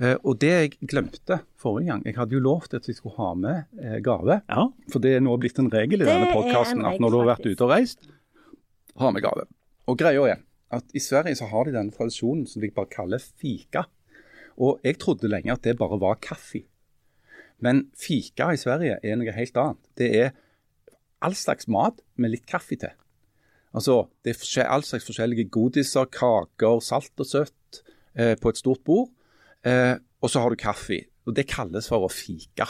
Eh, 0.00 0.16
og 0.22 0.38
det 0.42 0.52
jeg 0.52 0.74
glemte 0.90 1.40
forrige 1.60 1.92
gang, 1.92 2.04
jeg 2.08 2.18
hadde 2.18 2.36
jo 2.36 2.42
lovt 2.44 2.76
at 2.78 2.88
jeg 2.88 2.98
skulle 2.98 3.16
ha 3.18 3.32
med 3.38 3.80
eh, 3.80 3.98
gave. 4.04 4.40
Ja, 4.48 4.66
For 4.92 5.04
det 5.04 5.16
er 5.18 5.24
nå 5.24 5.36
blitt 5.40 5.60
en 5.62 5.70
regel 5.72 6.02
i 6.02 6.06
Det 6.06 6.12
denne 6.12 6.32
podkasten 6.34 6.84
at 6.86 7.00
når 7.02 7.14
du 7.14 7.20
har 7.20 7.32
vært 7.34 7.48
ute 7.50 7.66
og 7.66 7.74
reist, 7.74 8.08
ha 9.00 9.10
med 9.10 9.24
gave. 9.24 9.46
Og 9.90 9.98
greia 10.00 10.28
er 10.30 10.42
at 10.74 10.94
i 10.96 11.02
Sverige 11.02 11.38
så 11.38 11.48
har 11.50 11.66
de 11.66 11.74
denne 11.74 11.94
tradisjonen 11.94 12.46
som 12.48 12.62
de 12.62 12.72
bare 12.74 12.90
kaller 12.90 13.22
fika. 13.22 13.84
Og 14.56 14.80
jeg 14.86 14.98
trodde 15.02 15.30
lenge 15.30 15.52
at 15.52 15.64
det 15.66 15.76
bare 15.78 16.00
var 16.00 16.20
kaffe. 16.22 16.64
Men 17.62 17.88
fika 17.98 18.52
i 18.52 18.60
Sverige 18.60 18.98
er 19.02 19.18
noe 19.18 19.34
helt 19.34 19.56
annet. 19.60 19.90
Det 19.98 20.10
er 20.18 20.34
all 21.24 21.36
slags 21.38 21.68
mat 21.70 22.02
med 22.20 22.34
litt 22.34 22.46
kaffe 22.50 22.76
til. 22.76 22.92
Altså, 23.74 24.06
Det 24.22 24.36
er 24.58 24.68
all 24.70 24.82
slags 24.82 25.06
forskjellige 25.06 25.50
godiser, 25.50 26.06
kaker, 26.06 26.80
salt 26.80 27.18
og 27.18 27.26
søtt 27.26 27.82
eh, 28.14 28.36
på 28.38 28.48
et 28.48 28.58
stort 28.58 28.84
bord. 28.84 29.10
Eh, 29.64 29.96
og 30.22 30.30
så 30.30 30.40
har 30.40 30.50
du 30.50 30.56
kaffe. 30.56 31.04
Og 31.26 31.34
Det 31.34 31.48
kalles 31.48 31.88
for 31.88 32.06
å 32.06 32.12
fika. 32.12 32.68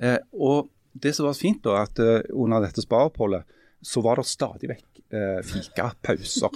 Eh, 0.00 0.18
og 0.32 0.70
Det 0.92 1.14
som 1.16 1.24
var 1.24 1.32
fint, 1.32 1.62
da, 1.64 1.82
at 1.82 1.98
eh, 1.98 2.20
under 2.36 2.60
dette 2.60 2.82
spareoppholdet 2.84 3.44
så 3.82 4.02
var 4.04 4.16
det 4.20 4.28
stadig 4.28 4.68
vekk 4.68 4.91
eh, 5.12 5.40
fikapauser. 5.46 6.50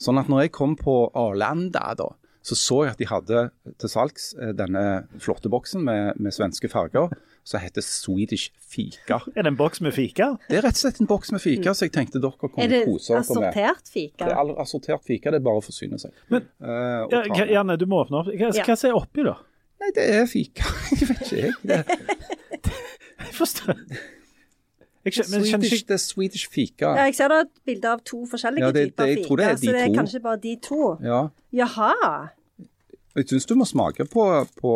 Sånn 0.00 0.18
at 0.20 0.30
når 0.32 0.46
jeg 0.46 0.52
kom 0.56 0.76
på 0.80 1.10
Arlanda, 1.18 1.90
da, 1.98 2.08
så 2.48 2.56
så 2.56 2.76
jeg 2.86 2.94
at 2.94 3.00
de 3.02 3.06
hadde 3.10 3.40
til 3.82 3.90
salgs 3.92 4.30
eh, 4.40 4.54
denne 4.56 4.84
flotte 5.20 5.50
boksen 5.52 5.82
med, 5.84 6.16
med 6.22 6.32
svenske 6.32 6.70
farger 6.72 7.10
som 7.48 7.60
heter 7.60 7.80
Swedish 7.84 8.50
Fika. 8.60 9.18
Er 9.34 9.44
det 9.44 9.50
en 9.52 9.56
boks 9.58 9.80
med 9.84 9.92
fika? 9.96 10.30
Det 10.48 10.58
er 10.60 10.64
rett 10.66 10.76
og 10.76 10.82
slett 10.82 11.00
en 11.00 11.08
boks 11.08 11.32
med 11.32 11.40
fika, 11.40 11.72
så 11.76 11.86
jeg 11.88 11.92
tenkte 11.96 12.20
dere 12.20 12.36
kunne 12.40 12.64
Er 12.64 12.68
det 12.72 12.80
kose 12.88 13.12
dere 13.12 13.20
med. 13.20 13.28
assortert 13.28 13.88
fika? 13.92 14.24
Det 14.28 14.34
er 14.36 14.52
assortert 14.64 15.04
fika, 15.08 15.32
det 15.32 15.40
er 15.40 15.44
bare 15.46 15.60
å 15.60 15.64
forsyne 15.64 16.00
seg. 16.00 16.12
Men- 16.32 16.48
uh, 16.60 17.06
Ja, 17.12 17.22
hva- 17.28 17.48
Janne, 17.52 17.76
du 17.80 17.86
må 17.88 18.02
åpne 18.04 18.20
opp. 18.22 18.28
Hva, 18.32 18.50
Ja. 18.56 18.64
hva 18.64 18.76
er 18.88 18.96
oppi, 19.00 19.24
da? 19.24 19.36
Nei, 19.80 19.90
det 19.96 20.04
er 20.18 20.26
fika. 20.26 20.64
Jeg 21.00 21.08
vet 21.08 21.20
ikke, 21.24 21.36
jeg. 21.36 21.52
Det 21.64 21.84
Jeg 23.24 23.34
forstår 23.36 23.74
jeg 25.08 25.16
skjønner, 25.18 25.38
men 25.38 25.48
skjønner 25.48 25.68
Swedish, 25.68 25.80
ikke 25.82 25.88
det 25.88 25.94
er 25.98 26.04
Swedish 26.04 26.48
fika. 26.54 26.92
Ja, 26.98 27.04
jeg 27.08 27.14
ser 27.18 27.28
det 27.32 27.36
er 27.40 27.46
et 27.48 27.64
bilde 27.66 27.88
av 27.92 28.00
to 28.04 28.20
forskjellige 28.30 28.64
Ja, 28.64 28.70
det- 28.72 28.86
typer 28.92 29.04
det- 29.04 29.16
jeg 29.16 29.26
tror 29.26 29.36
det 29.36 29.46
er 29.46 29.54
de 29.54 29.66
så 29.66 29.72
det 29.72 29.82
er 29.82 29.86
to. 29.88 29.98
kanskje 30.00 30.20
bare 30.22 30.36
de 30.46 30.56
to. 30.62 30.96
Ja. 31.02 31.20
Jaha. 31.52 32.28
Jeg 33.16 33.28
syns 33.28 33.46
du 33.46 33.54
må 33.54 33.64
smake 33.66 34.04
på, 34.12 34.24
på 34.62 34.72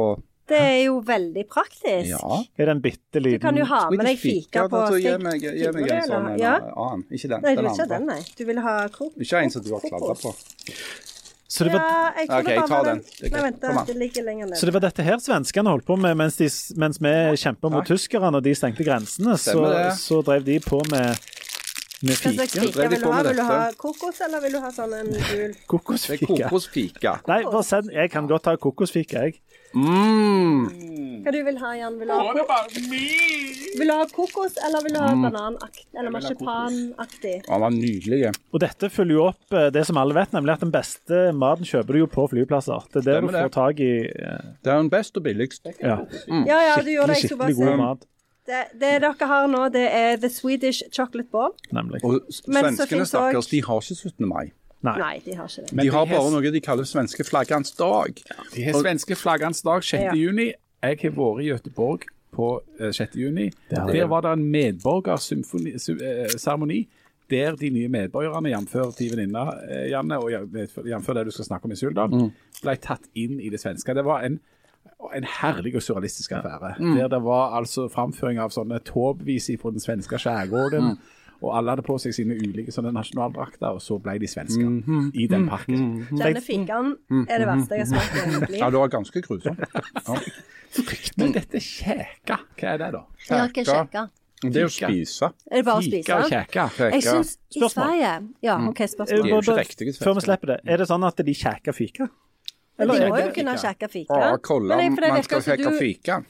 Det 0.48 0.58
er 0.58 0.84
jo 0.84 0.98
veldig 1.06 1.44
praktisk. 1.48 2.08
Ja. 2.10 2.42
Er 2.58 2.64
det 2.66 2.68
en 2.76 2.80
bitte 2.82 3.14
Du 3.14 3.20
liten 3.20 3.40
kan 3.40 3.56
jo 3.56 3.64
ha 3.64 3.88
med 3.90 4.04
deg 4.04 4.18
fika 4.18 4.66
på 4.68 4.76
altså, 4.82 4.98
Gi 5.00 5.16
meg, 5.22 5.40
gi 5.40 5.70
meg 5.72 5.90
en 5.90 6.02
sånn 6.08 6.26
eller? 6.34 6.36
Ja. 6.42 6.56
annen. 6.76 7.04
Ikke 7.10 7.28
den. 7.28 7.40
Nei, 7.42 7.54
du 7.54 7.62
den 7.62 7.64
vil 7.64 7.72
ikke 7.72 7.86
ha 7.88 7.98
den, 7.98 8.06
nei. 8.06 8.20
Du 8.36 8.44
vil 8.44 8.58
ha 8.60 8.88
kok 8.88 9.12
Ikke 9.16 9.42
en 9.44 9.50
som 9.50 9.62
du 9.62 9.70
har 9.72 9.80
kladda 9.80 10.14
på. 10.20 10.34
Så 11.52 11.66
det, 11.68 11.72
var, 11.74 11.82
Ja, 11.84 12.12
jeg 12.22 12.28
Ok, 12.30 12.46
det 12.46 12.54
bare 12.56 12.68
ta 12.70 12.78
den. 12.86 13.00
Det 13.20 13.30
Nei, 13.34 13.42
vent, 13.44 13.86
det 13.90 13.96
ligger 14.00 14.24
lenger 14.28 14.46
ned. 14.48 14.56
så 14.60 14.68
det 14.68 14.72
var 14.78 14.84
dette 14.86 15.04
her 15.04 15.18
svenskene 15.20 15.74
holdt 15.74 15.84
på 15.90 15.96
med 16.00 16.16
mens, 16.16 16.38
de, 16.40 16.48
mens 16.80 17.00
vi 17.04 17.12
kjempa 17.42 17.68
mot 17.74 17.84
tyskerne 17.88 18.40
og 18.40 18.46
de 18.46 18.54
stengte 18.56 18.86
grensene. 18.86 19.36
Så, 19.42 19.60
så 20.00 20.22
drev 20.24 20.46
de 20.48 20.56
på 20.64 20.80
med, 20.90 21.20
med 22.08 22.16
fika. 22.16 22.46
fika 22.48 22.88
vil 22.88 23.02
du 23.04 23.10
ha? 23.12 23.20
Vil 23.28 23.36
du 23.36 23.44
ha 23.50 23.58
kokos, 23.76 24.22
eller 24.24 24.40
vil 24.46 24.56
du 24.56 24.60
ha 24.64 24.70
sånn 24.72 24.94
en 25.02 25.12
gul 25.12 25.52
Kokosfika. 25.74 26.26
kokosfika. 26.32 27.16
Nei, 27.28 27.42
bare 27.44 27.64
send. 27.68 27.92
Jeg 27.92 28.10
kan 28.16 28.30
godt 28.32 28.48
ta 28.48 28.56
kokosfika, 28.56 29.26
jeg. 29.28 29.42
Mm. 29.74 31.22
Hva 31.22 31.30
du 31.32 31.38
vil 31.46 31.58
ha, 31.62 31.70
Jan? 31.78 31.98
Vil 32.00 32.08
du 32.10 32.12
ha, 32.12 32.32
ko 32.34 32.44
vil 33.78 33.88
du 33.88 33.92
ha 33.94 34.04
kokos, 34.10 34.56
eller 34.66 34.82
vil 34.84 34.94
du 34.96 35.00
ha 35.00 35.10
bananaktig? 35.14 35.84
Eller 35.94 36.10
Mm. 36.10 36.14
vil 36.18 36.22
ha 36.22 36.68
marsipanaktig? 36.68 37.34
Den 37.46 37.60
var 37.62 37.70
nydelig. 37.70 38.32
Og 38.52 38.60
dette 38.60 38.90
følger 38.90 39.14
jo 39.16 39.24
opp 39.30 39.52
eh, 39.52 39.70
det 39.70 39.86
som 39.86 39.96
alle 39.96 40.14
vet, 40.14 40.32
nemlig 40.32 40.52
at 40.56 40.60
den 40.60 40.72
beste 40.74 41.32
maten 41.32 41.64
kjøper 41.64 41.92
du 41.92 41.98
jo 42.02 42.06
på 42.06 42.26
flyplasser. 42.30 42.82
Det 42.92 42.96
er 42.96 43.00
det 43.00 43.14
Stemmer 43.14 43.32
du 43.32 43.38
får 43.38 43.42
det. 43.42 43.52
tak 43.52 43.80
i 43.80 43.92
eh, 44.08 44.48
Det 44.62 44.72
er 44.72 44.76
den 44.82 44.90
beste 44.90 45.16
og 45.16 45.24
billigst. 45.24 45.64
ja, 45.80 45.98
Ja, 46.28 46.58
ja, 46.68 46.76
du 46.82 46.90
gjør 46.90 47.06
det. 47.06 47.22
Jeg 47.22 47.30
skulle 47.30 47.38
bare 47.38 47.54
si 47.54 47.76
mat. 47.76 48.06
det, 48.46 48.62
det 48.80 49.00
dere 49.02 49.26
har 49.28 49.46
nå, 49.48 49.68
det 49.72 49.86
er 49.92 50.16
The 50.16 50.28
Swedish 50.28 50.82
Chocolate 50.92 51.28
Ball. 51.30 51.52
Nemlig. 51.72 52.02
Og 52.04 52.20
s- 52.28 52.42
Men 52.48 52.64
så 52.74 52.84
svenskene, 52.86 53.06
stakkars, 53.06 53.46
de 53.46 53.60
har 53.62 53.80
ikke 53.80 53.94
17. 53.94 54.26
mai. 54.28 54.50
Nei. 54.82 54.96
Nei, 54.98 55.18
de 55.24 55.36
har 55.38 55.46
ikke 55.46 55.62
det. 55.68 55.72
Men 55.72 55.86
De 55.86 55.90
har 55.94 56.06
bare 56.10 56.30
noe 56.34 56.50
de 56.54 56.60
kaller 56.60 56.84
svenske 56.88 57.24
flaggernes 57.24 57.70
dag. 57.78 58.18
De 58.54 58.64
har 58.66 58.78
svenske 58.80 59.14
flaggernes 59.18 59.62
dag 59.62 59.84
6. 59.86 60.02
Ja. 60.02 60.14
juni. 60.18 60.48
Jeg 60.82 60.98
har 61.02 61.12
vært 61.14 61.44
i 61.44 61.50
Gøteborg 61.52 62.08
på 62.34 62.48
eh, 62.80 62.90
6. 62.90 63.14
juni. 63.20 63.50
har. 63.70 63.86
Der 63.92 64.06
var 64.10 64.20
det 64.26 64.32
en 64.38 64.44
medborgerseremoni. 64.50 66.88
Der 67.30 67.54
de 67.56 67.70
nye 67.70 67.88
medborgerne, 67.88 68.48
jf. 68.50 68.72
din 68.98 69.10
venninne, 69.14 69.44
eh, 69.70 69.90
Janne, 69.90 70.18
og 70.18 70.30
jf. 70.32 71.06
det 71.14 71.24
du 71.26 71.30
skal 71.30 71.44
snakke 71.44 71.64
om 71.64 71.72
i 71.72 71.76
Suldal, 71.76 72.10
ble 72.62 72.76
tatt 72.76 73.06
inn 73.14 73.40
i 73.40 73.48
det 73.50 73.60
svenske. 73.60 73.94
Det 73.94 74.04
var 74.04 74.20
en, 74.26 74.40
en 75.14 75.24
herlig 75.40 75.74
og 75.76 75.82
surrealistisk 75.82 76.32
affære. 76.32 76.74
Der 76.98 77.08
det 77.08 77.22
var 77.22 77.54
altså 77.56 77.88
framføring 77.88 78.38
av 78.42 78.50
sånne 78.50 78.78
togvis 78.84 79.50
fra 79.62 79.70
den 79.70 79.80
svenske 79.80 80.18
skjærgården. 80.18 80.98
Og 81.42 81.50
alle 81.58 81.72
hadde 81.74 81.82
på 81.82 81.96
seg 81.98 82.14
sine 82.14 82.36
ulike 82.38 82.70
sånne 82.70 82.92
nasjonaldrakter, 82.94 83.74
og 83.74 83.80
så 83.82 83.96
ble 84.02 84.12
de 84.22 84.28
svensker 84.30 85.12
i 85.18 85.26
den 85.26 85.48
parken. 85.50 86.06
Denne 86.12 86.40
fikaen 86.44 86.92
er 87.26 87.42
det 87.42 87.48
verste 87.50 87.78
jeg 87.80 87.86
har 87.86 87.90
smakt 87.90 88.14
i 88.14 88.26
mitt 88.30 88.50
Ja, 88.60 88.66
liv. 88.68 88.72
det 88.76 88.80
var 88.84 88.92
ganske 88.94 89.22
grusomt. 89.26 89.58
Ja. 90.06 90.18
Men 91.20 91.32
dette 91.34 91.60
kjeka, 91.60 92.38
hva 92.56 92.68
er 92.72 92.78
det 92.80 92.90
da? 92.94 93.00
Ja, 93.28 93.40
hva 93.48 93.64
sjekke? 93.66 94.04
Det 94.42 94.58
er 94.58 94.66
å 94.66 94.70
spise. 94.74 95.28
Er 95.50 95.60
det 95.60 95.64
bare 95.66 95.78
å 95.78 95.82
Fika 95.84 96.16
og 96.16 96.24
spise? 96.24 96.38
kjeka. 96.38 96.62
Jeg 96.90 97.02
syns 97.06 97.34
i 97.54 97.68
Sverige 97.70 98.12
Ja, 98.42 98.56
OK, 98.68 98.80
spørsmål. 98.90 99.22
De 99.22 99.28
er 99.28 99.34
jo 99.36 99.42
ikke 99.42 99.58
riktige 99.60 99.92
svensker. 99.92 100.06
Før 100.08 100.14
vi 100.18 100.24
slipper 100.24 100.46
det, 100.54 100.56
er 100.66 100.76
det 100.82 100.88
sånn 100.90 101.04
at 101.06 101.16
de 101.26 101.34
kjeker 101.42 101.76
fika? 101.76 102.08
Eller 102.78 102.98
de 103.04 103.10
må 103.12 103.20
jo 103.20 103.28
kunne 103.36 103.54
sjekke 103.60 103.90
fika. 103.92 104.18
Ja, 104.24 104.36
kolla, 104.42 104.78
man 104.80 105.22
skal 105.22 105.56
du- 105.58 105.78
fika. 105.78 106.22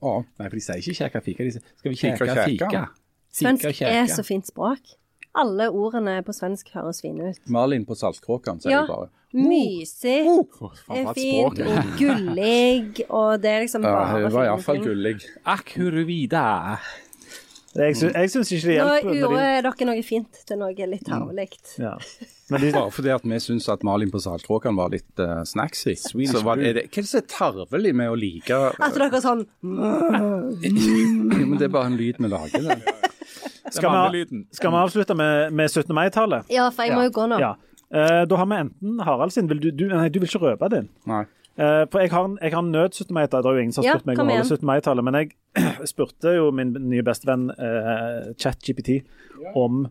Å. 0.00 0.24
Nei, 0.40 0.48
for 0.48 0.56
de 0.56 0.60
sier 0.64 0.80
ikke 0.80 0.96
kjeka 1.02 1.20
fika, 1.22 1.44
de 1.44 1.50
sier 1.52 1.62
skal 1.76 1.90
vi 1.92 1.96
Fika 2.00 2.16
kjeka 2.16 2.34
kjeka? 2.34 2.68
fika? 2.70 3.01
Svensk 3.32 3.82
er 3.82 4.06
så 4.12 4.24
fint 4.26 4.46
språk. 4.46 4.96
Alle 5.32 5.70
ordene 5.72 6.18
på 6.26 6.34
svensk 6.36 6.68
høres 6.76 7.00
fine 7.00 7.30
ut. 7.32 7.38
Malin 7.48 7.86
på 7.88 7.96
Saltkråkan, 7.96 8.60
sier 8.60 8.74
Ja. 8.74 8.80
de 8.84 8.92
bare. 8.92 9.08
Mysig 9.32 10.26
oh, 10.28 10.44
faen, 10.76 11.06
er 11.06 11.14
fint, 11.16 11.60
og 11.64 11.94
gullig, 11.96 13.06
og 13.08 13.40
det 13.40 13.48
er 13.48 13.62
liksom 13.64 13.86
Ja, 13.86 13.94
bare 13.96 14.26
hun 14.26 14.34
var 14.34 14.44
iallfall 14.50 14.82
gullig. 14.84 15.14
Akkurvida. 15.48 16.76
Jeg, 17.72 17.96
sy 17.96 18.08
jeg 18.10 18.28
syns 18.28 18.50
ikke 18.52 18.68
det 18.68 18.74
Nå 18.84 19.14
gjorde 19.16 19.38
de, 19.40 19.60
dere 19.64 19.86
noe 19.88 20.02
fint 20.04 20.40
til 20.48 20.58
noe 20.60 20.88
litt 20.92 21.06
tarvelig. 21.08 21.48
ja. 21.80 21.94
Bare 22.52 22.82
fordi 22.92 23.12
at 23.14 23.24
vi 23.24 23.38
syns 23.40 23.68
at 23.72 23.84
Malin 23.86 24.10
på 24.12 24.20
Saltkråkan 24.20 24.76
var 24.76 24.92
litt 24.92 25.22
uh, 25.22 25.40
snacksy. 25.48 25.94
Så 25.96 26.42
var, 26.44 26.60
er 26.60 26.76
det, 26.76 26.84
hva 26.92 27.00
er 27.00 27.06
det 27.06 27.08
som 27.08 27.22
er 27.22 27.28
tarvelig 27.32 27.94
med 27.96 28.12
å 28.12 28.18
like 28.18 28.58
At 28.76 28.92
dere 28.98 29.08
er 29.08 29.24
sånn 29.24 29.46
Men 29.62 31.56
det 31.56 31.70
er 31.70 31.72
bare 31.72 31.88
en 31.88 31.96
lyd 31.96 32.20
vi 32.20 32.32
lager. 32.32 32.68
Skal, 33.72 33.94
vi, 34.12 34.26
skal 34.52 34.68
vi 34.74 34.76
avslutte 34.76 35.14
med, 35.16 35.52
med 35.56 35.70
17. 35.70 35.94
mai-tallet? 35.96 36.50
Ja, 36.52 36.66
for 36.74 36.84
jeg 36.84 36.92
må 36.92 37.06
jo 37.06 37.12
gå 37.14 37.24
nå. 37.30 37.38
Ja. 37.40 37.54
Uh, 37.88 38.26
da 38.28 38.36
har 38.36 38.48
vi 38.50 38.58
enten 38.66 39.00
Harald 39.06 39.32
sin 39.32 39.48
vil 39.48 39.62
du, 39.62 39.70
du, 39.72 39.86
Nei, 39.88 40.10
du 40.12 40.18
vil 40.20 40.28
ikke 40.28 40.42
røpe 40.42 40.68
din. 40.74 40.90
Nei. 41.08 41.22
Eh, 41.58 41.84
for 41.92 42.00
jeg 42.00 42.10
har, 42.10 42.24
en- 42.24 42.38
jeg 42.40 42.52
har 42.54 42.62
en 42.62 42.70
nød 42.72 42.92
17. 42.96 43.12
mai-tall. 43.14 43.42
Det 43.42 43.50
er 43.50 43.54
jo 43.58 43.60
ingen 43.60 43.72
som 43.76 43.84
har 43.84 43.90
Ja, 43.90 43.98
spurt 43.98 44.06
meg 44.06 44.18
om 44.18 44.28
å 44.28 44.36
holde 44.38 44.48
17. 44.56 44.64
mai-tallet, 44.66 45.04
men 45.04 45.14
jeg 45.14 45.32
spurte 45.92 46.32
jo 46.36 46.50
min 46.50 46.72
nye 46.88 47.02
bestevenn 47.04 47.50
uh, 47.52 48.32
ChatGPT 48.40 49.02
om 49.54 49.82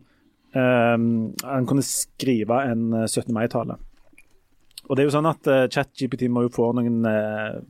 um, 0.54 1.06
han 1.44 1.66
kunne 1.70 1.82
skrive 1.86 2.58
en 2.72 2.92
eh, 2.92 3.06
17. 3.06 3.32
mai-tale. 3.32 3.76
Og 4.90 4.96
det 4.96 5.04
er 5.04 5.06
jo 5.06 5.14
sånn 5.14 5.30
at 5.30 5.46
uh, 5.46 5.66
ChatGPT 5.70 6.26
må 6.28 6.42
jo 6.48 6.50
få 6.52 6.72
noen 6.74 7.04
eh, 7.06 7.60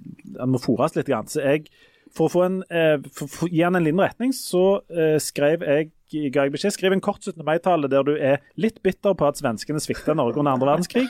Han 0.41 0.49
må 0.55 0.59
fôres 0.59 0.97
litt. 0.97 1.07
Grann. 1.13 1.29
Så 1.29 1.43
jeg, 1.45 1.69
for 2.13 2.29
å 2.29 2.33
få 2.33 2.45
en, 2.47 2.61
eh, 2.71 2.99
for, 3.17 3.31
for, 3.31 3.53
gi 3.53 3.63
han 3.65 3.79
en 3.79 3.85
liten 3.87 4.03
retning, 4.03 4.33
så 4.37 4.83
eh, 4.93 5.19
skrev 5.23 5.65
jeg 5.67 5.93
ga 6.13 6.45
jeg 6.45 6.53
beskjed. 6.53 6.75
Skriv 6.75 6.95
en 6.95 7.03
kort 7.05 7.25
17. 7.25 7.41
mai-tale 7.47 7.89
der 7.91 8.05
du 8.07 8.13
er 8.17 8.43
litt 8.61 8.83
bitter 8.85 9.15
på 9.17 9.29
at 9.29 9.41
svenskene 9.41 9.81
svikta 9.83 10.13
Norge 10.19 10.41
under 10.41 10.53
andre 10.53 10.69
verdenskrig. 10.73 11.07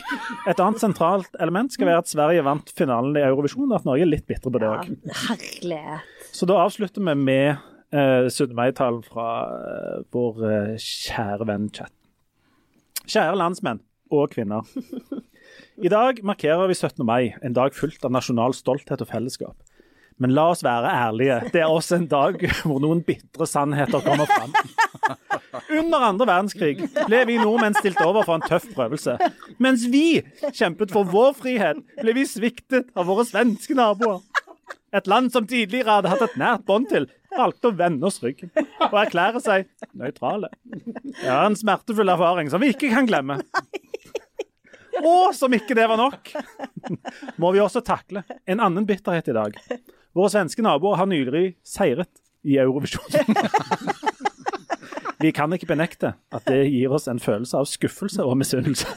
Et 0.46 0.62
annet 0.62 0.82
sentralt 0.82 1.40
element 1.42 1.72
skal 1.74 1.90
være 1.90 2.04
at 2.04 2.12
Sverige 2.12 2.44
vant 2.46 2.70
finalen 2.76 3.18
i 3.18 3.24
Eurovisjon, 3.26 3.70
og 3.70 3.80
at 3.80 3.88
Norge 3.88 4.06
er 4.06 4.12
litt 4.12 4.28
bitre 4.30 4.52
på 4.52 4.62
det 4.62 4.70
òg. 4.70 4.92
Ja, 5.66 5.98
Så 6.32 6.46
da 6.48 6.60
avslutter 6.62 7.02
vi 7.02 7.16
med 7.18 7.56
eh, 7.92 8.28
17. 8.28 8.54
mai-talen 8.58 9.02
fra 9.06 9.28
eh, 9.56 10.06
vår 10.14 10.46
eh, 10.48 10.72
kjære 10.78 11.48
venn 11.50 11.68
Chat. 11.74 11.92
Kjære 13.02 13.38
landsmenn. 13.40 13.82
og 14.12 14.28
kvinner. 14.28 14.66
I 15.82 15.88
dag 15.88 16.18
markerer 16.22 16.68
vi 16.68 16.76
17. 16.76 17.00
mai, 17.08 17.32
en 17.42 17.54
dag 17.56 17.72
fullt 17.74 18.04
av 18.04 18.12
nasjonal 18.12 18.52
stolthet 18.54 19.00
og 19.00 19.08
fellesskap. 19.08 19.56
Men 20.20 20.34
la 20.36 20.48
oss 20.52 20.62
være 20.64 20.90
ærlige, 20.90 21.38
det 21.54 21.62
er 21.62 21.70
også 21.70 21.96
en 21.98 22.08
dag 22.10 22.38
hvor 22.66 22.82
noen 22.82 23.02
bitre 23.06 23.46
sannheter 23.48 24.04
kommer 24.04 24.28
fram. 24.30 24.52
Under 25.78 26.04
andre 26.08 26.26
verdenskrig 26.28 26.88
ble 27.06 27.22
vi 27.28 27.38
nordmenn 27.40 27.76
stilt 27.78 28.00
over 28.04 28.26
for 28.26 28.38
en 28.38 28.46
tøff 28.46 28.68
prøvelse. 28.74 29.16
Mens 29.62 29.86
vi 29.92 30.22
kjempet 30.50 30.92
for 30.94 31.08
vår 31.08 31.34
frihet, 31.38 31.80
ble 32.00 32.14
vi 32.16 32.26
sviktet 32.28 32.92
av 32.96 33.08
våre 33.10 33.26
svenske 33.28 33.76
naboer. 33.78 34.22
Et 34.92 35.08
land 35.08 35.30
som 35.32 35.46
tidligere 35.48 35.98
hadde 35.98 36.10
hatt 36.12 36.24
et 36.26 36.40
nært 36.40 36.66
bånd 36.68 36.90
til, 36.90 37.06
valgte 37.32 37.70
å 37.70 37.76
vende 37.76 38.04
oss 38.08 38.20
ryggen 38.20 38.50
og 38.52 38.96
erklære 39.00 39.40
seg 39.40 39.70
nøytrale. 39.96 40.50
Det 40.68 41.28
er 41.28 41.46
en 41.46 41.56
smertefull 41.56 42.12
erfaring 42.12 42.52
som 42.52 42.60
vi 42.60 42.74
ikke 42.74 42.92
kan 42.92 43.08
glemme. 43.08 43.38
Og 45.00 45.32
som 45.34 45.52
ikke 45.56 45.74
det 45.76 45.86
var 45.88 45.96
nok, 45.96 46.34
må 47.40 47.54
vi 47.54 47.62
også 47.64 47.80
takle 47.84 48.22
en 48.44 48.60
annen 48.60 48.86
bitterhet 48.88 49.32
i 49.32 49.36
dag. 49.36 49.56
Våre 50.12 50.32
svenske 50.32 50.64
naboer 50.64 50.98
har 51.00 51.08
nylig 51.08 51.54
seiret 51.64 52.10
i 52.44 52.58
Eurovisjon. 52.60 53.06
Vi 55.22 55.30
kan 55.32 55.52
ikke 55.54 55.68
benekte 55.70 56.16
at 56.34 56.48
det 56.50 56.64
gir 56.66 56.92
oss 56.92 57.06
en 57.08 57.20
følelse 57.22 57.60
av 57.60 57.68
skuffelse 57.70 58.24
og 58.26 58.34
misunnelse. 58.40 58.88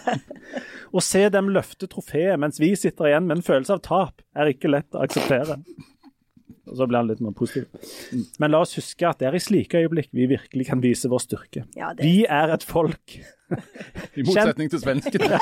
Å 0.95 1.03
se 1.03 1.21
dem 1.29 1.51
løfte 1.53 1.87
trofeet 1.91 2.39
mens 2.41 2.57
vi 2.61 2.71
sitter 2.79 3.11
igjen 3.11 3.27
med 3.29 3.39
en 3.39 3.45
følelse 3.45 3.77
av 3.77 3.83
tap, 3.85 4.23
er 4.33 4.49
ikke 4.49 4.71
lett 4.73 4.97
å 4.97 5.03
akseptere. 5.05 5.59
Og 6.67 6.77
så 6.79 6.87
blir 6.89 6.97
han 6.97 7.07
litt 7.11 7.19
mer 7.21 7.31
positiv. 7.37 7.67
Men 8.41 8.51
la 8.51 8.61
oss 8.65 8.73
huske 8.77 9.05
at 9.07 9.19
det 9.21 9.27
er 9.29 9.35
i 9.37 9.41
slike 9.43 9.77
øyeblikk 9.83 10.09
vi 10.17 10.25
virkelig 10.31 10.65
kan 10.67 10.81
vise 10.81 11.09
vår 11.11 11.21
styrke. 11.21 11.65
Ja, 11.77 11.93
det- 11.93 12.03
Vi 12.03 12.25
er 12.25 12.53
et 12.55 12.63
folk 12.65 13.19
I 14.17 14.23
motsetning 14.25 14.69
til 14.73 14.79
svenskene. 14.81 15.37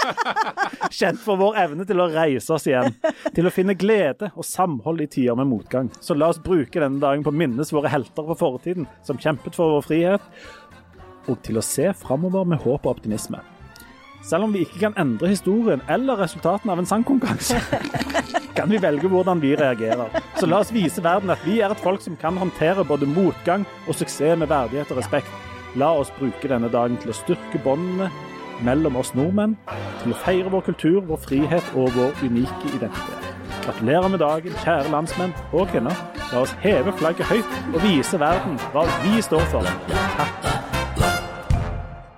kjent 0.92 1.22
for 1.24 1.38
vår 1.40 1.56
evne 1.64 1.86
til 1.88 2.02
å 2.04 2.10
reise 2.12 2.52
oss 2.54 2.68
igjen, 2.68 2.94
til 3.34 3.48
å 3.48 3.54
finne 3.54 3.78
glede 3.80 4.32
og 4.36 4.44
samhold 4.44 5.02
i 5.02 5.08
tider 5.08 5.36
med 5.40 5.48
motgang. 5.48 5.90
Så 6.04 6.18
la 6.18 6.28
oss 6.34 6.40
bruke 6.44 6.82
denne 6.84 7.00
dagen 7.00 7.24
på 7.24 7.32
å 7.32 7.38
minnes 7.40 7.72
våre 7.72 7.88
helter 7.94 8.28
fra 8.28 8.36
fortiden 8.36 8.88
som 9.08 9.18
kjempet 9.18 9.56
for 9.56 9.78
vår 9.78 9.88
frihet, 9.88 10.22
og 11.30 11.40
til 11.42 11.56
å 11.56 11.64
se 11.64 11.88
framover 11.96 12.44
med 12.46 12.60
håp 12.60 12.84
og 12.86 12.98
optimisme. 12.98 13.40
Selv 14.24 14.44
om 14.48 14.54
vi 14.56 14.64
ikke 14.64 14.80
kan 14.80 14.94
endre 15.00 15.28
historien 15.34 15.82
eller 15.92 16.22
resultatene 16.24 16.72
av 16.72 16.80
en 16.80 16.88
sangkonkurranse, 16.88 17.60
kan 18.58 18.72
vi 18.72 18.80
velge 18.80 19.10
hvordan 19.12 19.42
vi 19.44 19.52
reagerer. 19.60 20.14
Så 20.40 20.48
la 20.48 20.62
oss 20.64 20.72
vise 20.72 21.04
verden 21.04 21.34
at 21.34 21.44
vi 21.44 21.60
er 21.60 21.74
et 21.74 21.84
folk 21.84 22.02
som 22.02 22.16
kan 22.20 22.38
håndtere 22.40 22.86
både 22.88 23.10
motgang 23.10 23.66
og 23.88 23.98
suksess 24.00 24.40
med 24.40 24.48
verdighet 24.48 24.94
og 24.96 25.02
respekt. 25.02 25.28
La 25.76 25.92
oss 26.00 26.14
bruke 26.16 26.48
denne 26.48 26.70
dagen 26.72 26.96
til 27.02 27.12
å 27.12 27.18
styrke 27.18 27.60
båndene 27.66 28.08
mellom 28.64 28.96
oss 29.02 29.12
nordmenn, 29.18 29.58
til 30.04 30.14
å 30.14 30.20
feire 30.24 30.52
vår 30.54 30.64
kultur, 30.70 31.02
vår 31.10 31.20
frihet 31.26 31.74
og 31.76 31.92
vår 31.98 32.24
unike 32.24 32.72
identitet. 32.78 33.32
Gratulerer 33.66 34.08
med 34.14 34.24
dagen, 34.24 34.56
kjære 34.64 34.92
landsmenn 34.94 35.36
og 35.52 35.68
kvinner. 35.74 36.00
La 36.32 36.46
oss 36.46 36.56
heve 36.64 36.96
flagget 37.00 37.28
høyt 37.28 37.60
og 37.74 37.82
vise 37.84 38.20
verden 38.22 38.56
hva 38.72 38.88
vi 39.04 39.20
står 39.26 39.44
for. 39.52 39.68
Takk. 40.20 40.48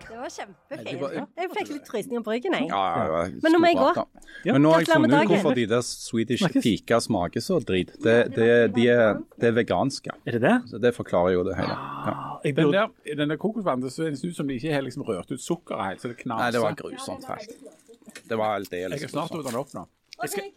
Det 0.05 0.17
var 0.19 0.29
kjempefint. 0.29 0.64
Jeg 0.83 1.49
fikk 1.53 1.71
litt 1.71 1.89
frysninger 1.89 2.23
på 2.25 2.33
ryggen, 2.35 2.55
jeg. 2.57 2.67
Ja, 2.69 2.81
ja, 2.97 3.05
ja, 3.05 3.39
Men 3.43 3.55
nå 3.55 3.61
må 3.63 3.71
jeg 3.71 3.79
gå. 3.79 4.05
Men 4.49 4.61
nå 4.65 4.73
har 4.73 4.83
jeg 4.83 4.89
funnet 4.91 5.15
ut 5.15 5.31
hvorfor 5.33 5.57
de 5.57 5.65
der 5.71 5.83
Swedish 5.87 6.59
fika 6.65 6.99
smaker 7.03 7.43
så 7.43 7.59
drit. 7.63 7.93
Det, 8.03 8.15
det, 8.35 8.49
de 8.75 8.87
er, 8.91 9.19
det 9.41 9.49
er 9.51 9.55
veganske. 9.57 10.13
Er 10.25 10.37
det 10.37 10.43
det? 10.45 10.55
Så 10.71 10.81
det 10.83 10.93
forklarer 10.97 11.35
jo 11.37 11.45
det 11.47 11.57
hele. 11.59 11.77
Ja. 12.05 12.15
Den 12.45 12.71
der, 12.75 12.93
den 13.23 13.33
der 13.33 13.41
kokosvannet 13.41 13.91
så 13.91 14.03
ser 14.03 14.15
det 14.15 14.21
ut 14.23 14.37
som 14.37 14.47
de 14.47 14.59
ikke 14.59 14.73
har 14.75 14.85
liksom 14.85 15.05
rørt 15.07 15.31
ut 15.31 15.41
sukkeret 15.41 15.91
helt, 15.91 16.03
så 16.03 16.11
det 16.11 16.19
knaser. 16.21 16.43
Nei, 16.43 16.51
det 16.55 16.63
var 16.63 16.79
grusomt 16.83 17.27
fælt. 17.27 17.57
Det 18.29 18.37
var 18.39 18.59
aldeles 18.59 19.01
Jeg 19.01 19.09
er 19.09 19.11
snart 19.11 19.33
ute 19.33 19.47
den 19.49 19.59
opp 19.59 19.73
nå. 19.75 19.87
Jeg 20.21 20.31
skal... 20.31 20.51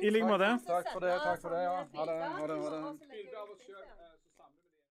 I 0.00 0.10
like 0.14 0.26
måte. 0.28 0.54
Takk 0.64 0.92
for 0.94 1.04
det. 1.04 1.16
takk 1.24 1.42
for 1.42 1.52
det, 1.52 1.64
ja. 1.66 1.76
Ha 1.98 2.08
det. 2.08 2.18
Ha 2.38 2.46
det, 2.48 2.58
ha 2.64 2.80
det. 2.92 3.87